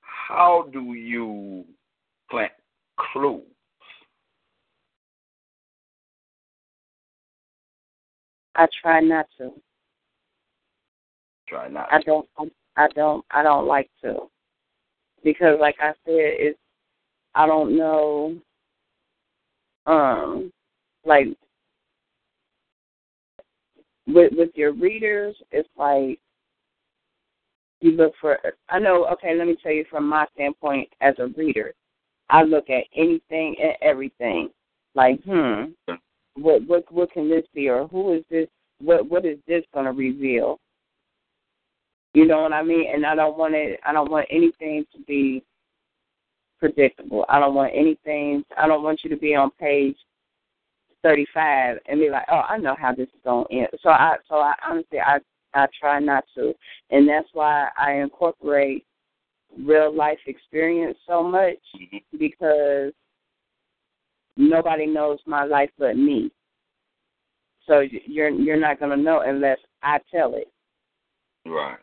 How 0.00 0.68
do 0.72 0.94
you 0.94 1.64
plant 2.30 2.52
clues? 2.98 3.42
I 8.54 8.66
try 8.80 9.00
not 9.00 9.26
to. 9.38 9.52
Try 11.48 11.68
not. 11.68 11.88
I 11.92 12.00
don't. 12.02 12.28
I 12.76 12.88
don't. 12.94 13.24
I 13.30 13.42
don't 13.42 13.66
like 13.66 13.90
to, 14.02 14.16
because 15.24 15.58
like 15.60 15.76
I 15.80 15.90
said, 16.04 16.34
it's. 16.38 16.58
I 17.34 17.46
don't 17.46 17.76
know. 17.76 18.36
Um, 19.86 20.52
like 21.04 21.26
with 24.06 24.32
with 24.36 24.50
your 24.54 24.72
readers, 24.72 25.36
it's 25.50 25.68
like 25.76 26.18
you 27.80 27.92
look 27.92 28.12
for. 28.20 28.38
I 28.68 28.78
know. 28.78 29.06
Okay, 29.12 29.34
let 29.36 29.46
me 29.46 29.56
tell 29.62 29.72
you 29.72 29.84
from 29.90 30.08
my 30.08 30.26
standpoint 30.34 30.88
as 31.00 31.14
a 31.18 31.28
reader, 31.28 31.74
I 32.30 32.42
look 32.42 32.70
at 32.70 32.84
anything 32.96 33.56
and 33.62 33.72
everything. 33.82 34.50
Like, 34.94 35.22
hmm, 35.24 35.72
what 36.34 36.66
what 36.66 36.90
what 36.92 37.12
can 37.12 37.28
this 37.28 37.44
be, 37.54 37.68
or 37.68 37.86
who 37.88 38.14
is 38.14 38.24
this? 38.30 38.48
What 38.80 39.08
what 39.08 39.24
is 39.24 39.38
this 39.46 39.64
going 39.72 39.86
to 39.86 39.92
reveal? 39.92 40.58
You 42.14 42.26
know 42.26 42.42
what 42.42 42.52
I 42.52 42.62
mean? 42.62 42.86
And 42.92 43.06
I 43.06 43.14
don't 43.14 43.38
want 43.38 43.54
it. 43.54 43.80
I 43.86 43.92
don't 43.92 44.10
want 44.10 44.26
anything 44.30 44.84
to 44.94 45.02
be 45.02 45.42
predictable. 46.58 47.24
I 47.28 47.38
don't 47.40 47.54
want 47.54 47.72
anything. 47.74 48.44
I 48.56 48.66
don't 48.66 48.82
want 48.82 49.00
you 49.02 49.10
to 49.10 49.16
be 49.16 49.34
on 49.34 49.50
page 49.58 49.96
thirty-five 51.02 51.78
and 51.86 52.00
be 52.00 52.10
like, 52.10 52.26
"Oh, 52.30 52.42
I 52.48 52.58
know 52.58 52.76
how 52.78 52.94
this 52.94 53.08
is 53.08 53.20
going 53.24 53.46
to 53.50 53.54
end." 53.54 53.68
So 53.82 53.90
I, 53.90 54.16
so 54.28 54.36
I 54.36 54.54
honestly, 54.68 55.00
I, 55.00 55.18
I 55.54 55.66
try 55.78 55.98
not 55.98 56.24
to, 56.34 56.54
and 56.90 57.08
that's 57.08 57.28
why 57.32 57.68
I 57.78 57.94
incorporate 57.94 58.84
real 59.58 59.94
life 59.94 60.18
experience 60.26 60.96
so 61.06 61.22
much 61.22 61.58
mm-hmm. 61.76 62.18
because 62.18 62.92
nobody 64.36 64.86
knows 64.86 65.18
my 65.26 65.44
life 65.44 65.70
but 65.78 65.96
me. 65.96 66.30
So 67.66 67.80
you're 67.80 68.30
you're 68.30 68.60
not 68.60 68.78
going 68.78 68.96
to 68.96 69.02
know 69.02 69.22
unless 69.24 69.58
I 69.82 69.98
tell 70.12 70.34
it. 70.34 70.50
Right. 71.46 71.78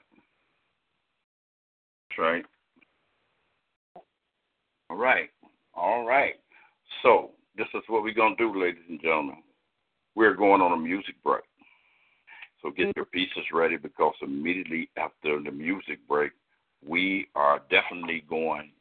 That's 2.09 2.19
right. 2.19 2.45
All 4.89 4.97
right. 4.97 5.29
All 5.73 6.05
right. 6.05 6.35
So 7.03 7.31
this 7.55 7.67
is 7.73 7.83
what 7.87 8.03
we're 8.03 8.13
gonna 8.13 8.35
do, 8.37 8.59
ladies 8.59 8.83
and 8.89 9.01
gentlemen. 9.01 9.43
We're 10.15 10.35
going 10.35 10.61
on 10.61 10.73
a 10.73 10.77
music 10.77 11.15
break. 11.23 11.43
So 12.61 12.71
get 12.71 12.87
mm-hmm. 12.87 12.91
your 12.95 13.05
pieces 13.05 13.43
ready 13.53 13.77
because 13.77 14.13
immediately 14.21 14.89
after 14.97 15.41
the 15.41 15.51
music 15.51 15.99
break, 16.07 16.31
we 16.85 17.27
are 17.35 17.61
definitely 17.69 18.23
going 18.29 18.71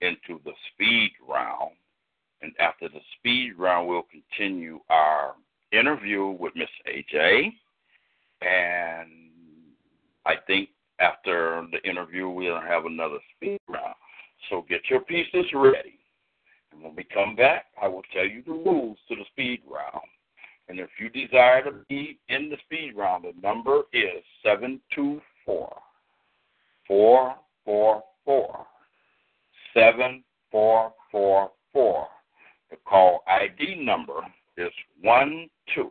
into 0.00 0.40
the 0.44 0.52
speed 0.72 1.12
round. 1.28 1.72
And 2.42 2.52
after 2.58 2.88
the 2.88 3.00
speed 3.18 3.52
round, 3.58 3.88
we'll 3.88 4.06
continue 4.10 4.80
our 4.90 5.34
interview 5.72 6.26
with 6.26 6.52
Miss 6.54 6.68
AJ. 6.86 7.52
And 8.42 9.10
I 10.26 10.34
think 10.46 10.68
after 11.00 11.66
the 11.72 11.82
interview, 11.88 12.28
we'll 12.28 12.60
have 12.60 12.84
another 12.84 13.18
speed 13.34 13.58
round. 13.68 13.94
So 14.50 14.66
get 14.68 14.82
your 14.90 15.00
pieces 15.00 15.46
ready. 15.54 15.98
And 16.72 16.82
when 16.82 16.94
we 16.94 17.04
come 17.04 17.36
back, 17.36 17.66
I 17.80 17.88
will 17.88 18.02
tell 18.12 18.26
you 18.26 18.42
the 18.46 18.52
rules 18.52 18.98
to 19.08 19.16
the 19.16 19.24
speed 19.32 19.62
round. 19.68 20.04
And 20.68 20.80
if 20.80 20.90
you 20.98 21.08
desire 21.08 21.62
to 21.64 21.72
be 21.88 22.18
in 22.28 22.50
the 22.50 22.56
speed 22.64 22.94
round, 22.96 23.24
the 23.24 23.32
number 23.40 23.82
is 23.92 24.22
724 24.42 25.76
444 26.86 28.66
7444. 29.74 32.08
The 32.70 32.76
call 32.84 33.22
ID 33.26 33.84
number 33.84 34.20
is 34.56 34.70
one 35.00 35.48
two 35.74 35.90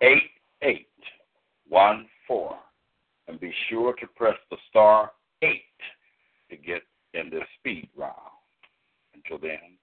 eight 0.00 0.30
eight 0.62 0.88
one 1.68 2.06
four, 2.26 2.56
and 3.28 3.38
be 3.40 3.52
sure 3.68 3.94
to 3.94 4.06
press 4.06 4.36
the 4.50 4.56
star 4.70 5.12
eight 5.42 5.62
to 6.50 6.56
get 6.56 6.82
in 7.14 7.30
this 7.30 7.44
speed 7.58 7.88
round. 7.96 8.14
Until 9.14 9.38
then, 9.38 9.76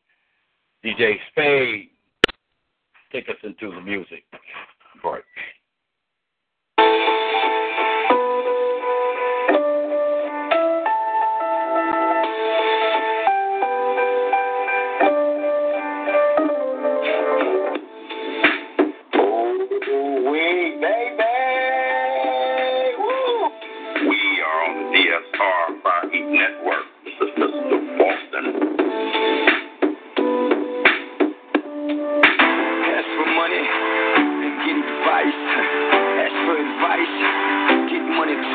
DJ 0.84 1.16
Spade, 1.32 1.90
take 3.12 3.30
us 3.30 3.36
into 3.44 3.74
the 3.74 3.82
music 3.82 4.24
break. 5.02 5.24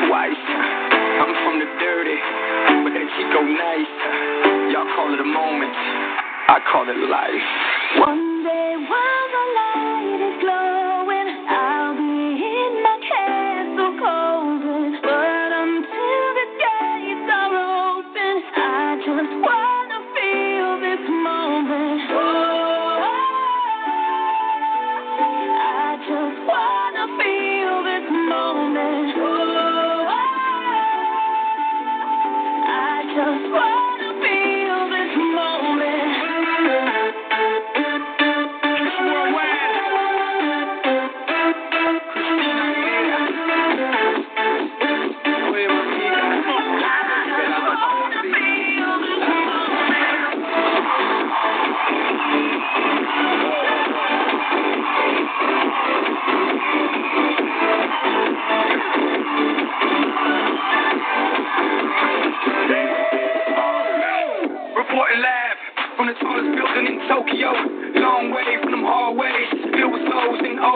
Twice. 0.07 0.43
I'm 1.19 1.33
from 1.43 1.55
the 1.59 1.69
dirty, 1.81 2.19
but 2.85 2.91
that 2.93 3.03
nice. 3.43 3.93
Y'all 4.71 4.89
call 4.95 5.13
it 5.13 5.19
a 5.19 5.29
moment, 5.29 5.73
I 5.73 6.57
call 6.71 6.85
it 6.89 6.97
life. 7.09 7.47
One 8.05 8.43
day 8.43 8.75
while 8.87 9.18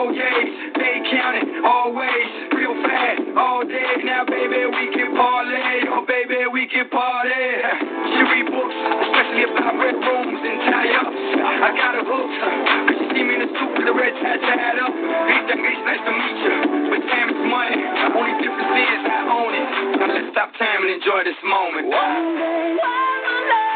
Oh, 0.04 0.12
and 0.12 0.20
OJs. 0.20 0.76
They 0.76 1.00
counting 1.08 1.64
always, 1.64 2.28
real 2.52 2.76
fast, 2.84 3.24
all 3.40 3.64
day. 3.64 4.04
Now, 4.04 4.28
baby, 4.28 4.68
we 4.68 4.92
can 4.92 5.16
parlay. 5.16 5.88
Oh, 5.88 6.04
baby, 6.04 6.44
we 6.52 6.68
can 6.68 6.90
party. 6.92 7.32
She 7.32 8.20
read 8.20 8.52
books, 8.52 8.76
especially 9.00 9.48
about 9.48 9.80
red 9.80 9.96
rooms 9.96 10.40
and 10.44 10.60
tie-ups. 10.68 11.16
I 11.40 11.68
got 11.72 11.92
her 11.96 12.04
hooked. 12.04 12.36
Cause 12.36 12.96
she 13.00 13.06
see 13.16 13.24
me 13.24 13.32
in 13.32 13.48
a 13.48 13.48
suit 13.48 13.72
with 13.80 13.88
a 13.88 13.94
red 13.96 14.12
tie 14.20 14.44
tied 14.44 14.76
up. 14.84 14.92
Hey, 14.92 15.40
it's 15.48 15.84
nice 15.88 16.04
to 16.04 16.12
meet 16.12 16.36
you. 16.44 16.56
But 16.92 17.00
time 17.08 17.28
is 17.32 17.40
money. 17.48 17.80
Only 18.12 18.34
difference 18.44 18.76
is 18.76 19.00
I 19.08 19.20
own 19.24 19.52
it. 19.56 19.68
Now 20.04 20.08
let's 20.12 20.28
stop 20.36 20.52
time 20.60 20.84
and 20.84 21.00
enjoy 21.00 21.24
this 21.24 21.40
moment. 21.48 21.88
One 21.88 22.36
day 22.36 22.76
while 22.76 23.20
the 23.24 23.73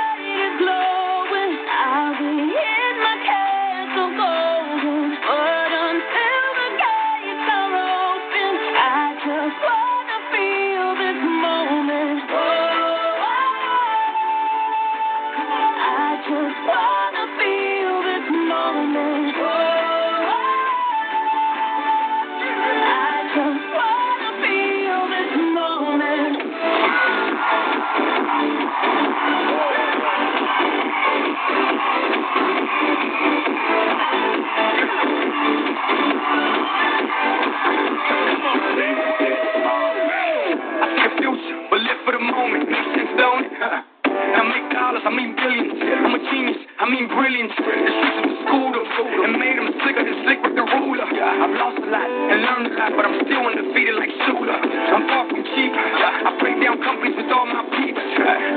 with 57.19 57.35
all 57.35 57.47
my 57.51 57.67
peeps. 57.75 57.99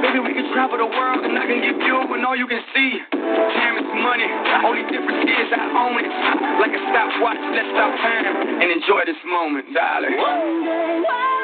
Maybe 0.05 0.21
we 0.21 0.37
can 0.37 0.53
travel 0.53 0.77
the 0.77 0.85
world 0.85 1.25
and 1.25 1.33
I 1.33 1.49
can 1.49 1.65
give 1.65 1.81
you 1.81 1.97
and 1.97 2.21
all 2.21 2.37
you 2.37 2.45
can 2.45 2.61
see. 2.77 3.01
Time 3.09 3.75
is 3.81 3.89
money. 3.89 4.29
Only 4.61 4.85
difference 4.85 5.25
is 5.25 5.49
I 5.49 5.65
own 5.73 5.97
it. 5.97 6.13
Like 6.61 6.73
a 6.77 6.81
stopwatch, 6.93 7.41
let's 7.57 7.69
stop 7.73 7.91
time 8.05 8.61
and 8.61 8.69
enjoy 8.69 9.01
this 9.09 9.17
moment, 9.25 9.65
darling. 9.73 10.13
One 10.13 10.61
day 10.61 11.01
while 11.01 11.40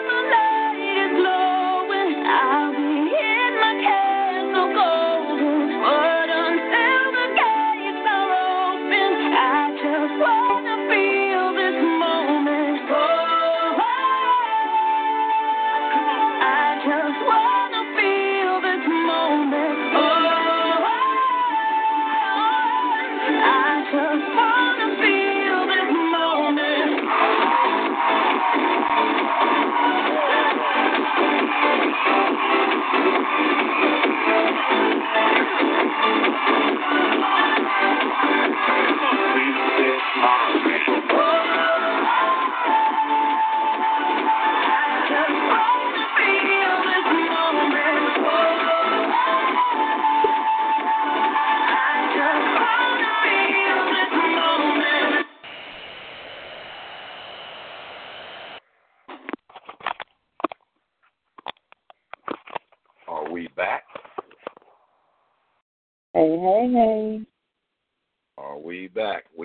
Thank 32.09 32.39
you. 32.41 32.46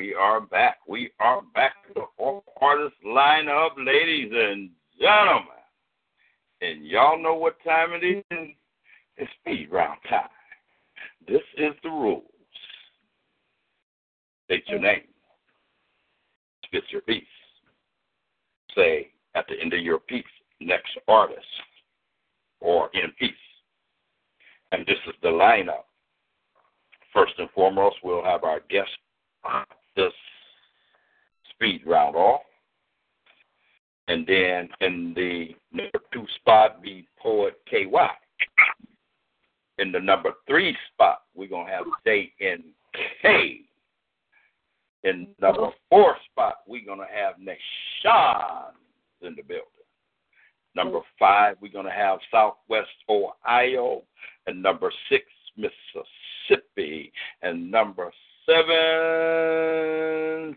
We 0.02 0.14
are 0.14 0.40
back. 0.40 0.78
We 0.88 1.12
are 1.20 1.42
back. 1.54 1.74
The 1.94 2.02
artist 2.60 2.96
lineup, 3.06 3.70
ladies 3.78 4.32
and 4.34 4.68
gentlemen. 5.00 5.46
And 6.60 6.84
y'all 6.84 7.22
know 7.22 7.34
what 7.34 7.54
time 7.62 7.90
it 7.92 8.04
is? 8.04 8.48
It's 9.16 9.30
speed 9.40 9.68
round 9.70 10.00
time. 10.10 10.26
This 11.28 11.42
is 11.56 11.74
the 11.84 11.90
rules. 11.90 12.24
State 14.46 14.64
your 14.66 14.80
name. 14.80 15.02
spit 16.64 16.82
your 16.90 17.02
piece. 17.02 17.22
Say 18.74 19.12
at 19.36 19.46
the 19.46 19.54
end 19.62 19.72
of 19.72 19.82
your 19.82 20.00
piece, 20.00 20.24
next 20.58 20.98
artist 21.06 21.46
or 22.58 22.90
in 22.94 23.12
peace. 23.20 23.30
And 24.72 24.84
this 24.84 24.98
is 25.06 25.14
the 25.22 25.28
lineup. 25.28 25.84
First 27.14 27.34
and 27.38 27.48
foremost, 27.50 27.98
we'll 28.02 28.24
have 28.24 28.42
our 28.42 28.62
guest 28.68 28.90
this 29.96 30.12
speed 31.50 31.82
round 31.86 32.16
off. 32.16 32.42
And 34.08 34.26
then 34.26 34.68
in 34.80 35.12
the 35.14 35.54
number 35.72 36.00
two 36.12 36.26
spot 36.40 36.82
be 36.82 37.06
poet 37.18 37.54
KY. 37.70 37.86
In 39.78 39.92
the 39.92 40.00
number 40.00 40.32
three 40.46 40.76
spot, 40.92 41.22
we're 41.34 41.48
gonna 41.48 41.70
have 41.70 41.84
J 42.04 42.32
N 42.40 42.64
K. 42.94 43.02
In 43.24 43.32
K. 43.32 43.60
In 45.04 45.28
the 45.40 45.46
number 45.46 45.70
four 45.88 46.16
spot, 46.30 46.58
we're 46.66 46.84
gonna 46.84 47.06
have 47.12 47.34
Nashawn 47.36 48.72
in 49.22 49.34
the 49.34 49.42
building. 49.42 49.66
Number 50.74 51.00
five, 51.18 51.56
we're 51.60 51.72
gonna 51.72 51.90
have 51.90 52.18
Southwest 52.30 52.88
Ohio, 53.08 54.02
and 54.46 54.62
number 54.62 54.92
six, 55.08 55.24
Mississippi, 55.56 57.12
and 57.42 57.70
number 57.70 58.12
seven, 58.46 60.06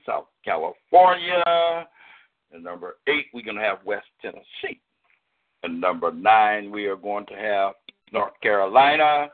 South 0.05 0.27
California, 0.43 1.43
and 2.51 2.63
number 2.63 2.97
eight, 3.07 3.25
we're 3.33 3.45
gonna 3.45 3.61
have 3.61 3.79
West 3.85 4.07
Tennessee. 4.21 4.79
And 5.63 5.81
number 5.81 6.11
nine, 6.11 6.69
we 6.69 6.85
are 6.85 6.95
going 6.95 7.25
to 7.25 7.33
have 7.33 7.73
North 8.11 8.39
Carolina. 8.41 9.29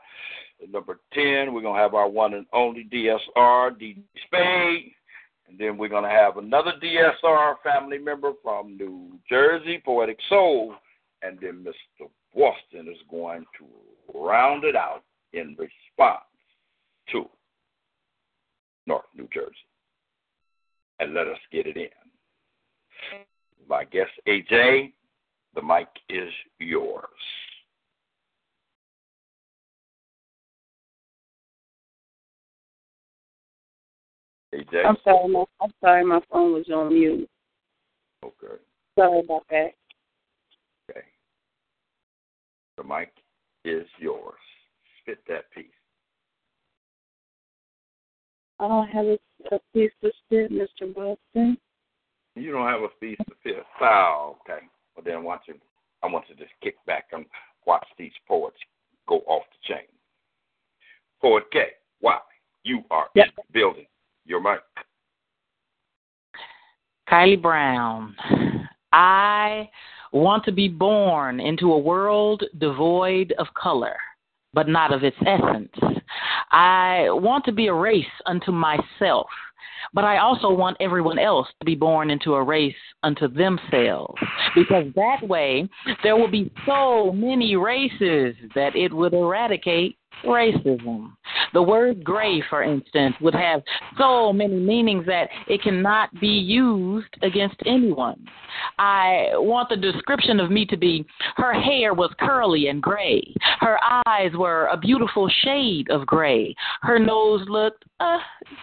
Number 0.70 1.00
10, 1.12 1.52
we're 1.52 1.60
going 1.60 1.76
to 1.76 1.82
have 1.82 1.94
our 1.94 2.08
one 2.08 2.34
and 2.34 2.46
only 2.52 2.84
DSR, 2.84 3.78
D. 3.78 4.02
Spade. 4.26 4.92
And 5.48 5.58
then 5.58 5.76
we're 5.76 5.88
going 5.88 6.04
to 6.04 6.08
have 6.08 6.38
another 6.38 6.72
DSR 6.82 7.56
family 7.62 7.98
member 7.98 8.32
from 8.42 8.76
New 8.78 9.18
Jersey, 9.28 9.82
Poetic 9.84 10.18
Soul. 10.28 10.74
And 11.20 11.38
then 11.40 11.66
Mr. 11.66 12.08
Boston 12.34 12.88
is 12.90 12.98
going 13.10 13.44
to 13.58 14.18
round 14.18 14.64
it 14.64 14.76
out 14.76 15.02
in 15.32 15.56
response 15.58 16.24
to 17.10 17.28
North 18.86 19.04
New 19.16 19.28
Jersey. 19.32 19.54
And 21.00 21.14
let 21.14 21.26
us 21.26 21.38
get 21.50 21.66
it 21.66 21.76
in. 21.76 21.88
My 23.68 23.84
guest, 23.84 24.10
AJ, 24.26 24.92
the 25.54 25.62
mic 25.62 25.88
is 26.08 26.30
yours. 26.58 27.04
AJ? 34.54 34.84
I'm 34.86 34.96
sorry, 35.02 35.28
my, 35.28 35.44
I'm 35.60 35.72
sorry, 35.80 36.04
my 36.04 36.20
phone 36.30 36.52
was 36.52 36.68
on 36.72 36.92
mute. 36.92 37.28
Okay. 38.24 38.54
Sorry 38.98 39.20
about 39.20 39.44
that. 39.50 39.70
Okay. 40.90 41.00
The 42.76 42.84
mic 42.84 43.12
is 43.64 43.86
yours. 43.98 44.34
Spit 45.00 45.18
that 45.28 45.50
piece. 45.54 45.66
I 48.62 48.68
don't 48.68 48.88
have 48.90 49.06
a, 49.06 49.18
a 49.50 49.58
piece 49.74 49.90
to 50.04 50.12
spit, 50.24 50.52
Mr. 50.52 50.94
Boston. 50.94 51.58
You 52.36 52.52
don't 52.52 52.68
have 52.68 52.82
a 52.82 52.88
piece 53.00 53.18
to 53.18 53.34
fit. 53.42 53.56
Oh, 53.80 54.36
okay. 54.40 54.60
Well, 54.94 55.02
then 55.04 55.16
I 55.16 55.18
want 55.18 55.40
you, 55.48 55.54
I 56.04 56.06
want 56.06 56.26
you 56.28 56.36
to 56.36 56.42
just 56.42 56.52
kick 56.62 56.76
back 56.86 57.06
and 57.10 57.26
watch 57.66 57.84
these 57.98 58.12
poets 58.28 58.56
go 59.08 59.16
off 59.26 59.42
the 59.50 59.74
chain. 59.74 59.86
Poet 61.20 61.42
K, 61.52 61.58
why? 62.00 62.18
You 62.62 62.84
are 62.92 63.08
Yep. 63.16 63.26
in 63.26 63.32
the 63.36 63.42
building. 63.52 63.86
Your 64.26 64.40
mic. 64.40 64.60
Kylie 67.10 67.42
Brown. 67.42 68.14
I 68.92 69.68
want 70.12 70.44
to 70.44 70.52
be 70.52 70.68
born 70.68 71.40
into 71.40 71.72
a 71.72 71.78
world 71.78 72.44
devoid 72.58 73.32
of 73.38 73.48
color, 73.54 73.96
but 74.54 74.68
not 74.68 74.92
of 74.92 75.04
its 75.04 75.16
essence. 75.26 75.72
I 76.50 77.06
want 77.08 77.44
to 77.46 77.52
be 77.52 77.68
a 77.68 77.74
race 77.74 78.04
unto 78.26 78.52
myself, 78.52 79.26
but 79.94 80.04
I 80.04 80.18
also 80.18 80.50
want 80.50 80.76
everyone 80.80 81.18
else 81.18 81.48
to 81.60 81.64
be 81.64 81.74
born 81.74 82.10
into 82.10 82.34
a 82.34 82.42
race 82.42 82.74
unto 83.02 83.28
themselves. 83.28 84.20
Because 84.54 84.84
that 84.94 85.26
way, 85.26 85.68
there 86.02 86.16
will 86.16 86.30
be 86.30 86.52
so 86.66 87.12
many 87.12 87.56
races 87.56 88.34
that 88.54 88.76
it 88.76 88.92
would 88.92 89.14
eradicate 89.14 89.96
racism. 90.24 91.12
The 91.52 91.62
word 91.62 92.02
gray, 92.04 92.42
for 92.48 92.62
instance, 92.62 93.14
would 93.20 93.34
have 93.34 93.62
so 93.98 94.32
many 94.32 94.54
meanings 94.54 95.06
that 95.06 95.28
it 95.48 95.62
cannot 95.62 96.12
be 96.20 96.28
used 96.28 97.14
against 97.22 97.56
anyone. 97.66 98.26
I 98.78 99.30
want 99.34 99.68
the 99.68 99.76
description 99.76 100.40
of 100.40 100.50
me 100.50 100.64
to 100.66 100.76
be 100.76 101.04
her 101.36 101.52
hair 101.52 101.94
was 101.94 102.10
curly 102.18 102.68
and 102.68 102.82
gray. 102.82 103.22
Her 103.60 103.78
eyes 104.06 104.32
were 104.34 104.66
a 104.66 104.76
beautiful 104.76 105.30
shade 105.42 105.90
of 105.90 106.06
gray. 106.06 106.54
Her 106.82 106.98
nose 106.98 107.44
looked 107.48 107.84
uh, 108.00 108.18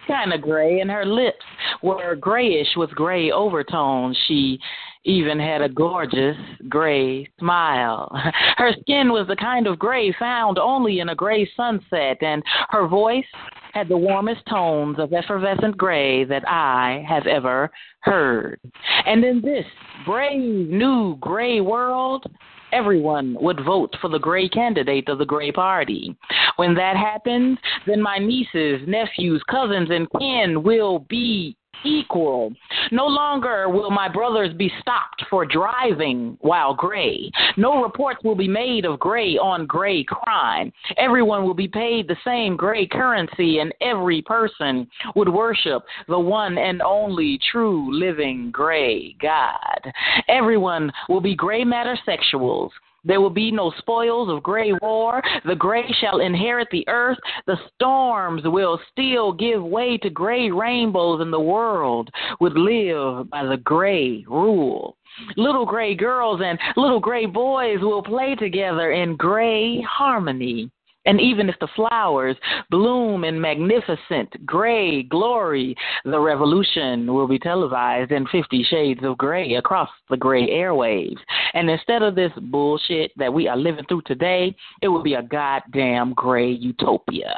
kind 0.07 0.33
of 0.33 0.41
gray, 0.41 0.79
and 0.79 0.89
her 0.89 1.05
lips 1.05 1.45
were 1.81 2.15
grayish 2.15 2.69
with 2.75 2.89
gray 2.91 3.31
overtones. 3.31 4.17
She 4.27 4.59
even 5.05 5.39
had 5.39 5.61
a 5.61 5.69
gorgeous 5.69 6.35
gray 6.67 7.27
smile. 7.39 8.11
Her 8.57 8.73
skin 8.81 9.11
was 9.11 9.27
the 9.27 9.35
kind 9.35 9.67
of 9.67 9.79
gray 9.79 10.13
found 10.19 10.57
only 10.57 10.99
in 10.99 11.09
a 11.09 11.15
gray 11.15 11.49
sunset, 11.55 12.17
and 12.21 12.43
her 12.69 12.87
voice 12.87 13.25
had 13.73 13.87
the 13.87 13.97
warmest 13.97 14.41
tones 14.49 14.97
of 14.99 15.13
effervescent 15.13 15.77
gray 15.77 16.25
that 16.25 16.47
I 16.47 17.05
have 17.07 17.27
ever 17.27 17.71
heard. 18.01 18.59
And 19.05 19.23
in 19.23 19.41
this 19.41 19.65
brave 20.05 20.69
new 20.69 21.17
gray 21.19 21.61
world, 21.61 22.25
everyone 22.71 23.37
would 23.39 23.63
vote 23.63 23.95
for 24.01 24.09
the 24.09 24.19
gray 24.19 24.49
candidate 24.49 25.09
of 25.09 25.17
the 25.17 25.25
gray 25.25 25.51
party. 25.51 26.15
When 26.57 26.73
that 26.75 26.97
happens, 26.97 27.57
then 27.87 28.01
my 28.01 28.17
nieces, 28.17 28.81
nephews, 28.87 29.41
cousins, 29.49 29.89
and 29.91 30.07
kin 30.19 30.63
will 30.63 30.99
be 31.09 31.55
equal. 31.83 32.53
No 32.91 33.05
longer 33.05 33.69
will 33.69 33.91
my 33.91 34.07
brothers 34.09 34.53
be 34.53 34.71
stopped 34.81 35.23
for 35.29 35.45
driving 35.45 36.37
while 36.41 36.73
gray. 36.73 37.31
No 37.57 37.81
reports 37.81 38.19
will 38.23 38.35
be 38.35 38.47
made 38.47 38.85
of 38.85 38.99
gray 38.99 39.37
on 39.37 39.65
gray 39.65 40.03
crime. 40.03 40.71
Everyone 40.97 41.43
will 41.43 41.53
be 41.53 41.67
paid 41.67 42.07
the 42.07 42.17
same 42.25 42.55
gray 42.55 42.87
currency, 42.87 43.59
and 43.59 43.73
every 43.81 44.21
person 44.21 44.87
would 45.15 45.29
worship 45.29 45.83
the 46.07 46.19
one 46.19 46.57
and 46.57 46.81
only 46.81 47.39
true 47.51 47.97
living 47.97 48.51
gray 48.51 49.15
God. 49.21 49.91
Everyone 50.27 50.91
will 51.07 51.21
be 51.21 51.35
gray 51.35 51.63
matter 51.63 51.97
sexuals. 52.07 52.69
There 53.03 53.21
will 53.21 53.29
be 53.29 53.51
no 53.51 53.71
spoils 53.77 54.29
of 54.29 54.43
gray 54.43 54.73
war. 54.81 55.21
The 55.45 55.55
gray 55.55 55.89
shall 55.99 56.19
inherit 56.19 56.67
the 56.71 56.87
earth. 56.87 57.17
The 57.47 57.57
storms 57.75 58.43
will 58.45 58.79
still 58.91 59.31
give 59.31 59.63
way 59.63 59.97
to 59.99 60.09
gray 60.09 60.51
rainbows, 60.51 61.21
and 61.21 61.31
the 61.31 61.39
world 61.39 62.09
would 62.39 62.57
live 62.57 63.29
by 63.29 63.45
the 63.45 63.57
gray 63.57 64.25
rule. 64.27 64.97
Little 65.37 65.65
gray 65.65 65.95
girls 65.95 66.41
and 66.43 66.59
little 66.75 66.99
gray 66.99 67.25
boys 67.25 67.79
will 67.81 68.03
play 68.03 68.35
together 68.35 68.91
in 68.91 69.15
gray 69.15 69.81
harmony. 69.81 70.69
And 71.05 71.19
even 71.21 71.49
if 71.49 71.55
the 71.59 71.67
flowers 71.75 72.35
bloom 72.69 73.23
in 73.23 73.39
magnificent 73.39 74.45
gray 74.45 75.03
glory, 75.03 75.75
the 76.05 76.19
revolution 76.19 77.11
will 77.13 77.27
be 77.27 77.39
televised 77.39 78.11
in 78.11 78.27
50 78.27 78.63
shades 78.69 78.99
of 79.03 79.17
gray 79.17 79.55
across 79.55 79.89
the 80.09 80.17
gray 80.17 80.49
airwaves. 80.49 81.17
And 81.53 81.69
instead 81.69 82.03
of 82.03 82.15
this 82.15 82.31
bullshit 82.51 83.11
that 83.17 83.33
we 83.33 83.47
are 83.47 83.57
living 83.57 83.85
through 83.87 84.03
today, 84.05 84.55
it 84.81 84.89
will 84.89 85.03
be 85.03 85.13
a 85.13 85.23
goddamn 85.23 86.13
gray 86.13 86.51
utopia 86.51 87.33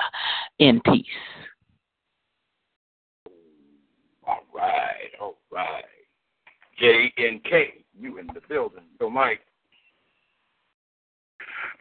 in 0.60 0.82
peace. 0.82 1.06
All 4.26 4.44
right, 4.54 5.12
all 5.20 5.38
right. 5.52 5.84
J 6.80 7.14
N 7.18 7.42
K, 7.48 7.86
you 8.00 8.18
in 8.18 8.28
the 8.34 8.42
building. 8.50 8.84
Your 9.00 9.12
mic. 9.12 9.42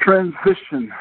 transition 0.01 0.93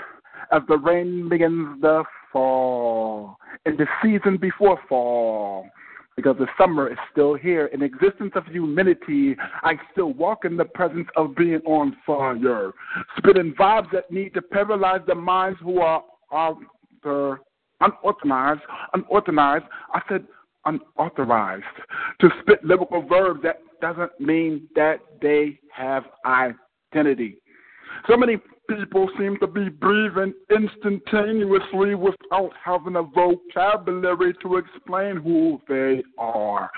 as 0.51 0.61
the 0.67 0.77
rain 0.77 1.29
begins 1.29 1.81
to 1.81 2.03
fall 2.31 3.37
in 3.65 3.77
the 3.77 3.85
season 4.03 4.37
before 4.37 4.79
fall. 4.87 5.67
Because 6.15 6.35
the 6.37 6.47
summer 6.57 6.91
is 6.91 6.97
still 7.13 7.33
here. 7.33 7.67
In 7.67 7.81
existence 7.81 8.33
of 8.35 8.45
humidity, 8.45 9.37
I 9.63 9.75
still 9.93 10.11
walk 10.11 10.43
in 10.43 10.57
the 10.57 10.65
presence 10.65 11.07
of 11.15 11.33
being 11.33 11.61
on 11.65 11.95
fire. 12.05 12.73
Spitting 13.17 13.53
vibes 13.57 13.89
that 13.93 14.11
need 14.11 14.33
to 14.33 14.41
paralyze 14.41 14.99
the 15.07 15.15
minds 15.15 15.59
who 15.61 15.79
are, 15.79 16.03
are. 16.31 16.55
Unorganized. 17.81 18.61
I 19.93 20.01
said 20.09 20.25
unauthorized. 20.65 21.63
To 22.19 22.29
spit 22.41 22.61
lyrical 22.65 23.01
verbs 23.01 23.41
that 23.43 23.61
doesn't 23.81 24.19
mean 24.19 24.67
that 24.75 24.97
they 25.21 25.57
have 25.73 26.03
identity. 26.25 27.37
So 28.09 28.17
many 28.17 28.37
People 28.69 29.09
seem 29.17 29.37
to 29.39 29.47
be 29.47 29.67
breathing 29.69 30.33
instantaneously 30.51 31.95
without 31.95 32.51
having 32.63 32.97
a 32.97 33.03
vocabulary 33.03 34.33
to 34.43 34.57
explain 34.57 35.17
who 35.17 35.59
they 35.67 36.03
are. 36.19 36.69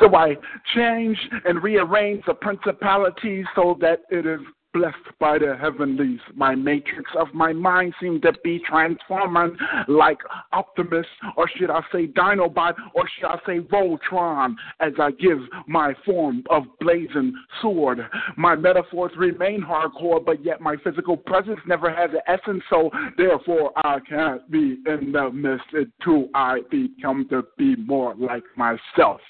So 0.00 0.14
I 0.16 0.36
change 0.74 1.18
and 1.44 1.62
rearrange 1.62 2.24
the 2.26 2.34
principalities 2.34 3.44
so 3.54 3.76
that 3.80 4.00
it 4.10 4.24
is 4.24 4.40
blessed 4.74 5.18
by 5.20 5.38
the 5.38 5.56
heavenlies. 5.58 6.18
My 6.34 6.54
matrix 6.54 7.10
of 7.16 7.28
my 7.32 7.52
mind 7.52 7.94
seemed 8.00 8.22
to 8.22 8.32
be 8.42 8.60
transforming 8.68 9.56
like 9.88 10.18
Optimus, 10.52 11.06
or 11.36 11.48
should 11.56 11.70
I 11.70 11.80
say 11.92 12.08
Dinobot, 12.08 12.74
or 12.92 13.08
should 13.16 13.28
I 13.28 13.38
say 13.46 13.60
Voltron, 13.60 14.56
as 14.80 14.92
I 15.00 15.12
give 15.12 15.38
my 15.68 15.94
form 16.04 16.42
of 16.50 16.64
blazing 16.80 17.32
sword. 17.62 18.00
My 18.36 18.56
metaphors 18.56 19.12
remain 19.16 19.62
hardcore, 19.62 20.24
but 20.24 20.44
yet 20.44 20.60
my 20.60 20.76
physical 20.82 21.16
presence 21.16 21.60
never 21.66 21.88
has 21.94 22.10
an 22.10 22.20
essence, 22.26 22.62
so 22.68 22.90
therefore 23.16 23.72
I 23.76 24.00
can't 24.08 24.50
be 24.50 24.78
in 24.86 25.12
the 25.12 25.30
midst 25.30 25.66
until 25.72 26.28
I 26.34 26.60
become 26.70 27.28
to 27.30 27.44
be 27.56 27.76
more 27.76 28.14
like 28.18 28.44
myself. 28.56 29.20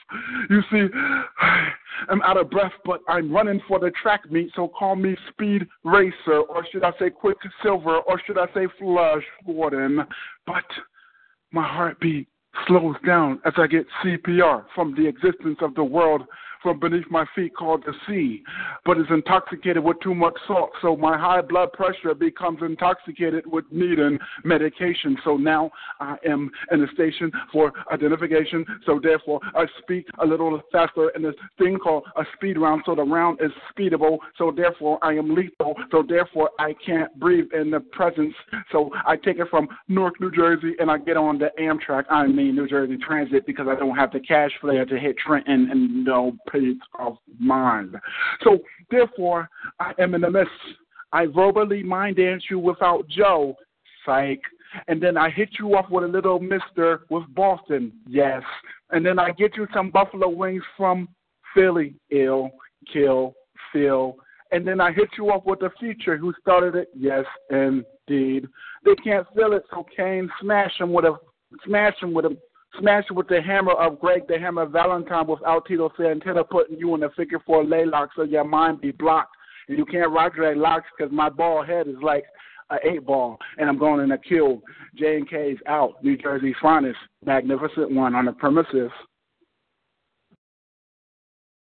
You 0.48 0.62
see, 0.70 0.86
I'm 2.08 2.22
out 2.22 2.36
of 2.36 2.50
breath, 2.50 2.72
but 2.84 3.00
I'm 3.08 3.32
running 3.32 3.60
for 3.68 3.78
the 3.78 3.90
track 4.02 4.30
meet, 4.30 4.50
so 4.56 4.68
call 4.68 4.96
me 4.96 5.16
Speed 5.36 5.66
Racer, 5.84 6.40
or 6.48 6.64
should 6.70 6.84
I 6.84 6.92
say 6.98 7.10
Quicksilver, 7.10 7.98
or 7.98 8.20
should 8.26 8.38
I 8.38 8.46
say 8.54 8.66
Flash 8.78 9.22
Gordon? 9.44 10.04
But 10.46 10.64
my 11.52 11.66
heartbeat 11.66 12.28
slows 12.66 12.96
down 13.04 13.40
as 13.44 13.52
I 13.56 13.66
get 13.66 13.86
CPR 14.02 14.64
from 14.74 14.94
the 14.94 15.06
existence 15.06 15.58
of 15.60 15.74
the 15.74 15.84
world 15.84 16.22
from 16.64 16.80
beneath 16.80 17.04
my 17.10 17.26
feet 17.36 17.54
called 17.54 17.84
the 17.84 17.92
sea, 18.08 18.42
but 18.84 18.98
is 18.98 19.04
intoxicated 19.10 19.84
with 19.84 20.00
too 20.00 20.14
much 20.14 20.34
salt. 20.48 20.70
So 20.82 20.96
my 20.96 21.16
high 21.16 21.42
blood 21.42 21.72
pressure 21.72 22.14
becomes 22.14 22.60
intoxicated 22.62 23.44
with 23.46 23.66
needing 23.70 24.18
medication. 24.44 25.16
So 25.24 25.36
now 25.36 25.70
I 26.00 26.16
am 26.26 26.50
in 26.72 26.82
a 26.82 26.88
station 26.94 27.30
for 27.52 27.70
identification. 27.92 28.64
So 28.86 28.98
therefore 29.00 29.40
I 29.54 29.66
speak 29.82 30.06
a 30.20 30.26
little 30.26 30.60
faster 30.72 31.10
in 31.10 31.22
this 31.22 31.34
thing 31.58 31.78
called 31.78 32.04
a 32.16 32.24
speed 32.34 32.56
round. 32.56 32.82
So 32.86 32.94
the 32.94 33.02
round 33.02 33.40
is 33.42 33.50
speedable. 33.70 34.16
So 34.38 34.50
therefore 34.50 34.98
I 35.02 35.12
am 35.12 35.34
lethal. 35.34 35.74
So 35.90 36.02
therefore 36.06 36.50
I 36.58 36.74
can't 36.84 37.14
breathe 37.20 37.52
in 37.52 37.70
the 37.70 37.80
presence. 37.80 38.34
So 38.72 38.90
I 39.06 39.16
take 39.16 39.38
it 39.38 39.48
from 39.50 39.68
Newark, 39.88 40.18
New 40.18 40.30
Jersey, 40.30 40.72
and 40.78 40.90
I 40.90 40.96
get 40.96 41.18
on 41.18 41.38
the 41.38 41.50
Amtrak. 41.60 42.04
I 42.08 42.26
mean 42.26 42.56
New 42.56 42.66
Jersey 42.66 42.96
Transit 42.96 43.44
because 43.46 43.66
I 43.68 43.78
don't 43.78 43.94
have 43.94 44.12
the 44.12 44.20
cash 44.20 44.52
flare 44.62 44.86
to 44.86 44.98
hit 44.98 45.16
Trenton 45.18 45.68
and 45.70 46.04
no 46.04 46.32
peace 46.54 46.78
of 46.98 47.16
mind. 47.38 47.96
So 48.42 48.58
therefore, 48.90 49.48
I 49.80 49.92
am 49.98 50.14
in 50.14 50.20
the 50.20 50.30
midst. 50.30 50.52
I 51.12 51.26
verbally 51.26 51.82
mind 51.82 52.16
dance 52.16 52.44
you 52.50 52.58
without 52.58 53.08
Joe, 53.08 53.56
psych. 54.04 54.40
And 54.88 55.00
then 55.00 55.16
I 55.16 55.30
hit 55.30 55.50
you 55.58 55.76
off 55.76 55.88
with 55.90 56.04
a 56.04 56.08
little 56.08 56.40
mister 56.40 57.02
with 57.08 57.24
Boston, 57.34 57.92
yes. 58.08 58.42
And 58.90 59.04
then 59.06 59.18
I 59.18 59.30
get 59.30 59.56
you 59.56 59.66
some 59.72 59.90
buffalo 59.90 60.28
wings 60.28 60.64
from 60.76 61.08
Philly, 61.54 61.94
ill, 62.10 62.50
kill, 62.92 63.34
Phil. 63.72 64.16
And 64.50 64.66
then 64.66 64.80
I 64.80 64.92
hit 64.92 65.08
you 65.16 65.30
up 65.30 65.46
with 65.46 65.60
the 65.60 65.70
future 65.78 66.16
who 66.16 66.34
started 66.40 66.74
it, 66.74 66.88
yes, 66.96 67.24
indeed. 67.50 68.46
They 68.84 68.94
can't 69.02 69.26
feel 69.34 69.52
it, 69.52 69.64
so 69.70 69.86
Kane 69.96 70.28
smash 70.40 70.72
him 70.78 70.92
with 70.92 71.04
a 71.04 71.16
smash 71.64 71.94
him 72.02 72.12
with 72.12 72.24
a 72.24 72.36
smash 72.78 73.04
with 73.10 73.28
the 73.28 73.40
hammer 73.40 73.72
of 73.72 74.00
Greg 74.00 74.26
the 74.28 74.38
Hammer 74.38 74.66
Valentine 74.66 75.26
without 75.26 75.66
Tito 75.66 75.92
Santana 75.96 76.44
putting 76.44 76.78
you 76.78 76.94
in 76.94 77.02
a 77.02 77.10
figure 77.10 77.40
four 77.44 77.64
leglock 77.64 78.08
so 78.16 78.22
your 78.22 78.44
mind 78.44 78.80
be 78.80 78.90
blocked 78.90 79.34
and 79.68 79.78
you 79.78 79.84
can't 79.84 80.10
rock 80.10 80.34
drag 80.34 80.56
locks 80.56 80.86
because 80.96 81.12
my 81.12 81.28
ball 81.28 81.64
head 81.64 81.88
is 81.88 81.96
like 82.02 82.24
an 82.70 82.78
eight 82.84 83.04
ball 83.04 83.38
and 83.58 83.68
I'm 83.68 83.78
going 83.78 84.00
in 84.00 84.12
a 84.12 84.18
kill. 84.18 84.62
J 84.96 85.16
and 85.16 85.28
K's 85.28 85.58
out. 85.66 86.02
New 86.02 86.16
Jersey's 86.16 86.54
finest, 86.60 86.98
magnificent 87.24 87.90
one 87.90 88.14
on 88.14 88.26
the 88.26 88.32
premises. 88.32 88.90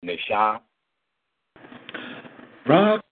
Nashawn. 0.05 0.61
Rock, 2.67 3.05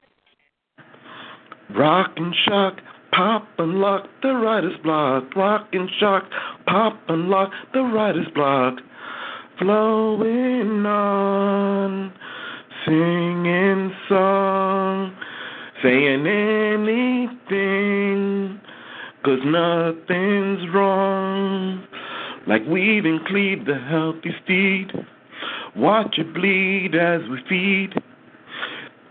rock 1.76 2.12
and 2.16 2.34
shock, 2.46 2.78
pop 3.12 3.46
and 3.58 3.80
lock, 3.80 4.06
the 4.22 4.34
writer's 4.34 4.76
block. 4.82 5.34
Rock 5.36 5.68
and 5.72 5.88
shock, 5.98 6.24
pop 6.66 7.00
and 7.08 7.28
lock, 7.28 7.52
the 7.72 7.82
writer's 7.82 8.28
block. 8.34 8.78
Flowing 9.58 10.86
on, 10.86 12.12
singing 12.86 13.92
song, 14.08 15.14
saying 15.82 16.26
anything, 17.46 17.80
cause 19.24 19.40
nothing's 19.44 20.66
wrong. 20.74 21.86
Like 22.46 22.66
weaving 22.66 23.20
cleave 23.26 23.66
the 23.66 23.78
healthy 23.78 24.34
steed, 24.42 24.92
watch 25.76 26.18
it 26.18 26.32
bleed 26.32 26.94
as 26.94 27.20
we 27.28 27.38
feed. 27.48 27.92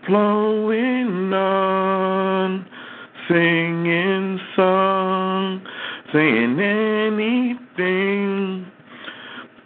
Flowing 0.06 1.32
on, 1.32 2.66
singing 3.30 4.40
song, 4.56 5.64
saying 6.12 6.58
anything, 6.58 8.66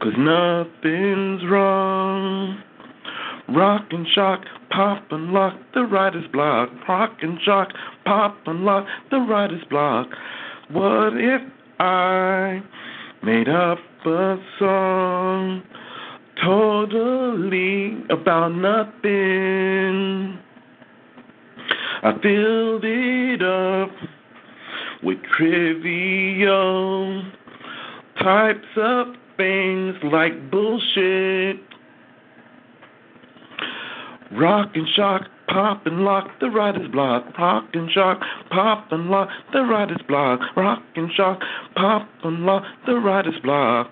cause 0.02 0.12
nothing's 0.18 1.42
wrong. 1.50 2.62
Rock 3.48 3.86
and 3.90 4.06
shock, 4.14 4.44
pop 4.70 5.10
and 5.10 5.32
lock, 5.32 5.54
the 5.72 5.84
writer's 5.84 6.30
block. 6.30 6.68
Rock 6.86 7.16
and 7.22 7.40
shock, 7.40 7.70
pop 8.04 8.36
and 8.46 8.64
lock, 8.64 8.86
the 9.10 9.20
writer's 9.20 9.64
block. 9.70 10.08
What 10.70 11.14
if 11.16 11.40
I 11.80 12.62
made 13.22 13.48
up 13.48 13.78
a 14.04 14.36
song? 14.58 15.62
totally 16.42 17.96
about 18.10 18.48
nothing. 18.48 20.38
I 22.04 22.12
filled 22.20 22.84
it 22.84 23.42
up 23.42 23.90
with 25.02 25.16
trivial 25.38 27.22
types 28.22 28.68
of 28.76 29.06
things 29.38 29.96
like 30.02 30.50
bullshit. 30.50 31.56
Rock 34.32 34.72
and 34.74 34.86
shock, 34.94 35.22
pop 35.48 35.86
and 35.86 36.00
lock, 36.04 36.28
the 36.40 36.50
writer's 36.50 36.90
block. 36.90 37.24
Rock 37.38 37.70
and 37.72 37.90
shock, 37.90 38.20
pop 38.50 38.92
and 38.92 39.08
lock, 39.08 39.30
the 39.54 39.62
writer's 39.62 40.02
block. 40.06 40.40
Rock 40.58 40.82
and 40.96 41.10
shock, 41.16 41.40
pop 41.74 42.06
and 42.22 42.44
lock, 42.44 42.64
the 42.86 42.96
writer's 42.96 43.40
block. 43.42 43.90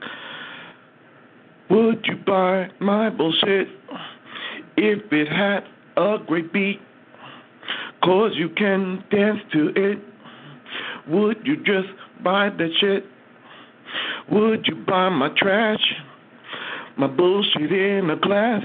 Would 1.70 2.04
you 2.04 2.16
buy 2.26 2.68
my 2.78 3.08
bullshit 3.08 3.68
if 4.76 5.10
it 5.10 5.28
had 5.28 5.64
a 5.96 6.18
great 6.26 6.52
beat? 6.52 6.78
Cause 8.02 8.32
you 8.34 8.48
can 8.48 9.04
dance 9.10 9.38
to 9.52 9.68
it. 9.76 9.98
Would 11.08 11.38
you 11.44 11.56
just 11.58 11.88
buy 12.24 12.50
that 12.50 12.70
shit? 12.80 13.04
Would 14.30 14.66
you 14.66 14.76
buy 14.86 15.08
my 15.08 15.28
trash? 15.36 15.80
My 16.96 17.06
bullshit 17.06 17.72
in 17.72 18.10
a 18.10 18.16
glass? 18.16 18.64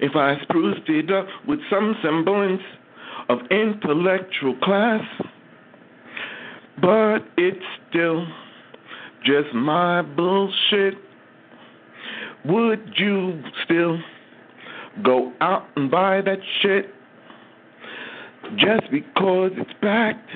If 0.00 0.16
I 0.16 0.36
spruced 0.42 0.88
it 0.88 1.10
up 1.10 1.26
with 1.46 1.60
some 1.70 1.94
semblance 2.02 2.62
of 3.28 3.38
intellectual 3.50 4.56
class? 4.62 5.02
But 6.80 7.18
it's 7.36 7.64
still 7.90 8.26
just 9.24 9.52
my 9.54 10.02
bullshit. 10.02 10.94
Would 12.46 12.92
you 12.96 13.42
still 13.64 13.98
go 15.04 15.32
out 15.40 15.66
and 15.76 15.90
buy 15.90 16.22
that 16.22 16.38
shit 16.62 16.94
just 18.56 18.90
because 18.90 19.52
it's 19.56 19.72
packed 19.80 20.30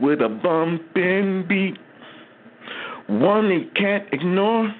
with 0.00 0.20
a 0.20 0.28
bumping 0.28 1.46
beat? 1.48 1.78
One 3.08 3.50
you 3.50 3.68
can't 3.74 4.06
ignore 4.12 4.74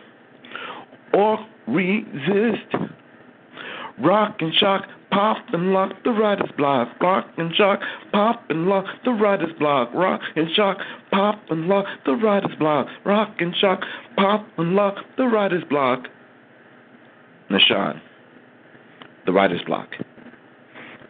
or 1.12 1.38
resist. 1.66 2.74
Rock 3.98 4.36
and 4.40 4.54
shock, 4.54 4.86
pop 5.10 5.36
and 5.52 5.72
lock, 5.72 5.92
the 6.04 6.10
writer's 6.10 6.50
block. 6.56 6.88
Rock 7.00 7.26
and 7.36 7.54
shock, 7.54 7.80
pop 8.12 8.42
and 8.48 8.66
lock, 8.66 8.86
the 9.04 9.12
writer's 9.12 9.52
block. 9.58 9.92
Rock 9.94 10.20
and 10.34 10.48
shock, 10.54 10.78
pop 11.10 11.40
and 11.50 11.66
lock, 11.66 11.86
the 12.06 12.12
writer's 12.12 12.56
block. 12.58 12.88
Rock 13.04 13.34
and 13.38 13.54
shock, 13.56 13.82
pop 14.16 14.46
and 14.56 14.74
lock, 14.74 14.96
the 15.16 15.24
writer's 15.26 15.64
block. 15.64 16.06
Nashawn, 17.50 18.00
the 19.26 19.32
writer's 19.32 19.62
block, 19.66 19.88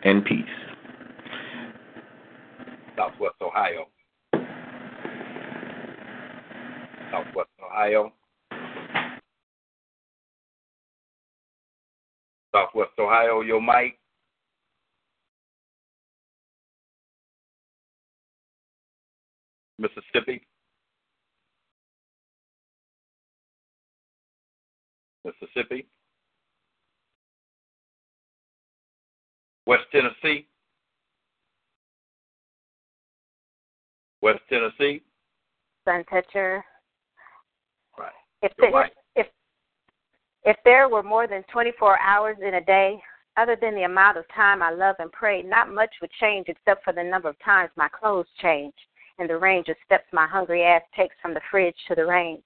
and 0.02 0.24
peace. 0.24 0.71
Southwest 3.02 3.34
Ohio. 3.42 3.86
Southwest 7.10 7.50
Ohio. 7.64 8.12
Southwest 12.54 12.92
Ohio, 13.00 13.40
your 13.40 13.60
mic. 13.60 13.98
Mississippi. 19.80 20.46
Mississippi. 25.24 25.86
West 29.66 29.82
Tennessee. 29.90 30.46
West 34.22 34.40
Tennessee. 34.48 35.02
Sun 35.84 36.04
Toucher. 36.04 36.64
Right. 37.98 38.12
If 38.40 38.52
right. 38.72 38.92
if 39.16 39.26
if 40.44 40.56
there 40.64 40.88
were 40.88 41.02
more 41.02 41.26
than 41.26 41.44
24 41.52 41.98
hours 42.00 42.36
in 42.40 42.54
a 42.54 42.64
day, 42.64 43.00
other 43.36 43.56
than 43.60 43.74
the 43.74 43.82
amount 43.82 44.16
of 44.16 44.24
time 44.34 44.62
I 44.62 44.70
love 44.70 44.96
and 44.98 45.10
pray, 45.12 45.42
not 45.42 45.72
much 45.72 45.90
would 46.00 46.10
change 46.20 46.46
except 46.48 46.84
for 46.84 46.92
the 46.92 47.02
number 47.02 47.28
of 47.28 47.36
times 47.44 47.70
my 47.76 47.88
clothes 47.88 48.26
change 48.40 48.74
and 49.18 49.28
the 49.28 49.36
range 49.36 49.68
of 49.68 49.76
steps 49.84 50.06
my 50.12 50.26
hungry 50.26 50.62
ass 50.62 50.82
takes 50.96 51.14
from 51.20 51.34
the 51.34 51.40
fridge 51.50 51.76
to 51.88 51.94
the 51.94 52.06
range. 52.06 52.42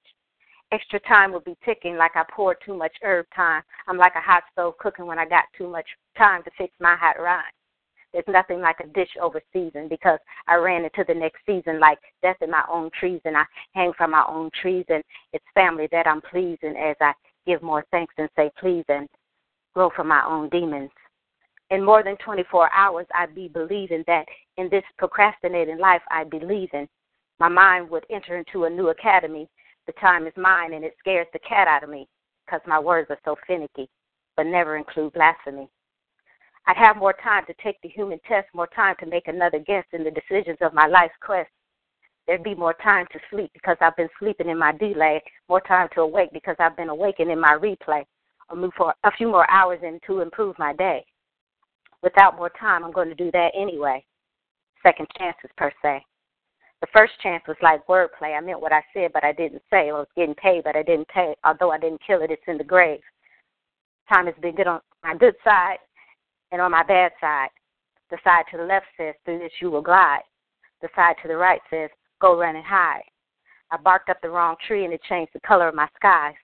Extra 0.73 0.99
time 1.01 1.33
would 1.33 1.45
be 1.45 1.57
ticking 1.65 1.97
like 1.97 2.17
I 2.17 2.25
poured 2.31 2.57
too 2.65 2.77
much 2.77 2.93
herb 3.03 3.27
time. 3.35 3.63
I'm 3.87 3.99
like 3.99 4.15
a 4.17 4.21
hot 4.21 4.43
stove 4.53 4.77
cooking 4.79 5.07
when 5.07 5.19
I 5.19 5.27
got 5.27 5.45
too 5.57 5.69
much 5.69 5.87
time 6.19 6.43
to 6.43 6.51
fix 6.59 6.75
my 6.81 6.97
hot 6.97 7.21
rhyme. 7.21 7.45
There's 8.17 8.25
nothing 8.29 8.63
like 8.63 8.81
a 8.81 8.87
dish 8.87 9.11
over 9.21 9.43
season 9.53 9.89
because 9.89 10.19
I 10.49 10.55
ran 10.55 10.85
into 10.85 11.05
the 11.07 11.13
next 11.13 11.41
season 11.45 11.79
like 11.79 11.99
death 12.23 12.39
in 12.41 12.51
my 12.51 12.65
own 12.73 12.89
trees 12.99 13.21
and 13.27 13.37
I 13.37 13.45
hang 13.75 13.93
from 13.93 14.13
my 14.13 14.25
own 14.27 14.49
trees 14.59 14.87
and 14.89 15.05
it's 15.35 15.45
family 15.53 15.87
that 15.93 16.07
I'm 16.07 16.23
pleasing 16.23 16.77
as 16.79 16.97
I 16.99 17.13
give 17.47 17.63
more 17.63 17.85
thanks 17.91 18.15
and 18.17 18.31
say 18.35 18.51
please 18.59 18.87
and 18.89 19.07
grow 19.75 19.91
from 19.95 20.09
my 20.09 20.25
own 20.25 20.49
demons. 20.49 20.89
In 21.69 21.85
more 21.85 22.03
than 22.03 22.17
24 22.25 22.73
hours, 22.73 23.05
I'd 23.15 23.35
be 23.35 23.49
believing 23.49 24.03
that 24.07 24.25
in 24.57 24.71
this 24.71 24.85
procrastinating 24.97 25.77
life 25.77 26.01
I'd 26.11 26.31
be 26.31 26.41
leaving. 26.41 26.89
My 27.39 27.51
mind 27.51 27.91
would 27.91 28.07
enter 28.09 28.39
into 28.39 28.65
a 28.65 28.71
new 28.71 28.89
academy. 28.89 29.47
The 29.87 29.93
time 30.01 30.27
is 30.27 30.33
mine 30.39 30.73
and 30.73 30.87
it 30.87 30.97
scares 31.01 31.27
the 31.35 31.39
cat 31.41 31.69
out 31.69 31.85
of 31.85 31.91
me 31.91 32.09
because 32.47 32.63
my 32.67 32.79
words 32.79 33.11
are 33.11 33.21
so 33.27 33.37
finicky, 33.47 33.91
but 34.39 34.47
never 34.47 34.79
include 34.79 35.13
blasphemy. 35.13 35.69
I'd 36.67 36.77
have 36.77 36.97
more 36.97 37.15
time 37.23 37.45
to 37.47 37.55
take 37.63 37.81
the 37.83 37.89
human 37.89 38.19
test, 38.27 38.49
more 38.53 38.67
time 38.67 38.97
to 39.01 39.07
make 39.07 39.29
another 39.29 39.61
guess 39.61 39.85
in 39.93 40.03
the 40.03 40.11
decisions 40.11 40.59
of 40.61 40.75
my 40.75 40.87
life's 40.87 41.15
quest. 41.25 41.51
There'd 42.27 42.43
be 42.43 42.57
more 42.57 42.75
time 42.83 43.07
to 43.13 43.21
sleep 43.31 43.53
because 43.55 43.77
I've 43.81 43.97
been 43.97 44.09
sleeping 44.19 44.49
in 44.49 44.59
my 44.59 44.73
delay, 44.73 45.23
more 45.49 45.61
time 45.61 45.89
to 45.95 46.01
awake 46.01 46.31
because 46.33 46.57
I've 46.59 46.77
been 46.77 46.89
awakened 46.89 47.31
in 47.31 47.39
my 47.39 47.57
replay, 47.57 48.05
or 48.51 48.57
move 48.57 48.73
for 48.77 48.93
a 49.05 49.13
few 49.13 49.29
more 49.29 49.49
hours 49.49 49.79
in 49.85 50.01
to 50.09 50.23
improve 50.23 50.59
my 50.59 50.73
day. 50.73 51.05
Without 52.03 52.37
more 52.37 52.51
time, 52.51 52.85
I'm 52.85 52.93
going 52.93 53.09
to 53.09 53.15
do 53.15 53.31
that 53.31 53.53
anyway. 53.55 54.05
Second 54.83 55.07
chances, 55.17 55.51
per 55.57 55.73
se. 55.83 56.05
The 56.81 56.89
first 56.93 57.13
chance 57.23 57.45
was 57.47 57.57
like 57.63 57.87
wordplay. 57.87 58.37
I 58.37 58.41
meant 58.41 58.61
what 58.61 58.73
I 58.73 58.83
said, 58.93 59.13
but 59.15 59.25
I 59.25 59.33
didn't 59.33 59.63
say. 59.71 59.89
I 59.89 59.93
was 59.93 60.09
getting 60.17 60.35
paid, 60.35 60.65
but 60.65 60.77
I 60.77 60.83
didn't 60.83 61.09
pay. 61.09 61.35
Although 61.45 61.71
I 61.71 61.79
didn't 61.79 62.01
kill 62.05 62.23
it, 62.23 62.31
it's 62.33 62.43
in 62.49 62.59
the 62.59 62.65
grave. 62.65 63.01
Time 64.13 64.27
has 64.27 64.35
been 64.43 64.57
good 64.57 64.67
on 64.67 64.81
my 65.03 65.17
good 65.17 65.35
side 65.45 65.79
and 66.53 66.61
on 66.61 66.71
my 66.71 66.83
bad 66.83 67.13
side. 67.21 67.49
The 68.11 68.19
side 68.23 68.45
to 68.51 68.59
the 68.59 68.65
left 68.65 68.87
says, 68.97 69.15
through 69.25 69.41
this 69.41 69.53
you 69.61 69.71
will 69.71 69.83
glide. 69.83 70.23
The 70.81 70.89
side 70.95 71.17
to 71.23 71.29
the 71.29 71.37
right 71.37 71.61
says, 71.71 71.91
go 72.21 72.39
run 72.39 72.57
and 72.57 72.65
hide. 72.65 73.03
I 73.71 73.77
barked 73.79 74.11
up 74.11 74.19
the 74.23 74.31
wrong 74.31 74.57
tree 74.67 74.85
and 74.85 74.93
it 74.93 75.01
changed 75.09 75.33
the 75.35 75.41
color 75.41 75.69
of 75.69 75.75
my 75.75 75.89
skies. 75.97 76.35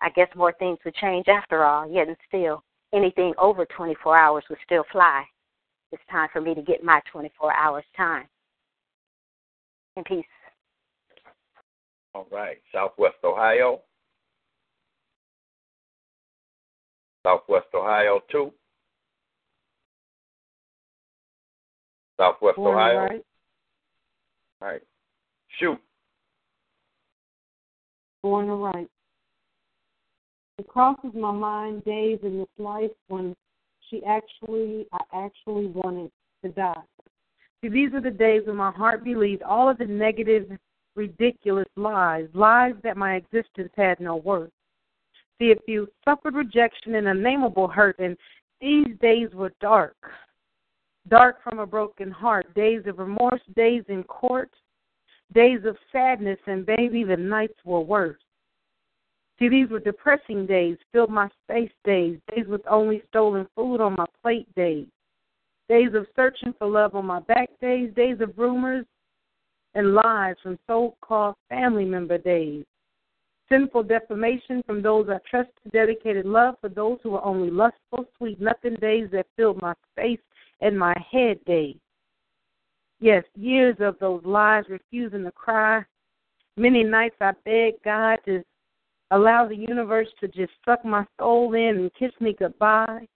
I 0.00 0.10
guess 0.10 0.28
more 0.34 0.54
things 0.58 0.78
would 0.84 0.94
change 0.94 1.28
after 1.28 1.64
all, 1.64 1.90
yet 1.90 2.08
and 2.08 2.16
still, 2.28 2.62
anything 2.94 3.34
over 3.38 3.66
24 3.66 4.18
hours 4.18 4.44
would 4.48 4.58
still 4.64 4.84
fly. 4.92 5.24
It's 5.92 6.02
time 6.10 6.28
for 6.32 6.40
me 6.40 6.54
to 6.54 6.62
get 6.62 6.82
my 6.82 7.00
24 7.10 7.54
hours 7.54 7.84
time. 7.96 8.26
In 9.96 10.04
peace. 10.04 10.24
All 12.14 12.26
right. 12.30 12.58
Southwest 12.72 13.16
Ohio. 13.24 13.80
Southwest 17.26 17.66
Ohio 17.74 18.20
two. 18.30 18.52
Southwest 22.16 22.56
Born 22.56 22.74
Ohio. 22.74 23.04
right. 23.04 23.24
All 24.62 24.68
right. 24.68 24.82
Shoot. 25.58 25.78
Born 28.22 28.48
right. 28.48 28.88
It 30.58 30.66
crosses 30.68 31.10
my 31.14 31.32
mind 31.32 31.84
days 31.84 32.18
in 32.22 32.38
this 32.38 32.48
life 32.58 32.90
when 33.08 33.36
she 33.90 34.02
actually, 34.04 34.86
I 34.92 35.00
actually 35.12 35.66
wanted 35.66 36.10
to 36.42 36.50
die. 36.50 36.82
See, 37.60 37.68
these 37.68 37.92
are 37.92 38.00
the 38.00 38.10
days 38.10 38.42
when 38.46 38.56
my 38.56 38.70
heart 38.70 39.04
believed 39.04 39.42
all 39.42 39.68
of 39.68 39.78
the 39.78 39.86
negative, 39.86 40.50
ridiculous 40.94 41.68
lies, 41.76 42.26
lies 42.32 42.74
that 42.82 42.96
my 42.96 43.16
existence 43.16 43.70
had 43.76 44.00
no 44.00 44.16
worth. 44.16 44.50
See, 45.38 45.50
if 45.50 45.58
you 45.66 45.88
suffered 46.04 46.34
rejection 46.34 46.94
and 46.94 47.08
unnameable 47.08 47.68
hurt, 47.68 47.98
and 47.98 48.16
these 48.60 48.96
days 49.02 49.28
were 49.34 49.52
dark, 49.60 49.96
dark 51.08 51.42
from 51.42 51.58
a 51.58 51.66
broken 51.66 52.10
heart, 52.10 52.52
days 52.54 52.82
of 52.86 52.98
remorse, 52.98 53.40
days 53.54 53.82
in 53.88 54.02
court, 54.04 54.50
days 55.34 55.60
of 55.64 55.76
sadness, 55.92 56.38
and 56.46 56.66
baby, 56.66 57.04
the 57.04 57.16
nights 57.16 57.58
were 57.64 57.80
worse. 57.80 58.20
See, 59.38 59.48
these 59.48 59.68
were 59.68 59.80
depressing 59.80 60.46
days, 60.46 60.78
filled 60.92 61.10
my 61.10 61.28
space 61.44 61.72
days, 61.84 62.18
days 62.34 62.46
with 62.46 62.62
only 62.68 63.02
stolen 63.08 63.46
food 63.54 63.80
on 63.80 63.94
my 63.96 64.06
plate 64.22 64.52
days, 64.54 64.86
days 65.68 65.90
of 65.94 66.06
searching 66.16 66.54
for 66.58 66.66
love 66.66 66.94
on 66.94 67.04
my 67.06 67.20
back 67.20 67.50
days, 67.60 67.92
days 67.94 68.20
of 68.20 68.36
rumors 68.38 68.86
and 69.74 69.92
lies 69.92 70.36
from 70.42 70.58
so 70.66 70.96
called 71.02 71.34
family 71.50 71.84
member 71.84 72.16
days, 72.16 72.64
sinful 73.50 73.82
defamation 73.82 74.62
from 74.66 74.80
those 74.80 75.06
I 75.10 75.18
trusted, 75.28 75.70
dedicated 75.70 76.24
love 76.24 76.54
for 76.62 76.70
those 76.70 76.98
who 77.02 77.10
were 77.10 77.24
only 77.24 77.50
lustful, 77.50 78.06
sweet 78.16 78.40
nothing 78.40 78.76
days 78.80 79.08
that 79.12 79.26
filled 79.36 79.60
my 79.60 79.74
space 79.92 80.18
and 80.60 80.78
my 80.78 80.94
head 81.10 81.44
days. 81.44 81.76
Yes, 83.00 83.24
years 83.34 83.76
of 83.80 83.98
those 83.98 84.22
lies, 84.24 84.64
refusing 84.68 85.24
to 85.24 85.32
cry. 85.32 85.84
Many 86.56 86.82
nights 86.82 87.16
I 87.20 87.32
begged 87.44 87.84
God 87.84 88.18
to 88.24 88.42
allow 89.10 89.46
the 89.46 89.56
universe 89.56 90.08
to 90.20 90.28
just 90.28 90.52
suck 90.64 90.84
my 90.84 91.04
soul 91.18 91.54
in 91.54 91.76
and 91.76 91.94
kiss 91.94 92.12
me 92.20 92.34
goodbye. 92.38 93.06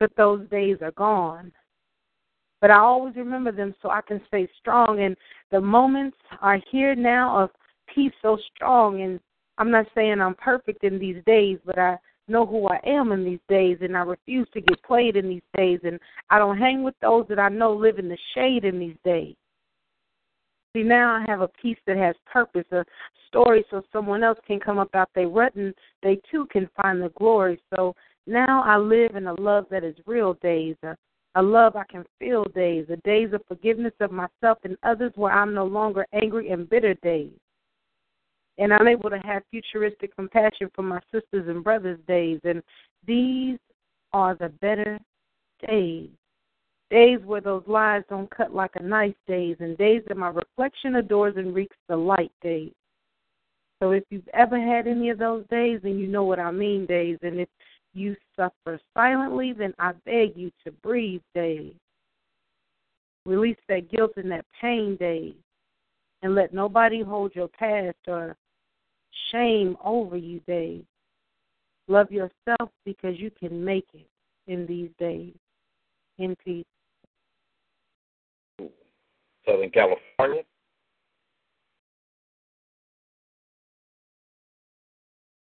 But 0.00 0.10
those 0.16 0.48
days 0.48 0.78
are 0.82 0.90
gone. 0.92 1.52
But 2.60 2.70
I 2.70 2.78
always 2.78 3.14
remember 3.16 3.52
them 3.52 3.74
so 3.80 3.90
I 3.90 4.00
can 4.00 4.20
stay 4.26 4.48
strong. 4.58 5.00
And 5.00 5.16
the 5.50 5.60
moments 5.60 6.16
are 6.40 6.60
here 6.70 6.94
now 6.94 7.38
of 7.38 7.50
peace 7.94 8.12
so 8.20 8.38
strong. 8.54 9.02
And 9.02 9.20
I'm 9.58 9.70
not 9.70 9.86
saying 9.94 10.20
I'm 10.20 10.34
perfect 10.34 10.82
in 10.82 10.98
these 10.98 11.22
days, 11.24 11.58
but 11.64 11.78
I 11.78 11.98
know 12.32 12.46
who 12.46 12.66
I 12.66 12.80
am 12.84 13.12
in 13.12 13.24
these 13.24 13.40
days. 13.48 13.78
And 13.80 13.96
I 13.96 14.00
refuse 14.00 14.48
to 14.54 14.60
get 14.60 14.82
played 14.82 15.16
in 15.16 15.28
these 15.28 15.42
days. 15.56 15.80
And 15.84 16.00
I 16.30 16.38
don't 16.38 16.58
hang 16.58 16.82
with 16.82 16.94
those 17.00 17.26
that 17.28 17.38
I 17.38 17.48
know 17.48 17.72
live 17.72 17.98
in 17.98 18.08
the 18.08 18.18
shade 18.34 18.64
in 18.64 18.78
these 18.78 18.96
days. 19.04 19.36
See, 20.74 20.82
now 20.82 21.14
I 21.14 21.24
have 21.30 21.42
a 21.42 21.48
piece 21.48 21.76
that 21.86 21.98
has 21.98 22.16
purpose, 22.24 22.64
a 22.72 22.82
story 23.28 23.64
so 23.70 23.82
someone 23.92 24.22
else 24.22 24.38
can 24.46 24.58
come 24.58 24.78
up 24.78 24.94
out 24.94 25.10
their 25.14 25.28
rut 25.28 25.54
and 25.54 25.74
they 26.02 26.18
too 26.30 26.46
can 26.50 26.68
find 26.80 27.02
the 27.02 27.10
glory. 27.10 27.60
So 27.76 27.94
now 28.26 28.62
I 28.62 28.78
live 28.78 29.16
in 29.16 29.26
a 29.26 29.40
love 29.40 29.66
that 29.70 29.84
is 29.84 29.96
real 30.06 30.34
days, 30.34 30.76
a, 30.82 30.96
a 31.34 31.42
love 31.42 31.76
I 31.76 31.84
can 31.90 32.04
feel 32.18 32.44
days, 32.54 32.86
a 32.90 32.96
days 32.98 33.34
of 33.34 33.42
forgiveness 33.48 33.92
of 34.00 34.12
myself 34.12 34.58
and 34.64 34.76
others 34.82 35.12
where 35.16 35.32
I'm 35.32 35.52
no 35.52 35.66
longer 35.66 36.06
angry 36.14 36.50
and 36.50 36.68
bitter 36.68 36.94
days. 37.02 37.32
And 38.62 38.72
I'm 38.72 38.86
able 38.86 39.10
to 39.10 39.18
have 39.24 39.42
futuristic 39.50 40.14
compassion 40.14 40.70
for 40.74 40.82
my 40.82 41.00
sisters 41.12 41.48
and 41.48 41.64
brothers 41.64 41.98
days. 42.06 42.38
And 42.44 42.62
these 43.06 43.58
are 44.12 44.36
the 44.36 44.50
better 44.60 45.00
days 45.68 46.10
days 46.92 47.18
where 47.24 47.40
those 47.40 47.62
lies 47.66 48.02
don't 48.10 48.30
cut 48.30 48.54
like 48.54 48.72
a 48.76 48.82
knife 48.82 49.14
days, 49.26 49.56
and 49.60 49.78
days 49.78 50.02
that 50.06 50.16
my 50.16 50.28
reflection 50.28 50.96
adores 50.96 51.36
and 51.38 51.54
reeks 51.54 51.76
the 51.88 51.96
light 51.96 52.30
days. 52.42 52.72
So 53.82 53.92
if 53.92 54.04
you've 54.10 54.28
ever 54.34 54.60
had 54.60 54.86
any 54.86 55.08
of 55.08 55.18
those 55.18 55.44
days, 55.50 55.80
then 55.82 55.98
you 55.98 56.06
know 56.06 56.22
what 56.22 56.38
I 56.38 56.50
mean 56.50 56.84
days. 56.84 57.16
And 57.22 57.40
if 57.40 57.48
you 57.94 58.14
suffer 58.36 58.78
silently, 58.94 59.54
then 59.54 59.74
I 59.78 59.92
beg 60.04 60.36
you 60.36 60.52
to 60.64 60.70
breathe 60.70 61.22
days. 61.34 61.72
Release 63.24 63.56
that 63.68 63.90
guilt 63.90 64.12
and 64.16 64.30
that 64.30 64.44
pain 64.60 64.96
days. 64.96 65.34
And 66.22 66.34
let 66.34 66.52
nobody 66.52 67.02
hold 67.02 67.34
your 67.34 67.48
past 67.48 67.96
or 68.06 68.36
shame 69.30 69.76
over 69.84 70.16
you 70.16 70.40
days. 70.46 70.84
Love 71.88 72.10
yourself 72.10 72.70
because 72.84 73.18
you 73.18 73.30
can 73.30 73.64
make 73.64 73.86
it 73.94 74.08
in 74.46 74.66
these 74.66 74.90
days. 74.98 75.34
In 76.18 76.36
peace. 76.44 76.64
Southern 79.46 79.70
California. 79.70 80.42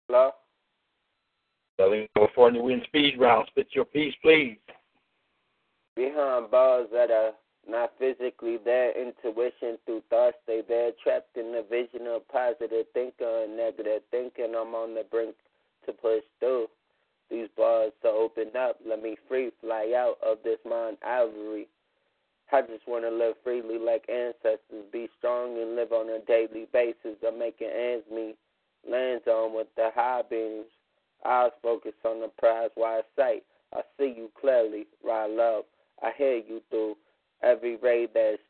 Hello? 0.07 0.31
Southern 1.79 2.07
California, 2.15 2.61
we 2.61 2.73
in 2.73 2.83
speed 2.85 3.15
round. 3.19 3.47
Spit 3.47 3.67
your 3.71 3.85
piece, 3.85 4.13
please. 4.21 4.57
Behind 5.95 6.49
bars 6.49 6.87
that 6.93 7.11
are 7.11 7.31
not 7.67 7.93
physically 7.99 8.57
there, 8.63 8.91
intuition 8.91 9.77
through 9.85 10.03
thoughts 10.09 10.37
they 10.47 10.61
they're 10.67 10.91
trapped 11.03 11.37
in 11.37 11.51
the 11.51 11.63
vision 11.69 12.07
of 12.07 12.27
positive 12.27 12.85
thinker 12.93 13.43
and 13.43 13.55
negative 13.55 14.01
thinking. 14.09 14.53
I'm 14.57 14.73
on 14.75 14.95
the 14.95 15.05
brink 15.09 15.35
to 15.85 15.93
push 15.93 16.23
through 16.39 16.67
these 17.29 17.47
bars 17.55 17.93
to 18.01 18.09
open 18.09 18.51
up. 18.57 18.77
Let 18.85 19.01
me 19.01 19.15
free 19.27 19.51
fly 19.61 19.93
out 19.95 20.17
of 20.25 20.39
this 20.43 20.59
mind 20.67 20.97
ivory. 21.05 21.67
I 22.51 22.61
just 22.61 22.85
want 22.85 23.05
to 23.05 23.11
live 23.11 23.35
freely 23.43 23.79
like 23.79 24.09
ancestors, 24.09 24.83
be 24.91 25.07
strong 25.17 25.57
and 25.57 25.75
live 25.75 25.93
on 25.93 26.09
a 26.09 26.19
daily 26.19 26.67
basis. 26.73 27.15
I'm 27.25 27.39
making 27.39 27.69
ends 27.69 28.03
meet, 28.13 28.35
lands 28.89 29.25
on 29.25 29.55
with 29.55 29.67
the 29.77 29.89
high 29.95 30.23
beams. 30.29 30.65
Eyes 31.25 31.51
focus 31.61 31.93
on 32.03 32.19
the 32.19 32.27
prize, 32.27 32.71
wide 32.75 33.03
sight. 33.15 33.43
I 33.73 33.81
see 33.97 34.13
you 34.17 34.29
clearly, 34.39 34.87
right 35.05 35.29
love. 35.29 35.63
I 36.03 36.11
hear 36.17 36.35
you 36.35 36.61
through 36.69 36.97
every 37.43 37.75
ray 37.77 38.07
that's 38.13 38.41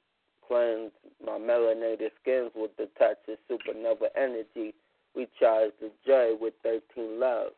cleansed 0.48 0.94
my 1.26 1.34
melanated 1.34 2.10
skins 2.22 2.52
with 2.56 2.72
the 2.78 2.90
touch 2.98 3.18
of 3.28 3.38
supernova 3.50 4.08
energy. 4.16 4.74
We 5.16 5.28
charge 5.40 5.72
the 5.80 5.92
joy 6.06 6.32
with 6.40 6.54
13 6.64 7.20
love. 7.20 7.52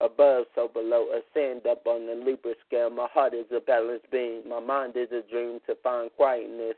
Above, 0.00 0.46
so 0.54 0.68
below, 0.68 1.08
ascend 1.10 1.66
up 1.66 1.86
on 1.86 2.06
the 2.06 2.14
Libra 2.14 2.54
scale. 2.66 2.90
My 2.90 3.06
heart 3.12 3.34
is 3.34 3.46
a 3.54 3.60
balanced 3.60 4.10
being. 4.10 4.42
My 4.48 4.60
mind 4.60 4.94
is 4.96 5.08
a 5.12 5.22
dream 5.30 5.60
to 5.66 5.76
find 5.82 6.10
quietness. 6.16 6.74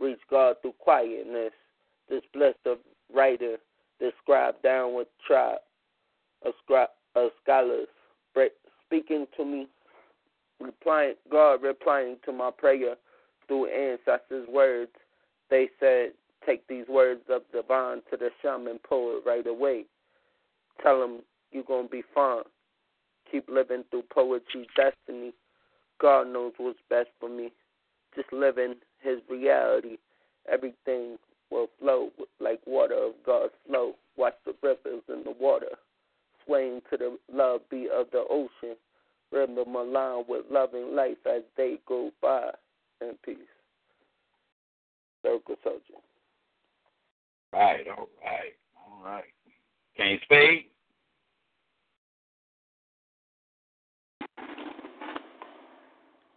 Reach 0.00 0.20
God 0.30 0.56
through 0.62 0.74
quietness. 0.78 1.52
This 2.08 2.22
blessed 2.32 2.80
writer, 3.14 3.56
described 4.00 4.62
down 4.62 4.94
with 4.94 5.06
tribe 5.26 5.58
of, 6.44 6.54
scri- 6.68 6.86
scholars, 7.42 7.88
break, 8.34 8.52
speaking 8.86 9.26
to 9.36 9.44
me, 9.44 9.68
replying, 10.62 11.14
God 11.30 11.62
replying 11.62 12.16
to 12.24 12.32
my 12.32 12.50
prayer 12.56 12.94
through 13.46 13.66
ancestors' 13.66 14.48
words. 14.48 14.90
They 15.50 15.68
said, 15.78 16.12
take 16.46 16.66
these 16.68 16.86
words 16.88 17.22
of 17.28 17.42
divine 17.52 17.98
to 18.10 18.16
the 18.16 18.30
shaman 18.40 18.78
poet 18.88 19.22
right 19.26 19.46
away. 19.46 19.84
Tell 20.82 21.02
him 21.02 21.20
you're 21.50 21.64
going 21.64 21.86
to 21.86 21.90
be 21.90 22.02
fine. 22.14 22.42
Keep 23.30 23.48
living 23.48 23.84
through 23.90 24.04
poetry, 24.12 24.66
destiny. 24.76 25.32
God 26.00 26.28
knows 26.28 26.52
what's 26.56 26.78
best 26.90 27.08
for 27.20 27.28
me. 27.28 27.52
Just 28.14 28.32
living 28.32 28.74
his 29.00 29.18
reality. 29.30 29.98
Everything 30.52 31.18
will 31.50 31.68
flow 31.78 32.10
like 32.40 32.60
water 32.66 32.94
of 32.94 33.12
God's 33.24 33.52
flow. 33.66 33.92
Watch 34.16 34.34
the 34.44 34.54
rivers 34.62 35.02
in 35.08 35.22
the 35.24 35.34
water 35.38 35.76
swaying 36.44 36.80
to 36.90 36.96
the 36.96 37.16
love 37.32 37.60
beat 37.70 37.88
of 37.90 38.06
the 38.12 38.24
ocean. 38.28 38.76
Rhythm 39.32 39.74
along 39.74 40.24
with 40.28 40.44
loving 40.50 40.94
life 40.94 41.16
as 41.26 41.42
they 41.56 41.78
go 41.86 42.10
by 42.20 42.50
in 43.00 43.14
peace. 43.24 43.36
Circle 45.24 45.56
Soldier. 45.62 45.80
Right, 47.52 47.86
all 47.88 48.08
right, 48.22 48.54
all 48.76 49.04
right. 49.04 49.24
King 49.96 50.18
Spade. 50.24 50.64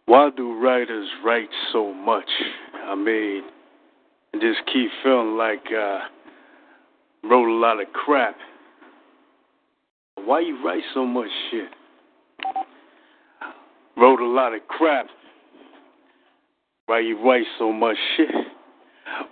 Why 0.06 0.30
do 0.36 0.58
writers 0.58 1.08
write 1.24 1.48
so 1.72 1.92
much? 1.92 2.28
I 2.84 2.94
mean, 2.94 3.42
I 4.34 4.38
just 4.38 4.60
keep 4.72 4.88
feeling 5.02 5.36
like 5.36 5.64
uh 5.76 5.98
wrote 7.24 7.48
a 7.48 7.58
lot 7.58 7.80
of 7.80 7.92
crap. 7.92 8.36
Why 10.24 10.40
you 10.40 10.64
write 10.64 10.82
so 10.94 11.04
much 11.04 11.28
shit? 11.50 11.68
Wrote 13.96 14.20
a 14.20 14.26
lot 14.26 14.54
of 14.54 14.60
crap. 14.68 15.06
Why 16.86 17.00
you 17.00 17.18
write 17.24 17.46
so 17.58 17.72
much 17.72 17.96
shit? 18.16 18.28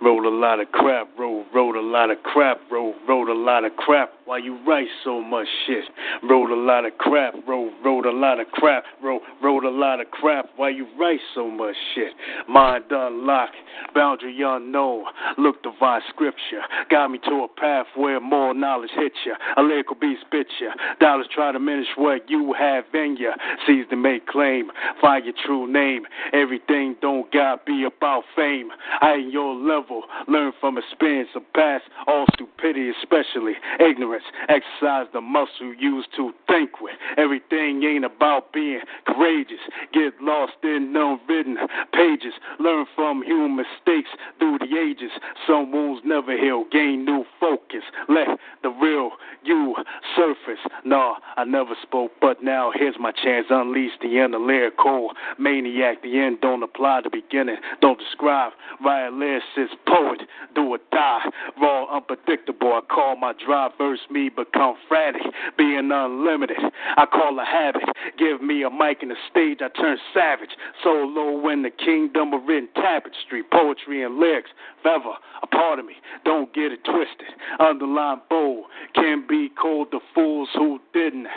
Wrote 0.01 0.25
a 0.25 0.29
lot 0.29 0.59
of 0.59 0.71
crap, 0.71 1.07
wrote, 1.17 1.45
wrote 1.53 1.75
a 1.75 1.81
lot 1.81 2.09
of 2.09 2.17
crap, 2.23 2.59
wrote, 2.71 2.95
wrote 3.07 3.29
a 3.29 3.33
lot 3.33 3.63
of 3.63 3.75
crap. 3.75 4.09
Why 4.25 4.39
you 4.39 4.57
write 4.65 4.87
so 5.03 5.21
much 5.21 5.45
shit? 5.67 5.83
Wrote 6.23 6.49
a 6.49 6.59
lot 6.59 6.83
of 6.83 6.97
crap, 6.97 7.35
wrote, 7.47 7.71
wrote 7.83 8.07
a 8.07 8.11
lot 8.11 8.39
of 8.39 8.47
crap, 8.47 8.83
wrote, 9.03 9.21
wrote 9.41 9.63
a 9.63 9.69
lot 9.69 10.01
of 10.01 10.09
crap. 10.09 10.47
Why 10.55 10.69
you 10.69 10.87
write 10.99 11.19
so 11.35 11.47
much 11.47 11.75
shit? 11.93 12.11
Mind 12.49 12.85
unlocked, 12.89 13.55
boundary 13.93 14.35
unknown. 14.41 15.03
Look 15.37 15.61
divine 15.61 16.01
scripture, 16.09 16.61
got 16.89 17.11
me 17.11 17.19
to 17.19 17.45
a 17.45 17.47
path 17.59 17.85
where 17.95 18.19
more 18.19 18.55
knowledge 18.55 18.89
hits 18.95 19.15
ya. 19.27 19.33
A 19.57 19.61
lyrical 19.61 19.95
beast 19.95 20.23
bit 20.31 20.47
ya. 20.59 20.71
Dollars 20.99 21.27
try 21.31 21.51
to 21.51 21.59
diminish 21.59 21.87
what 21.95 22.27
you 22.27 22.55
have 22.57 22.85
in 22.95 23.17
ya. 23.19 23.33
Seize 23.67 23.85
to 23.91 23.95
make 23.95 24.25
claim, 24.25 24.71
find 25.01 25.23
your 25.23 25.35
true 25.45 25.71
name. 25.71 26.01
Everything 26.33 26.95
don't 26.99 27.31
gotta 27.31 27.61
be 27.63 27.85
about 27.85 28.23
fame. 28.35 28.69
I 29.01 29.17
ain't 29.17 29.31
your 29.31 29.53
level, 29.53 30.01
learn 30.27 30.51
from 30.59 30.79
experience 30.79 31.29
of 31.35 31.43
past, 31.53 31.83
all 32.07 32.25
stupidity, 32.33 32.91
especially 33.03 33.53
ignorance. 33.79 34.14
Exercise 34.49 35.07
the 35.13 35.21
muscle 35.21 35.73
used 35.79 36.09
to 36.15 36.31
think 36.47 36.81
with. 36.81 36.95
Everything 37.17 37.83
ain't 37.83 38.05
about 38.05 38.53
being 38.53 38.81
courageous. 39.05 39.59
Get 39.93 40.13
lost 40.21 40.53
in 40.63 40.93
unwritten 40.95 41.57
pages. 41.93 42.33
Learn 42.59 42.85
from 42.95 43.23
human 43.23 43.55
mistakes 43.55 44.09
through 44.39 44.59
the 44.59 44.77
ages. 44.77 45.11
Some 45.47 45.71
wounds 45.71 46.01
never 46.05 46.37
heal. 46.37 46.65
Gain 46.71 47.05
new 47.05 47.25
focus. 47.39 47.83
Let 48.09 48.39
the 48.63 48.69
real 48.69 49.11
you 49.43 49.75
surface. 50.15 50.59
Nah, 50.83 51.15
I 51.37 51.43
never 51.43 51.75
spoke, 51.81 52.11
but 52.21 52.43
now 52.43 52.71
here's 52.73 52.95
my 52.99 53.11
chance. 53.11 53.47
Unleash 53.49 53.93
the 54.01 54.19
inner 54.23 54.39
lyrical 54.39 55.11
maniac. 55.37 56.01
The 56.01 56.19
end 56.19 56.41
don't 56.41 56.63
apply 56.63 57.01
to 57.01 57.09
beginning. 57.09 57.57
Don't 57.81 57.99
describe. 57.99 58.53
Write 58.83 59.11
lyricist, 59.11 59.75
poet, 59.87 60.21
do 60.55 60.63
or 60.63 60.79
die. 60.91 61.29
Raw, 61.61 61.95
unpredictable. 61.95 62.73
I 62.73 62.81
call 62.81 63.15
my 63.15 63.33
dry 63.45 63.69
verse 63.77 63.99
me 64.09 64.29
become 64.29 64.75
frantic. 64.87 65.21
Being 65.57 65.91
unlimited, 65.91 66.57
I 66.97 67.05
call 67.05 67.39
a 67.39 67.45
habit. 67.45 67.83
Give 68.17 68.41
me 68.41 68.63
a 68.63 68.69
mic 68.69 69.01
and 69.01 69.11
a 69.11 69.15
stage, 69.29 69.59
I 69.61 69.69
turn 69.79 69.97
savage. 70.13 70.51
Solo 70.83 71.47
in 71.49 71.63
the 71.63 71.69
kingdom 71.69 72.33
of 72.33 72.43
written 72.45 72.69
tapestry, 72.75 73.43
poetry 73.43 74.03
and 74.03 74.17
lyrics. 74.17 74.49
Forever 74.81 75.13
a 75.41 75.47
part 75.47 75.79
of 75.79 75.85
me. 75.85 75.93
Don't 76.23 76.53
get 76.53 76.71
it 76.71 76.83
twisted. 76.83 77.27
Underline 77.59 78.21
bold 78.29 78.65
can 78.93 79.25
be 79.27 79.49
called 79.49 79.87
the 79.91 79.99
fools 80.13 80.49
who 80.53 80.79
didn't 80.93 81.27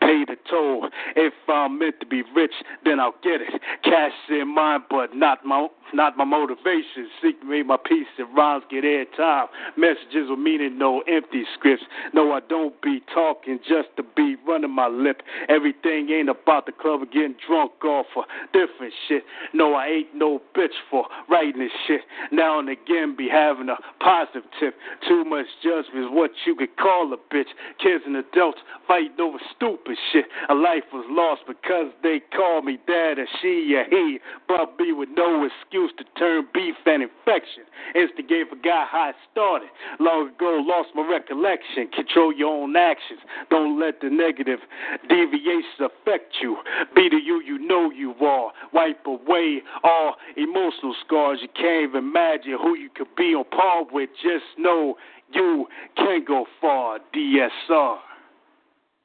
pay 0.00 0.24
the 0.26 0.36
toll. 0.50 0.88
If 1.16 1.32
I'm 1.48 1.78
meant 1.78 2.00
to 2.00 2.06
be 2.06 2.22
rich, 2.34 2.52
then 2.84 3.00
I'll 3.00 3.14
get 3.22 3.40
it. 3.40 3.60
Cash 3.82 4.12
in 4.28 4.54
mind, 4.54 4.84
but 4.90 5.14
not 5.14 5.44
my 5.44 5.68
not 5.94 6.16
my 6.18 6.24
motivation. 6.24 7.08
Seek 7.22 7.42
me 7.44 7.62
my 7.62 7.78
peace 7.82 8.06
and 8.18 8.28
rhymes 8.36 8.64
get 8.70 8.84
airtime. 8.84 9.46
Messages 9.76 10.28
with 10.28 10.38
meaning, 10.38 10.78
no 10.78 11.02
empty 11.08 11.44
scripts. 11.54 11.84
No, 12.18 12.32
I 12.32 12.40
don't 12.40 12.74
be 12.82 13.00
talking 13.14 13.60
just 13.60 13.90
to 13.96 14.02
be 14.02 14.34
running 14.44 14.72
my 14.72 14.88
lip. 14.88 15.22
Everything 15.48 16.10
ain't 16.10 16.28
about 16.28 16.66
the 16.66 16.72
club 16.72 17.00
or 17.00 17.06
getting 17.06 17.36
drunk 17.46 17.70
off 17.84 18.06
for 18.12 18.24
different 18.52 18.92
shit. 19.06 19.22
No, 19.54 19.74
I 19.74 19.86
ain't 19.86 20.16
no 20.16 20.42
bitch 20.52 20.74
for 20.90 21.04
writing 21.30 21.60
this 21.60 21.70
shit. 21.86 22.00
Now 22.32 22.58
and 22.58 22.68
again 22.68 23.14
be 23.16 23.28
having 23.30 23.68
a 23.68 23.76
positive 24.02 24.42
tip. 24.58 24.74
Too 25.06 25.24
much 25.24 25.46
judgment 25.62 26.06
is 26.06 26.10
what 26.10 26.32
you 26.44 26.56
could 26.56 26.76
call 26.76 27.12
a 27.14 27.16
bitch. 27.32 27.54
Kids 27.80 28.02
and 28.04 28.16
adults 28.16 28.58
fighting 28.88 29.20
over 29.20 29.38
stupid 29.54 29.96
shit. 30.10 30.24
A 30.48 30.54
life 30.54 30.90
was 30.92 31.06
lost 31.08 31.42
because 31.46 31.92
they 32.02 32.20
called 32.34 32.64
me 32.64 32.80
dad 32.88 33.20
and 33.20 33.28
she 33.40 33.76
or 33.76 33.84
he. 33.88 34.18
Brought 34.48 34.76
me 34.76 34.90
with 34.90 35.10
no 35.16 35.46
excuse 35.46 35.92
to 35.98 36.04
turn 36.18 36.48
beef 36.52 36.74
and 36.84 37.04
infection. 37.04 37.62
Instigate 37.94 38.48
forgot 38.48 38.88
how 38.88 39.10
it 39.10 39.16
started. 39.32 39.68
Long 40.00 40.28
ago, 40.28 40.62
lost 40.64 40.90
my 40.94 41.06
recollection. 41.06 41.88
Control 41.94 42.32
your 42.32 42.62
own 42.62 42.76
actions. 42.76 43.20
Don't 43.50 43.78
let 43.80 44.00
the 44.00 44.10
negative 44.10 44.60
deviations 45.08 45.80
affect 45.80 46.34
you. 46.40 46.56
Be 46.94 47.08
the 47.08 47.18
you 47.22 47.42
you 47.42 47.58
know 47.58 47.90
you 47.90 48.14
are. 48.20 48.52
Wipe 48.72 49.06
away 49.06 49.62
all 49.82 50.16
emotional 50.36 50.94
scars. 51.04 51.38
You 51.42 51.48
can't 51.54 51.90
even 51.90 52.08
imagine 52.08 52.56
who 52.60 52.74
you 52.74 52.90
could 52.94 53.14
be 53.16 53.34
on 53.34 53.44
par 53.50 53.84
with. 53.90 54.10
Just 54.22 54.44
know 54.58 54.96
you 55.32 55.66
can't 55.96 56.26
go 56.26 56.46
far. 56.60 56.98
DSR 57.14 57.98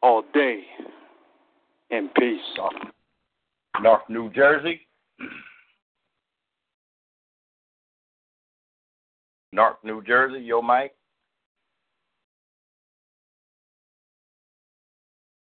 all 0.01 0.23
day 0.33 0.63
in 1.89 2.09
peace. 2.17 2.41
North 3.81 4.01
New 4.09 4.29
Jersey. 4.31 4.81
North 9.53 9.77
New 9.83 10.01
Jersey, 10.01 10.39
yo 10.39 10.63
Mike. 10.63 10.95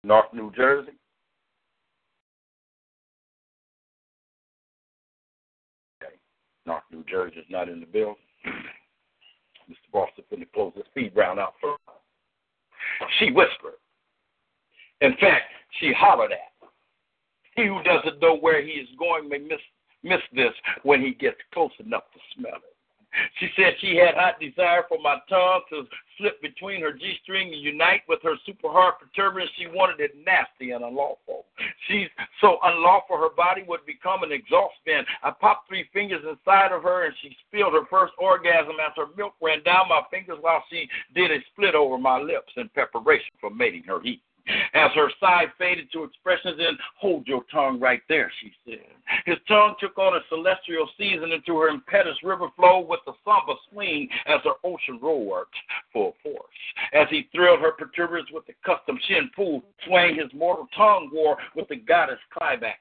North 0.05 0.33
New 0.33 0.53
Jersey. 0.53 0.93
Okay. 6.01 6.15
North 6.65 6.85
New 6.93 7.05
Jersey 7.11 7.41
is 7.41 7.47
not 7.51 7.69
in 7.69 7.81
the 7.81 7.87
bill. 7.87 8.15
Mr. 9.69 9.75
Boston 9.93 10.25
finna 10.33 10.47
close 10.55 10.73
the 10.77 10.85
speed 10.91 11.11
round 11.17 11.41
out 11.41 11.55
first. 11.61 11.81
She 13.19 13.33
whispered. 13.33 13.79
In 15.01 15.11
fact, 15.21 15.51
she 15.81 15.93
hollered 15.93 16.31
at. 16.31 16.69
He 17.57 17.67
who 17.67 17.83
doesn't 17.83 18.23
know 18.23 18.37
where 18.39 18.63
he 18.63 18.73
is 18.73 18.89
going 18.97 19.29
may 19.29 19.39
miss 19.39 19.59
miss 20.05 20.21
this 20.33 20.53
when 20.85 21.01
he 21.01 21.15
gets 21.15 21.37
close 21.53 21.73
enough 21.85 22.05
to 22.15 22.21
smell 22.37 22.55
it. 22.55 22.78
She 23.41 23.49
said 23.57 23.75
she 23.81 23.97
had 23.97 24.15
hot 24.15 24.41
desire 24.41 24.85
for 24.89 24.99
my 25.01 25.19
tongue 25.29 25.63
to 25.71 25.85
slip 26.19 26.41
between 26.43 26.81
her 26.83 26.93
G 26.93 27.17
string 27.23 27.53
and 27.53 27.63
unite 27.63 28.03
with 28.09 28.21
her 28.23 28.35
super 28.45 28.69
hard 28.69 28.95
protuberance. 28.99 29.51
She 29.57 29.67
wanted 29.67 30.01
it 30.01 30.13
nasty 30.25 30.73
and 30.73 30.85
unlawful. 30.85 31.47
She's 31.87 32.09
so 32.41 32.59
unlawful 32.63 33.17
her 33.17 33.35
body 33.35 33.65
would 33.67 33.85
become 33.87 34.23
an 34.23 34.33
exhaust 34.33 34.75
fan. 34.85 35.05
I 35.23 35.31
popped 35.31 35.69
three 35.69 35.89
fingers 35.93 36.23
inside 36.29 36.73
of 36.73 36.83
her 36.83 37.07
and 37.07 37.15
she 37.23 37.37
spilled 37.47 37.73
her 37.73 37.87
first 37.91 38.13
orgasm 38.19 38.77
as 38.85 38.93
her 38.97 39.07
milk 39.17 39.35
ran 39.41 39.63
down 39.63 39.89
my 39.89 40.03
fingers 40.11 40.39
while 40.41 40.63
she 40.71 40.89
did 41.15 41.31
a 41.31 41.39
split 41.53 41.75
over 41.75 41.99
my 41.99 42.19
lips 42.19 42.53
in 42.57 42.69
preparation 42.71 43.33
for 43.41 43.51
mating 43.51 43.85
her 43.85 44.01
heat. 44.01 44.23
As 44.79 44.93
her 44.95 45.11
side 45.19 45.49
faded 45.59 45.91
to 45.93 46.05
expressions 46.05 46.61
in 46.61 46.79
hold 47.01 47.27
your 47.27 47.43
tongue 47.51 47.81
right 47.81 48.03
there, 48.09 48.31
she 48.41 48.53
said. 48.65 48.87
His 49.27 49.39
tongue 49.49 49.75
took 49.81 49.99
on 49.99 50.15
a 50.15 50.21
celestial 50.29 50.89
season 50.97 51.33
into 51.33 51.59
her 51.59 51.69
impetuous 51.69 52.23
river 52.23 52.47
flow 52.55 52.81
with 52.81 53.01
a 53.09 53.13
somber 53.25 53.55
swing 53.73 54.09
as 54.27 54.41
her 54.45 54.55
ocean 54.63 55.01
roared 55.03 55.49
full 55.93 56.15
force. 56.23 56.61
As 56.93 57.09
he 57.11 57.29
thrilled 57.35 57.59
her 57.59 57.73
protuberance 57.73 58.31
with 58.33 58.47
the 58.47 58.55
custom 58.65 59.01
shin 59.09 59.29
pool, 59.35 59.65
swaying 59.85 60.15
his 60.17 60.33
mortal 60.33 60.69
tongue 60.77 61.11
war 61.13 61.37
with 61.57 61.67
the 61.69 61.77
goddess 61.77 62.21
climax 62.33 62.79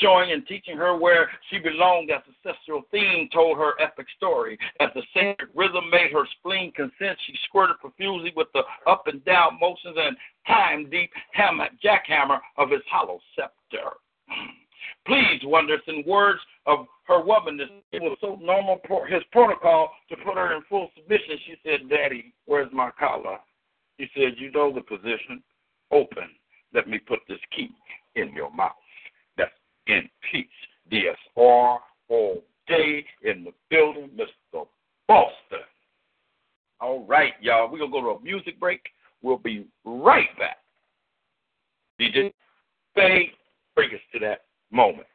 showing 0.00 0.32
and 0.32 0.46
teaching 0.46 0.76
her 0.76 0.96
where 0.96 1.30
she 1.50 1.58
belonged 1.58 2.10
as 2.10 2.22
the 2.26 2.50
ancestral 2.50 2.82
theme 2.90 3.28
told 3.32 3.58
her 3.58 3.72
epic 3.80 4.06
story. 4.16 4.58
As 4.80 4.88
the 4.94 5.02
sacred 5.14 5.48
rhythm 5.54 5.90
made 5.90 6.12
her 6.12 6.26
spleen 6.38 6.72
consent, 6.72 7.18
she 7.26 7.34
squirted 7.44 7.76
profusely 7.80 8.32
with 8.36 8.48
the 8.54 8.62
up 8.86 9.06
and 9.06 9.24
down 9.24 9.58
motions 9.60 9.96
and 9.98 10.16
time 10.46 10.88
deep 10.90 11.10
hammer, 11.32 11.68
jackhammer 11.84 12.38
of 12.56 12.70
his 12.70 12.82
hollow 12.90 13.20
scepter. 13.34 13.96
Please, 15.06 15.40
wonders 15.44 15.80
in 15.86 16.02
words 16.06 16.40
of 16.66 16.86
her 17.06 17.22
womanness, 17.22 17.70
it 17.92 18.02
was 18.02 18.18
so 18.20 18.38
normal 18.42 18.80
for 18.88 19.06
his 19.06 19.22
protocol 19.30 19.92
to 20.08 20.16
put 20.16 20.34
her 20.34 20.56
in 20.56 20.62
full 20.68 20.90
submission. 20.96 21.36
She 21.46 21.54
said, 21.64 21.88
Daddy, 21.88 22.34
where's 22.46 22.72
my 22.72 22.90
collar? 22.98 23.38
He 23.98 24.08
said, 24.14 24.34
You 24.36 24.50
know 24.50 24.72
the 24.72 24.80
position. 24.80 25.42
Open. 25.92 26.28
Let 26.74 26.88
me 26.88 26.98
put 26.98 27.20
this 27.28 27.38
key 27.56 27.70
in 28.16 28.32
your 28.32 28.50
mouth 28.50 28.72
in 29.86 30.08
peace. 30.30 30.46
DSR 30.90 31.78
all 32.08 32.42
day 32.68 33.04
in 33.22 33.44
the 33.44 33.52
building, 33.70 34.10
Mr. 34.16 34.66
Boston. 35.08 35.64
All 36.80 37.04
right, 37.06 37.32
y'all. 37.40 37.70
We're 37.70 37.78
going 37.78 37.90
to 37.90 38.00
go 38.00 38.14
to 38.14 38.20
a 38.20 38.22
music 38.22 38.60
break. 38.60 38.80
We'll 39.22 39.38
be 39.38 39.66
right 39.84 40.28
back. 40.38 40.58
DJ 42.00 42.32
Faye, 42.94 43.32
bring 43.74 43.90
us 43.90 44.00
to 44.12 44.18
that 44.20 44.42
moment. 44.70 45.06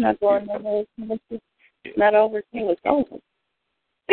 Not 0.00 0.20
going 0.20 0.46
nowhere. 0.46 0.84
It's 1.84 1.96
not 1.96 2.14
over 2.14 2.42
till 2.52 2.70
it's 2.70 2.80
over. 2.84 3.16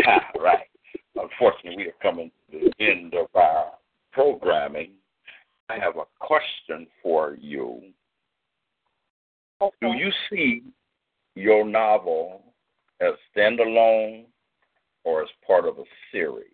Ah, 0.06 0.30
right. 0.40 0.68
Unfortunately, 1.16 1.78
we 1.78 1.90
are 1.90 1.96
coming 2.02 2.32
to 2.52 2.60
the 2.78 2.86
end 2.86 3.14
of 3.14 3.28
our 3.36 3.72
programming. 4.12 4.92
I 5.70 5.80
have 5.80 5.98
a 5.98 6.06
question 6.20 6.88
for 7.02 7.36
you. 7.40 7.82
Okay. 9.62 9.76
Do 9.82 9.88
you 9.88 10.12
see 10.30 10.64
your 11.36 11.66
novel 11.66 12.44
as 13.02 13.14
standalone 13.36 14.26
or 15.04 15.24
as 15.24 15.30
part 15.46 15.66
of 15.66 15.80
a 15.80 15.84
series? 16.12 16.52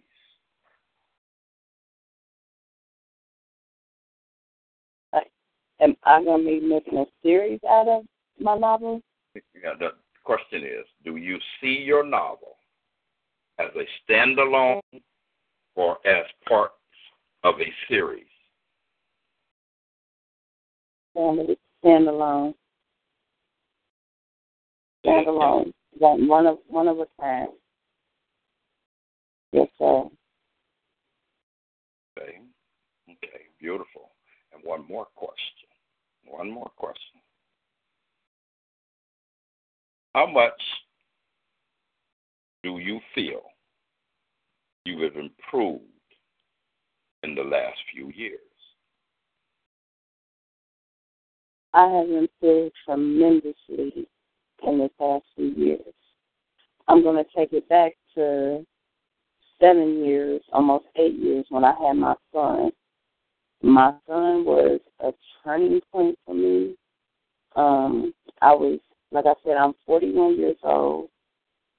Am 5.80 5.98
I 6.04 6.24
going 6.24 6.46
to 6.46 6.48
be 6.48 6.66
making 6.66 6.98
a 6.98 7.06
series 7.22 7.60
out 7.70 7.90
of 7.90 8.06
my 8.40 8.56
novel? 8.58 9.02
Yeah, 9.36 9.74
the 9.80 9.90
question 10.24 10.64
is 10.64 10.86
Do 11.04 11.18
you 11.18 11.38
see 11.60 11.84
your 11.86 12.06
novel 12.06 12.58
as 13.60 13.70
a 13.76 14.12
standalone 14.12 14.82
or 15.76 15.98
as 16.08 16.26
part 16.48 16.72
of 17.44 17.56
a 17.60 17.74
series? 17.88 18.26
Standalone. 21.16 22.54
Standalone. 25.06 25.74
One, 25.98 26.28
one 26.28 26.48
of 26.48 26.58
one 26.68 26.88
of 26.88 27.00
a 27.00 27.06
kind. 27.20 27.50
Yes, 29.52 29.68
sir. 29.78 30.04
Okay. 32.18 32.40
Okay, 33.10 33.44
beautiful. 33.60 34.10
And 34.54 34.64
one 34.64 34.88
more 34.88 35.06
question. 35.16 35.70
One 36.26 36.50
more 36.50 36.72
question. 36.78 37.23
How 40.14 40.28
much 40.28 40.62
do 42.64 42.78
you 42.78 43.00
feel 43.16 43.42
you 44.86 45.02
have 45.02 45.16
improved 45.16 45.84
in 47.24 47.34
the 47.36 47.42
last 47.42 47.78
few 47.94 48.12
years? 48.12 48.40
I 51.74 51.88
have 51.88 52.10
improved 52.10 52.76
tremendously 52.86 54.08
in 54.68 54.78
the 54.78 54.90
past 55.00 55.26
few 55.36 55.48
years. 55.56 55.94
I'm 56.88 57.02
going 57.02 57.24
to 57.24 57.30
take 57.36 57.54
it 57.54 57.68
back 57.68 57.94
to 58.14 58.64
seven 59.60 60.04
years, 60.06 60.42
almost 60.52 60.86
eight 60.96 61.16
years, 61.16 61.46
when 61.50 61.64
I 61.64 61.74
had 61.82 61.94
my 61.94 62.16
son. 62.32 62.72
My 63.64 63.94
son 64.06 64.46
was 64.46 64.80
a 65.00 65.12
turning 65.44 65.82
point 65.92 66.20
for 66.26 66.36
me. 66.36 66.76
Um, 67.56 68.14
I 68.42 68.52
was, 68.52 68.80
like 69.14 69.26
I 69.26 69.34
said, 69.46 69.58
I'm 69.58 69.74
41 69.86 70.38
years 70.38 70.58
old. 70.64 71.10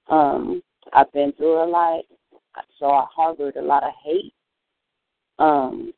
Um, 0.09 0.63
I've 0.93 1.13
been 1.13 1.33
through 1.33 1.65
a 1.65 1.69
lot, 1.69 2.05
so 2.79 2.91
I 2.91 3.07
harbored 3.15 3.57
a 3.57 3.63
lot 3.63 3.83
of 3.83 3.91
hate. 4.05 4.33
Um, 5.39 5.93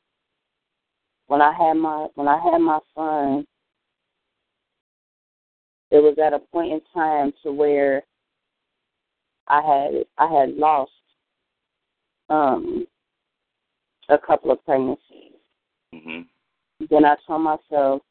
when 1.27 1.43
I 1.43 1.53
had 1.53 1.75
my 1.75 2.07
when 2.15 2.29
I 2.29 2.39
had 2.39 2.59
my 2.59 2.79
son, 2.95 3.47
it 5.91 6.03
was 6.03 6.17
at 6.25 6.33
a 6.33 6.39
point 6.39 6.73
in 6.73 6.81
time 6.95 7.33
to 7.43 7.53
where 7.53 8.03
I 9.49 9.61
had 9.61 10.05
I 10.19 10.33
had 10.33 10.55
lost 10.55 10.93
um 12.31 12.87
a 14.09 14.17
couple 14.17 14.53
of 14.53 14.65
pregnancies. 14.65 15.33
Mm-hmm. 15.95 16.21
Then 16.89 17.05
I 17.05 17.17
told 17.27 17.43
myself 17.43 18.03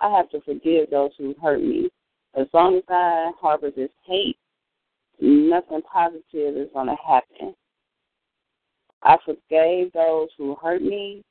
I 0.00 0.16
have 0.16 0.30
to 0.30 0.40
forgive 0.40 0.90
those 0.90 1.10
who 1.18 1.34
hurt 1.42 1.60
me. 1.60 1.89
As 2.36 2.46
long 2.52 2.76
as 2.76 2.84
I 2.88 3.32
harbor 3.40 3.70
this 3.70 3.90
hate, 4.04 4.38
nothing 5.20 5.82
positive 5.82 6.56
is 6.56 6.68
going 6.72 6.86
to 6.86 6.96
happen. 7.06 7.54
I 9.02 9.16
forgave 9.24 9.92
those 9.92 10.28
who 10.36 10.56
hurt 10.62 10.82
me, 10.82 11.24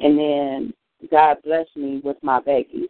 and 0.00 0.18
then 0.18 0.74
God 1.10 1.38
blessed 1.44 1.76
me 1.76 2.00
with 2.02 2.16
my 2.22 2.40
baby. 2.40 2.88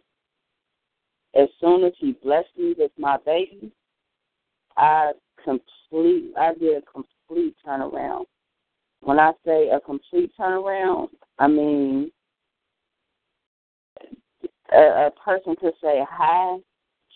As 1.35 1.49
soon 1.59 1.83
as 1.83 1.93
He 1.97 2.13
blessed 2.23 2.57
me 2.57 2.75
with 2.77 2.91
my 2.97 3.17
baby, 3.25 3.71
I 4.77 5.11
complete. 5.43 6.33
I 6.37 6.53
did 6.53 6.83
a 6.83 6.85
complete 6.91 7.55
turnaround. 7.65 8.25
When 9.01 9.19
I 9.19 9.33
say 9.45 9.69
a 9.69 9.79
complete 9.79 10.31
turnaround, 10.39 11.09
I 11.37 11.47
mean 11.47 12.11
a, 14.71 14.77
a 14.77 15.11
person 15.23 15.55
could 15.59 15.73
say 15.81 16.03
hi 16.09 16.57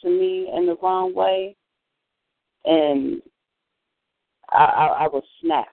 to 0.04 0.10
me 0.10 0.50
in 0.56 0.68
the 0.68 0.78
wrong 0.82 1.14
way, 1.14 1.56
and 2.66 3.22
I, 4.50 4.64
I, 4.64 4.86
I 5.06 5.08
would 5.08 5.24
snap 5.42 5.68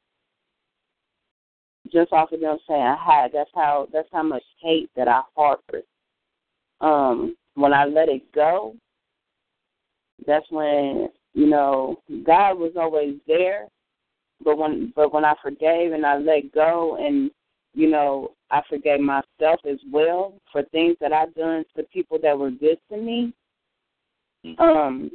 just 1.93 2.12
off 2.12 2.32
of 2.32 2.40
them 2.40 2.59
saying 2.69 2.97
hi. 2.98 3.28
That's 3.32 3.51
how 3.55 3.89
that's 3.93 4.09
how 4.12 4.23
much 4.23 4.43
hate 4.61 4.90
that 4.97 5.09
I 5.09 5.23
harbored. 5.36 5.85
Um, 6.81 7.36
when 7.55 7.73
I 7.73 7.85
let 7.85 8.09
it 8.09 8.23
go, 8.32 8.74
that's 10.27 10.47
when 10.51 11.09
you 11.35 11.47
know 11.47 12.01
God 12.24 12.59
was 12.59 12.73
always 12.77 13.16
there. 13.27 13.66
But 14.43 14.57
when 14.57 14.93
but 14.97 15.12
when 15.12 15.24
I 15.24 15.35
forgave 15.43 15.93
and 15.93 16.07
I 16.07 16.19
let 16.19 16.52
go 16.52 16.97
and 16.97 17.31
you 17.74 17.90
know 17.90 18.32
I 18.51 18.62
forgave 18.69 19.01
myself 19.01 19.61
as 19.69 19.78
well 19.93 20.35
for 20.51 20.62
things 20.65 20.97
that 21.01 21.12
I've 21.12 21.35
done 21.35 21.65
to 21.77 21.82
people 21.85 22.19
that 22.23 22.39
were 22.39 22.51
good 22.51 22.78
to 22.90 22.97
me. 22.97 23.32
Um, 24.59 25.11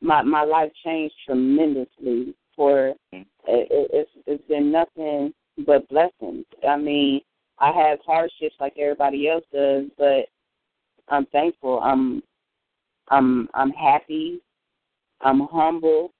my 0.00 0.22
my 0.22 0.44
life 0.44 0.72
changed 0.84 1.14
tremendously. 1.26 2.34
For 2.56 2.88
it, 2.88 2.96
it, 3.46 3.90
it's 3.92 4.10
it's 4.26 4.48
been 4.48 4.70
nothing 4.70 5.32
but 5.66 5.88
blessings. 5.88 6.44
I 6.68 6.76
mean, 6.76 7.20
I 7.58 7.72
have 7.72 7.98
hardships 8.06 8.54
like 8.60 8.74
everybody 8.78 9.28
else 9.28 9.44
does, 9.52 9.84
but 9.98 10.26
I'm 11.08 11.26
thankful. 11.26 11.80
I'm 11.80 12.22
I'm 13.08 13.48
I'm 13.54 13.70
happy. 13.70 14.40
I'm 15.20 15.48
humble. 15.50 16.12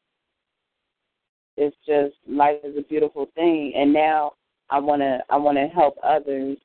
It's 1.56 1.76
just 1.86 2.14
life 2.28 2.58
is 2.64 2.76
a 2.76 2.82
beautiful 2.82 3.28
thing, 3.34 3.72
and 3.76 3.92
now 3.92 4.32
I 4.70 4.78
wanna 4.80 5.22
I 5.30 5.36
wanna 5.36 5.68
help 5.68 5.96
others, 6.02 6.58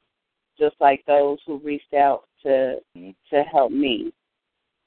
just 0.57 0.75
like 0.79 1.03
those 1.05 1.37
who 1.45 1.59
reached 1.59 1.93
out 1.93 2.23
to 2.43 2.77
to 2.95 3.43
help 3.43 3.71
me. 3.71 4.11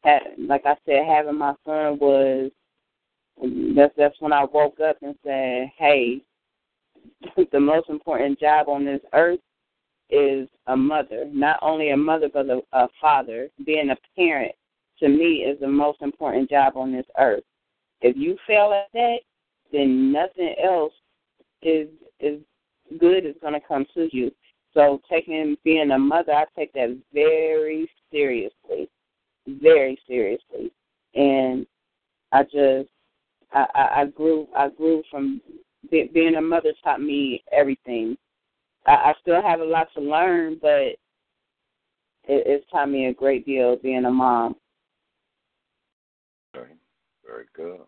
Like 0.04 0.62
I 0.66 0.76
said, 0.84 1.06
having 1.06 1.38
my 1.38 1.54
son 1.64 1.98
was 1.98 2.50
that's 3.74 3.94
that's 3.96 4.20
when 4.20 4.32
I 4.32 4.44
woke 4.44 4.80
up 4.80 4.96
and 5.02 5.14
said, 5.24 5.70
"Hey, 5.76 6.22
the 7.52 7.60
most 7.60 7.88
important 7.88 8.38
job 8.38 8.68
on 8.68 8.84
this 8.84 9.00
earth 9.12 9.40
is 10.10 10.48
a 10.66 10.76
mother. 10.76 11.24
Not 11.32 11.58
only 11.62 11.90
a 11.90 11.96
mother, 11.96 12.28
but 12.32 12.48
a, 12.48 12.60
a 12.72 12.88
father. 13.00 13.48
Being 13.64 13.90
a 13.90 13.96
parent 14.16 14.52
to 14.98 15.08
me 15.08 15.44
is 15.44 15.58
the 15.60 15.68
most 15.68 16.02
important 16.02 16.50
job 16.50 16.76
on 16.76 16.92
this 16.92 17.06
earth. 17.18 17.44
If 18.02 18.16
you 18.16 18.36
fail 18.46 18.72
at 18.72 18.92
that, 18.92 19.18
then 19.72 20.12
nothing 20.12 20.54
else 20.62 20.92
is 21.62 21.88
is 22.20 22.40
good 22.98 23.24
is 23.24 23.36
going 23.40 23.54
to 23.54 23.60
come 23.66 23.86
to 23.94 24.08
you. 24.12 24.30
So 24.74 25.00
taking 25.10 25.56
being 25.64 25.90
a 25.90 25.98
mother, 25.98 26.32
I 26.32 26.44
take 26.56 26.72
that 26.74 26.96
very 27.12 27.90
seriously, 28.10 28.88
very 29.46 29.98
seriously, 30.06 30.72
and 31.14 31.66
I 32.32 32.42
just 32.44 32.88
I, 33.52 33.66
I, 33.74 34.00
I 34.00 34.06
grew 34.06 34.46
I 34.56 34.68
grew 34.68 35.02
from 35.10 35.40
be, 35.90 36.10
being 36.12 36.36
a 36.36 36.40
mother 36.40 36.72
taught 36.82 37.00
me 37.00 37.42
everything. 37.52 38.16
I, 38.86 38.92
I 38.92 39.14
still 39.20 39.42
have 39.42 39.60
a 39.60 39.64
lot 39.64 39.88
to 39.94 40.00
learn, 40.00 40.58
but 40.60 40.70
it, 40.70 40.98
it's 42.28 42.70
taught 42.70 42.90
me 42.90 43.06
a 43.06 43.14
great 43.14 43.44
deal 43.44 43.76
being 43.76 44.04
a 44.04 44.10
mom. 44.10 44.56
Very, 46.54 46.76
very 47.26 47.46
good. 47.54 47.80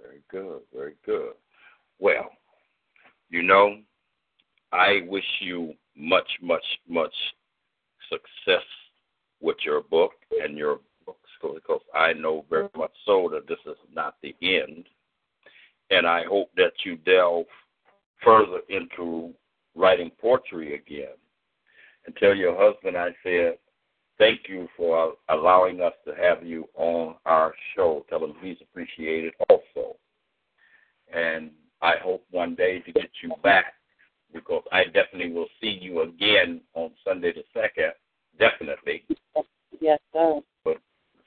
Very 0.00 0.22
good. 0.30 0.60
Very 0.74 0.94
good. 1.04 1.32
Well, 1.98 2.30
you 3.30 3.42
know, 3.42 3.78
I 4.72 5.00
wish 5.06 5.24
you 5.40 5.72
much, 5.96 6.28
much, 6.42 6.64
much 6.88 7.14
success 8.10 8.64
with 9.40 9.56
your 9.64 9.82
book 9.82 10.12
and 10.42 10.56
your 10.56 10.80
books 11.04 11.20
because 11.40 11.80
I 11.94 12.12
know 12.12 12.44
very 12.48 12.68
much 12.76 12.92
so 13.04 13.28
that 13.32 13.46
this 13.46 13.58
is 13.66 13.76
not 13.92 14.16
the 14.22 14.34
end. 14.42 14.86
And 15.90 16.06
I 16.06 16.24
hope 16.24 16.50
that 16.56 16.72
you 16.84 16.96
delve 16.96 17.46
further 18.24 18.60
into 18.68 19.32
writing 19.74 20.10
poetry 20.20 20.74
again. 20.74 21.14
And 22.06 22.16
tell 22.16 22.34
your 22.34 22.56
husband 22.56 22.96
I 22.96 23.10
said, 23.22 23.58
thank 24.18 24.48
you 24.48 24.68
for 24.76 25.14
allowing 25.28 25.80
us 25.80 25.92
to 26.06 26.14
have 26.14 26.44
you 26.44 26.68
on 26.74 27.16
our 27.26 27.54
show. 27.74 28.04
Tell 28.08 28.24
him 28.24 28.34
he's 28.40 28.56
appreciated 28.62 29.34
also. 29.48 29.96
And 31.14 31.50
I 31.82 31.94
hope 32.02 32.24
one 32.30 32.54
day 32.54 32.80
to 32.80 32.92
get 32.92 33.10
you 33.22 33.32
back 33.42 33.74
because 34.32 34.62
I 34.72 34.84
definitely 34.84 35.32
will 35.32 35.48
see 35.60 35.78
you 35.80 36.02
again 36.02 36.60
on 36.74 36.90
Sunday 37.04 37.32
the 37.32 37.44
second. 37.54 37.92
Definitely. 38.38 39.04
Yes, 39.80 39.98
sir. 40.12 40.40
But 40.64 40.78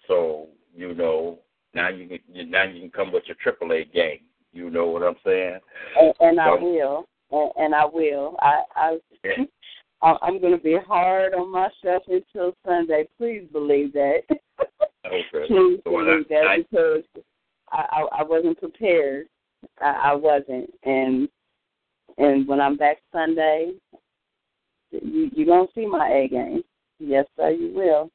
so 0.08 0.48
you 0.76 0.94
know 0.94 1.40
now 1.74 1.90
you 1.90 2.08
can 2.08 2.50
now 2.50 2.64
you 2.64 2.82
can 2.82 2.92
come 2.92 3.12
with 3.12 3.24
your 3.28 3.38
AAA 3.46 3.94
game. 3.94 4.20
You 4.54 4.70
know 4.70 4.88
what 4.88 5.04
I'm 5.04 5.16
saying? 5.24 5.60
And, 6.00 6.14
and 6.20 6.40
I 6.40 6.56
will. 6.56 7.06
And, 7.32 7.52
and 7.58 7.76
I 7.76 7.86
will. 7.86 8.36
I 8.40 8.64
I 8.76 8.98
Yeah. 9.24 9.44
I'm 10.02 10.40
going 10.40 10.56
to 10.56 10.64
be 10.64 10.78
hard 10.88 11.34
on 11.34 11.52
myself 11.52 12.04
until 12.08 12.56
Sunday. 12.66 13.08
Please 13.18 13.44
believe 13.52 13.94
that. 13.94 14.22
Okay. 15.06 15.48
Please 15.48 15.80
So, 15.86 15.92
believe 15.92 16.28
that 16.30 16.46
I- 16.46 16.58
because 16.58 17.04
I, 17.72 17.86
I 17.92 18.20
I 18.20 18.24
wasn't 18.24 18.60
prepared. 18.60 19.28
I, 19.82 20.12
I 20.12 20.14
wasn't, 20.14 20.70
and 20.84 21.28
and 22.18 22.48
when 22.48 22.60
I'm 22.62 22.76
back 22.76 22.98
Sunday, 23.12 23.72
you 24.92 25.32
you 25.34 25.46
gonna 25.46 25.68
see 25.74 25.86
my 25.86 26.08
A 26.10 26.28
game. 26.28 26.64
Yes, 27.00 27.26
sir, 27.36 27.50
you 27.52 27.74
will, 27.74 28.10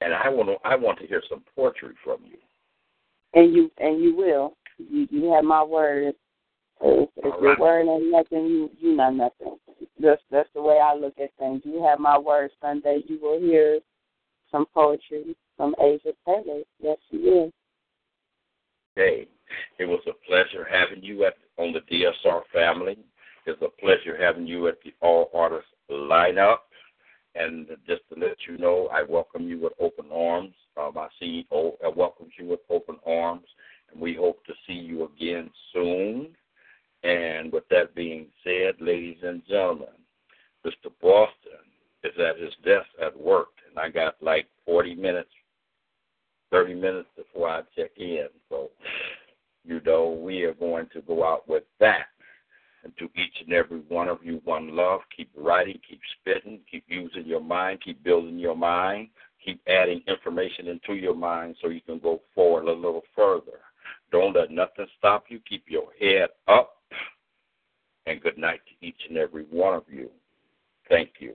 and 0.00 0.12
I 0.12 0.28
want 0.28 0.48
to 0.48 0.56
I 0.68 0.74
want 0.76 0.98
to 0.98 1.06
hear 1.06 1.22
some 1.28 1.42
poetry 1.54 1.94
from 2.04 2.18
you. 2.24 2.38
and 3.34 3.54
you 3.54 3.70
and 3.78 4.02
you 4.02 4.16
will. 4.16 4.56
You 4.78 5.06
you 5.10 5.32
have 5.32 5.44
my 5.44 5.62
word. 5.62 6.14
If, 6.84 7.08
if 7.16 7.40
your 7.40 7.56
word 7.58 7.86
ain't 7.86 8.10
nothing, 8.10 8.46
you 8.46 8.70
you 8.80 8.96
not 8.96 9.14
nothing. 9.14 9.56
That's 10.00 10.20
that's 10.30 10.48
the 10.54 10.62
way 10.62 10.80
I 10.82 10.94
look 10.94 11.14
at 11.22 11.30
things. 11.38 11.62
You 11.64 11.82
have 11.84 12.00
my 12.00 12.18
word 12.18 12.50
Sunday. 12.60 13.02
You 13.06 13.20
will 13.20 13.38
hear 13.38 13.78
some 14.50 14.66
poetry 14.74 15.36
from 15.56 15.74
AJ 15.80 16.12
Taylor. 16.26 16.62
Yes, 16.80 16.98
you 17.10 17.20
will. 17.20 17.50
Hey, 18.96 19.28
it 19.78 19.84
was 19.84 20.00
a 20.06 20.12
pleasure 20.28 20.66
having 20.70 21.02
you 21.02 21.24
at 21.24 21.34
on 21.56 21.72
the 21.72 21.80
DSR 21.80 22.42
family. 22.52 22.98
It's 23.46 23.60
a 23.62 23.80
pleasure 23.80 24.16
having 24.20 24.46
you 24.46 24.68
at 24.68 24.78
the 24.84 24.92
All 25.00 25.30
Artists 25.34 25.70
lineup. 25.90 26.58
And 27.34 27.66
just 27.86 28.02
to 28.12 28.20
let 28.20 28.36
you 28.48 28.58
know, 28.58 28.88
I 28.92 29.02
welcome 29.02 29.48
you 29.48 29.60
with 29.60 29.72
open 29.80 30.06
arms. 30.12 30.54
Um, 30.76 30.94
see 31.18 31.46
oh, 31.50 31.76
I 31.84 31.88
welcomes 31.88 32.32
you 32.38 32.46
with 32.46 32.60
open 32.70 32.96
arms, 33.06 33.46
and 33.90 34.00
we 34.00 34.14
hope 34.14 34.44
to 34.46 34.52
see 34.66 34.74
you 34.74 35.04
again 35.04 35.50
soon. 35.72 36.28
And 37.02 37.52
with 37.52 37.68
that 37.70 37.94
being 37.94 38.26
said, 38.44 38.74
ladies 38.80 39.18
and 39.22 39.42
gentlemen, 39.48 39.88
Mr. 40.64 40.90
Boston 41.00 41.62
is 42.04 42.12
at 42.18 42.38
his 42.40 42.54
desk 42.64 42.86
at 43.00 43.18
work, 43.18 43.48
and 43.68 43.78
I 43.78 43.88
got 43.88 44.14
like 44.22 44.46
40 44.66 44.94
minutes, 44.94 45.30
30 46.50 46.74
minutes 46.74 47.08
before 47.16 47.48
I 47.48 47.62
check 47.76 47.90
in. 47.96 48.28
So, 48.48 48.70
you 49.64 49.80
know, 49.84 50.10
we 50.10 50.42
are 50.44 50.54
going 50.54 50.86
to 50.92 51.02
go 51.02 51.24
out 51.24 51.48
with 51.48 51.64
that. 51.80 52.06
And 52.84 52.96
to 52.98 53.04
each 53.14 53.34
and 53.44 53.52
every 53.52 53.78
one 53.88 54.08
of 54.08 54.18
you, 54.24 54.40
one 54.44 54.74
love. 54.74 55.00
Keep 55.16 55.30
writing, 55.36 55.78
keep 55.88 56.00
spitting, 56.20 56.60
keep 56.70 56.84
using 56.88 57.26
your 57.26 57.40
mind, 57.40 57.80
keep 57.84 58.02
building 58.02 58.38
your 58.38 58.56
mind, 58.56 59.08
keep 59.44 59.60
adding 59.68 60.02
information 60.08 60.66
into 60.66 60.94
your 60.94 61.14
mind 61.14 61.56
so 61.60 61.68
you 61.68 61.80
can 61.80 61.98
go 61.98 62.20
forward 62.34 62.64
a 62.64 62.72
little 62.72 63.02
further. 63.14 63.60
Don't 64.10 64.34
let 64.34 64.50
nothing 64.50 64.86
stop 64.98 65.24
you. 65.28 65.40
Keep 65.48 65.64
your 65.68 65.88
head 66.00 66.28
up. 66.48 66.76
And 68.06 68.20
good 68.20 68.36
night 68.36 68.60
to 68.66 68.86
each 68.86 69.00
and 69.08 69.16
every 69.16 69.44
one 69.44 69.74
of 69.74 69.84
you. 69.88 70.10
Thank 70.88 71.10
you. 71.20 71.34